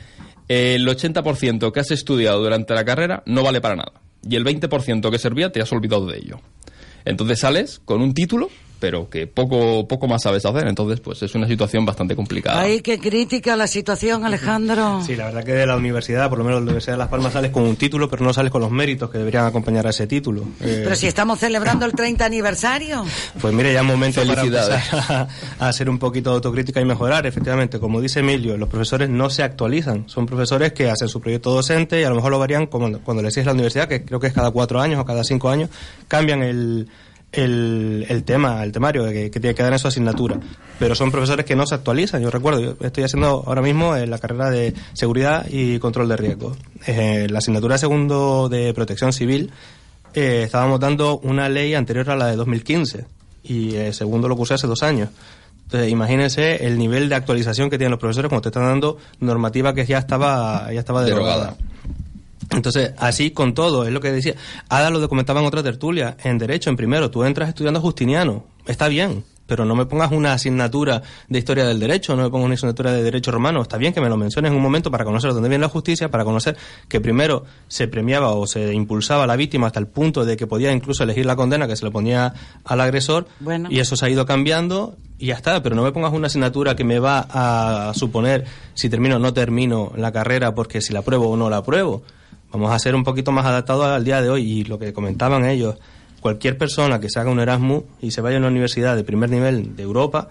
el 0.48 0.88
80% 0.88 1.72
que 1.72 1.80
has 1.80 1.92
estudiado 1.92 2.42
durante 2.42 2.74
la 2.74 2.86
carrera 2.86 3.24
no 3.26 3.44
vale 3.44 3.60
para 3.62 3.76
nada. 3.76 3.94
Y 4.28 4.36
el 4.36 4.46
20% 4.46 5.10
que 5.10 5.18
servía 5.18 5.52
te 5.52 5.62
has 5.62 5.72
olvidado 5.72 6.06
de 6.06 6.18
ello. 6.18 6.40
Entonces 7.06 7.40
sales 7.40 7.82
con 7.84 8.02
un 8.02 8.14
título 8.14 8.50
pero 8.80 9.10
que 9.10 9.28
poco 9.28 9.88
poco 9.88 10.08
más 10.08 10.24
sabes 10.24 10.46
hacer. 10.46 10.68
Entonces, 10.68 11.00
pues 11.00 11.22
es 11.22 11.36
una 11.36 11.48
situación 11.48 11.86
bastante 11.86 12.16
complicada. 12.16 12.62
Ay, 12.62 12.82
qué 12.82 13.00
crítica 13.00 13.56
la 13.56 13.68
situación, 13.68 14.26
Alejandro. 14.26 15.02
Sí, 15.10 15.16
la 15.16 15.26
verdad 15.26 15.44
que 15.44 15.54
de 15.54 15.66
la 15.66 15.76
universidad, 15.76 16.30
por 16.30 16.38
lo 16.38 16.44
menos 16.44 16.60
la 16.60 16.64
Universidad 16.64 16.94
de 16.94 17.00
Las 17.00 17.08
Palmas, 17.08 17.34
sales 17.34 17.52
con 17.52 17.64
un 17.64 17.76
título, 17.76 18.10
pero 18.10 18.24
no 18.24 18.32
sales 18.32 18.52
con 18.52 18.62
los 18.62 18.70
méritos 18.70 19.10
que 19.10 19.18
deberían 19.18 19.46
acompañar 19.46 19.88
a 19.88 19.90
ese 19.90 20.06
título. 20.06 20.44
Eh, 20.62 20.82
pero 20.84 20.96
si 20.96 21.08
estamos 21.08 21.40
celebrando 21.40 21.86
el 21.86 21.94
30 21.94 22.26
aniversario. 22.26 23.04
Pues 23.42 23.54
mire, 23.54 23.74
ya 23.74 23.80
es 23.80 23.86
momento 23.86 24.24
para 24.26 24.44
empezar 24.44 24.82
a, 25.10 25.28
a, 25.66 25.70
hacer 25.70 25.90
un 25.90 25.98
poquito 25.98 26.30
de 26.30 26.36
autocrítica 26.36 26.80
y 26.80 26.86
mejorar. 26.86 27.26
Efectivamente, 27.26 27.80
como 27.80 28.02
dice 28.02 28.20
Emilio, 28.20 28.56
los 28.58 28.70
profesores 28.70 29.10
no 29.10 29.30
se 29.30 29.42
actualizan. 29.42 30.08
Son 30.08 30.26
profesores 30.26 30.74
que 30.74 30.90
hacen 30.90 31.08
su 31.08 31.20
proyecto 31.20 31.52
docente 31.52 32.00
y 32.02 32.04
a 32.04 32.10
lo 32.10 32.16
mejor 32.16 32.32
lo 32.32 32.40
varían 32.40 32.68
como 32.68 33.00
cuando 33.00 33.24
les 33.24 33.36
es 33.38 33.46
la 33.46 33.54
universidad, 33.54 33.88
que 33.88 34.04
creo 34.04 34.20
que 34.20 34.28
es 34.28 34.34
cada 34.34 34.52
cuatro 34.52 34.80
años 34.80 35.00
o 35.00 35.06
cada 35.06 35.24
cinco 35.24 35.50
años, 35.50 35.70
cambian 36.08 36.44
el 36.44 36.88
el, 37.32 38.06
el 38.10 38.24
tema, 38.24 38.64
el 38.64 38.72
temario 38.72 39.06
que, 39.06 39.30
tiene 39.30 39.54
que 39.54 39.64
dar 39.64 39.74
en 39.74 39.80
su 39.80 39.88
asignatura. 39.88 40.40
Pero 40.80 40.96
son 40.96 41.12
profesores 41.12 41.46
que 41.46 41.56
no 41.56 41.66
se 41.66 41.76
actualizan. 41.76 42.22
Yo 42.22 42.32
recuerdo, 42.32 42.62
yo 42.62 42.76
estoy 42.82 43.04
haciendo 43.04 43.44
ahora 43.46 43.62
mismo 43.62 43.96
en 43.96 44.10
la 44.10 44.18
carrera 44.18 44.50
de 44.50 44.74
seguridad 44.94 45.46
y 45.50 45.80
control 45.80 46.10
de 46.10 46.18
riesgos. 46.18 46.58
Eh, 46.88 47.28
la 47.30 47.40
asignatura 47.40 47.76
de 47.76 47.80
segundo 47.80 48.50
de 48.50 48.74
protección 48.74 49.14
civil 49.14 49.52
eh, 50.14 50.44
estábamos 50.46 50.80
dando 50.80 51.20
una 51.20 51.50
ley 51.50 51.74
anterior 51.76 52.10
a 52.10 52.16
la 52.16 52.28
de 52.28 52.36
2015 52.36 53.06
y 53.44 53.76
el 53.76 53.94
segundo 53.94 54.28
lo 54.28 54.36
cursé 54.36 54.56
hace 54.56 54.68
dos 54.68 54.84
años. 54.84 55.10
Entonces, 55.64 55.92
imagínense 55.92 56.66
el 56.66 56.80
nivel 56.80 57.10
de 57.10 57.16
actualización 57.16 57.70
que 57.70 57.78
tienen 57.78 57.92
los 57.92 58.00
profesores 58.00 58.30
cuando 58.30 58.42
te 58.42 58.50
están 58.50 58.64
dando 58.64 58.98
normativa 59.20 59.74
que 59.76 59.86
ya 59.86 60.00
estaba, 60.00 60.74
ya 60.74 60.80
estaba 60.80 61.04
derogada. 61.04 61.56
Entonces, 62.52 62.94
así 62.98 63.32
con 63.32 63.54
todo, 63.54 63.86
es 63.86 63.92
lo 63.92 64.02
que 64.02 64.12
decía. 64.12 64.36
Ada 64.70 64.90
lo 64.90 65.08
comentaba 65.08 65.40
en 65.40 65.46
otra 65.46 65.64
tertulia. 65.64 66.18
En 66.24 66.38
Derecho, 66.38 66.70
en 66.70 66.76
primero, 66.76 67.12
tú 67.12 67.24
entras 67.24 67.50
estudiando 67.50 67.80
Justiniano. 67.80 68.46
Está 68.66 68.88
bien, 68.88 69.24
pero 69.50 69.66
no 69.66 69.76
me 69.76 69.86
pongas 69.88 70.12
una 70.12 70.34
asignatura 70.34 71.02
de 71.28 71.40
historia 71.40 71.66
del 71.66 71.80
derecho, 71.80 72.16
no 72.16 72.24
me 72.24 72.30
pongas 72.30 72.46
una 72.46 72.54
asignatura 72.54 72.94
de 72.94 73.04
derecho 73.04 73.32
romano. 73.32 73.64
Está 73.64 73.78
bien 73.78 73.94
que 73.94 74.00
me 74.00 74.08
lo 74.08 74.16
menciones 74.16 74.52
en 74.52 74.56
un 74.56 74.62
momento 74.62 74.92
para 74.92 75.04
conocer 75.04 75.34
dónde 75.34 75.50
viene 75.50 75.64
la 75.64 75.70
justicia, 75.70 76.10
para 76.10 76.24
conocer 76.24 76.56
que 76.88 77.02
primero 77.02 77.44
se 77.68 77.88
premiaba 77.88 78.32
o 78.34 78.46
se 78.46 78.74
impulsaba 78.74 79.24
a 79.24 79.28
la 79.28 79.36
víctima 79.36 79.68
hasta 79.68 79.80
el 79.80 79.88
punto 79.88 80.24
de 80.24 80.38
que 80.38 80.46
podía 80.46 80.72
incluso 80.72 81.04
elegir 81.04 81.26
la 81.26 81.36
condena 81.36 81.68
que 81.68 81.76
se 81.76 81.84
le 81.84 81.92
ponía 81.92 82.34
al 82.64 82.80
agresor. 82.80 83.28
Y 83.70 83.80
eso 83.80 83.96
se 83.96 84.06
ha 84.06 84.10
ido 84.10 84.26
cambiando 84.26 84.96
y 85.18 85.28
ya 85.28 85.36
está. 85.36 85.64
Pero 85.64 85.76
no 85.76 85.82
me 85.82 85.92
pongas 85.92 86.14
una 86.14 86.28
asignatura 86.28 86.76
que 86.76 86.84
me 86.84 87.00
va 87.00 87.28
a 87.28 87.94
suponer 87.96 88.46
si 88.76 88.88
termino 88.88 89.16
o 89.16 89.20
no 89.20 89.34
termino 89.34 89.92
la 89.96 90.12
carrera 90.12 90.54
porque 90.54 90.80
si 90.80 90.94
la 90.94 91.00
apruebo 91.00 91.28
o 91.28 91.36
no 91.36 91.50
la 91.50 91.58
apruebo. 91.58 92.04
Vamos 92.52 92.72
a 92.72 92.80
ser 92.80 92.96
un 92.96 93.04
poquito 93.04 93.32
más 93.32 93.46
adaptados 93.46 93.86
al 93.86 94.04
día 94.04 94.22
de 94.22 94.30
hoy 94.30 94.44
y 94.44 94.64
lo 94.64 94.80
que 94.80 94.94
comentaban 94.94 95.46
ellos. 95.46 95.76
Cualquier 96.20 96.58
persona 96.58 97.00
que 97.00 97.10
se 97.10 97.20
haga 97.20 97.32
un 97.32 97.40
Erasmus 97.40 97.84
y 98.02 98.12
se 98.12 98.20
vaya 98.20 98.38
a 98.38 98.40
una 98.40 98.50
universidad 98.50 98.96
de 98.96 99.04
primer 99.06 99.30
nivel 99.30 99.76
de 99.76 99.84
Europa 99.84 100.28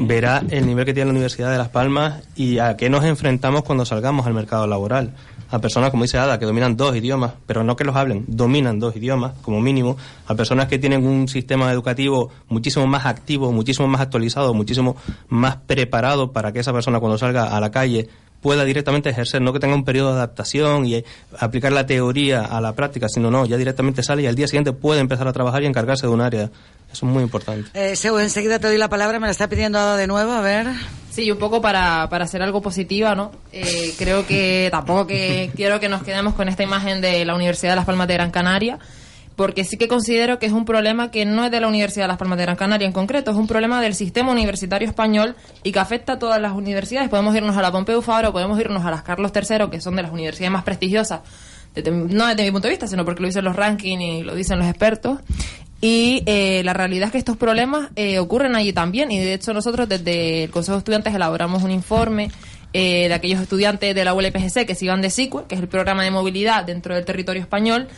verá 0.00 0.42
el 0.50 0.66
nivel 0.66 0.84
que 0.84 0.92
tiene 0.92 1.06
la 1.06 1.12
Universidad 1.12 1.50
de 1.50 1.56
Las 1.56 1.70
Palmas 1.70 2.22
y 2.36 2.58
a 2.58 2.76
qué 2.76 2.90
nos 2.90 3.04
enfrentamos 3.04 3.62
cuando 3.62 3.86
salgamos 3.86 4.26
al 4.26 4.34
mercado 4.34 4.66
laboral. 4.66 5.14
A 5.50 5.58
personas, 5.58 5.90
como 5.90 6.04
dice 6.04 6.18
Ada, 6.18 6.38
que 6.38 6.44
dominan 6.44 6.76
dos 6.76 6.94
idiomas, 6.94 7.32
pero 7.46 7.64
no 7.64 7.74
que 7.74 7.84
los 7.84 7.96
hablen, 7.96 8.24
dominan 8.28 8.78
dos 8.78 8.94
idiomas 8.94 9.32
como 9.42 9.60
mínimo. 9.60 9.96
A 10.26 10.34
personas 10.34 10.68
que 10.68 10.78
tienen 10.78 11.04
un 11.06 11.26
sistema 11.26 11.72
educativo 11.72 12.30
muchísimo 12.48 12.86
más 12.86 13.06
activo, 13.06 13.50
muchísimo 13.50 13.88
más 13.88 14.00
actualizado, 14.00 14.54
muchísimo 14.54 14.96
más 15.28 15.56
preparado 15.56 16.32
para 16.32 16.52
que 16.52 16.60
esa 16.60 16.72
persona 16.72 17.00
cuando 17.00 17.18
salga 17.18 17.56
a 17.56 17.60
la 17.60 17.70
calle 17.70 18.08
pueda 18.40 18.64
directamente 18.64 19.10
ejercer, 19.10 19.42
no 19.42 19.52
que 19.52 19.60
tenga 19.60 19.74
un 19.74 19.84
periodo 19.84 20.10
de 20.10 20.16
adaptación 20.16 20.86
y 20.86 21.04
aplicar 21.38 21.72
la 21.72 21.86
teoría 21.86 22.42
a 22.42 22.60
la 22.60 22.74
práctica, 22.74 23.08
sino 23.08 23.30
no, 23.30 23.46
ya 23.46 23.56
directamente 23.56 24.02
sale 24.02 24.22
y 24.22 24.26
al 24.26 24.34
día 24.34 24.46
siguiente 24.46 24.72
puede 24.72 25.00
empezar 25.00 25.28
a 25.28 25.32
trabajar 25.32 25.62
y 25.62 25.66
encargarse 25.66 26.06
de 26.06 26.12
un 26.12 26.20
área. 26.20 26.50
Eso 26.92 27.06
es 27.06 27.12
muy 27.12 27.22
importante. 27.22 27.70
Eh, 27.74 27.94
Seu, 27.94 28.18
enseguida 28.18 28.58
te 28.58 28.66
doy 28.66 28.78
la 28.78 28.88
palabra, 28.88 29.20
me 29.20 29.26
la 29.26 29.30
está 29.30 29.48
pidiendo 29.48 29.78
Ada 29.78 29.96
de 29.96 30.06
nuevo, 30.06 30.32
a 30.32 30.40
ver. 30.40 30.66
Sí, 31.10 31.30
un 31.30 31.38
poco 31.38 31.60
para, 31.60 32.08
para 32.08 32.24
hacer 32.24 32.42
algo 32.42 32.62
positiva, 32.62 33.14
¿no? 33.14 33.32
Eh, 33.52 33.94
creo 33.98 34.26
que 34.26 34.68
tampoco 34.70 35.06
que 35.06 35.50
quiero 35.54 35.80
que 35.80 35.88
nos 35.88 36.02
quedemos 36.02 36.34
con 36.34 36.48
esta 36.48 36.62
imagen 36.62 37.00
de 37.00 37.24
la 37.24 37.34
Universidad 37.34 37.72
de 37.72 37.76
Las 37.76 37.84
Palmas 37.84 38.08
de 38.08 38.14
Gran 38.14 38.30
Canaria, 38.30 38.78
porque 39.36 39.64
sí 39.64 39.76
que 39.76 39.88
considero 39.88 40.38
que 40.38 40.46
es 40.46 40.52
un 40.52 40.64
problema 40.64 41.10
que 41.10 41.24
no 41.24 41.44
es 41.44 41.50
de 41.50 41.60
la 41.60 41.68
Universidad 41.68 42.04
de 42.04 42.08
Las 42.08 42.18
Palmas 42.18 42.38
de 42.38 42.44
Gran 42.44 42.56
Canaria 42.56 42.86
en 42.86 42.92
concreto, 42.92 43.30
es 43.30 43.36
un 43.36 43.46
problema 43.46 43.80
del 43.80 43.94
sistema 43.94 44.32
universitario 44.32 44.86
español 44.86 45.34
y 45.62 45.72
que 45.72 45.78
afecta 45.78 46.14
a 46.14 46.18
todas 46.18 46.40
las 46.40 46.52
universidades. 46.52 47.08
Podemos 47.08 47.34
irnos 47.34 47.56
a 47.56 47.62
la 47.62 47.72
Pompeu 47.72 48.02
Fabra 48.02 48.28
o 48.28 48.32
podemos 48.32 48.60
irnos 48.60 48.84
a 48.84 48.90
las 48.90 49.02
Carlos 49.02 49.32
III, 49.34 49.70
que 49.70 49.80
son 49.80 49.96
de 49.96 50.02
las 50.02 50.12
universidades 50.12 50.52
más 50.52 50.64
prestigiosas, 50.64 51.20
no 51.74 52.26
desde 52.26 52.42
mi 52.44 52.50
punto 52.50 52.66
de 52.68 52.72
vista, 52.72 52.86
sino 52.86 53.04
porque 53.04 53.22
lo 53.22 53.28
dicen 53.28 53.44
los 53.44 53.56
rankings 53.56 54.02
y 54.02 54.22
lo 54.22 54.34
dicen 54.34 54.58
los 54.58 54.68
expertos. 54.68 55.18
Y 55.80 56.22
eh, 56.26 56.60
la 56.62 56.74
realidad 56.74 57.06
es 57.06 57.12
que 57.12 57.18
estos 57.18 57.38
problemas 57.38 57.88
eh, 57.96 58.18
ocurren 58.18 58.54
allí 58.54 58.72
también 58.72 59.10
y 59.10 59.18
de 59.18 59.32
hecho 59.32 59.54
nosotros 59.54 59.88
desde 59.88 60.44
el 60.44 60.50
Consejo 60.50 60.74
de 60.74 60.80
Estudiantes 60.80 61.14
elaboramos 61.14 61.62
un 61.62 61.70
informe 61.70 62.30
eh, 62.74 63.08
de 63.08 63.14
aquellos 63.14 63.40
estudiantes 63.40 63.94
de 63.94 64.04
la 64.04 64.12
ULPGC 64.12 64.66
que 64.66 64.74
se 64.74 64.84
iban 64.84 65.00
de 65.00 65.08
SICUE, 65.08 65.44
que 65.48 65.54
es 65.54 65.60
el 65.60 65.68
programa 65.68 66.04
de 66.04 66.10
movilidad 66.10 66.64
dentro 66.64 66.94
del 66.94 67.06
territorio 67.06 67.40
español, 67.40 67.88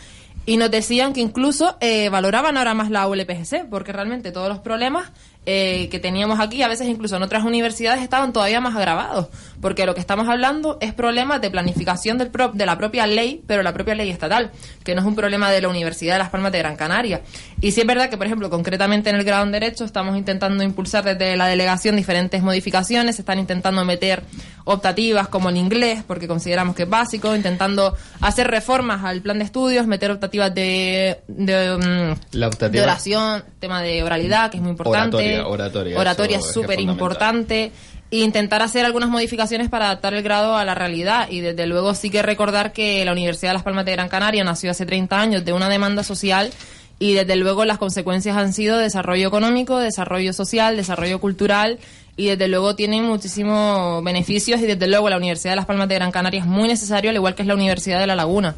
y 0.44 0.56
nos 0.56 0.70
decían 0.70 1.12
que 1.12 1.20
incluso 1.20 1.77
eh, 1.81 2.09
valoraban 2.09 2.56
ahora 2.56 2.74
más 2.74 2.90
la 2.90 3.06
ULPGC, 3.06 3.69
porque 3.70 3.93
realmente 3.93 4.32
todos 4.32 4.48
los 4.48 4.59
problemas 4.59 5.10
eh, 5.44 5.89
que 5.90 5.98
teníamos 5.98 6.39
aquí, 6.39 6.62
a 6.62 6.69
veces 6.69 6.86
incluso 6.86 7.16
en 7.16 7.23
otras 7.23 7.44
universidades, 7.44 8.01
estaban 8.01 8.32
todavía 8.32 8.60
más 8.60 8.77
agravados, 8.77 9.27
porque 9.60 9.86
lo 9.86 9.94
que 9.94 10.01
estamos 10.01 10.28
hablando 10.28 10.78
es 10.81 10.94
problemas 10.94 11.40
de 11.40 11.51
planificación 11.51 12.16
del 12.19 12.31
de 12.55 12.66
la 12.66 12.78
propia 12.78 13.06
ley, 13.06 13.43
pero 13.47 13.62
la 13.62 13.73
propia 13.73 13.94
ley 13.94 14.10
estatal, 14.10 14.52
que 14.85 14.94
no 14.94 15.01
es 15.01 15.06
un 15.06 15.16
problema 15.16 15.51
de 15.51 15.60
la 15.60 15.69
Universidad 15.69 16.14
de 16.14 16.19
Las 16.20 16.31
Palmas 16.31 16.52
de 16.52 16.59
Gran 16.59 16.77
Canaria. 16.77 17.23
Y 17.60 17.73
sí 17.73 17.81
es 17.81 17.86
verdad 17.86 18.09
que, 18.09 18.16
por 18.16 18.27
ejemplo, 18.27 18.51
concretamente 18.51 19.10
en 19.10 19.16
el 19.16 19.24
grado 19.24 19.44
en 19.44 19.52
Derecho 19.52 19.85
estamos 19.85 20.16
intentando 20.16 20.62
impulsar 20.62 21.05
desde 21.05 21.36
la 21.36 21.47
delegación 21.47 21.97
diferentes 21.97 22.43
modificaciones, 22.43 23.19
están 23.19 23.39
intentando 23.39 23.85
meter 23.85 24.23
optativas 24.64 25.28
como 25.28 25.48
el 25.48 25.56
inglés, 25.56 26.05
porque 26.06 26.28
consideramos 26.28 26.77
que 26.77 26.85
es 26.85 26.89
básico, 26.89 27.35
intentando 27.35 27.97
hacer 28.20 28.48
reformas 28.48 29.05
al 29.05 29.23
plan 29.23 29.39
de 29.39 29.44
estudios, 29.44 29.86
meter 29.86 30.10
optativas 30.10 30.55
de, 30.55 31.20
de, 31.27 32.14
mm, 32.32 32.78
oración, 32.81 33.44
tema 33.59 33.82
de 33.82 34.02
oralidad, 34.02 34.51
que 34.51 34.59
es 34.59 34.62
muy 34.62 34.70
importante 34.70 35.16
oratoria. 35.16 35.32
Oratoria, 35.41 36.39
es 36.39 36.53
súper 36.53 36.81
importante. 36.81 37.73
E 38.11 38.19
intentar 38.19 38.61
hacer 38.61 38.85
algunas 38.85 39.09
modificaciones 39.09 39.71
para 39.71 39.87
adaptar 39.87 40.13
el 40.13 40.23
grado 40.23 40.57
a 40.57 40.65
la 40.67 40.75
realidad. 40.75 41.29
Y 41.31 41.41
desde 41.41 41.67
luego 41.67 41.95
sí 41.95 42.11
que 42.11 42.21
recordar 42.23 42.73
que 42.73 43.03
la 43.05 43.13
Universidad 43.13 43.51
de 43.51 43.55
Las 43.55 43.63
Palmas 43.63 43.87
de 43.87 43.93
Gran 43.93 44.11
Canaria 44.11 44.45
nació 44.45 44.71
hace 44.71 44.85
30 44.85 45.19
años 45.19 45.45
de 45.45 45.55
una 45.55 45.71
demanda 45.71 46.05
social 46.05 46.51
y 46.99 47.15
desde 47.15 47.37
luego 47.37 47.65
las 47.65 47.79
consecuencias 47.79 48.37
han 48.37 48.53
sido 48.53 48.79
desarrollo 48.79 49.27
económico, 49.27 49.79
desarrollo 49.79 50.33
social, 50.33 50.77
desarrollo 50.77 51.21
cultural 51.21 51.79
y 52.17 52.27
desde 52.27 52.47
luego 52.49 52.77
tiene 52.77 53.01
muchísimos 53.03 54.05
beneficios 54.05 54.61
y 54.61 54.67
desde 54.67 54.87
luego 54.87 55.09
la 55.09 55.17
Universidad 55.17 55.53
de 55.53 55.57
Las 55.57 55.67
Palmas 55.67 55.89
de 55.89 55.97
Gran 55.97 56.13
Canaria 56.13 56.41
es 56.41 56.47
muy 56.47 56.69
necesario, 56.69 57.11
al 57.11 57.17
igual 57.17 57.35
que 57.35 57.43
es 57.43 57.49
la 57.49 57.55
Universidad 57.55 57.99
de 57.99 58.07
La 58.07 58.15
Laguna. 58.15 58.55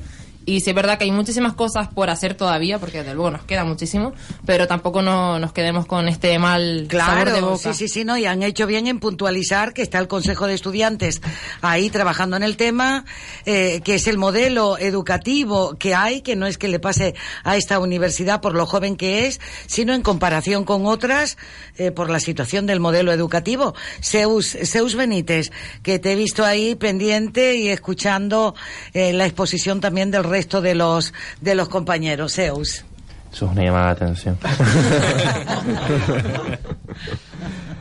Y 0.46 0.60
sí 0.60 0.70
es 0.70 0.76
verdad 0.76 0.98
que 0.98 1.04
hay 1.04 1.10
muchísimas 1.10 1.54
cosas 1.54 1.88
por 1.88 2.10
hacer 2.10 2.34
todavía, 2.34 2.78
porque 2.78 2.98
desde 2.98 3.14
luego 3.14 3.30
nos 3.30 3.44
queda 3.44 3.64
muchísimo, 3.64 4.12
pero 4.44 4.66
tampoco 4.66 5.02
no, 5.02 5.38
nos 5.38 5.52
quedemos 5.52 5.86
con 5.86 6.08
este 6.08 6.38
mal 6.38 6.86
claro, 6.88 7.12
sabor 7.12 7.32
de 7.32 7.40
boca. 7.40 7.72
Sí, 7.72 7.74
sí, 7.74 7.88
sí, 7.88 8.04
no, 8.04 8.16
y 8.16 8.26
han 8.26 8.42
hecho 8.42 8.66
bien 8.66 8.86
en 8.86 9.00
puntualizar 9.00 9.72
que 9.72 9.82
está 9.82 9.98
el 9.98 10.08
Consejo 10.08 10.46
de 10.46 10.54
Estudiantes 10.54 11.20
ahí 11.62 11.90
trabajando 11.90 12.36
en 12.36 12.42
el 12.42 12.56
tema, 12.56 13.04
eh, 13.46 13.80
que 13.84 13.94
es 13.94 14.06
el 14.06 14.18
modelo 14.18 14.78
educativo 14.78 15.76
que 15.78 15.94
hay, 15.94 16.20
que 16.20 16.36
no 16.36 16.46
es 16.46 16.58
que 16.58 16.68
le 16.68 16.78
pase 16.78 17.14
a 17.42 17.56
esta 17.56 17.78
universidad 17.78 18.40
por 18.40 18.54
lo 18.54 18.66
joven 18.66 18.96
que 18.96 19.26
es, 19.26 19.40
sino 19.66 19.94
en 19.94 20.02
comparación 20.02 20.64
con 20.64 20.86
otras 20.86 21.38
eh, 21.76 21.90
por 21.90 22.10
la 22.10 22.20
situación 22.20 22.66
del 22.66 22.80
modelo 22.80 23.12
educativo. 23.12 23.74
Zeus, 24.02 24.56
Zeus 24.64 24.94
Benítez, 24.94 25.52
que 25.82 25.98
te 25.98 26.12
he 26.12 26.16
visto 26.16 26.44
ahí 26.44 26.74
pendiente 26.74 27.56
y 27.56 27.68
escuchando 27.68 28.54
eh, 28.92 29.12
la 29.12 29.24
exposición 29.24 29.80
también 29.80 30.10
del 30.10 30.24
resto 30.34 30.60
de 30.60 30.74
los, 30.74 31.14
de 31.40 31.54
los 31.54 31.68
compañeros. 31.68 32.34
Zeus. 32.34 32.84
Eso 33.32 33.46
es 33.46 33.52
una 33.52 33.62
llamada 33.62 33.86
de 33.86 33.92
atención. 33.92 34.36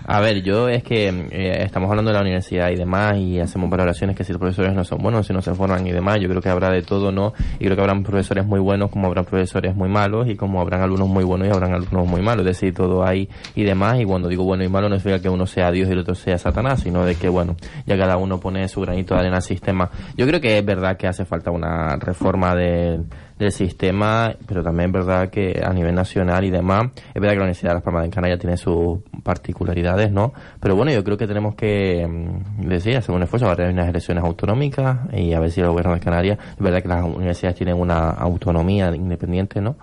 A 0.06 0.20
ver, 0.20 0.44
yo 0.44 0.68
es 0.68 0.84
que 0.84 1.08
eh, 1.08 1.64
estamos 1.64 1.90
hablando 1.90 2.12
de 2.12 2.16
la 2.16 2.22
universidad 2.22 2.70
y 2.72 2.76
demás 2.76 3.18
y 3.18 3.40
hacemos 3.40 3.70
valoraciones 3.70 4.18
que 4.18 4.26
si 4.26 4.34
los 4.34 4.40
profesores 4.40 4.74
no 4.74 4.84
son 4.84 4.98
buenos, 4.98 5.28
si 5.28 5.34
no 5.34 5.42
se 5.42 5.54
forman 5.54 5.88
y 5.88 5.92
demás, 5.92 6.20
yo 6.20 6.28
creo 6.28 6.42
que 6.42 6.50
habrá 6.50 6.70
de 6.70 6.82
todo, 6.82 7.12
¿no? 7.12 7.34
Y 7.58 7.66
creo 7.66 7.76
que 7.76 7.82
habrán 7.82 8.04
profesores 8.04 8.46
muy 8.46 8.60
buenos 8.60 8.92
como 8.92 9.08
habrán 9.08 9.24
profesores 9.24 9.74
muy 9.76 9.88
malos 9.88 10.28
y 10.28 10.36
como 10.36 10.60
habrán 10.60 10.82
alumnos 10.82 11.08
muy 11.08 11.24
buenos 11.24 11.48
y 11.48 11.52
habrán 11.52 11.74
alumnos 11.74 12.06
muy 12.06 12.22
malos, 12.22 12.46
es 12.46 12.60
decir, 12.60 12.74
todo 12.74 13.06
hay 13.06 13.30
y 13.56 13.64
demás 13.64 14.02
y 14.02 14.06
cuando 14.06 14.28
digo 14.28 14.44
bueno 14.44 14.66
y 14.66 14.70
malo 14.70 14.90
no 14.90 15.00
significa 15.00 15.22
que 15.22 15.30
uno 15.30 15.46
sea 15.46 15.72
Dios 15.72 15.88
y 15.88 15.94
el 15.94 16.00
otro 16.00 16.16
sea 16.16 16.38
Satanás, 16.38 16.82
sino 16.82 17.06
de 17.06 17.16
que, 17.16 17.30
bueno, 17.30 17.56
ya 17.86 17.98
cada 17.98 18.18
uno 18.18 18.42
pone 18.42 18.68
su 18.68 18.82
granito 18.82 19.14
de 19.14 19.22
arena 19.22 19.38
al 19.38 19.42
sistema. 19.42 19.90
Yo 20.18 20.28
creo 20.28 20.42
que 20.42 20.58
es 20.58 20.66
verdad 20.66 20.98
que 20.98 21.08
hace 21.08 21.24
falta 21.24 21.50
una 21.50 21.96
reforma 21.96 22.56
de 22.56 23.00
del 23.44 23.52
sistema, 23.52 24.36
pero 24.48 24.64
también 24.64 24.90
es 24.90 24.94
verdad 24.94 25.30
que 25.30 25.62
a 25.64 25.72
nivel 25.74 25.94
nacional 25.94 26.44
y 26.44 26.50
demás, 26.50 26.92
es 27.14 27.14
verdad 27.14 27.32
que 27.32 27.38
la 27.38 27.44
Universidad 27.44 27.70
de 27.72 27.76
Las 27.76 27.84
Palmas 27.84 28.04
de 28.04 28.10
Canarias 28.10 28.40
tiene 28.40 28.58
sus 28.58 29.00
particularidades, 29.24 30.12
¿no? 30.12 30.34
Pero 30.60 30.76
bueno, 30.76 30.92
yo 30.92 31.04
creo 31.04 31.18
que 31.18 31.28
tenemos 31.28 31.56
que, 31.56 32.08
mm, 32.08 32.68
decir, 32.68 32.98
hacer 32.98 33.14
un 33.14 33.24
esfuerzo 33.24 33.46
para 33.46 33.58
tener 33.58 33.74
unas 33.74 33.88
elecciones 33.88 34.24
autonómicas 34.24 35.00
y 35.14 35.34
a 35.34 35.40
ver 35.40 35.52
si 35.52 35.62
el 35.62 35.68
gobierno 35.68 35.94
de 35.94 36.00
Canarias, 36.00 36.40
es 36.52 36.60
verdad 36.60 36.82
que 36.82 36.88
las 36.88 37.04
universidades 37.04 37.58
tienen 37.58 37.76
una 37.76 38.10
autonomía 38.10 38.94
independiente, 38.96 39.62
¿no? 39.62 39.76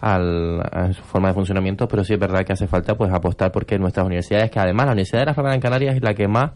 Al, 0.00 0.60
a 0.60 0.92
su 0.92 1.02
forma 1.02 1.28
de 1.28 1.34
funcionamiento, 1.34 1.88
pero 1.88 2.04
sí 2.04 2.14
es 2.14 2.20
verdad 2.20 2.44
que 2.44 2.52
hace 2.52 2.68
falta 2.68 2.94
pues 2.96 3.12
apostar 3.12 3.50
porque 3.50 3.78
nuestras 3.78 4.06
universidades, 4.06 4.50
que 4.50 4.60
además 4.60 4.86
la 4.86 4.92
Universidad 4.92 5.20
de 5.20 5.26
Las 5.26 5.34
Palmas 5.34 5.54
de 5.54 5.60
Canarias 5.60 5.96
es 5.96 6.02
la 6.02 6.14
que 6.14 6.28
más 6.28 6.52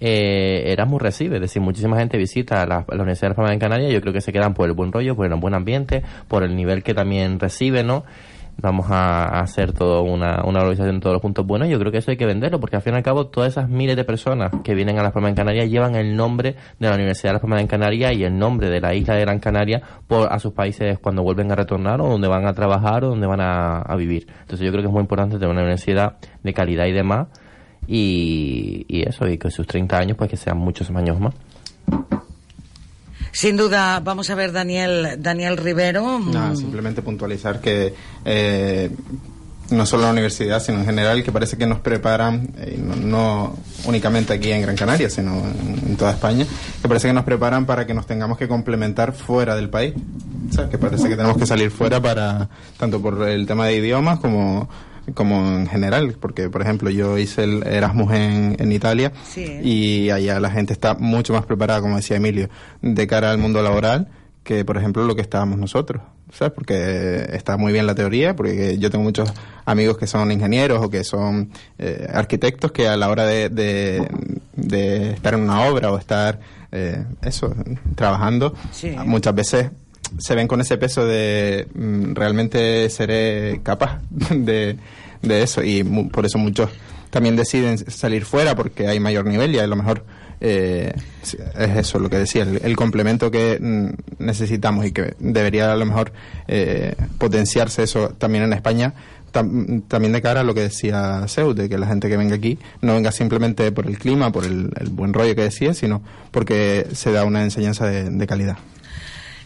eh, 0.00 0.72
Erasmus 0.72 1.02
recibe, 1.02 1.36
es 1.36 1.42
decir, 1.42 1.60
muchísima 1.60 1.98
gente 1.98 2.18
visita 2.18 2.64
la, 2.66 2.84
la 2.88 3.02
Universidad 3.02 3.30
de 3.30 3.34
Fama 3.34 3.52
en 3.52 3.58
Canarias, 3.58 3.92
yo 3.92 4.00
creo 4.00 4.12
que 4.12 4.20
se 4.20 4.32
quedan 4.32 4.54
por 4.54 4.68
el 4.68 4.74
buen 4.74 4.92
rollo, 4.92 5.16
por 5.16 5.26
el 5.26 5.34
buen 5.34 5.54
ambiente, 5.54 6.02
por 6.28 6.44
el 6.44 6.54
nivel 6.54 6.82
que 6.82 6.94
también 6.94 7.40
recibe, 7.40 7.82
¿no? 7.82 8.04
Vamos 8.60 8.86
a, 8.90 9.40
hacer 9.40 9.72
todo 9.72 10.02
una, 10.02 10.42
una 10.44 10.60
organización 10.60 10.96
de 10.96 11.00
todos 11.00 11.14
los 11.14 11.22
puntos 11.22 11.46
buenos. 11.46 11.68
Yo 11.68 11.78
creo 11.78 11.92
que 11.92 11.98
eso 11.98 12.10
hay 12.10 12.16
que 12.16 12.26
venderlo, 12.26 12.58
porque 12.58 12.74
al 12.74 12.82
fin 12.82 12.92
y 12.92 12.96
al 12.96 13.04
cabo 13.04 13.28
todas 13.28 13.52
esas 13.52 13.68
miles 13.68 13.94
de 13.94 14.02
personas 14.02 14.50
que 14.64 14.74
vienen 14.74 14.98
a 14.98 15.04
la 15.04 15.12
Palmas 15.12 15.30
en 15.30 15.36
Canarias 15.36 15.70
llevan 15.70 15.94
el 15.94 16.16
nombre 16.16 16.56
de 16.80 16.88
la 16.88 16.96
Universidad 16.96 17.30
de 17.30 17.32
las 17.34 17.40
Palmas 17.40 17.60
en 17.60 17.68
Canarias 17.68 18.14
y 18.14 18.24
el 18.24 18.36
nombre 18.36 18.68
de 18.68 18.80
la 18.80 18.94
isla 18.94 19.14
de 19.14 19.20
Gran 19.20 19.38
Canaria 19.38 19.80
por, 20.08 20.32
a 20.32 20.40
sus 20.40 20.54
países 20.54 20.98
cuando 20.98 21.22
vuelven 21.22 21.52
a 21.52 21.54
retornar 21.54 22.00
o 22.00 22.08
donde 22.08 22.26
van 22.26 22.46
a 22.46 22.52
trabajar 22.52 23.04
o 23.04 23.10
donde 23.10 23.28
van 23.28 23.40
a 23.40 23.94
vivir. 23.96 24.26
Entonces 24.40 24.66
yo 24.66 24.72
creo 24.72 24.82
que 24.82 24.88
es 24.88 24.92
muy 24.92 25.02
importante 25.02 25.36
tener 25.36 25.50
una 25.50 25.60
universidad 25.60 26.16
de 26.42 26.52
calidad 26.52 26.86
y 26.86 26.92
demás 26.92 27.28
y, 27.88 29.02
eso, 29.08 29.26
y 29.26 29.38
que 29.38 29.50
sus 29.50 29.66
30 29.66 29.96
años, 29.96 30.16
pues 30.16 30.30
que 30.30 30.36
sean 30.36 30.58
muchos 30.58 30.90
años 30.90 31.18
más. 31.18 31.34
Sin 33.32 33.56
duda, 33.56 34.00
vamos 34.00 34.28
a 34.30 34.34
ver, 34.34 34.52
Daniel, 34.52 35.16
Daniel 35.18 35.56
Rivero. 35.56 36.18
No, 36.18 36.54
simplemente 36.54 37.02
puntualizar 37.02 37.60
que 37.60 37.94
eh, 38.24 38.90
no 39.70 39.86
solo 39.86 40.04
la 40.04 40.10
universidad, 40.10 40.60
sino 40.60 40.78
en 40.78 40.84
general, 40.84 41.22
que 41.22 41.32
parece 41.32 41.56
que 41.56 41.66
nos 41.66 41.80
preparan, 41.80 42.50
eh, 42.58 42.78
no, 42.78 42.96
no 42.96 43.56
únicamente 43.84 44.34
aquí 44.34 44.50
en 44.50 44.62
Gran 44.62 44.76
Canaria, 44.76 45.08
sino 45.08 45.36
en, 45.36 45.88
en 45.90 45.96
toda 45.96 46.12
España, 46.12 46.46
que 46.82 46.88
parece 46.88 47.08
que 47.08 47.14
nos 47.14 47.24
preparan 47.24 47.64
para 47.64 47.86
que 47.86 47.94
nos 47.94 48.06
tengamos 48.06 48.38
que 48.38 48.48
complementar 48.48 49.12
fuera 49.12 49.54
del 49.54 49.70
país. 49.70 49.94
O 50.50 50.52
sea, 50.52 50.68
que 50.68 50.78
parece 50.78 51.08
que 51.08 51.16
tenemos 51.16 51.36
que 51.36 51.46
salir 51.46 51.70
fuera 51.70 52.00
para, 52.00 52.48
tanto 52.76 53.00
por 53.00 53.28
el 53.28 53.46
tema 53.46 53.66
de 53.66 53.76
idiomas 53.76 54.18
como 54.18 54.68
como 55.14 55.46
en 55.58 55.66
general, 55.66 56.16
porque 56.20 56.48
por 56.50 56.62
ejemplo 56.62 56.90
yo 56.90 57.18
hice 57.18 57.44
el 57.44 57.62
Erasmus 57.66 58.12
en, 58.12 58.56
en 58.58 58.72
Italia 58.72 59.12
Sí. 59.24 59.44
y 59.62 60.10
allá 60.10 60.40
la 60.40 60.50
gente 60.50 60.72
está 60.72 60.94
mucho 60.94 61.32
más 61.32 61.44
preparada, 61.46 61.80
como 61.80 61.96
decía 61.96 62.16
Emilio, 62.16 62.48
de 62.82 63.06
cara 63.06 63.30
al 63.30 63.38
mundo 63.38 63.62
laboral 63.62 64.08
que 64.44 64.64
por 64.64 64.78
ejemplo 64.78 65.04
lo 65.04 65.14
que 65.14 65.20
estábamos 65.20 65.58
nosotros, 65.58 66.00
¿sabes? 66.32 66.54
Porque 66.54 67.26
está 67.34 67.58
muy 67.58 67.70
bien 67.70 67.86
la 67.86 67.94
teoría, 67.94 68.34
porque 68.34 68.78
yo 68.78 68.90
tengo 68.90 69.04
muchos 69.04 69.30
amigos 69.66 69.98
que 69.98 70.06
son 70.06 70.32
ingenieros 70.32 70.82
o 70.82 70.88
que 70.88 71.04
son 71.04 71.50
eh, 71.78 72.08
arquitectos 72.10 72.72
que 72.72 72.88
a 72.88 72.96
la 72.96 73.10
hora 73.10 73.26
de, 73.26 73.50
de, 73.50 74.08
de 74.56 75.10
estar 75.10 75.34
en 75.34 75.40
una 75.40 75.62
obra 75.68 75.92
o 75.92 75.98
estar, 75.98 76.40
eh, 76.72 77.04
eso, 77.20 77.54
trabajando, 77.94 78.54
Sí. 78.72 78.96
muchas 79.04 79.34
veces 79.34 79.70
se 80.18 80.34
ven 80.34 80.48
con 80.48 80.60
ese 80.60 80.76
peso 80.78 81.04
de 81.06 81.66
mm, 81.74 82.14
realmente 82.14 82.88
seré 82.90 83.60
capaz 83.62 84.00
de, 84.30 84.76
de 85.22 85.42
eso 85.42 85.62
y 85.62 85.84
mu- 85.84 86.08
por 86.08 86.24
eso 86.26 86.38
muchos 86.38 86.70
también 87.10 87.36
deciden 87.36 87.78
salir 87.78 88.24
fuera 88.24 88.54
porque 88.54 88.86
hay 88.88 89.00
mayor 89.00 89.24
nivel 89.26 89.54
y 89.54 89.58
a 89.58 89.66
lo 89.66 89.76
mejor 89.76 90.04
eh, 90.40 90.92
es 91.58 91.76
eso 91.76 91.98
lo 91.98 92.08
que 92.10 92.18
decía, 92.18 92.42
el, 92.42 92.60
el 92.62 92.76
complemento 92.76 93.30
que 93.30 93.58
mm, 93.60 94.22
necesitamos 94.24 94.86
y 94.86 94.92
que 94.92 95.14
debería 95.18 95.72
a 95.72 95.76
lo 95.76 95.84
mejor 95.86 96.12
eh, 96.46 96.94
potenciarse 97.18 97.82
eso 97.82 98.10
también 98.18 98.44
en 98.44 98.52
España. 98.52 98.94
tam- 99.32 99.82
también 99.88 100.12
de 100.12 100.22
cara 100.22 100.40
a 100.40 100.44
lo 100.44 100.54
que 100.54 100.60
decía 100.60 101.24
Zeus, 101.28 101.56
de 101.56 101.68
que 101.68 101.76
la 101.78 101.86
gente 101.86 102.08
que 102.08 102.16
venga 102.16 102.36
aquí 102.36 102.58
no 102.82 102.94
venga 102.94 103.10
simplemente 103.10 103.72
por 103.72 103.86
el 103.86 103.98
clima, 103.98 104.30
por 104.30 104.44
el, 104.44 104.70
buen 104.92 105.12
rollo 105.12 105.34
que 105.34 105.42
decía, 105.42 105.74
sino 105.74 106.02
porque 106.30 106.86
se 106.92 107.10
da 107.10 107.24
una 107.24 107.42
enseñanza 107.42 107.86
de 107.86 108.26
calidad. 108.26 108.58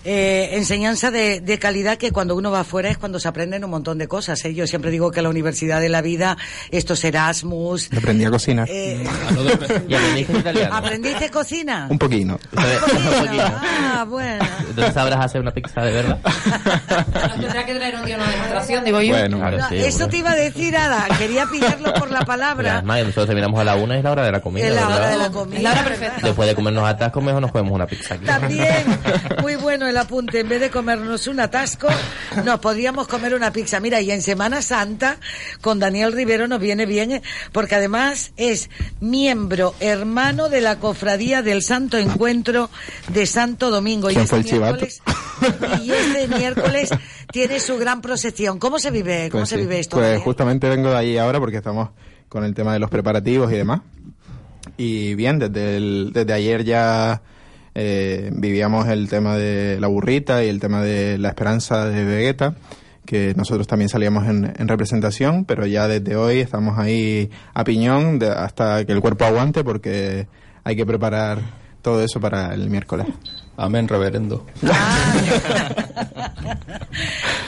Eh, 0.05 0.57
enseñanza 0.57 1.11
de, 1.13 1.41
de 1.41 1.59
calidad 1.61 1.97
que 1.97 2.11
cuando 2.11 2.35
uno 2.35 2.51
va 2.51 2.61
afuera 2.61 2.91
es 2.91 2.99
cuando 2.99 3.21
se 3.21 3.29
aprenden 3.29 3.65
un 3.65 3.71
montón 3.71 3.99
de 3.99 4.09
cosas. 4.09 4.45
¿eh? 4.45 4.53
Yo 4.55 4.67
siempre 4.67 4.91
digo 4.91 5.11
que 5.13 5.23
la 5.23 5.29
universidad 5.29 5.81
de 5.81 5.89
la 5.89 6.03
vida, 6.03 6.37
estos 6.71 7.05
Erasmus. 7.05 7.89
Aprendí 7.97 8.25
a 8.25 8.31
cocinar. 8.31 8.69
eh, 8.71 9.05
¿Y 9.89 9.95
aprendiste 9.95 10.33
italiano? 10.39 10.75
¿Aprendiste 10.75 11.31
cocina? 11.31 11.87
Un 11.91 11.99
poquito. 11.99 12.39
Ah, 12.57 14.05
bueno. 14.09 14.45
Entonces 14.69 14.95
sabrás 14.95 15.25
hacer 15.25 15.41
una 15.41 15.53
pizza 15.53 15.83
de 15.83 15.93
verdad. 15.93 16.19
Tendrá 17.41 17.65
que 17.67 17.75
traer 17.75 17.95
un 17.97 18.05
día 18.05 18.17
una 18.17 18.29
demostración, 18.31 18.85
digo 18.85 19.01
yo. 19.03 19.13
Bueno, 19.15 19.39
claro, 19.39 19.59
No, 19.59 19.69
sí, 19.69 19.77
eso 19.77 19.99
bueno. 19.99 20.11
te 20.11 20.17
iba 20.17 20.31
a 20.33 20.37
decir, 20.37 20.77
Ada. 20.77 21.07
Quería 21.19 21.47
pillarlo 21.47 21.95
por 21.95 22.11
la 22.11 22.25
palabra. 22.25 22.79
además, 22.79 23.01
nosotros 23.01 23.27
terminamos 23.27 23.61
a 23.61 23.65
la 23.65 23.77
una 23.77 23.95
y 23.95 23.99
es 23.99 24.05
la 24.05 24.13
hora 24.13 24.25
de 24.25 24.33
la 24.33 24.41
comida. 24.41 24.67
Es 24.67 24.75
la 24.75 24.87
hora 24.87 24.95
¿verdad? 24.97 25.11
de 25.13 25.19
la 25.19 25.31
comida. 25.31 25.61
La 25.63 25.71
hora 25.73 25.85
perfecta. 25.85 26.17
Después 26.23 26.49
de 26.49 26.55
comernos 26.55 26.89
atascos, 26.89 27.23
mejor 27.23 27.41
nos 27.41 27.53
comemos 27.53 27.73
una 27.75 27.87
pizza 27.87 28.15
aquí. 28.15 28.25
También, 28.25 28.85
muy 29.43 29.57
bueno 29.57 29.92
el 29.93 29.99
apunte. 29.99 30.41
En 30.41 30.49
vez 30.49 30.61
de 30.61 30.71
comernos 30.71 31.27
un 31.29 31.39
atasco, 31.41 31.87
nos 32.45 32.59
podríamos 32.61 33.07
comer 33.07 33.35
una 33.35 33.53
pizza. 33.53 33.79
Mira, 33.81 34.01
y 34.01 34.11
en 34.11 34.21
Semana 34.23 34.61
Santa, 34.63 35.19
con 35.61 35.79
Daniel 35.79 36.13
Rivero 36.13 36.49
nos 36.49 36.61
viene 36.61 36.85
bien, 36.87 37.13
eh, 37.13 37.23
porque 37.53 37.77
además 37.77 38.33
es 38.37 38.69
miembro, 39.01 39.75
hermano 39.81 40.49
de 40.49 40.61
la 40.61 40.79
cofradía 40.81 41.43
del 41.43 41.63
Santo 41.63 41.97
Encuentro 41.99 42.69
de 43.09 43.27
Santo 43.27 43.71
Domingo. 43.71 44.11
Y 44.11 44.15
¿Quién 44.15 44.25
este 44.25 44.31
fue 44.31 44.39
el 44.41 44.45
chivato? 44.45 44.77
miércoles, 44.79 45.03
y 45.83 45.91
este 45.93 46.29
miércoles 46.29 46.91
tiene 47.31 47.61
su 47.61 47.79
gran 47.79 48.01
procesión. 48.03 48.59
¿Cómo 48.59 48.79
se 48.79 48.91
vive? 48.91 49.29
¿Cómo 49.31 49.43
Pues 49.43 49.51
se 49.51 49.57
sí. 49.57 49.61
vive 49.63 49.79
esto? 49.79 49.97
Pues 49.97 50.07
Daniel? 50.07 50.23
justamente 50.23 50.69
vengo 50.69 50.91
de 50.91 50.97
ahí 50.97 51.19
ahora 51.19 51.39
porque 51.39 51.59
estamos 51.59 51.91
con 52.29 52.45
el 52.45 52.55
tema 52.55 52.73
de 52.73 52.79
los 52.79 52.91
preparativos 52.91 53.53
y 53.53 53.57
demás. 53.57 53.81
Y 54.77 55.15
bien, 55.15 55.39
desde, 55.39 55.77
el- 55.77 56.11
desde 56.13 56.33
ayer 56.33 56.65
ya 56.65 57.21
eh, 57.75 58.31
vivíamos 58.35 58.89
el 58.89 59.09
tema 59.09 59.37
de 59.37 59.79
la 59.81 59.87
burrita 59.89 60.45
y 60.45 60.49
el 60.49 60.61
tema 60.61 60.83
de 60.83 61.19
la 61.19 61.29
esperanza 61.29 61.87
de 61.87 62.05
Vegeta, 62.05 62.55
que 63.07 63.35
nosotros 63.37 63.67
también 63.67 63.89
salíamos 63.89 64.27
en, 64.29 64.53
en 64.57 64.69
representación, 64.69 65.45
pero 65.45 65.67
ya 65.67 65.89
desde 65.89 66.17
hoy 66.17 66.39
estamos 66.39 66.79
ahí 66.79 67.31
a 67.55 67.65
piñón 67.65 68.19
de- 68.19 68.29
hasta 68.31 68.85
que 68.85 68.93
el 68.93 69.01
cuerpo 69.01 69.25
aguante 69.25 69.65
porque 69.65 70.27
hay 70.65 70.77
que 70.77 70.87
preparar 70.87 71.41
todo 71.83 72.03
eso 72.05 72.21
para 72.21 72.55
el 72.55 72.71
miércoles. 72.71 73.07
Amén, 73.57 73.87
reverendo. 73.87 74.47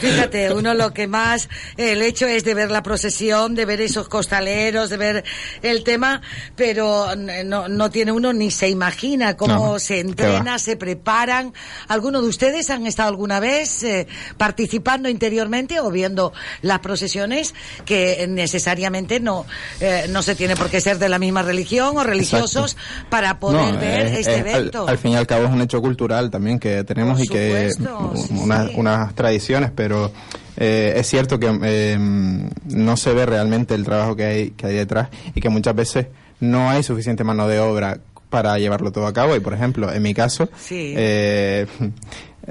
Fíjate, 0.01 0.53
uno 0.53 0.75
lo 0.75 0.93
que 0.93 1.07
más, 1.07 1.49
el 1.79 2.03
hecho 2.03 2.27
es 2.27 2.45
de 2.45 2.53
ver 2.55 2.71
la 2.71 2.83
procesión, 2.83 3.55
de 3.55 3.65
ver 3.65 3.81
esos 3.81 4.09
costaleros, 4.09 4.91
de 4.91 4.97
ver 4.99 5.25
el 5.63 5.83
tema, 5.83 6.21
pero 6.57 7.09
no, 7.17 7.69
no 7.69 7.91
tiene 7.91 8.13
uno 8.13 8.33
ni 8.35 8.51
se 8.51 8.69
imagina 8.69 9.37
cómo 9.37 9.55
No, 9.75 9.79
se 9.79 10.01
entrena, 10.01 10.59
se 10.59 10.77
preparan. 10.77 11.55
¿Alguno 11.89 12.21
de 12.21 12.29
ustedes 12.29 12.69
han 12.71 12.87
estado 12.87 13.09
alguna 13.09 13.41
vez 13.41 13.83
eh, 13.83 14.07
participando 14.37 15.09
interiormente 15.09 15.81
o 15.81 15.91
viendo 15.91 16.33
las 16.63 16.81
procesiones 16.81 17.55
que 17.87 18.27
necesariamente 18.29 19.21
no, 19.21 19.47
eh, 19.81 20.07
no 20.11 20.23
se 20.23 20.35
tiene 20.35 20.55
por 20.57 20.69
qué 20.69 20.81
ser 20.83 20.99
de 20.99 21.09
la 21.09 21.19
misma 21.19 21.43
religión 21.43 21.97
o 21.97 22.05
religiosos 22.05 22.77
para 23.09 23.39
poder 23.41 23.75
No, 23.75 23.81
ver 23.81 24.07
es- 24.07 24.19
este 24.19 24.21
es- 24.21 24.27
al- 24.29 24.47
evento? 24.61 24.87
Al, 24.89 24.99
fin 24.99 25.13
y 25.13 25.17
al 25.17 25.27
cabo 25.27 25.45
es 25.47 25.51
un 25.51 25.63
hecho 25.63 25.81
cultural 25.81 25.94
también 26.31 26.59
que 26.59 26.85
tenemos 26.85 27.19
Por 27.19 27.25
y 27.27 27.29
que 27.29 27.71
supuesto, 27.73 28.13
sí, 28.17 28.35
una- 28.43 28.69
unas 28.77 29.15
tradiciones, 29.15 29.71
pero 29.75 30.11
eh, 30.57 30.95
es 30.97 31.07
cierto 31.09 31.39
que 31.39 31.51
eh, 31.63 31.99
no 31.99 32.97
se 32.97 33.13
ve 33.13 33.27
realmente 33.27 33.75
el 33.75 33.85
trabajo 33.85 34.15
que 34.17 34.25
hay, 34.25 34.51
que 34.51 34.67
hay 34.67 34.75
detrás 34.77 35.09
y 35.35 35.41
que 35.41 35.49
muchas 35.49 35.75
veces 35.75 36.07
no 36.41 36.69
hay 36.71 36.83
suficiente 36.83 37.25
mano 37.25 37.49
de 37.49 37.59
obra 37.61 37.99
para 38.31 38.59
llevarlo 38.59 38.91
todo 38.93 39.07
a 39.07 39.13
cabo. 39.13 39.37
Y 39.37 39.41
por 39.41 39.55
ejemplo, 39.55 39.93
en 39.93 40.03
mi 40.03 40.13
caso, 40.15 40.49
Sí. 40.59 40.95
eh, 40.97 41.67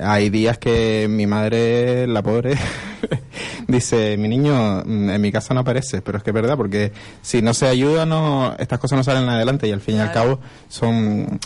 hay 0.01 0.29
días 0.29 0.57
que 0.57 1.07
mi 1.09 1.27
madre, 1.27 2.07
la 2.07 2.21
pobre, 2.23 2.55
dice, 3.67 4.17
mi 4.17 4.27
niño, 4.27 4.81
mm, 4.85 5.09
en 5.11 5.21
mi 5.21 5.31
casa 5.31 5.53
no 5.53 5.59
aparece, 5.61 6.01
pero 6.01 6.17
es 6.17 6.23
que 6.23 6.29
es 6.31 6.33
verdad, 6.33 6.57
porque 6.57 6.91
si 7.21 7.41
no 7.41 7.53
se 7.53 7.67
ayuda, 7.67 8.05
no, 8.05 8.55
estas 8.57 8.79
cosas 8.79 8.97
no 8.97 9.03
salen 9.03 9.27
adelante 9.29 9.67
y 9.67 9.71
al 9.71 9.81
fin 9.81 9.97
y 9.97 9.99
al 9.99 10.11
cabo 10.11 10.39
son, 10.67 11.39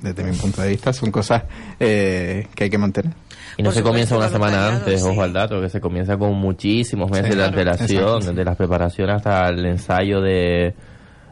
desde 0.00 0.22
mi 0.24 0.36
punto 0.36 0.62
de 0.62 0.68
vista, 0.68 0.92
son 0.92 1.10
cosas 1.10 1.44
eh, 1.78 2.46
que 2.54 2.64
hay 2.64 2.70
que 2.70 2.78
mantener. 2.78 3.12
Y 3.56 3.62
no 3.62 3.70
Por 3.70 3.74
se 3.74 3.82
comienza 3.82 4.16
una 4.16 4.28
semana 4.28 4.68
antes, 4.76 5.00
sí. 5.02 5.08
ojo 5.08 5.22
al 5.22 5.32
dato, 5.32 5.60
que 5.60 5.68
se 5.68 5.80
comienza 5.80 6.16
con 6.16 6.34
muchísimos 6.34 7.10
meses 7.10 7.32
Sí, 7.32 7.36
de 7.36 7.44
antelación, 7.44 8.20
desde 8.20 8.44
las 8.44 8.56
preparaciones 8.56 9.16
hasta 9.16 9.48
el 9.48 9.66
ensayo 9.66 10.20
de 10.20 10.74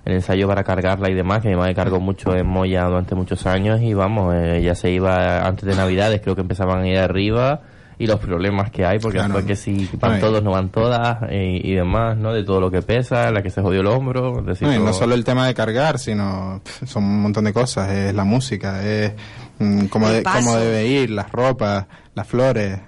el 0.05 0.13
ensayo 0.15 0.47
para 0.47 0.63
cargarla 0.63 1.11
y 1.11 1.15
demás, 1.15 1.43
que 1.43 1.49
mi 1.49 1.57
madre 1.57 1.75
cargó 1.75 1.99
mucho 1.99 2.35
en 2.37 2.47
Moya 2.47 2.85
durante 2.85 3.17
muchos 3.17 3.45
años 3.47 3.81
y 3.83 3.93
vamos, 3.93 4.35
eh, 4.37 4.63
ya 4.63 4.75
se 4.77 4.91
iba 4.91 5.45
antes 5.45 5.65
de 5.65 5.75
Navidades, 5.75 6.21
creo 6.21 6.37
que 6.37 6.43
empezaban 6.43 6.83
a 6.83 6.89
ir 6.89 6.99
arriba 6.99 7.63
y 7.99 8.07
los 8.07 8.21
problemas 8.21 8.71
que 8.71 8.85
hay, 8.85 8.99
porque 8.99 9.19
Claro. 9.19 9.35
después 9.35 9.47
que 9.47 9.57
si 9.57 9.89
van 9.99 10.13
Ay. 10.15 10.21
todos, 10.21 10.43
no 10.43 10.51
van 10.51 10.69
todas 10.69 11.19
eh, 11.31 11.61
y, 11.65 11.75
demás, 11.75 12.17
¿no? 12.17 12.33
De 12.35 12.45
todo 12.45 12.61
lo 12.61 12.71
que 12.71 12.83
pesa, 12.83 13.31
la 13.31 13.43
que 13.43 13.51
se 13.51 13.63
jodió 13.63 13.81
el 13.81 13.87
hombro, 13.87 14.43
decir, 14.43 14.69
No, 14.69 14.75
y 14.75 14.79
no 14.79 14.85
todo- 14.91 14.95
solo 14.95 15.15
el 15.15 15.25
tema 15.25 15.47
de 15.47 15.55
cargar, 15.55 15.99
sino 15.99 16.61
son 16.87 17.05
un 17.05 17.23
montón 17.23 17.45
de 17.45 17.53
cosas. 17.55 17.91
Es 17.91 18.15
la 18.15 18.25
música, 18.25 18.85
es 18.87 19.13
mm, 19.59 19.87
cómo, 19.87 20.09
de- 20.11 20.23
cómo 20.23 20.57
debe 20.57 20.87
ir, 20.87 21.11
las 21.11 21.33
ropas, 21.33 21.87
las 22.15 22.27
flores. 22.27 22.79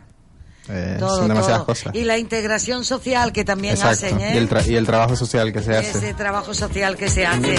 eh, 0.70 0.96
Todo, 0.98 1.16
son 1.20 1.28
demasiadas 1.28 1.60
todo. 1.60 1.66
cosas. 1.68 1.94
Y 1.94 2.04
la 2.04 2.18
integración 2.18 2.84
social 2.84 3.32
que 3.32 3.42
también 3.42 3.72
Exacto. 3.72 4.04
hacen, 4.06 4.20
¿eh? 4.20 4.32
Y, 4.34 4.36
el 4.36 4.50
tra- 4.50 4.66
y 4.68 4.76
el 4.76 4.84
trabajo 4.84 5.16
social 5.16 5.50
que 5.50 5.62
se 5.62 5.78
ese 5.78 5.96
hace. 5.96 6.12
trabajo 6.12 6.52
social 6.52 6.94
que 6.98 7.08
se 7.08 7.24
hace. 7.24 7.54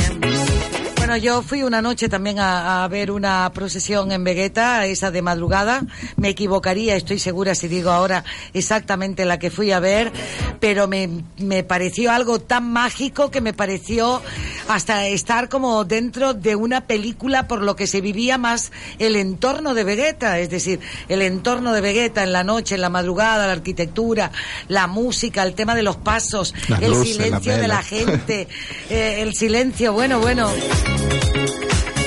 Bueno, 1.09 1.23
yo 1.23 1.41
fui 1.41 1.63
una 1.63 1.81
noche 1.81 2.07
también 2.07 2.37
a, 2.37 2.83
a 2.83 2.87
ver 2.87 3.09
una 3.09 3.51
procesión 3.51 4.11
en 4.11 4.23
Vegeta, 4.23 4.85
esa 4.85 5.09
de 5.09 5.23
madrugada. 5.23 5.81
Me 6.17 6.29
equivocaría, 6.29 6.95
estoy 6.95 7.17
segura 7.17 7.55
si 7.55 7.67
digo 7.67 7.89
ahora 7.89 8.23
exactamente 8.53 9.25
la 9.25 9.39
que 9.39 9.49
fui 9.49 9.71
a 9.71 9.79
ver, 9.79 10.11
pero 10.59 10.87
me, 10.87 11.09
me 11.39 11.63
pareció 11.63 12.11
algo 12.11 12.39
tan 12.39 12.71
mágico 12.71 13.31
que 13.31 13.41
me 13.41 13.53
pareció 13.53 14.21
hasta 14.67 15.07
estar 15.07 15.49
como 15.49 15.83
dentro 15.83 16.35
de 16.35 16.55
una 16.55 16.81
película 16.81 17.47
por 17.47 17.63
lo 17.63 17.75
que 17.75 17.87
se 17.87 18.01
vivía 18.01 18.37
más 18.37 18.71
el 18.99 19.15
entorno 19.15 19.73
de 19.73 19.83
Vegeta, 19.83 20.37
es 20.37 20.51
decir, 20.51 20.79
el 21.07 21.23
entorno 21.23 21.73
de 21.73 21.81
Vegeta 21.81 22.21
en 22.21 22.33
la 22.33 22.43
noche, 22.43 22.75
en 22.75 22.81
la 22.81 22.89
madrugada, 22.89 23.47
la 23.47 23.53
arquitectura, 23.53 24.31
la 24.67 24.85
música, 24.85 25.41
el 25.41 25.55
tema 25.55 25.73
de 25.73 25.81
los 25.81 25.95
pasos, 25.95 26.53
Las 26.67 26.83
el 26.83 26.91
luces, 26.91 27.15
silencio 27.15 27.57
de 27.57 27.67
la 27.67 27.81
gente, 27.81 28.47
eh, 28.91 29.23
el 29.23 29.33
silencio, 29.33 29.91
bueno, 29.91 30.19
bueno. 30.19 30.51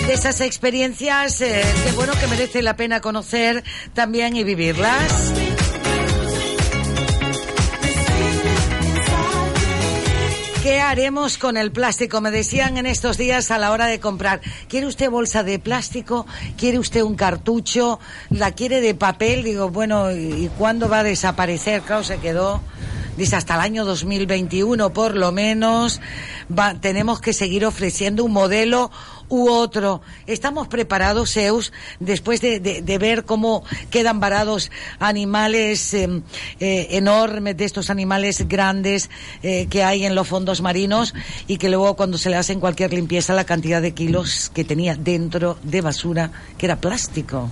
De 0.06 0.14
esas 0.14 0.40
experiencias, 0.40 1.40
eh, 1.40 1.62
que 1.84 1.92
bueno 1.92 2.12
que 2.20 2.26
merece 2.26 2.62
la 2.62 2.76
pena 2.76 3.00
conocer 3.00 3.62
también 3.94 4.36
y 4.36 4.44
vivirlas. 4.44 5.32
¿Qué 10.62 10.80
haremos 10.80 11.38
con 11.38 11.56
el 11.56 11.72
plástico? 11.72 12.20
Me 12.20 12.30
decían 12.30 12.76
en 12.76 12.86
estos 12.86 13.18
días 13.18 13.50
a 13.50 13.58
la 13.58 13.72
hora 13.72 13.86
de 13.86 13.98
comprar, 13.98 14.40
¿quiere 14.68 14.86
usted 14.86 15.10
bolsa 15.10 15.42
de 15.42 15.58
plástico? 15.58 16.24
¿Quiere 16.56 16.78
usted 16.78 17.02
un 17.02 17.16
cartucho? 17.16 17.98
¿La 18.30 18.52
quiere 18.52 18.80
de 18.80 18.94
papel? 18.94 19.42
Digo, 19.42 19.70
bueno, 19.70 20.12
¿y 20.12 20.48
cuándo 20.56 20.88
va 20.88 21.00
a 21.00 21.02
desaparecer? 21.02 21.82
Claro, 21.82 22.04
se 22.04 22.18
quedó 22.18 22.60
dice 23.16 23.36
hasta 23.36 23.54
el 23.54 23.60
año 23.60 23.84
2021 23.84 24.92
por 24.92 25.14
lo 25.16 25.32
menos, 25.32 26.00
va, 26.56 26.74
tenemos 26.80 27.20
que 27.20 27.32
seguir 27.32 27.64
ofreciendo 27.64 28.24
un 28.24 28.32
modelo 28.32 28.90
u 29.28 29.48
otro. 29.48 30.02
¿Estamos 30.26 30.68
preparados, 30.68 31.32
Zeus, 31.32 31.72
después 32.00 32.42
de, 32.42 32.60
de- 32.60 32.98
ver 32.98 33.24
cómo 33.24 33.64
quedan 33.90 34.20
varados 34.20 34.70
animales 34.98 35.94
eh, 35.94 36.08
eh, 36.60 36.88
enormes, 36.90 37.56
de 37.56 37.64
estos 37.64 37.88
animales 37.88 38.46
grandes 38.46 39.08
eh, 39.42 39.66
que 39.70 39.82
hay 39.84 40.04
en 40.04 40.14
los 40.14 40.28
fondos 40.28 40.60
marinos 40.60 41.14
y 41.46 41.56
que 41.56 41.70
luego 41.70 41.96
cuando 41.96 42.18
se 42.18 42.28
le 42.28 42.36
hacen 42.36 42.60
cualquier 42.60 42.92
limpieza 42.92 43.32
la 43.32 43.44
cantidad 43.44 43.80
de 43.80 43.92
kilos 43.92 44.50
que 44.54 44.64
tenía 44.64 44.96
dentro 44.96 45.58
de 45.62 45.80
basura, 45.80 46.30
que 46.58 46.66
era 46.66 46.76
plástico? 46.80 47.50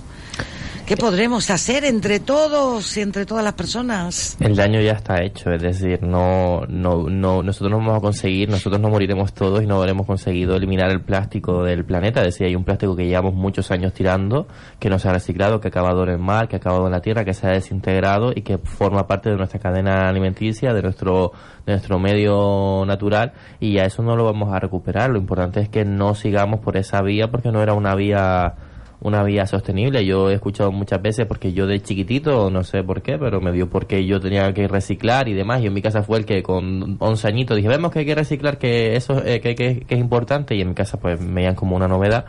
¿Qué 0.91 0.97
podremos 0.97 1.49
hacer 1.51 1.85
entre 1.85 2.19
todos, 2.19 2.97
entre 2.97 3.25
todas 3.25 3.45
las 3.45 3.53
personas? 3.53 4.35
El 4.41 4.57
daño 4.57 4.81
ya 4.81 4.91
está 4.91 5.23
hecho, 5.23 5.49
es 5.53 5.61
decir, 5.61 6.03
no, 6.03 6.65
no, 6.67 7.07
no, 7.09 7.41
nosotros 7.41 7.71
no 7.71 7.77
vamos 7.77 7.99
a 7.99 8.01
conseguir, 8.01 8.49
nosotros 8.49 8.81
no 8.81 8.89
moriremos 8.89 9.31
todos 9.31 9.63
y 9.63 9.67
no 9.67 9.77
habremos 9.77 10.05
conseguido 10.05 10.57
eliminar 10.57 10.91
el 10.91 10.99
plástico 10.99 11.63
del 11.63 11.85
planeta. 11.85 12.19
Es 12.19 12.33
decir, 12.33 12.47
hay 12.47 12.57
un 12.57 12.65
plástico 12.65 12.93
que 12.97 13.07
llevamos 13.07 13.35
muchos 13.35 13.71
años 13.71 13.93
tirando, 13.93 14.49
que 14.79 14.89
no 14.89 14.99
se 14.99 15.07
ha 15.07 15.13
reciclado, 15.13 15.61
que 15.61 15.69
ha 15.69 15.69
acabado 15.69 16.03
en 16.03 16.09
el 16.09 16.17
mar, 16.17 16.49
que 16.49 16.57
ha 16.57 16.59
acabado 16.59 16.87
en 16.87 16.91
la 16.91 16.99
tierra, 16.99 17.23
que 17.23 17.33
se 17.33 17.47
ha 17.47 17.51
desintegrado 17.51 18.33
y 18.35 18.41
que 18.41 18.57
forma 18.57 19.07
parte 19.07 19.29
de 19.29 19.37
nuestra 19.37 19.61
cadena 19.61 20.09
alimenticia, 20.09 20.73
de 20.73 20.81
nuestro, 20.81 21.31
de 21.65 21.71
nuestro 21.71 21.99
medio 21.99 22.83
natural 22.85 23.31
y 23.61 23.77
a 23.77 23.85
eso 23.85 24.03
no 24.03 24.17
lo 24.17 24.25
vamos 24.25 24.51
a 24.53 24.59
recuperar. 24.59 25.09
Lo 25.09 25.19
importante 25.19 25.61
es 25.61 25.69
que 25.69 25.85
no 25.85 26.15
sigamos 26.15 26.59
por 26.59 26.75
esa 26.75 27.01
vía 27.01 27.31
porque 27.31 27.49
no 27.49 27.63
era 27.63 27.75
una 27.75 27.95
vía 27.95 28.55
una 29.01 29.23
vía 29.23 29.45
sostenible. 29.47 30.05
Yo 30.05 30.29
he 30.29 30.35
escuchado 30.35 30.71
muchas 30.71 31.01
veces 31.01 31.25
porque 31.25 31.53
yo 31.53 31.67
de 31.67 31.81
chiquitito, 31.81 32.49
no 32.49 32.63
sé 32.63 32.83
por 32.83 33.01
qué, 33.01 33.17
pero 33.17 33.41
me 33.41 33.51
dio 33.51 33.69
porque 33.69 34.05
yo 34.05 34.19
tenía 34.19 34.53
que 34.53 34.67
reciclar 34.67 35.27
y 35.27 35.33
demás. 35.33 35.61
Y 35.61 35.67
en 35.67 35.73
mi 35.73 35.81
casa 35.81 36.03
fue 36.03 36.19
el 36.19 36.25
que 36.25 36.43
con 36.43 36.97
11 36.99 37.27
añitos 37.27 37.57
dije, 37.57 37.67
vemos 37.67 37.91
que 37.91 37.99
hay 37.99 38.05
que 38.05 38.15
reciclar, 38.15 38.57
que 38.57 38.95
eso 38.95 39.23
eh, 39.25 39.41
que, 39.41 39.55
que- 39.55 39.85
es 39.89 39.99
importante. 39.99 40.55
Y 40.55 40.61
en 40.61 40.69
mi 40.69 40.73
casa 40.75 40.99
pues 40.99 41.19
me 41.19 41.33
veían 41.41 41.55
como 41.55 41.75
una 41.75 41.87
novedad. 41.87 42.25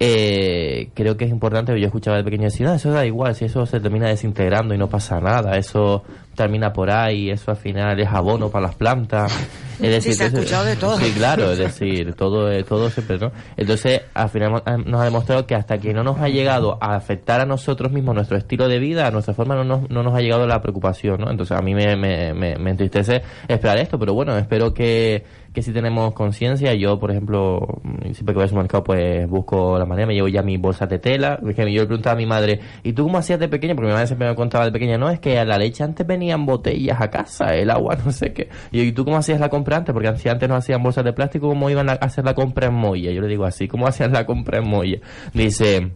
Eh, 0.00 0.90
creo 0.94 1.16
que 1.16 1.24
es 1.24 1.30
importante, 1.32 1.78
yo 1.80 1.86
escuchaba 1.86 2.18
de 2.18 2.22
pequeño 2.24 2.44
decir, 2.44 2.64
"No, 2.64 2.72
eso 2.74 2.92
da 2.92 3.04
igual, 3.04 3.34
si 3.34 3.46
eso 3.46 3.66
se 3.66 3.80
termina 3.80 4.06
desintegrando 4.08 4.72
y 4.72 4.78
no 4.78 4.88
pasa 4.88 5.20
nada, 5.20 5.56
eso 5.56 6.04
termina 6.38 6.72
por 6.72 6.88
ahí, 6.90 7.30
eso 7.30 7.50
al 7.50 7.56
final 7.56 7.98
es 7.98 8.08
abono 8.08 8.48
para 8.48 8.68
las 8.68 8.76
plantas. 8.76 9.32
Es 9.78 9.90
decir, 9.90 10.12
Sí, 10.12 10.18
se 10.18 10.24
ha 10.24 10.26
escuchado 10.26 10.64
de 10.64 10.74
todo. 10.74 10.98
Sí, 10.98 11.12
claro, 11.12 11.52
es 11.52 11.58
decir, 11.58 12.12
todo, 12.14 12.50
eh, 12.50 12.64
todo 12.64 12.90
siempre, 12.90 13.16
¿no? 13.16 13.30
Entonces, 13.56 14.00
al 14.12 14.28
final 14.28 14.60
nos 14.84 15.00
ha 15.00 15.04
demostrado 15.04 15.46
que 15.46 15.54
hasta 15.54 15.78
que 15.78 15.94
no 15.94 16.02
nos 16.02 16.18
ha 16.18 16.28
llegado 16.28 16.78
a 16.80 16.96
afectar 16.96 17.40
a 17.40 17.46
nosotros 17.46 17.92
mismos, 17.92 18.16
nuestro 18.16 18.36
estilo 18.36 18.66
de 18.66 18.80
vida, 18.80 19.06
a 19.06 19.12
nuestra 19.12 19.34
forma, 19.34 19.54
no 19.54 19.62
nos, 19.62 19.88
no 19.88 20.02
nos 20.02 20.16
ha 20.16 20.20
llegado 20.20 20.48
la 20.48 20.60
preocupación, 20.60 21.20
¿no? 21.20 21.30
Entonces, 21.30 21.56
a 21.56 21.62
mí 21.62 21.76
me, 21.76 21.94
me, 21.94 22.34
me, 22.34 22.56
me 22.56 22.70
entristece 22.70 23.22
esperar 23.46 23.78
esto, 23.78 24.00
pero 24.00 24.14
bueno, 24.14 24.36
espero 24.36 24.74
que, 24.74 25.22
que 25.52 25.62
si 25.62 25.72
tenemos 25.72 26.12
conciencia, 26.14 26.74
yo, 26.74 26.98
por 26.98 27.10
ejemplo, 27.10 27.80
mm, 27.82 28.12
siempre 28.12 28.26
que 28.26 28.34
voy 28.34 28.42
al 28.42 28.48
supermercado, 28.48 28.84
pues 28.84 29.28
busco 29.28 29.78
la 29.78 29.86
manera, 29.86 30.06
me 30.06 30.14
llevo 30.14 30.28
ya 30.28 30.42
mis 30.42 30.60
bolsas 30.60 30.88
de 30.88 30.98
tela, 30.98 31.40
yo 31.40 31.64
le 31.64 31.86
preguntaba 31.86 32.14
a 32.14 32.16
mi 32.16 32.26
madre, 32.26 32.60
¿y 32.82 32.92
tú 32.92 33.04
cómo 33.04 33.18
hacías 33.18 33.38
de 33.40 33.48
pequeña? 33.48 33.74
Porque 33.74 33.88
mi 33.88 33.92
madre 33.92 34.06
siempre 34.06 34.28
me 34.28 34.34
contaba 34.34 34.64
de 34.64 34.72
pequeña, 34.72 34.98
no, 34.98 35.10
es 35.10 35.20
que 35.20 35.38
a 35.38 35.44
la 35.44 35.58
leche 35.58 35.82
antes 35.82 36.06
botellas 36.46 37.00
a 37.00 37.10
casa, 37.10 37.54
el 37.54 37.70
agua, 37.70 37.96
no 38.04 38.12
sé 38.12 38.32
qué. 38.32 38.48
Y 38.70 38.78
yo, 38.78 38.84
¿y 38.84 38.92
tú 38.92 39.04
cómo 39.04 39.16
hacías 39.16 39.40
la 39.40 39.48
compra 39.48 39.78
antes? 39.78 39.92
Porque 39.92 40.08
antes 40.08 40.48
no 40.48 40.56
hacían 40.56 40.82
bolsas 40.82 41.04
de 41.04 41.12
plástico, 41.12 41.48
¿cómo 41.48 41.70
iban 41.70 41.88
a 41.88 41.94
hacer 41.94 42.24
la 42.24 42.34
compra 42.34 42.66
en 42.68 42.74
molla? 42.74 43.10
Yo 43.10 43.20
le 43.20 43.28
digo 43.28 43.44
así, 43.44 43.68
¿cómo 43.68 43.86
hacían 43.86 44.12
la 44.12 44.26
compra 44.26 44.58
en 44.58 44.68
molla? 44.68 44.98
Dice... 45.32 45.92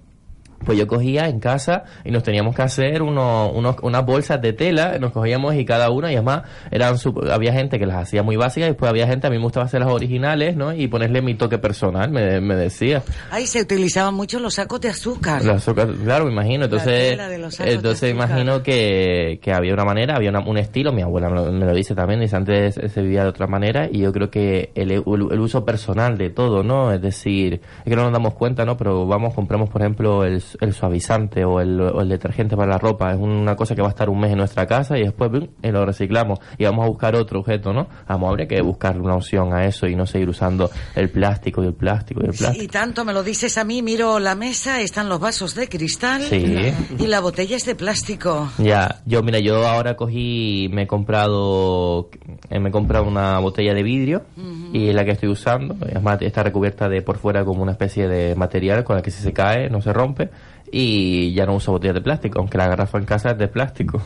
Pues 0.64 0.78
yo 0.78 0.86
cogía 0.86 1.28
en 1.28 1.40
casa 1.40 1.84
y 2.04 2.10
nos 2.10 2.22
teníamos 2.22 2.54
que 2.54 2.62
hacer 2.62 3.02
unos, 3.02 3.52
unos, 3.54 3.76
unas 3.82 4.04
bolsas 4.04 4.40
de 4.40 4.52
tela, 4.52 4.98
nos 4.98 5.12
cogíamos 5.12 5.54
y 5.54 5.64
cada 5.64 5.90
una, 5.90 6.10
y 6.12 6.14
además 6.16 6.42
eran 6.70 6.96
había 7.32 7.52
gente 7.52 7.78
que 7.78 7.86
las 7.86 7.96
hacía 7.96 8.22
muy 8.22 8.36
básicas 8.36 8.68
y 8.68 8.70
después 8.72 8.88
había 8.90 9.06
gente, 9.06 9.26
a 9.26 9.30
mí 9.30 9.36
me 9.36 9.42
gustaba 9.44 9.66
hacer 9.66 9.80
las 9.80 9.90
originales, 9.90 10.56
¿no? 10.56 10.72
Y 10.72 10.88
ponerle 10.88 11.22
mi 11.22 11.34
toque 11.34 11.58
personal, 11.58 12.10
me, 12.10 12.40
me 12.40 12.54
decía. 12.56 13.02
Ahí 13.30 13.46
se 13.46 13.60
utilizaban 13.60 14.14
mucho 14.14 14.38
los 14.40 14.54
sacos 14.54 14.80
de 14.80 14.88
azúcar. 14.88 15.44
Los 15.44 15.56
azúcar- 15.56 15.92
claro, 16.04 16.26
me 16.26 16.32
imagino. 16.32 16.64
Entonces, 16.64 17.12
entonces 17.74 18.10
imagino 18.10 18.62
que, 18.62 19.38
que 19.42 19.52
había 19.52 19.72
una 19.74 19.84
manera, 19.84 20.16
había 20.16 20.30
una- 20.30 20.40
un 20.46 20.58
estilo. 20.58 20.92
Mi 20.92 21.02
abuela 21.02 21.28
me 21.28 21.34
lo, 21.36 21.52
me 21.52 21.66
lo 21.66 21.74
dice 21.74 21.94
también. 21.94 22.20
Dice 22.20 22.36
antes 22.36 22.74
se 22.74 23.02
vivía 23.02 23.22
de 23.22 23.28
otra 23.28 23.46
manera 23.46 23.88
y 23.90 23.98
yo 24.00 24.12
creo 24.12 24.30
que 24.30 24.70
el, 24.74 24.90
el- 24.92 25.02
el 25.06 25.40
uso 25.40 25.64
personal 25.64 26.16
de 26.18 26.30
todo, 26.30 26.62
¿no? 26.62 26.92
Es 26.92 27.00
decir, 27.00 27.54
es 27.54 27.84
que 27.84 27.96
no 27.96 28.02
nos 28.04 28.12
damos 28.12 28.34
cuenta, 28.34 28.64
¿no? 28.64 28.76
Pero 28.76 29.06
vamos, 29.06 29.34
compramos, 29.34 29.68
por 29.70 29.80
ejemplo, 29.82 30.24
el, 30.24 30.42
el 30.60 30.72
suavizante 30.72 31.44
o 31.44 31.60
el, 31.60 31.80
o 31.80 32.00
el 32.00 32.08
detergente 32.08 32.56
para 32.56 32.72
la 32.72 32.78
ropa. 32.78 33.12
Es 33.12 33.18
una 33.18 33.56
cosa 33.56 33.74
que 33.74 33.82
va 33.82 33.88
a 33.88 33.90
estar 33.90 34.08
un 34.10 34.20
mes 34.20 34.32
en 34.32 34.38
nuestra 34.38 34.66
casa 34.66 34.98
y 34.98 35.02
después 35.02 35.30
¡pum! 35.30 35.46
y 35.62 35.70
lo 35.70 35.84
reciclamos 35.86 36.38
y 36.58 36.64
vamos 36.64 36.84
a 36.84 36.88
buscar 36.88 37.14
otro 37.16 37.40
objeto, 37.40 37.72
¿no? 37.72 37.88
Vamos, 38.08 38.30
habría 38.30 38.46
que 38.48 38.60
buscar 38.62 39.00
una 39.00 39.14
opción 39.14 39.52
a 39.52 39.64
eso 39.66 39.86
y 39.86 39.94
no 39.96 40.06
seguir 40.06 40.28
usando 40.28 40.70
el 40.94 41.10
plástico 41.10 41.62
y 41.62 41.66
el 41.66 41.74
plástico 41.74 42.20
y 42.22 42.26
el 42.26 42.32
plástico. 42.34 42.64
Y 42.64 42.68
tanto 42.68 43.04
me 43.04 43.12
lo 43.12 43.22
dices 43.22 43.56
a 43.58 43.64
mí, 43.64 43.82
miro 43.82 44.18
la 44.18 44.34
mesa, 44.34 44.80
están 44.80 45.08
los 45.08 45.20
vasos 45.20 45.54
de 45.54 45.68
cristal 45.68 46.22
Sí. 46.22 46.72
y 46.98 47.06
la 47.06 47.20
botella 47.20 47.56
es 47.56 47.64
de 47.66 47.74
plástico. 47.74 48.50
Ya, 48.58 49.00
yo 49.06 49.22
mira, 49.22 49.38
yo 49.38 49.66
ahora 49.66 49.96
cogí, 49.96 50.68
me 50.72 50.82
he 50.82 50.86
comprado, 50.86 52.10
eh, 52.50 52.58
me 52.60 52.68
he 52.68 52.72
comprado 52.72 53.04
una 53.06 53.38
botella 53.38 53.74
de 53.74 53.82
vidrio 53.82 54.22
y 54.72 54.88
es 54.88 54.94
la 54.94 55.04
que 55.04 55.12
estoy 55.12 55.28
usando. 55.28 55.76
Además 55.80 56.18
está 56.22 56.42
recubierta 56.42 56.88
de 56.88 57.02
por 57.02 57.18
fuera 57.18 57.44
como 57.44 57.62
una 57.62 57.72
especie 57.72 58.08
de 58.08 58.34
material 58.34 58.84
con 58.84 58.96
la 58.96 59.02
que 59.02 59.10
si 59.10 59.22
se 59.22 59.32
cae 59.32 59.68
no 59.70 59.80
se 59.80 59.92
rompe 59.92 60.30
y 60.74 61.34
ya 61.34 61.44
no 61.44 61.54
uso 61.54 61.70
botellas 61.70 61.96
de 61.96 62.00
plástico, 62.00 62.38
aunque 62.38 62.56
la 62.56 62.66
garrafa 62.66 62.96
en 62.96 63.04
casa 63.04 63.32
es 63.32 63.38
de 63.38 63.46
plástico. 63.46 64.02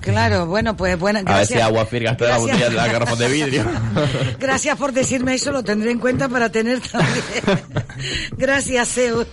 Claro, 0.00 0.46
bueno, 0.46 0.74
pues 0.74 0.98
buena. 0.98 1.20
A 1.26 1.38
ver 1.38 1.46
si 1.46 1.60
agua 1.60 1.84
firga 1.84 2.16
toda 2.16 2.30
la 2.30 2.38
botella 2.38 2.70
de 2.70 2.74
la 2.74 2.86
garrafa 2.86 3.16
de 3.16 3.28
vidrio. 3.28 3.64
gracias 4.40 4.78
por 4.78 4.92
decirme 4.92 5.34
eso, 5.34 5.52
lo 5.52 5.62
tendré 5.62 5.90
en 5.90 5.98
cuenta 5.98 6.30
para 6.30 6.48
tener 6.48 6.80
también. 6.80 7.22
gracias, 8.38 8.88
Zeus. 8.88 9.26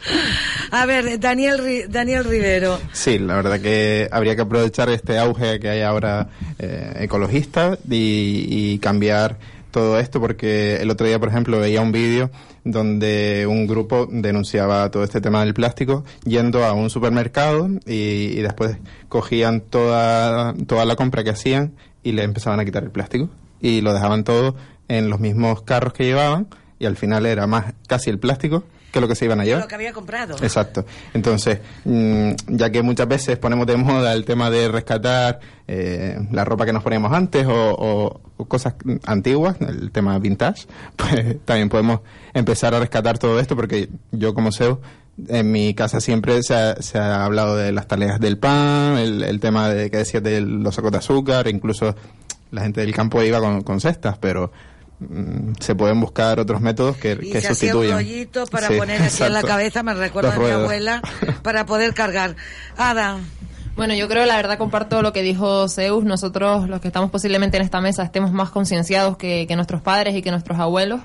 A 0.71 0.85
ver, 0.85 1.21
Daniel, 1.21 1.85
Daniel 1.87 2.25
Rivero. 2.25 2.77
Sí, 2.91 3.17
la 3.17 3.35
verdad 3.35 3.61
que 3.61 4.09
habría 4.11 4.35
que 4.35 4.41
aprovechar 4.41 4.89
este 4.89 5.17
auge 5.17 5.61
que 5.61 5.69
hay 5.69 5.81
ahora 5.83 6.27
eh, 6.59 6.97
ecologista 6.99 7.77
y, 7.89 8.45
y 8.49 8.79
cambiar 8.79 9.37
todo 9.71 9.99
esto 9.99 10.19
porque 10.19 10.75
el 10.81 10.89
otro 10.89 11.07
día, 11.07 11.17
por 11.17 11.29
ejemplo, 11.29 11.59
veía 11.59 11.81
un 11.81 11.93
vídeo 11.93 12.29
donde 12.63 13.45
un 13.47 13.67
grupo 13.67 14.07
denunciaba 14.09 14.89
todo 14.89 15.03
este 15.03 15.21
tema 15.21 15.43
del 15.43 15.53
plástico 15.53 16.03
yendo 16.23 16.63
a 16.63 16.73
un 16.73 16.89
supermercado 16.89 17.69
y, 17.85 18.37
y 18.37 18.41
después 18.41 18.77
cogían 19.09 19.61
toda, 19.61 20.53
toda 20.67 20.85
la 20.85 20.95
compra 20.95 21.23
que 21.23 21.31
hacían 21.31 21.73
y 22.03 22.13
le 22.13 22.23
empezaban 22.23 22.59
a 22.59 22.65
quitar 22.65 22.83
el 22.83 22.91
plástico. 22.91 23.29
Y 23.61 23.81
lo 23.81 23.93
dejaban 23.93 24.23
todo 24.23 24.55
en 24.87 25.09
los 25.09 25.19
mismos 25.19 25.61
carros 25.63 25.93
que 25.93 26.05
llevaban 26.05 26.47
y 26.79 26.85
al 26.85 26.97
final 26.97 27.25
era 27.25 27.47
más 27.47 27.73
casi 27.87 28.09
el 28.09 28.19
plástico 28.19 28.63
que 28.93 29.01
lo 29.01 29.07
que 29.09 29.15
se 29.15 29.25
iban 29.25 29.41
a 29.41 29.43
llevar. 29.43 29.63
Lo 29.63 29.67
que 29.67 29.75
había 29.75 29.91
comprado. 29.91 30.35
Exacto. 30.41 30.85
Entonces, 31.15 31.59
mm, 31.83 32.31
ya 32.47 32.69
que 32.69 32.81
muchas 32.83 33.07
veces 33.07 33.37
ponemos 33.39 33.65
de 33.67 33.75
moda 33.75 34.13
el 34.13 34.23
tema 34.23 34.49
de 34.51 34.69
rescatar 34.69 35.39
eh, 35.67 36.17
la 36.31 36.45
ropa 36.45 36.65
que 36.65 36.71
nos 36.73 36.83
poníamos 36.83 37.11
antes 37.11 37.45
o, 37.47 37.51
o- 37.53 38.21
o 38.37 38.45
cosas 38.45 38.75
antiguas, 39.05 39.55
el 39.61 39.91
tema 39.91 40.17
vintage, 40.19 40.67
pues 40.95 41.37
también 41.43 41.69
podemos 41.69 42.01
empezar 42.33 42.73
a 42.75 42.79
rescatar 42.79 43.17
todo 43.17 43.39
esto 43.39 43.55
porque 43.55 43.89
yo 44.11 44.33
como 44.33 44.51
SEO, 44.51 44.79
en 45.27 45.51
mi 45.51 45.73
casa 45.73 45.99
siempre 45.99 46.41
se 46.43 46.53
ha, 46.55 46.75
se 46.81 46.97
ha 46.99 47.23
hablado 47.25 47.55
de 47.55 47.71
las 47.71 47.87
tareas 47.87 48.19
del 48.19 48.37
pan, 48.37 48.97
el, 48.97 49.23
el 49.23 49.39
tema 49.39 49.69
de 49.69 49.89
que 49.91 49.97
decías 49.97 50.21
de 50.23 50.41
los 50.41 50.75
sacos 50.75 50.91
de 50.91 50.97
azúcar, 50.99 51.47
incluso 51.47 51.95
la 52.51 52.61
gente 52.61 52.81
del 52.81 52.93
campo 52.93 53.21
iba 53.23 53.39
con, 53.39 53.61
con 53.63 53.79
cestas, 53.79 54.17
pero 54.19 54.51
se 55.59 55.75
pueden 55.75 55.99
buscar 55.99 56.39
otros 56.39 56.61
métodos 56.61 56.97
que, 56.97 57.17
Y 57.21 57.31
que 57.31 57.41
se 57.41 57.49
hacía 57.49 57.75
un 57.75 57.83
sustituyan. 57.83 57.97
rollito 57.97 58.45
para 58.47 58.67
Sí, 58.67 58.75
poner 58.77 59.01
así 59.01 59.23
en 59.23 59.33
la 59.33 59.43
cabeza, 59.43 59.83
me 59.83 59.93
recuerda 59.93 60.33
a 60.35 60.39
mi 60.39 60.49
abuela, 60.49 61.01
para 61.43 61.65
poder 61.65 61.93
cargar. 61.93 62.35
Ada, 62.77 63.19
Bueno, 63.75 63.95
yo 63.95 64.07
creo, 64.07 64.25
la 64.25 64.35
verdad, 64.37 64.57
comparto 64.57 65.01
lo 65.01 65.11
que 65.13 65.21
dijo 65.23 65.67
Zeus. 65.67 66.03
Nosotros, 66.05 66.69
los 66.69 66.79
que 66.79 66.87
estamos 66.87 67.09
posiblemente 67.09 67.57
en 67.57 67.63
esta 67.63 67.81
mesa, 67.81 68.03
estemos 68.03 68.31
más 68.31 68.49
concienciados 68.51 69.17
que, 69.17 69.45
que 69.47 69.55
nuestros 69.55 69.81
padres 69.81 70.15
y 70.15 70.21
que 70.21 70.29
nuestros 70.31 70.59
abuelos, 70.59 71.01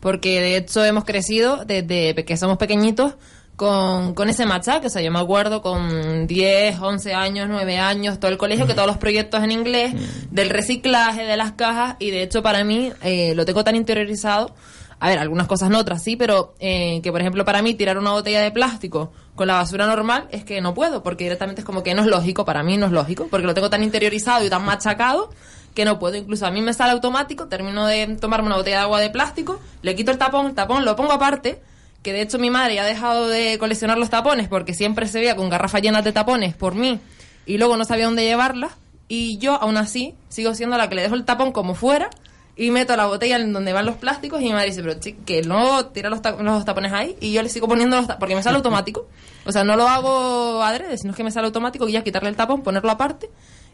porque 0.00 0.40
de 0.40 0.56
hecho 0.56 0.84
hemos 0.84 1.04
crecido 1.04 1.64
desde 1.64 2.14
que 2.24 2.36
somos 2.36 2.58
pequeñitos 2.58 3.14
con, 3.60 4.14
con 4.14 4.30
ese 4.30 4.46
machaque. 4.46 4.86
O 4.86 4.90
sea, 4.90 5.02
yo 5.02 5.12
me 5.12 5.18
acuerdo 5.18 5.60
con 5.60 6.26
10, 6.26 6.80
11 6.80 7.12
años, 7.12 7.46
9 7.46 7.78
años, 7.78 8.18
todo 8.18 8.30
el 8.30 8.38
colegio, 8.38 8.66
que 8.66 8.72
todos 8.72 8.86
los 8.86 8.96
proyectos 8.96 9.44
en 9.44 9.50
inglés, 9.50 9.92
del 10.30 10.48
reciclaje, 10.48 11.26
de 11.26 11.36
las 11.36 11.52
cajas, 11.52 11.96
y 11.98 12.10
de 12.10 12.22
hecho 12.22 12.42
para 12.42 12.64
mí 12.64 12.90
eh, 13.02 13.34
lo 13.34 13.44
tengo 13.44 13.62
tan 13.62 13.76
interiorizado. 13.76 14.54
A 14.98 15.10
ver, 15.10 15.18
algunas 15.18 15.46
cosas 15.46 15.68
no, 15.68 15.78
otras 15.78 16.02
sí, 16.02 16.16
pero 16.16 16.54
eh, 16.58 17.00
que 17.02 17.12
por 17.12 17.20
ejemplo 17.20 17.44
para 17.44 17.60
mí 17.60 17.74
tirar 17.74 17.98
una 17.98 18.12
botella 18.12 18.40
de 18.40 18.50
plástico 18.50 19.12
con 19.34 19.46
la 19.46 19.54
basura 19.54 19.86
normal 19.86 20.28
es 20.30 20.42
que 20.42 20.62
no 20.62 20.72
puedo, 20.72 21.02
porque 21.02 21.24
directamente 21.24 21.60
es 21.60 21.66
como 21.66 21.82
que 21.82 21.94
no 21.94 22.00
es 22.00 22.08
lógico, 22.08 22.46
para 22.46 22.62
mí 22.62 22.78
no 22.78 22.86
es 22.86 22.92
lógico, 22.92 23.28
porque 23.30 23.46
lo 23.46 23.52
tengo 23.52 23.68
tan 23.68 23.82
interiorizado 23.82 24.42
y 24.42 24.48
tan 24.48 24.64
machacado 24.64 25.28
que 25.74 25.84
no 25.84 25.98
puedo. 25.98 26.16
Incluso 26.16 26.46
a 26.46 26.50
mí 26.50 26.62
me 26.62 26.72
sale 26.72 26.92
automático, 26.92 27.46
termino 27.46 27.86
de 27.86 28.16
tomarme 28.18 28.46
una 28.46 28.56
botella 28.56 28.78
de 28.78 28.82
agua 28.84 29.00
de 29.00 29.10
plástico, 29.10 29.60
le 29.82 29.94
quito 29.94 30.12
el 30.12 30.16
tapón, 30.16 30.46
el 30.46 30.54
tapón 30.54 30.86
lo 30.86 30.96
pongo 30.96 31.12
aparte, 31.12 31.60
que 32.02 32.12
de 32.12 32.22
hecho 32.22 32.38
mi 32.38 32.50
madre 32.50 32.74
ya 32.76 32.82
ha 32.82 32.86
dejado 32.86 33.28
de 33.28 33.58
coleccionar 33.58 33.98
los 33.98 34.10
tapones 34.10 34.48
porque 34.48 34.74
siempre 34.74 35.06
se 35.06 35.18
veía 35.20 35.36
con 35.36 35.48
garrafas 35.50 35.82
llenas 35.82 36.04
de 36.04 36.12
tapones 36.12 36.54
por 36.54 36.74
mí 36.74 36.98
y 37.46 37.58
luego 37.58 37.76
no 37.76 37.84
sabía 37.84 38.06
dónde 38.06 38.24
llevarlas. 38.24 38.72
y 39.08 39.38
yo 39.38 39.54
aún 39.60 39.76
así 39.76 40.14
sigo 40.28 40.54
siendo 40.54 40.76
la 40.78 40.88
que 40.88 40.94
le 40.94 41.02
dejo 41.02 41.14
el 41.14 41.24
tapón 41.24 41.52
como 41.52 41.74
fuera 41.74 42.08
y 42.56 42.70
meto 42.70 42.94
la 42.96 43.06
botella 43.06 43.36
en 43.36 43.52
donde 43.52 43.72
van 43.72 43.86
los 43.86 43.96
plásticos 43.96 44.40
y 44.40 44.44
mi 44.44 44.52
madre 44.52 44.66
dice, 44.66 44.82
pero 44.82 44.98
que 45.24 45.42
no 45.42 45.86
tira 45.86 46.10
los, 46.10 46.20
ta- 46.22 46.32
los 46.42 46.64
tapones 46.64 46.92
ahí 46.92 47.16
y 47.20 47.32
yo 47.32 47.42
le 47.42 47.48
sigo 47.48 47.66
poniendo 47.68 47.96
los 47.96 48.06
tapones 48.06 48.20
porque 48.20 48.34
me 48.36 48.42
sale 48.42 48.56
automático. 48.58 49.08
O 49.46 49.52
sea, 49.52 49.64
no 49.64 49.76
lo 49.76 49.88
hago 49.88 50.62
adrede, 50.62 50.98
sino 50.98 51.14
que 51.14 51.24
me 51.24 51.30
sale 51.30 51.46
automático 51.46 51.88
y 51.88 51.92
ya 51.92 52.04
quitarle 52.04 52.28
el 52.28 52.36
tapón, 52.36 52.62
ponerlo 52.62 52.90
aparte 52.90 53.30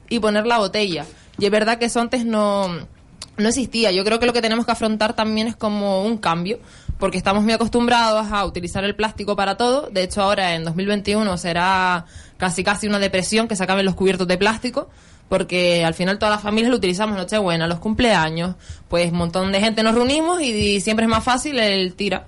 y 0.08 0.20
poner 0.20 0.46
la 0.46 0.58
botella. 0.58 1.04
Y 1.38 1.44
es 1.46 1.50
verdad 1.50 1.78
que 1.78 1.86
eso 1.86 2.00
antes 2.00 2.24
no, 2.24 2.68
no 3.36 3.48
existía. 3.48 3.90
Yo 3.90 4.04
creo 4.04 4.20
que 4.20 4.26
lo 4.26 4.32
que 4.32 4.40
tenemos 4.42 4.64
que 4.66 4.72
afrontar 4.72 5.14
también 5.14 5.48
es 5.48 5.56
como 5.56 6.04
un 6.04 6.16
cambio, 6.18 6.60
porque 6.98 7.18
estamos 7.18 7.44
muy 7.44 7.52
acostumbrados 7.52 8.26
a 8.30 8.44
utilizar 8.44 8.84
el 8.84 8.94
plástico 8.94 9.36
para 9.36 9.56
todo. 9.56 9.88
De 9.90 10.02
hecho, 10.02 10.22
ahora 10.22 10.54
en 10.54 10.64
2021 10.64 11.36
será 11.38 12.06
casi 12.36 12.64
casi 12.64 12.86
una 12.86 12.98
depresión 12.98 13.48
que 13.48 13.56
se 13.56 13.64
acaben 13.64 13.84
los 13.84 13.94
cubiertos 13.94 14.26
de 14.26 14.38
plástico, 14.38 14.88
porque 15.28 15.84
al 15.84 15.94
final 15.94 16.18
todas 16.18 16.34
las 16.34 16.42
familias 16.42 16.70
lo 16.70 16.76
utilizamos 16.76 17.16
Nochebuena, 17.16 17.66
los 17.66 17.80
cumpleaños, 17.80 18.56
pues 18.88 19.12
un 19.12 19.18
montón 19.18 19.52
de 19.52 19.60
gente 19.60 19.82
nos 19.82 19.94
reunimos 19.94 20.40
y, 20.40 20.80
siempre 20.80 21.04
es 21.04 21.10
más 21.10 21.24
fácil 21.24 21.58
el 21.58 21.94
tira. 21.94 22.26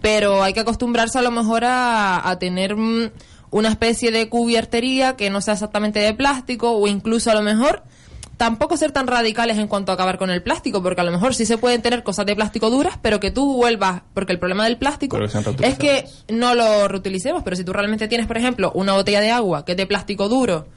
Pero 0.00 0.42
hay 0.42 0.54
que 0.54 0.60
acostumbrarse 0.60 1.18
a 1.18 1.22
lo 1.22 1.30
mejor 1.30 1.66
a, 1.66 2.26
a 2.26 2.38
tener 2.38 2.76
mm, 2.76 3.10
una 3.50 3.68
especie 3.68 4.10
de 4.10 4.30
cubiertería 4.30 5.16
que 5.16 5.28
no 5.28 5.42
sea 5.42 5.52
exactamente 5.52 5.98
de 5.98 6.14
plástico 6.14 6.72
o 6.72 6.86
incluso 6.86 7.30
a 7.30 7.34
lo 7.34 7.42
mejor 7.42 7.82
tampoco 8.36 8.76
ser 8.76 8.92
tan 8.92 9.06
radicales 9.06 9.58
en 9.58 9.66
cuanto 9.66 9.92
a 9.92 9.94
acabar 9.94 10.18
con 10.18 10.30
el 10.30 10.42
plástico, 10.42 10.82
porque 10.82 11.00
a 11.00 11.04
lo 11.04 11.12
mejor 11.12 11.34
sí 11.34 11.46
se 11.46 11.58
pueden 11.58 11.82
tener 11.82 12.02
cosas 12.02 12.26
de 12.26 12.36
plástico 12.36 12.70
duras, 12.70 12.98
pero 13.00 13.20
que 13.20 13.30
tú 13.30 13.56
vuelvas, 13.56 14.02
porque 14.14 14.32
el 14.32 14.38
problema 14.38 14.64
del 14.64 14.76
plástico 14.76 15.18
que 15.18 15.66
es 15.66 15.78
que 15.78 16.04
no 16.28 16.54
lo 16.54 16.88
reutilicemos, 16.88 17.42
pero 17.42 17.56
si 17.56 17.64
tú 17.64 17.72
realmente 17.72 18.08
tienes, 18.08 18.26
por 18.26 18.36
ejemplo, 18.36 18.72
una 18.74 18.92
botella 18.92 19.20
de 19.20 19.30
agua 19.30 19.64
que 19.64 19.72
es 19.72 19.78
de 19.78 19.86
plástico 19.86 20.28
duro 20.28 20.68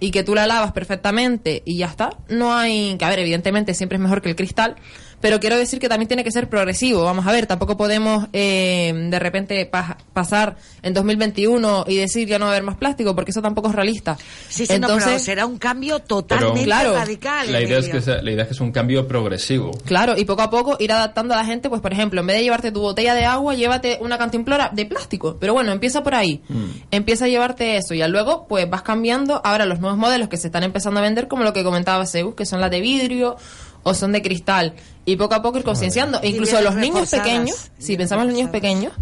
y 0.00 0.10
que 0.12 0.22
tú 0.22 0.34
la 0.34 0.46
lavas 0.46 0.72
perfectamente 0.72 1.62
y 1.64 1.78
ya 1.78 1.86
está, 1.86 2.10
no 2.28 2.54
hay, 2.56 2.96
que 2.96 3.04
a 3.04 3.08
ver, 3.08 3.18
evidentemente 3.18 3.74
siempre 3.74 3.96
es 3.96 4.02
mejor 4.02 4.22
que 4.22 4.28
el 4.28 4.36
cristal, 4.36 4.76
pero 5.20 5.40
quiero 5.40 5.56
decir 5.56 5.78
que 5.80 5.88
también 5.88 6.08
tiene 6.08 6.24
que 6.24 6.30
ser 6.30 6.48
progresivo. 6.48 7.02
Vamos 7.04 7.26
a 7.26 7.32
ver, 7.32 7.46
tampoco 7.46 7.76
podemos 7.76 8.26
eh, 8.32 8.92
de 9.10 9.18
repente 9.18 9.66
pa- 9.66 9.98
pasar 10.12 10.56
en 10.82 10.94
2021 10.94 11.84
y 11.88 11.96
decir 11.96 12.28
ya 12.28 12.38
no 12.38 12.44
va 12.46 12.52
a 12.52 12.54
haber 12.54 12.64
más 12.64 12.76
plástico, 12.76 13.14
porque 13.14 13.30
eso 13.32 13.42
tampoco 13.42 13.68
es 13.68 13.74
realista. 13.74 14.16
Sí, 14.48 14.66
sí, 14.66 14.78
no, 14.78 14.88
pero 14.88 15.18
será 15.18 15.46
un 15.46 15.58
cambio 15.58 15.98
totalmente 16.00 16.64
Claro. 16.64 16.94
radical. 16.94 17.50
La 17.50 17.60
idea, 17.62 17.78
es 17.78 17.88
que 17.88 18.00
sea- 18.00 18.22
la 18.22 18.30
idea 18.30 18.42
es 18.42 18.48
que 18.48 18.54
es 18.54 18.60
un 18.60 18.72
cambio 18.72 19.06
progresivo. 19.08 19.72
Claro, 19.84 20.16
y 20.16 20.24
poco 20.24 20.42
a 20.42 20.50
poco 20.50 20.76
ir 20.78 20.92
adaptando 20.92 21.34
a 21.34 21.36
la 21.38 21.44
gente, 21.44 21.68
pues 21.68 21.80
por 21.80 21.92
ejemplo, 21.92 22.20
en 22.20 22.26
vez 22.26 22.36
de 22.36 22.42
llevarte 22.44 22.72
tu 22.72 22.80
botella 22.80 23.14
de 23.14 23.24
agua, 23.24 23.54
llévate 23.54 23.98
una 24.00 24.18
cantimplora 24.18 24.70
de 24.72 24.86
plástico. 24.86 25.36
Pero 25.40 25.52
bueno, 25.54 25.72
empieza 25.72 26.02
por 26.02 26.14
ahí. 26.14 26.42
Empieza 26.90 27.24
a 27.24 27.28
llevarte 27.28 27.76
eso 27.76 27.94
y 27.94 28.06
luego 28.08 28.46
pues 28.48 28.68
vas 28.70 28.82
cambiando. 28.82 29.40
Ahora 29.44 29.66
los 29.66 29.80
nuevos 29.80 29.98
modelos 29.98 30.28
que 30.28 30.36
se 30.36 30.48
están 30.48 30.62
empezando 30.62 31.00
a 31.00 31.02
vender, 31.02 31.28
como 31.28 31.44
lo 31.44 31.52
que 31.52 31.64
comentaba 31.64 32.06
Zeus, 32.06 32.34
que 32.34 32.46
son 32.46 32.60
las 32.60 32.70
de 32.70 32.80
vidrio 32.80 33.36
o 33.82 33.94
son 33.94 34.12
de 34.12 34.22
cristal. 34.22 34.74
Y 35.04 35.16
poco 35.16 35.34
a 35.34 35.42
poco 35.42 35.58
ir 35.58 35.64
concienciando. 35.64 36.20
E 36.22 36.28
incluso 36.28 36.60
los 36.60 36.74
niños 36.74 37.10
pequeños, 37.10 37.70
si 37.78 37.96
pensamos 37.96 38.22
en 38.22 38.28
los 38.28 38.36
niños 38.36 38.50
pequeños, 38.50 38.92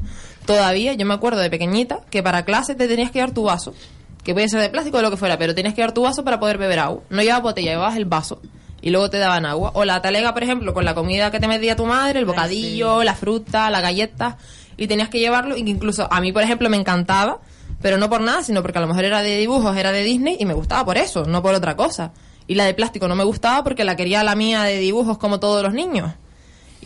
todavía, 0.45 0.95
yo 0.95 1.05
me 1.07 1.15
acuerdo 1.15 1.41
de 1.41 1.51
pequeñita, 1.51 2.01
que 2.11 2.23
para 2.23 2.45
clase 2.45 2.75
te 2.75 2.87
tenías 2.89 3.11
que 3.11 3.19
dar 3.19 3.33
tu 3.33 3.45
vaso. 3.45 3.75
Que 4.23 4.33
puede 4.35 4.49
ser 4.49 4.61
de 4.61 4.69
plástico 4.69 4.99
o 4.99 5.03
lo 5.03 5.11
que 5.11 5.17
fuera, 5.17 5.39
pero 5.39 5.55
tenías 5.55 5.75
que 5.75 5.81
dar 5.81 5.93
tu 5.93 6.03
vaso 6.03 6.25
para 6.25 6.41
poder 6.41 6.59
beber 6.59 6.81
agua. 6.81 7.03
No 7.11 7.23
llevabas 7.23 7.43
botella, 7.43 7.73
llevabas 7.73 7.97
el 7.97 8.07
vaso. 8.07 8.41
Y 8.81 8.91
luego 8.91 9.11
te 9.11 9.19
daban 9.19 9.47
agua. 9.47 9.73
O 9.75 9.85
la 9.85 10.01
talega, 10.03 10.33
por 10.33 10.43
ejemplo, 10.43 10.75
con 10.75 10.85
la 10.85 10.95
comida 10.95 11.31
que 11.31 11.41
te 11.41 11.49
metía 11.49 11.77
tu 11.77 11.87
madre, 11.87 12.19
el 12.19 12.25
bocadillo, 12.25 13.03
la 13.03 13.15
fruta, 13.15 13.71
la 13.71 13.81
galleta. 13.81 14.37
Y 14.77 14.87
tenías 14.87 15.09
que 15.09 15.19
llevarlo. 15.19 15.57
Y 15.57 15.61
incluso 15.61 16.07
a 16.11 16.21
mí, 16.21 16.33
por 16.33 16.43
ejemplo, 16.43 16.69
me 16.69 16.77
encantaba. 16.77 17.41
Pero 17.83 17.99
no 17.99 18.09
por 18.09 18.21
nada, 18.21 18.43
sino 18.43 18.63
porque 18.63 18.79
a 18.79 18.81
lo 18.81 18.87
mejor 18.87 19.05
era 19.05 19.23
de 19.23 19.39
dibujos, 19.39 19.77
era 19.77 19.93
de 19.93 20.03
Disney. 20.03 20.37
Y 20.39 20.45
me 20.45 20.55
gustaba 20.55 20.85
por 20.85 20.99
eso, 20.99 21.25
no 21.25 21.43
por 21.43 21.55
otra 21.55 21.77
cosa. 21.77 22.13
Y 22.47 22.55
la 22.55 22.65
de 22.65 22.75
plástico 22.75 23.09
no 23.09 23.17
me 23.17 23.25
gustaba 23.25 23.65
porque 23.65 23.85
la 23.85 23.97
quería 23.97 24.23
la 24.25 24.37
mía 24.37 24.63
de 24.63 24.79
dibujos 24.79 25.19
como 25.19 25.41
todos 25.41 25.63
los 25.63 25.75
niños. 25.75 26.13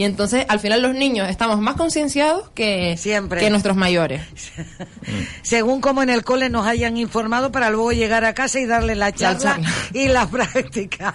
Y 0.00 0.04
entonces, 0.04 0.46
al 0.48 0.60
final, 0.60 0.80
los 0.80 0.94
niños 0.94 1.28
estamos 1.28 1.60
más 1.60 1.74
concienciados 1.74 2.48
que, 2.54 2.96
que 3.38 3.50
nuestros 3.50 3.76
mayores. 3.76 4.22
Según 5.42 5.80
como 5.80 6.02
en 6.02 6.10
el 6.10 6.24
cole 6.24 6.48
nos 6.48 6.66
hayan 6.66 6.96
informado 6.96 7.52
para 7.52 7.68
luego 7.70 7.92
llegar 7.92 8.24
a 8.24 8.32
casa 8.32 8.60
y 8.60 8.66
darle 8.66 8.94
la 8.94 9.12
charla, 9.12 9.56
charla. 9.56 9.70
y 9.92 10.08
la 10.08 10.26
práctica. 10.30 11.14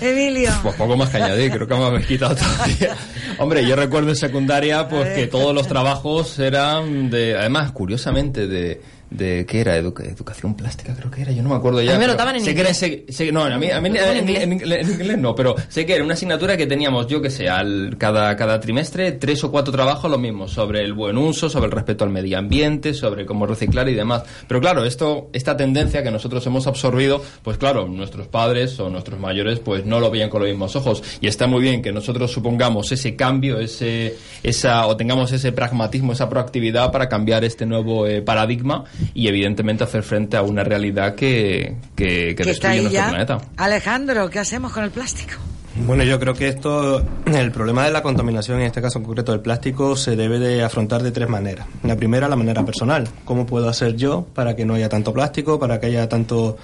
Emilio. 0.00 0.50
Pues 0.62 0.74
poco 0.74 0.96
más 0.96 1.10
que 1.10 1.18
añadir, 1.18 1.52
creo 1.52 1.68
que 1.68 1.74
me 1.74 1.84
habéis 1.84 2.06
quitado 2.06 2.34
todavía. 2.34 2.96
Hombre, 3.38 3.66
yo 3.68 3.76
recuerdo 3.76 4.08
en 4.08 4.16
secundaria 4.16 4.88
pues 4.88 5.14
que 5.14 5.26
todos 5.26 5.54
los 5.54 5.68
trabajos 5.68 6.38
eran 6.38 7.10
de, 7.10 7.36
además, 7.36 7.72
curiosamente, 7.72 8.48
de, 8.48 8.80
de 9.10 9.46
¿qué 9.46 9.60
era? 9.60 9.76
Educa- 9.76 10.04
educación 10.04 10.54
plástica 10.56 10.94
creo 10.94 11.10
que 11.10 11.22
era, 11.22 11.32
yo 11.32 11.42
no 11.42 11.50
me 11.50 11.54
acuerdo 11.56 11.80
ya. 11.82 11.92
A 11.92 11.94
mí 11.94 12.00
me 12.00 12.06
lo 12.06 12.12
pero 12.14 12.18
daban 12.18 12.36
en 12.36 12.42
sé 12.42 12.54
que 12.54 12.60
inglés. 12.62 12.82
era 12.82 12.88
ese- 12.94 13.12
sé- 13.12 13.32
no, 13.32 13.44
a 13.44 13.56
mí, 13.58 13.70
a 13.70 13.80
mí 13.80 13.88
en, 13.88 13.96
en- 14.28 14.72
en 14.72 14.90
inglés 14.90 15.18
no, 15.18 15.34
pero 15.34 15.54
sé 15.68 15.86
que 15.86 15.94
era 15.94 16.04
una 16.04 16.14
asignatura 16.14 16.56
que 16.56 16.66
teníamos, 16.66 17.06
yo 17.06 17.22
que 17.22 17.30
sé, 17.30 17.48
al, 17.48 17.96
cada, 17.98 18.34
cada 18.36 18.58
trimestre 18.60 19.12
tres 19.12 19.42
o 19.44 19.50
cuatro 19.50 19.72
trabajos 19.72 20.10
lo 20.10 20.18
mismo, 20.18 20.48
sobre 20.48 20.80
el 20.82 20.92
buen 20.94 21.16
uso, 21.18 21.48
sobre 21.48 21.66
el 21.66 21.72
respeto 21.72 22.04
al 22.04 22.10
medio 22.10 22.38
ambiente, 22.38 22.94
sobre 22.94 23.24
cómo 23.26 23.46
reciclar 23.46 23.88
y 23.88 23.94
demás. 23.94 24.22
Pero 24.48 24.60
claro, 24.60 24.84
esto, 24.84 25.28
esta 25.32 25.56
tendencia 25.56 26.02
que 26.02 26.10
nosotros 26.10 26.44
hemos 26.46 26.66
absorbido, 26.66 27.22
pues 27.42 27.56
claro, 27.58 27.86
nuestros 27.86 28.26
padres 28.28 28.78
o 28.80 28.90
nuestros 28.90 29.20
mayores 29.20 29.60
pues 29.60 29.84
no 29.86 30.00
lo 30.00 30.10
veían 30.10 30.30
con 30.30 30.40
los 30.40 30.48
mismos 30.50 30.74
ojos. 30.76 31.02
Y 31.20 31.28
está 31.28 31.46
muy 31.46 31.60
bien 31.62 31.82
que 31.82 31.92
nosotros 31.92 32.32
supongamos 32.32 32.90
ese 32.90 33.14
cambio, 33.16 33.58
ese, 33.60 34.16
esa, 34.42 34.86
o 34.86 34.96
tengamos 34.96 35.30
ese 35.32 35.52
pragmatismo, 35.52 36.12
esa 36.12 36.28
proactividad 36.28 36.90
para 36.90 37.08
cambiar 37.08 37.44
este 37.44 37.66
nuevo 37.66 38.06
eh, 38.06 38.22
paradigma 38.22 38.84
y 39.14 39.28
evidentemente 39.28 39.84
hacer 39.84 40.02
frente 40.02 40.36
a 40.36 40.42
una 40.42 40.64
realidad 40.64 41.14
que, 41.14 41.76
que, 41.96 42.34
que 42.36 42.44
que 42.44 42.50
está 42.50 42.68
destruye 42.70 42.82
nuestro 42.82 43.02
ya. 43.02 43.08
planeta. 43.08 43.38
Alejandro, 43.56 44.30
¿qué 44.30 44.38
hacemos 44.38 44.72
con 44.72 44.84
el 44.84 44.90
plástico? 44.90 45.34
Bueno, 45.76 46.04
yo 46.04 46.20
creo 46.20 46.34
que 46.34 46.48
esto, 46.48 47.04
el 47.26 47.50
problema 47.50 47.84
de 47.84 47.90
la 47.90 48.02
contaminación, 48.02 48.60
en 48.60 48.66
este 48.66 48.80
caso 48.80 48.98
en 48.98 49.04
concreto 49.04 49.32
del 49.32 49.40
plástico, 49.40 49.96
se 49.96 50.14
debe 50.14 50.38
de 50.38 50.62
afrontar 50.62 51.02
de 51.02 51.10
tres 51.10 51.28
maneras. 51.28 51.66
La 51.82 51.96
primera, 51.96 52.28
la 52.28 52.36
manera 52.36 52.64
personal. 52.64 53.08
¿Cómo 53.24 53.44
puedo 53.44 53.68
hacer 53.68 53.96
yo 53.96 54.26
para 54.34 54.54
que 54.54 54.64
no 54.64 54.74
haya 54.74 54.88
tanto 54.88 55.12
plástico, 55.12 55.58
para 55.58 55.80
que 55.80 55.86
haya 55.86 56.08
tanto 56.08 56.56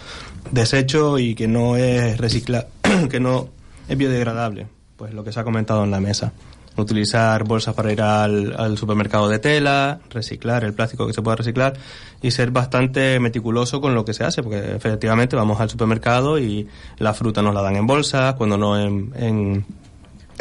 desecho 0.53 1.19
y 1.19 1.35
que 1.35 1.49
no 1.49 1.77
es 1.77 2.19
recicla, 2.19 2.69
que 3.11 3.19
no 3.19 3.49
es 3.89 3.99
biodegradable? 3.99 4.69
Pues 4.97 5.13
lo 5.13 5.25
que 5.25 5.33
se 5.33 5.41
ha 5.41 5.45
comentado 5.45 5.83
en 5.83 5.91
la 5.91 6.01
mesa. 6.01 6.33
Utilizar 6.77 7.45
bolsas 7.45 7.75
para 7.75 7.93
ir 7.93 8.01
al, 8.01 8.55
al 8.59 8.79
supermercado 8.79 9.29
de 9.29 9.39
tela, 9.39 10.01
reciclar 10.09 10.65
el 10.65 10.73
plástico 10.73 11.07
que 11.07 11.13
se 11.13 11.21
pueda 11.21 11.37
reciclar 11.37 11.75
y 12.23 12.31
ser 12.31 12.51
bastante 12.53 13.19
meticuloso 13.21 13.81
con 13.81 13.95
lo 13.95 14.05
que 14.05 14.15
se 14.15 14.25
hace, 14.25 14.43
porque 14.43 14.77
efectivamente 14.77 15.37
vamos 15.37 15.61
al 15.61 15.69
supermercado 15.69 16.39
y 16.39 16.69
la 16.99 17.13
fruta 17.13 17.43
nos 17.43 17.55
la 17.55 17.63
dan 17.63 17.77
en 17.77 17.87
bolsas, 17.87 18.35
cuando 18.35 18.57
no 18.57 18.81
en, 18.81 19.13
en, 19.17 19.67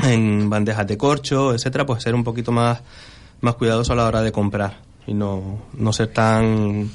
en 0.04 0.50
bandejas 0.50 0.88
de 0.88 0.98
corcho, 0.98 1.54
etcétera, 1.54 1.86
pues 1.86 2.04
ser 2.04 2.16
un 2.16 2.24
poquito 2.24 2.52
más, 2.52 2.82
más 3.42 3.56
cuidadoso 3.56 3.94
a 3.94 3.96
la 3.96 4.06
hora 4.06 4.22
de 4.22 4.32
comprar 4.32 4.78
y 5.08 5.14
no, 5.14 5.64
no 5.74 5.92
ser 5.92 6.08
tan 6.08 6.92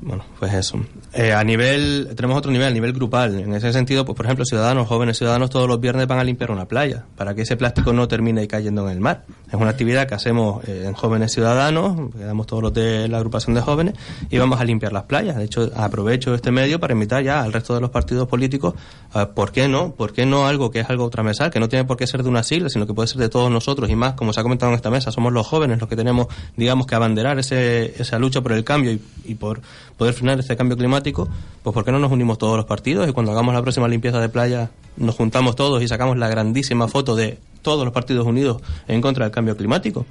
bueno, 0.00 0.24
pues 0.38 0.54
eso. 0.54 0.78
Eh, 1.14 1.32
a 1.32 1.42
nivel, 1.42 2.10
tenemos 2.14 2.38
otro 2.38 2.52
nivel, 2.52 2.68
a 2.68 2.70
nivel 2.70 2.92
grupal. 2.92 3.40
En 3.40 3.54
ese 3.54 3.72
sentido, 3.72 4.04
pues 4.04 4.16
por 4.16 4.26
ejemplo, 4.26 4.44
ciudadanos, 4.44 4.86
jóvenes 4.86 5.18
ciudadanos, 5.18 5.50
todos 5.50 5.66
los 5.66 5.80
viernes 5.80 6.06
van 6.06 6.18
a 6.18 6.24
limpiar 6.24 6.50
una 6.50 6.66
playa 6.66 7.04
para 7.16 7.34
que 7.34 7.42
ese 7.42 7.56
plástico 7.56 7.92
no 7.92 8.06
termine 8.06 8.46
cayendo 8.46 8.86
en 8.86 8.92
el 8.92 9.00
mar. 9.00 9.24
Es 9.48 9.54
una 9.54 9.70
actividad 9.70 10.06
que 10.06 10.14
hacemos 10.14 10.62
eh, 10.68 10.84
en 10.86 10.92
jóvenes 10.92 11.32
ciudadanos, 11.32 12.12
quedamos 12.16 12.46
todos 12.46 12.62
los 12.62 12.72
de 12.72 13.08
la 13.08 13.16
agrupación 13.16 13.54
de 13.54 13.62
jóvenes 13.62 13.94
y 14.30 14.38
vamos 14.38 14.60
a 14.60 14.64
limpiar 14.64 14.92
las 14.92 15.04
playas. 15.04 15.36
De 15.36 15.44
hecho, 15.44 15.70
aprovecho 15.74 16.34
este 16.34 16.52
medio 16.52 16.78
para 16.78 16.92
invitar 16.92 17.22
ya 17.24 17.42
al 17.42 17.52
resto 17.52 17.74
de 17.74 17.80
los 17.80 17.90
partidos 17.90 18.28
políticos, 18.28 18.74
a, 19.12 19.30
¿por 19.30 19.50
qué 19.50 19.66
no? 19.66 19.92
¿Por 19.92 20.12
qué 20.12 20.24
no 20.24 20.46
algo 20.46 20.70
que 20.70 20.80
es 20.80 20.90
algo 20.90 21.10
transversal, 21.10 21.50
que 21.50 21.58
no 21.58 21.68
tiene 21.68 21.84
por 21.84 21.96
qué 21.96 22.06
ser 22.06 22.22
de 22.22 22.28
una 22.28 22.44
sigla, 22.44 22.68
sino 22.68 22.86
que 22.86 22.94
puede 22.94 23.08
ser 23.08 23.18
de 23.18 23.28
todos 23.28 23.50
nosotros 23.50 23.90
y 23.90 23.96
más, 23.96 24.12
como 24.14 24.32
se 24.32 24.38
ha 24.38 24.42
comentado 24.44 24.70
en 24.70 24.76
esta 24.76 24.90
mesa, 24.90 25.10
somos 25.10 25.32
los 25.32 25.46
jóvenes 25.46 25.80
los 25.80 25.88
que 25.88 25.96
tenemos, 25.96 26.28
digamos, 26.56 26.86
que 26.86 26.94
abanderar 26.94 27.38
ese, 27.40 28.00
esa 28.00 28.18
lucha 28.20 28.40
por 28.40 28.52
el 28.52 28.62
cambio 28.62 28.92
y, 28.92 29.00
y 29.24 29.34
por 29.34 29.62
poder 29.96 30.14
este 30.32 30.56
cambio 30.56 30.76
climático, 30.76 31.28
pues 31.62 31.74
¿por 31.74 31.84
qué 31.84 31.92
no 31.92 31.98
nos 31.98 32.12
unimos 32.12 32.38
todos 32.38 32.56
los 32.56 32.66
partidos 32.66 33.08
y 33.08 33.12
cuando 33.12 33.32
hagamos 33.32 33.54
la 33.54 33.62
próxima 33.62 33.88
limpieza 33.88 34.20
de 34.20 34.28
playa 34.28 34.70
nos 34.96 35.14
juntamos 35.14 35.56
todos 35.56 35.82
y 35.82 35.88
sacamos 35.88 36.16
la 36.16 36.28
grandísima 36.28 36.88
foto 36.88 37.16
de 37.16 37.38
todos 37.62 37.84
los 37.84 37.92
partidos 37.92 38.26
unidos 38.26 38.62
en 38.86 39.00
contra 39.00 39.24
del 39.24 39.32
cambio 39.32 39.56
climático? 39.56 40.04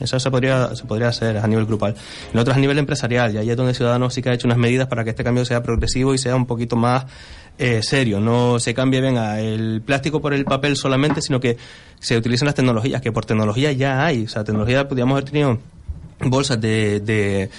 Eso 0.00 0.20
se 0.20 0.30
podría, 0.30 0.74
se 0.76 0.84
podría 0.84 1.08
hacer 1.08 1.38
a 1.38 1.46
nivel 1.46 1.66
grupal. 1.66 1.94
El 2.32 2.38
otro 2.38 2.52
es 2.52 2.56
a 2.56 2.60
nivel 2.60 2.78
empresarial, 2.78 3.34
y 3.34 3.38
ahí 3.38 3.50
es 3.50 3.56
donde 3.56 3.74
Ciudadanos 3.74 4.14
sí 4.14 4.22
que 4.22 4.30
ha 4.30 4.32
hecho 4.32 4.46
unas 4.46 4.58
medidas 4.58 4.86
para 4.86 5.02
que 5.02 5.10
este 5.10 5.24
cambio 5.24 5.44
sea 5.44 5.62
progresivo 5.62 6.14
y 6.14 6.18
sea 6.18 6.36
un 6.36 6.46
poquito 6.46 6.76
más 6.76 7.06
eh, 7.58 7.82
serio. 7.82 8.20
No 8.20 8.60
se 8.60 8.74
cambie, 8.74 9.00
venga, 9.00 9.40
el 9.40 9.82
plástico 9.84 10.20
por 10.20 10.34
el 10.34 10.44
papel 10.44 10.76
solamente, 10.76 11.20
sino 11.20 11.40
que 11.40 11.56
se 11.98 12.16
utilicen 12.16 12.46
las 12.46 12.54
tecnologías, 12.54 13.02
que 13.02 13.10
por 13.10 13.24
tecnología 13.24 13.72
ya 13.72 14.04
hay. 14.06 14.24
O 14.24 14.28
sea, 14.28 14.44
tecnología 14.44 14.86
podríamos 14.86 15.14
haber 15.14 15.24
tenido 15.24 15.58
bolsas 16.20 16.60
de, 16.60 17.00
de 17.00 17.50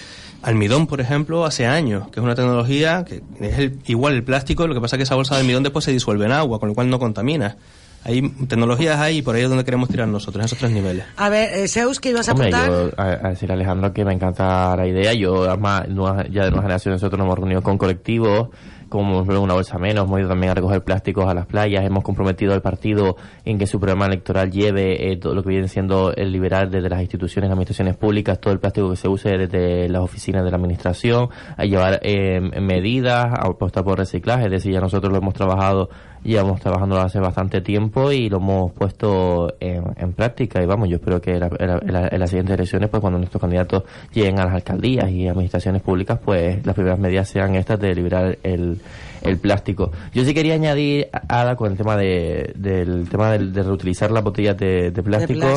almidón, 0.43 0.87
por 0.87 1.01
ejemplo, 1.01 1.45
hace 1.45 1.65
años, 1.65 2.07
que 2.11 2.19
es 2.19 2.23
una 2.23 2.35
tecnología 2.35 3.03
que 3.05 3.21
es 3.39 3.57
el- 3.59 3.79
igual 3.87 4.13
el 4.13 4.23
plástico, 4.23 4.67
lo 4.67 4.73
que 4.73 4.81
pasa 4.81 4.95
es 4.95 4.99
que 4.99 5.03
esa 5.03 5.15
bolsa 5.15 5.35
de 5.35 5.41
almidón 5.41 5.63
después 5.63 5.85
se 5.85 5.91
disuelve 5.91 6.25
en 6.25 6.31
agua, 6.31 6.59
con 6.59 6.69
lo 6.69 6.75
cual 6.75 6.89
no 6.89 6.99
contamina. 6.99 7.57
Hay 8.05 8.21
tecnologías 8.47 8.97
ahí 8.97 9.17
y 9.17 9.21
por 9.21 9.35
ahí 9.35 9.41
es 9.43 9.49
donde 9.49 9.65
queremos 9.65 9.89
tirar 9.89 10.07
nosotros, 10.07 10.41
en 10.41 10.45
esos 10.45 10.57
tres 10.57 10.71
niveles. 10.71 11.03
A 11.17 11.27
ver, 11.27 11.49
eh, 11.53 11.67
Zeus, 11.67 11.99
¿qué 11.99 12.11
ibas 12.11 12.29
a 12.29 12.31
Hombre, 12.31 12.47
apuntar? 12.47 12.69
yo 12.69 12.91
a, 12.95 13.03
a 13.27 13.29
decir 13.31 13.51
a 13.51 13.55
Alejandro 13.55 13.91
que 13.91 14.05
me 14.05 14.13
encanta 14.13 14.73
la 14.77 14.87
idea. 14.87 15.13
Yo, 15.13 15.43
además, 15.43 15.83
ya 16.31 16.45
de 16.45 16.51
nueva 16.51 16.61
generación, 16.61 16.93
nosotros 16.93 17.17
nos 17.19 17.25
hemos 17.25 17.37
reunido 17.39 17.61
con 17.61 17.77
colectivos 17.77 18.47
como 18.89 19.19
una 19.21 19.53
bolsa 19.53 19.77
menos, 19.77 20.05
hemos 20.05 20.19
ido 20.19 20.29
también 20.29 20.51
a 20.51 20.55
recoger 20.55 20.83
plásticos 20.83 21.27
a 21.27 21.33
las 21.33 21.45
playas, 21.45 21.85
hemos 21.85 22.03
comprometido 22.03 22.53
al 22.53 22.61
partido 22.61 23.15
en 23.45 23.57
que 23.57 23.67
su 23.67 23.79
programa 23.79 24.07
electoral 24.07 24.51
lleve 24.51 25.11
eh, 25.11 25.17
todo 25.17 25.35
lo 25.35 25.43
que 25.43 25.49
viene 25.49 25.67
siendo 25.67 26.13
el 26.13 26.31
liberal 26.31 26.69
desde 26.69 26.89
las 26.89 27.01
instituciones, 27.01 27.49
administraciones 27.49 27.95
públicas, 27.95 28.39
todo 28.41 28.53
el 28.53 28.59
plástico 28.59 28.89
que 28.89 28.95
se 28.95 29.07
use 29.07 29.37
desde 29.37 29.87
las 29.89 30.01
oficinas 30.01 30.43
de 30.43 30.51
la 30.51 30.57
administración, 30.57 31.29
a 31.55 31.65
llevar 31.65 31.99
eh, 32.03 32.41
medidas, 32.41 33.25
a 33.25 33.47
apostar 33.47 33.83
por 33.83 33.97
reciclaje, 33.97 34.45
es 34.45 34.51
decir, 34.51 34.73
ya 34.73 34.81
nosotros 34.81 35.11
lo 35.11 35.19
hemos 35.19 35.33
trabajado 35.33 35.89
llevamos 36.23 36.59
trabajando 36.59 36.99
hace 36.99 37.19
bastante 37.19 37.61
tiempo 37.61 38.11
y 38.11 38.29
lo 38.29 38.37
hemos 38.37 38.71
puesto 38.73 39.55
en, 39.59 40.13
práctica 40.13 40.61
y 40.61 40.65
vamos, 40.65 40.89
yo 40.89 40.97
espero 40.97 41.21
que 41.21 41.35
en 41.35 42.19
las 42.19 42.29
siguientes 42.29 42.55
elecciones, 42.55 42.89
pues 42.89 43.01
cuando 43.01 43.19
nuestros 43.19 43.41
candidatos 43.41 43.83
lleguen 44.13 44.39
a 44.39 44.45
las 44.45 44.55
alcaldías 44.55 45.09
y 45.09 45.27
administraciones 45.27 45.81
públicas, 45.81 46.19
pues 46.23 46.65
las 46.65 46.75
primeras 46.75 46.99
medidas 46.99 47.29
sean 47.29 47.55
estas 47.55 47.79
de 47.79 47.95
liberar 47.95 48.37
el, 48.43 48.79
el 49.21 49.37
plástico. 49.37 49.91
Yo 50.13 50.23
sí 50.23 50.33
quería 50.33 50.53
añadir, 50.53 51.09
Ada, 51.11 51.55
con 51.55 51.71
el 51.71 51.77
tema 51.77 51.97
de, 51.97 52.53
del 52.55 53.09
tema 53.09 53.31
de, 53.37 53.63
reutilizar 53.63 54.11
las 54.11 54.23
botellas 54.23 54.57
de, 54.57 54.91
plástico. 55.03 55.47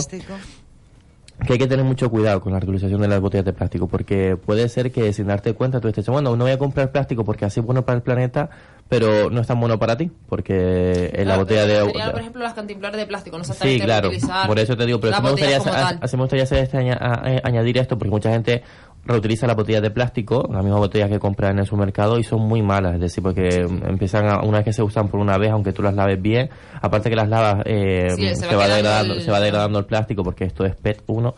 que 1.47 1.53
hay 1.53 1.59
que 1.59 1.67
tener 1.67 1.85
mucho 1.85 2.11
cuidado 2.11 2.41
con 2.41 2.53
la 2.53 2.61
reutilización 2.61 3.01
de 3.01 3.09
las 3.09 3.21
botellas 3.21 3.45
de 3.45 3.53
plástico, 3.53 3.87
porque 3.89 4.37
puede 4.37 4.69
ser 4.69 4.93
que 4.93 5.13
sin 5.13 5.27
darte 5.27 5.55
cuenta 5.55 5.81
tú 5.81 5.89
estés 5.89 6.07
bueno, 6.07 6.37
no 6.37 6.45
voy 6.45 6.53
a 6.53 6.59
comprar 6.59 6.91
plástico 6.93 7.25
porque 7.25 7.45
así 7.45 7.61
es 7.61 7.67
bueno 7.67 7.85
para 7.85 7.97
el 7.97 8.03
planeta, 8.03 8.51
pero 8.89 9.31
no 9.31 9.41
es 9.41 9.47
tan 9.47 9.59
bueno 9.59 9.79
para 9.79 9.97
ti, 9.97 10.11
porque 10.29 11.11
en 11.15 11.27
la 11.27 11.39
botella 11.39 11.67
de 11.67 11.79
agua... 11.79 11.93
por 12.11 12.21
ejemplo, 12.21 12.43
las 12.43 12.55
cantimploras 12.55 12.97
de 12.97 13.07
plástico, 13.07 13.39
no 13.39 13.45
Sí, 13.45 13.81
claro, 13.81 14.11
por 14.47 14.59
eso 14.59 14.77
te 14.77 14.85
digo, 14.87 15.01
pero 15.01 15.17
sí 15.17 15.23
me 15.23 15.31
gustaría, 15.31 15.57
así 16.01 16.17
me 16.17 16.23
gustaría 16.23 16.45
hacer 16.45 16.59
este, 16.65 16.79
añadir 17.43 17.79
esto, 17.79 17.97
porque 17.97 18.11
mucha 18.11 18.31
gente 18.31 18.63
reutiliza 19.05 19.47
las 19.47 19.57
botellas 19.57 19.83
de 19.83 19.91
plástico, 19.91 20.49
las 20.53 20.63
mismas 20.63 20.81
botellas 20.81 21.09
que 21.09 21.19
compran 21.19 21.53
en 21.53 21.61
el 21.61 21.67
supermercado, 21.67 22.19
y 22.19 22.25
son 22.25 22.43
muy 22.43 22.63
malas, 22.63 22.95
es 22.95 23.01
decir, 23.01 23.23
porque 23.23 23.67
empiezan 23.87 24.29
a, 24.29 24.43
una 24.43 24.59
vez 24.59 24.67
que 24.67 24.73
se 24.73 24.83
usan 24.83 25.09
por 25.09 25.21
una 25.21 25.39
vez, 25.39 25.51
aunque 25.51 25.73
tú 25.73 25.83
las 25.83 25.95
laves 25.95 26.21
bien, 26.21 26.51
aparte 26.81 27.11
que 27.11 27.17
las 27.17 27.29
lavas, 27.29 27.63
eh, 27.65 28.09
se, 28.35 28.55
va 28.55 28.69
degradando, 28.69 29.21
se 29.21 29.31
va 29.31 29.41
degradando 29.41 29.79
el 29.79 29.87
plástico, 29.87 30.23
porque 30.23 30.45
esto 30.45 30.65
es 30.65 30.77
PET 30.77 31.03
1, 31.07 31.35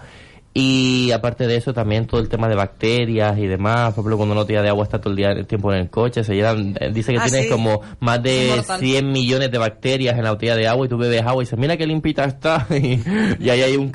y 0.56 1.10
aparte 1.10 1.48
de 1.48 1.56
eso, 1.56 1.74
también 1.74 2.06
todo 2.06 2.20
el 2.20 2.28
tema 2.28 2.48
de 2.48 2.55
bacterias 2.55 3.36
y 3.39 3.48
demás. 3.48 3.93
Por 3.93 4.02
ejemplo, 4.02 4.18
cuando 4.18 4.35
uno 4.35 4.47
tira 4.47 4.62
de 4.62 4.68
agua 4.68 4.85
está 4.85 5.01
todo 5.01 5.10
el 5.10 5.16
día 5.16 5.32
el 5.32 5.48
tiempo 5.48 5.72
en 5.72 5.81
el 5.81 5.90
coche, 5.90 6.22
se 6.22 6.32
llenan, 6.32 6.76
eh, 6.78 6.93
dice 6.93 7.12
que 7.12 7.18
ah, 7.18 7.24
tienes 7.26 7.51
como 7.51 7.81
más 7.98 8.22
de 8.22 8.62
100 8.78 9.10
millones 9.10 9.51
de 9.51 9.59
bacterias 9.59 10.16
en 10.16 10.22
la 10.22 10.31
botella 10.31 10.55
de 10.55 10.68
agua 10.68 10.86
y 10.86 10.89
tú 10.89 10.97
bebes 10.97 11.22
agua 11.22 11.43
y 11.43 11.47
dices, 11.47 11.59
mira 11.59 11.76
qué 11.76 11.89
limpita 11.89 12.24
está. 12.24 12.68
y, 12.70 13.51
ahí 13.51 13.62
hay 13.62 13.76
un, 13.76 13.90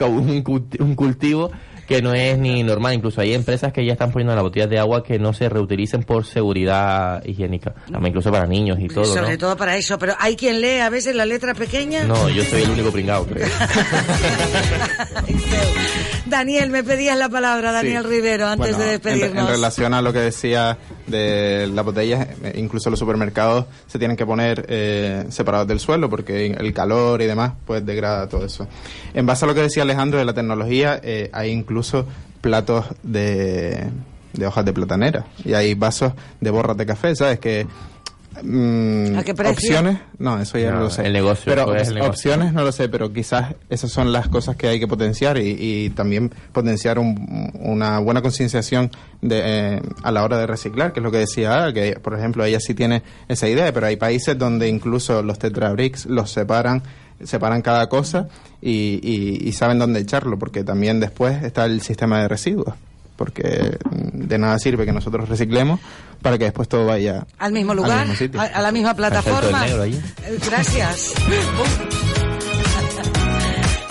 un 0.79 0.95
cultivo 0.95 1.49
que 1.89 2.01
no 2.03 2.13
es 2.13 2.37
ni 2.37 2.61
normal. 2.61 2.93
Incluso 2.93 3.19
hay 3.19 3.33
empresas 3.33 3.73
que 3.73 3.83
ya 3.83 3.93
están 3.93 4.11
poniendo 4.11 4.31
en 4.33 4.35
las 4.35 4.43
botellas 4.43 4.69
de 4.69 4.77
agua 4.77 5.03
que 5.03 5.17
no 5.17 5.33
se 5.33 5.49
reutilicen 5.49 6.03
por 6.03 6.23
seguridad 6.23 7.25
higiénica. 7.25 7.73
También 7.91 8.09
incluso 8.11 8.31
para 8.31 8.45
niños 8.45 8.77
y 8.79 8.87
todo. 8.87 9.05
Sobre 9.05 9.39
todo 9.39 9.57
para 9.57 9.75
eso. 9.75 9.97
Pero 9.97 10.13
hay 10.19 10.35
quien 10.35 10.61
lee 10.61 10.81
a 10.81 10.91
veces 10.91 11.15
la 11.15 11.25
letra 11.25 11.55
pequeña. 11.55 12.03
No, 12.03 12.29
yo 12.29 12.43
soy 12.43 12.61
el 12.61 12.69
único 12.69 12.91
pringado, 12.91 13.25
creo. 13.25 13.47
Daniel, 16.27 16.69
me 16.69 16.83
pedías 16.83 17.17
la 17.17 17.27
palabra, 17.27 17.71
Daniel 17.71 18.03
Rivero, 18.03 18.45
antes 18.45 18.77
de 18.77 18.85
despedirnos. 18.85 19.45
En, 19.45 19.47
relación 19.47 19.95
a 19.95 20.03
lo 20.03 20.13
que 20.13 20.19
decía 20.19 20.77
de 21.07 21.67
las 21.73 21.83
botellas, 21.83 22.27
eh, 22.43 22.53
incluso 22.57 22.91
los 22.91 22.99
supermercados 22.99 23.65
se 23.87 23.97
tienen 23.97 24.15
que 24.15 24.27
poner 24.27 24.63
eh, 24.69 25.25
separados 25.29 25.67
del 25.67 25.79
suelo 25.79 26.07
porque 26.07 26.45
el 26.45 26.71
calor 26.71 27.23
y 27.23 27.25
demás 27.25 27.53
pues 27.65 27.83
degrada 27.83 28.29
todo 28.29 28.45
eso. 28.45 28.67
En 29.15 29.25
base 29.25 29.45
a 29.45 29.47
lo 29.47 29.55
que 29.55 29.61
decía 29.61 29.81
Alejandro 29.81 30.19
de 30.19 30.25
la 30.25 30.33
tecnología, 30.33 30.99
eh, 31.01 31.31
hay 31.33 31.49
incluso 31.49 31.78
incluso 31.79 32.05
platos 32.41 32.85
de, 33.03 33.87
de 34.33 34.45
hojas 34.45 34.65
de 34.65 34.73
platanera 34.73 35.25
y 35.45 35.53
hay 35.53 35.75
vasos 35.75 36.13
de 36.41 36.49
borras 36.49 36.75
de 36.75 36.85
café, 36.85 37.15
¿sabes? 37.15 37.39
Que 37.39 37.65
mm, 38.43 39.17
¿A 39.17 39.23
qué 39.23 39.33
precio? 39.33 39.53
opciones, 39.53 39.99
no, 40.17 40.41
eso 40.41 40.57
ya 40.57 40.71
no, 40.71 40.81
lo 40.81 40.89
sé. 40.89 41.05
El 41.05 41.13
negocio, 41.13 41.43
pero 41.45 41.65
pues, 41.67 41.89
opciones 42.01 42.51
no 42.51 42.63
lo 42.63 42.73
sé, 42.73 42.89
pero 42.89 43.13
quizás 43.13 43.55
esas 43.69 43.91
son 43.91 44.11
las 44.11 44.27
cosas 44.27 44.57
que 44.57 44.67
hay 44.67 44.79
que 44.79 44.87
potenciar 44.87 45.37
y, 45.37 45.89
también 45.91 46.31
potenciar 46.51 46.99
una 46.99 47.99
buena 47.99 48.21
concienciación 48.21 48.91
de, 49.21 49.41
eh, 49.43 49.81
a 50.03 50.11
la 50.11 50.23
hora 50.23 50.37
de 50.37 50.47
reciclar, 50.47 50.91
que 50.91 50.99
es 50.99 51.03
lo 51.03 51.11
que 51.11 51.19
decía, 51.19 51.71
que 51.73 51.97
por 52.01 52.13
ejemplo 52.13 52.43
ella 52.43 52.59
sí 52.59 52.73
tiene 52.73 53.03
esa 53.29 53.47
idea, 53.47 53.71
pero 53.71 53.87
hay 53.87 53.95
países 53.95 54.37
donde 54.37 54.67
incluso 54.67 55.23
los 55.23 55.39
tetrabricks 55.39 56.07
los 56.07 56.29
separan 56.29 56.83
separan 57.23 57.61
cada 57.61 57.89
cosa 57.89 58.27
y, 58.61 58.99
y, 59.47 59.51
saben 59.53 59.79
dónde 59.79 59.99
echarlo, 59.99 60.37
porque 60.37 60.63
también 60.63 60.99
después 60.99 61.43
está 61.43 61.65
el 61.65 61.81
sistema 61.81 62.21
de 62.21 62.27
residuos, 62.27 62.75
porque 63.15 63.77
de 63.91 64.37
nada 64.37 64.59
sirve 64.59 64.85
que 64.85 64.91
nosotros 64.91 65.29
reciclemos 65.29 65.79
para 66.21 66.37
que 66.37 66.45
después 66.45 66.67
todo 66.67 66.85
vaya 66.85 67.25
al 67.37 67.53
mismo 67.53 67.73
lugar, 67.73 68.07
a, 68.37 68.61
la 68.61 68.71
misma 68.71 68.93
plataforma. 68.93 69.65
Gracias. 70.45 71.13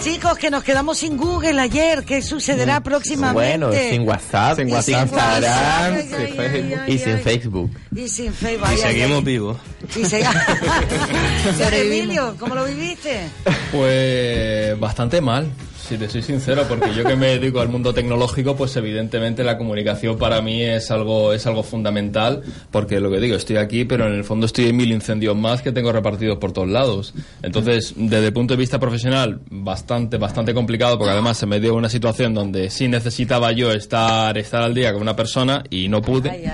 Chicos, 0.03 0.39
que 0.39 0.51
nos 0.51 0.63
quedamos 0.63 0.99
sin 0.99 1.17
Google 1.17 1.61
ayer, 1.61 2.05
¿qué 2.05 2.23
sucederá 2.23 2.81
mm. 2.81 2.83
próximamente? 2.85 3.59
Bueno, 3.59 3.73
sin 3.73 4.07
WhatsApp, 4.07 4.57
sin 4.57 4.71
WhatsApp, 4.71 5.03
Instagram, 5.03 6.89
y 6.89 6.99
sin 6.99 7.19
Facebook. 7.19 7.71
Y 7.95 8.09
sin 8.09 8.33
Facebook. 8.33 8.69
Y 8.73 8.77
seguimos 8.79 9.25
vivos. 9.25 9.57
Y 9.97 10.03
Emilio, 11.75 12.37
¿cómo 12.39 12.55
lo 12.55 12.65
viviste? 12.65 13.29
Pues 13.73 14.79
bastante 14.79 15.21
mal 15.21 15.51
si 15.89 15.97
te 15.97 16.07
soy 16.07 16.21
sincero, 16.21 16.67
porque 16.69 16.93
yo 16.95 17.03
que 17.03 17.17
me 17.17 17.29
dedico 17.39 17.61
al 17.61 17.71
mundo 17.71 17.95
tecnológico, 17.95 18.55
pues 18.55 18.77
evidentemente 18.77 19.43
la 19.43 19.57
comunicación 19.57 20.19
para 20.19 20.43
mí 20.43 20.63
es 20.63 20.91
algo, 20.91 21.33
es 21.33 21.47
algo 21.47 21.63
fundamental, 21.63 22.43
porque 22.71 23.01
lo 23.01 23.11
que 23.11 23.21
digo, 23.21 23.37
estoy 23.37 23.57
aquí, 23.57 23.87
pero 23.87 24.07
en 24.07 24.13
el 24.13 24.25
fondo 24.25 24.45
estoy 24.45 24.67
en 24.67 24.77
mil 24.77 24.93
incendios 24.93 25.35
más 25.35 25.63
que 25.63 25.73
tengo 25.73 25.91
repartidos 25.91 26.37
por 26.37 26.53
todos 26.53 26.69
lados. 26.69 27.15
Entonces, 27.43 27.95
desde 27.97 28.27
el 28.27 28.33
punto 28.35 28.53
de 28.53 28.59
vista 28.59 28.79
profesional, 28.79 29.41
bastante, 29.51 30.19
bastante 30.19 30.53
complicado, 30.53 30.99
porque 30.99 31.13
además 31.13 31.39
se 31.39 31.47
me 31.47 31.59
dio 31.59 31.75
una 31.75 31.89
situación 31.89 32.35
donde 32.35 32.69
sí 32.69 32.87
necesitaba 32.87 33.53
yo 33.53 33.73
estar, 33.73 34.37
estar 34.37 34.63
al 34.63 34.75
día 34.75 34.93
con 34.93 35.01
una 35.01 35.17
persona 35.17 35.65
y 35.71 35.89
no 35.89 36.03
pude. 36.03 36.51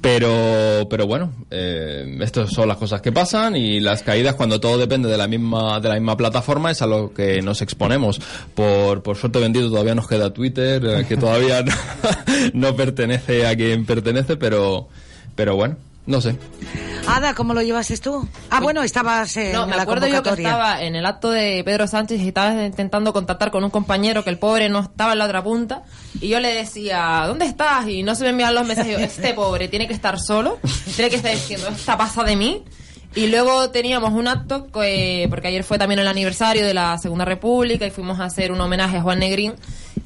Pero, 0.00 0.86
pero 0.88 1.06
bueno, 1.06 1.32
eh, 1.50 2.16
estas 2.20 2.48
son 2.48 2.66
las 2.66 2.78
cosas 2.78 3.02
que 3.02 3.12
pasan 3.12 3.56
y 3.56 3.78
las 3.78 4.02
caídas 4.02 4.36
cuando 4.36 4.58
todo 4.58 4.78
depende 4.78 5.10
de 5.10 5.18
la 5.18 5.28
misma, 5.28 5.80
de 5.80 5.88
la 5.90 5.94
misma 5.96 6.16
plataforma 6.16 6.70
es 6.70 6.80
a 6.80 6.86
lo 6.86 7.12
que 7.12 7.42
nos 7.42 7.60
exponemos. 7.60 8.18
Por 8.54 8.69
por, 9.02 9.16
suerte 9.16 9.38
vendido 9.38 9.70
todavía 9.70 9.94
nos 9.94 10.08
queda 10.08 10.32
Twitter, 10.32 10.84
eh, 10.84 11.06
que 11.06 11.16
todavía 11.16 11.64
no, 12.54 12.76
pertenece 12.76 13.46
a 13.46 13.56
quien 13.56 13.86
pertenece, 13.86 14.36
pero, 14.36 14.88
pero 15.34 15.56
bueno, 15.56 15.76
no 16.06 16.20
sé. 16.20 16.36
Ada, 17.06 17.34
¿cómo 17.34 17.54
lo 17.54 17.62
llevases 17.62 18.00
tú? 18.00 18.28
Ah, 18.50 18.60
bueno, 18.60 18.82
estabas 18.82 19.36
en 19.36 19.52
no, 19.52 19.66
me 19.66 19.74
acuerdo 19.74 20.06
yo 20.06 20.22
que 20.22 20.30
estaba 20.30 20.82
en 20.82 20.96
el 20.96 21.06
acto 21.06 21.30
de 21.30 21.62
Pedro 21.64 21.86
Sánchez 21.86 22.20
y 22.20 22.28
estaba 22.28 22.64
intentando 22.64 23.12
contactar 23.12 23.50
con 23.50 23.64
un 23.64 23.70
compañero 23.70 24.22
que 24.22 24.30
el 24.30 24.38
pobre 24.38 24.68
no 24.68 24.80
estaba 24.80 25.12
en 25.12 25.18
la 25.18 25.24
otra 25.24 25.42
punta 25.42 25.82
y 26.20 26.28
yo 26.28 26.40
le 26.40 26.52
decía, 26.54 27.24
¿dónde 27.26 27.46
estás? 27.46 27.88
Y 27.88 28.02
no 28.02 28.14
se 28.14 28.24
me 28.24 28.30
enviaban 28.30 28.54
los 28.54 28.66
mensajes. 28.66 28.98
Este 29.00 29.34
pobre 29.34 29.68
tiene 29.68 29.86
que 29.88 29.94
estar 29.94 30.18
solo, 30.20 30.58
tiene 30.96 31.10
que 31.10 31.16
estar 31.16 31.32
diciendo, 31.32 31.68
esta 31.68 31.96
pasa 31.96 32.22
de 32.24 32.36
mí. 32.36 32.64
Y 33.14 33.26
luego 33.26 33.70
teníamos 33.70 34.12
un 34.12 34.28
acto, 34.28 34.68
que, 34.68 35.26
porque 35.28 35.48
ayer 35.48 35.64
fue 35.64 35.78
también 35.78 35.98
el 35.98 36.06
aniversario 36.06 36.64
de 36.64 36.74
la 36.74 36.96
Segunda 36.98 37.24
República 37.24 37.86
y 37.86 37.90
fuimos 37.90 38.20
a 38.20 38.24
hacer 38.24 38.52
un 38.52 38.60
homenaje 38.60 38.98
a 38.98 39.02
Juan 39.02 39.18
Negrín. 39.18 39.54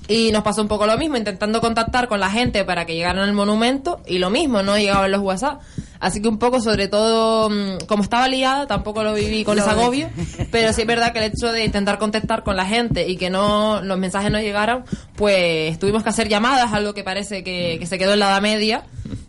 Y 0.09 0.32
nos 0.32 0.43
pasó 0.43 0.62
un 0.62 0.68
poco 0.68 0.86
lo 0.86 0.97
mismo, 0.98 1.16
intentando 1.16 1.60
contactar 1.60 2.09
con 2.09 2.20
la 2.20 2.31
gente 2.31 2.64
para 2.64 2.85
que 2.86 2.94
llegaran 2.94 3.22
al 3.22 3.32
monumento 3.32 4.01
y 4.06 4.18
lo 4.18 4.31
mismo, 4.31 4.62
no 4.62 4.76
llegaban 4.76 5.10
los 5.10 5.20
WhatsApp. 5.20 5.60
Así 6.00 6.20
que 6.20 6.28
un 6.28 6.38
poco, 6.38 6.60
sobre 6.60 6.88
todo, 6.88 7.50
mm, 7.50 7.86
como 7.86 8.02
estaba 8.02 8.28
liada, 8.28 8.66
tampoco 8.66 9.02
lo 9.02 9.14
viví 9.14 9.44
con 9.44 9.58
ese 9.58 9.70
agobio, 9.70 10.10
pero 10.50 10.72
sí 10.72 10.82
es 10.82 10.86
verdad 10.86 11.12
que 11.12 11.20
el 11.20 11.32
hecho 11.32 11.52
de 11.52 11.64
intentar 11.64 11.98
contactar 11.98 12.42
con 12.42 12.56
la 12.56 12.66
gente 12.66 13.08
y 13.08 13.16
que 13.16 13.30
no 13.30 13.80
los 13.82 13.98
mensajes 13.98 14.30
no 14.30 14.40
llegaran, 14.40 14.84
pues 15.16 15.78
tuvimos 15.78 16.02
que 16.02 16.10
hacer 16.10 16.28
llamadas, 16.28 16.72
algo 16.72 16.94
que 16.94 17.04
parece 17.04 17.42
que, 17.42 17.84
se 17.84 17.98
quedó 17.98 18.14
en 18.14 18.20
la 18.20 18.30
edad 18.30 18.42
media, 18.42 18.84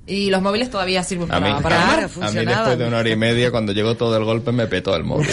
y 0.08 0.30
los 0.30 0.42
móviles 0.42 0.70
todavía 0.70 1.04
sirven 1.04 1.28
para, 1.28 1.48
a 1.48 1.58
a 1.58 2.32
mí 2.32 2.46
después 2.46 2.78
de 2.78 2.88
una 2.88 2.98
hora 2.98 3.10
y 3.10 3.16
media, 3.16 3.52
cuando 3.52 3.74
llegó 3.74 3.96
todo 3.96 4.16
el 4.18 4.24
golpe, 4.24 4.52
me 4.52 4.68
petó 4.68 4.96
el 4.96 5.04
móvil. 5.04 5.28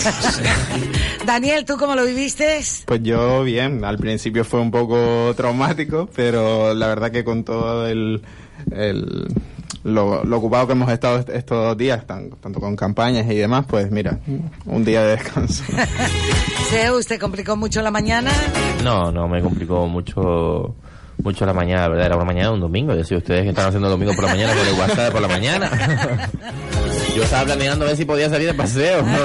Daniel, 1.26 1.64
¿tú 1.64 1.76
cómo 1.76 1.94
lo 1.94 2.04
viviste? 2.04 2.60
Pues 2.86 3.02
yo 3.02 3.44
bien, 3.44 3.84
al 3.84 3.98
principio 3.98 4.44
fue 4.44 4.60
un 4.60 4.70
poco 4.70 5.32
traumático, 5.36 6.08
pero 6.14 6.74
la 6.74 6.86
verdad 6.88 7.10
que 7.10 7.22
con 7.22 7.44
todo 7.44 7.86
el, 7.86 8.22
lo, 9.84 10.22
ocupado 10.36 10.66
que 10.66 10.72
hemos 10.72 10.90
estado 10.90 11.24
estos 11.32 11.76
días, 11.76 12.06
tanto, 12.06 12.36
tanto, 12.36 12.60
con 12.60 12.76
campañas 12.76 13.30
y 13.30 13.34
demás, 13.34 13.66
pues 13.68 13.90
mira, 13.90 14.18
un 14.66 14.84
día 14.84 15.02
de 15.02 15.16
descanso. 15.16 15.64
Zeus, 16.70 17.06
¿te 17.06 17.18
complicó 17.18 17.56
mucho 17.56 17.82
la 17.82 17.90
mañana? 17.90 18.30
No, 18.82 19.12
no, 19.12 19.28
me 19.28 19.40
complicó 19.42 19.86
mucho 19.86 20.74
mucho 21.22 21.46
la 21.46 21.52
mañana, 21.52 21.88
¿verdad? 21.88 22.06
Era 22.06 22.16
una 22.16 22.24
mañana 22.24 22.50
un 22.50 22.60
domingo. 22.60 22.94
Decía 22.94 23.18
ustedes 23.18 23.42
que 23.42 23.50
están 23.50 23.68
haciendo 23.68 23.88
el 23.88 23.92
domingo 23.92 24.12
por 24.14 24.24
la 24.24 24.30
mañana 24.30 24.54
con 24.54 24.66
el 24.66 24.74
WhatsApp 24.74 25.12
por 25.12 25.22
la 25.22 25.28
mañana. 25.28 25.70
Yo 27.14 27.22
estaba 27.22 27.44
planeando 27.44 27.84
a 27.84 27.88
ver 27.88 27.96
si 27.96 28.04
podía 28.04 28.30
salir 28.30 28.46
de 28.46 28.54
paseo. 28.54 29.02
¿no? 29.02 29.18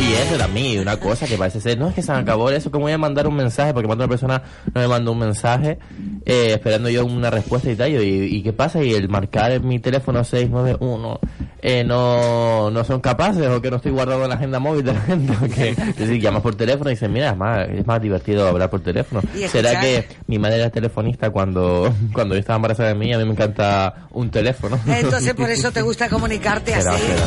y 0.00 0.12
eso 0.14 0.48
mí, 0.52 0.78
una 0.78 0.96
cosa 0.98 1.26
que 1.26 1.36
parece 1.36 1.60
ser, 1.60 1.78
no 1.78 1.88
es 1.88 1.94
que 1.94 2.02
se 2.02 2.12
acabó 2.12 2.50
eso, 2.50 2.70
que 2.70 2.78
voy 2.78 2.92
a 2.92 2.98
mandar 2.98 3.26
un 3.26 3.36
mensaje, 3.36 3.72
porque 3.72 3.86
cuando 3.86 4.04
una 4.04 4.10
persona 4.10 4.42
no 4.74 4.80
me 4.80 4.88
mandó 4.88 5.12
un 5.12 5.18
mensaje, 5.18 5.78
eh, 6.24 6.52
esperando 6.54 6.88
yo 6.88 7.04
una 7.04 7.30
respuesta 7.30 7.70
y 7.70 7.76
tal, 7.76 7.90
y, 7.90 8.36
y 8.36 8.42
qué 8.42 8.52
pasa, 8.52 8.82
y 8.82 8.94
el 8.94 9.08
marcar 9.08 9.52
en 9.52 9.66
mi 9.66 9.78
teléfono 9.78 10.24
691 10.24 11.20
eh, 11.64 11.84
no, 11.84 12.72
no 12.72 12.82
son 12.82 13.00
capaces 13.00 13.46
o 13.46 13.62
que 13.62 13.70
no 13.70 13.76
estoy 13.76 13.92
guardado 13.92 14.24
en 14.24 14.30
la 14.30 14.34
agenda 14.34 14.58
móvil 14.58 14.84
de 14.84 14.94
la 14.94 15.00
gente. 15.00 15.32
Que, 15.54 15.68
es 15.70 15.96
decir, 15.96 16.20
llamas 16.20 16.42
por 16.42 16.56
teléfono 16.56 16.90
y 16.90 16.94
dices, 16.94 17.08
mira, 17.08 17.30
es 17.30 17.36
más, 17.36 17.68
es 17.68 17.86
más 17.86 18.02
divertido 18.02 18.48
hablar 18.48 18.68
por 18.68 18.80
teléfono. 18.80 19.22
¿Será 19.48 19.80
que 19.80 20.08
mi 20.26 20.38
madre 20.38 20.56
era 20.56 20.70
telefonista 20.70 21.30
cuando, 21.30 21.94
cuando 22.12 22.34
yo 22.34 22.40
estaba 22.40 22.56
embarazada 22.56 22.88
de 22.88 22.94
mí? 22.96 23.12
A 23.12 23.18
mí 23.18 23.24
me 23.24 23.30
encanta 23.30 24.08
un 24.10 24.30
teléfono. 24.30 24.78
Entonces 24.86 25.34
por 25.34 25.50
eso 25.50 25.70
te 25.70 25.82
gusta 25.82 26.08
comunicarte 26.08 26.71
Será, 26.80 26.98
será. 26.98 27.26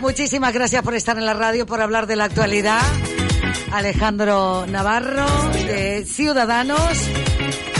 Muchísimas 0.00 0.52
gracias 0.52 0.82
por 0.82 0.94
estar 0.94 1.16
en 1.18 1.26
la 1.26 1.34
radio, 1.34 1.66
por 1.66 1.80
hablar 1.80 2.06
de 2.06 2.16
la 2.16 2.24
actualidad. 2.24 2.80
Alejandro 3.72 4.64
Navarro, 4.68 5.26
de 5.52 6.04
Ciudadanos. 6.06 6.80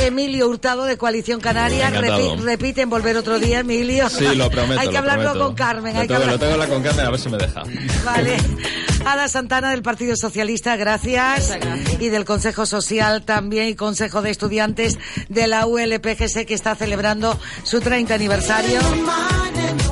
Emilio 0.03 0.49
Hurtado, 0.49 0.85
de 0.85 0.97
Coalición 0.97 1.41
Canaria. 1.41 1.91
Repi- 1.91 2.39
repiten 2.41 2.89
volver 2.91 3.17
otro 3.17 3.39
día, 3.39 3.61
Emilio. 3.61 4.09
Sí, 4.09 4.25
lo 4.37 4.49
prometo. 4.51 4.81
hay 4.81 4.87
que 4.89 4.93
lo 4.93 4.99
hablarlo 5.01 5.23
prometo. 5.25 5.47
con 5.47 5.55
Carmen. 5.55 5.95
Lo 5.95 6.01
hay 6.01 6.09
que 6.09 6.15
tengo, 6.15 6.27
lo 6.27 6.33
hablar- 6.33 6.49
tengo 6.49 6.63
que 6.63 6.69
con 6.69 6.83
Carmen 6.83 7.07
a 7.07 7.11
ver 7.11 7.21
si 7.21 7.29
me 7.29 7.39
deja. 7.39 7.63
Vale. 8.05 8.37
Ada 9.05 9.29
Santana 9.29 9.71
del 9.71 9.83
Partido 9.83 10.17
Socialista, 10.17 10.77
gracias. 10.77 11.57
Y 12.01 12.09
del 12.09 12.25
Consejo 12.25 12.67
Social 12.67 13.25
también 13.25 13.69
y 13.69 13.75
Consejo 13.75 14.23
de 14.23 14.31
Estudiantes 14.31 14.99
de 15.29 15.47
la 15.47 15.67
ULPGC 15.67 16.47
que 16.47 16.55
está 16.55 16.75
celebrando 16.75 17.39
su 17.63 17.81
30 17.81 18.15
aniversario. 18.15 18.81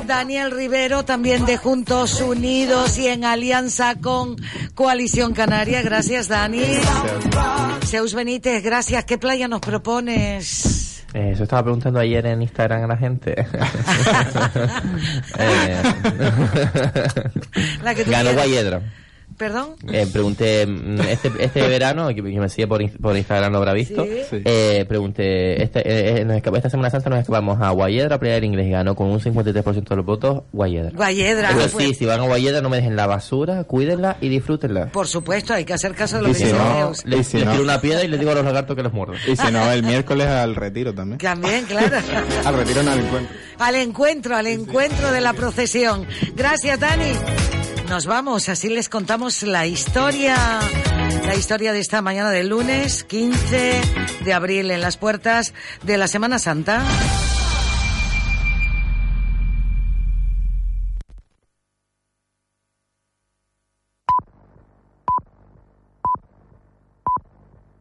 Daniel 0.05 0.51
Rivero 0.51 1.03
también 1.03 1.45
de 1.45 1.57
Juntos 1.57 2.21
Unidos 2.21 2.97
y 2.97 3.07
en 3.07 3.25
alianza 3.25 3.95
con 3.95 4.37
Coalición 4.73 5.33
Canaria. 5.33 5.81
Gracias, 5.81 6.29
Dani. 6.29 6.63
Zeus 7.85 8.13
Benítez, 8.13 8.63
gracias. 8.63 9.03
¿Qué 9.05 9.17
playa 9.17 9.47
nos 9.47 9.59
propones? 9.59 10.96
Eh, 11.17 11.31
Eso 11.31 11.43
estaba 11.43 11.63
preguntando 11.63 11.99
ayer 11.99 12.23
en 12.27 12.43
Instagram 12.43 12.83
a 12.83 12.87
la 12.87 12.97
gente. 12.97 13.33
Eh, 15.39 15.81
La 17.83 17.95
que 17.95 18.03
tú 18.03 18.11
Ganó 18.11 18.29
quieras. 18.29 18.81
¿Perdón? 19.37 19.75
Eh, 19.91 20.07
pregunté 20.11 20.65
mm, 20.65 20.99
este, 21.01 21.31
este 21.39 21.61
verano, 21.67 22.07
que, 22.09 22.15
que 22.15 22.21
me 22.39 22.49
sigue 22.49 22.67
por, 22.67 22.81
por 22.99 23.15
Instagram 23.15 23.51
lo 23.51 23.59
habrá 23.59 23.73
visto, 23.73 24.03
Sí. 24.03 24.21
Sí. 24.29 24.41
eh, 24.43 24.83
pregunté, 24.89 25.61
este, 25.61 25.79
eh, 25.81 26.21
eh, 26.21 26.25
nos 26.25 26.37
escapa- 26.37 26.57
esta 26.57 26.71
Semana 26.71 26.89
Santa 26.89 27.11
nos 27.11 27.19
escapamos 27.19 27.61
a 27.61 27.69
Guayedra 27.69 28.15
a 28.15 28.19
pelear 28.19 28.43
inglés 28.43 28.65
y 28.65 28.71
ganó 28.71 28.95
con 28.95 29.07
un 29.07 29.19
53% 29.19 29.89
de 29.89 29.95
los 29.95 30.05
votos 30.05 30.41
Guayedra. 30.51 30.91
Guayedra. 30.95 31.49
Pero 31.53 31.69
pues, 31.69 31.85
sí, 31.89 31.93
si 31.93 32.05
van 32.05 32.19
a 32.21 32.23
Guayedra 32.23 32.61
no 32.61 32.69
me 32.69 32.77
dejen 32.77 32.95
la 32.95 33.05
basura, 33.05 33.63
cuídenla 33.65 34.17
y 34.21 34.29
disfrútenla. 34.29 34.87
Por 34.91 35.07
supuesto, 35.07 35.53
hay 35.53 35.65
que 35.65 35.73
hacer 35.73 35.93
caso 35.93 36.15
de 36.17 36.23
lo 36.23 36.27
que 36.29 36.33
si 36.33 36.43
dice 36.45 36.55
no, 36.57 36.91
Y 37.19 37.23
si 37.23 37.37
les 37.37 37.45
no- 37.45 37.51
tiro 37.51 37.63
una 37.63 37.79
piedra 37.79 38.03
y 38.03 38.07
les 38.07 38.19
digo 38.19 38.31
a 38.31 38.35
los 38.35 38.45
lagartos 38.45 38.75
que 38.75 38.81
los 38.81 38.91
muerdan. 38.93 39.17
Y 39.27 39.35
si 39.35 39.51
no, 39.51 39.71
el 39.71 39.83
miércoles 39.83 40.27
al 40.27 40.55
retiro 40.55 40.95
también. 40.95 41.19
También, 41.19 41.63
claro. 41.65 41.95
Al 42.43 42.55
retiro 42.55 42.81
no 42.81 42.91
al 42.91 42.99
encuentro. 42.99 43.35
al 43.59 43.75
encuentro, 43.75 44.35
al 44.35 44.47
encuentro 44.47 45.11
de 45.11 45.21
la 45.21 45.33
procesión. 45.33 46.07
Gracias, 46.35 46.79
Dani. 46.79 47.11
Nos 47.89 48.05
vamos, 48.05 48.49
así 48.49 48.69
les 48.69 48.89
contamos 48.89 49.43
la 49.43 49.65
historia, 49.65 50.35
la 51.25 51.35
historia 51.35 51.71
de 51.71 51.79
esta 51.79 52.01
mañana 52.01 52.31
del 52.31 52.49
lunes 52.49 53.05
15 53.05 53.81
de 54.25 54.33
abril 54.33 54.71
en 54.71 54.81
las 54.81 54.97
puertas 54.97 55.53
de 55.83 55.97
la 55.97 56.07
Semana 56.09 56.37
Santa. 56.37 56.83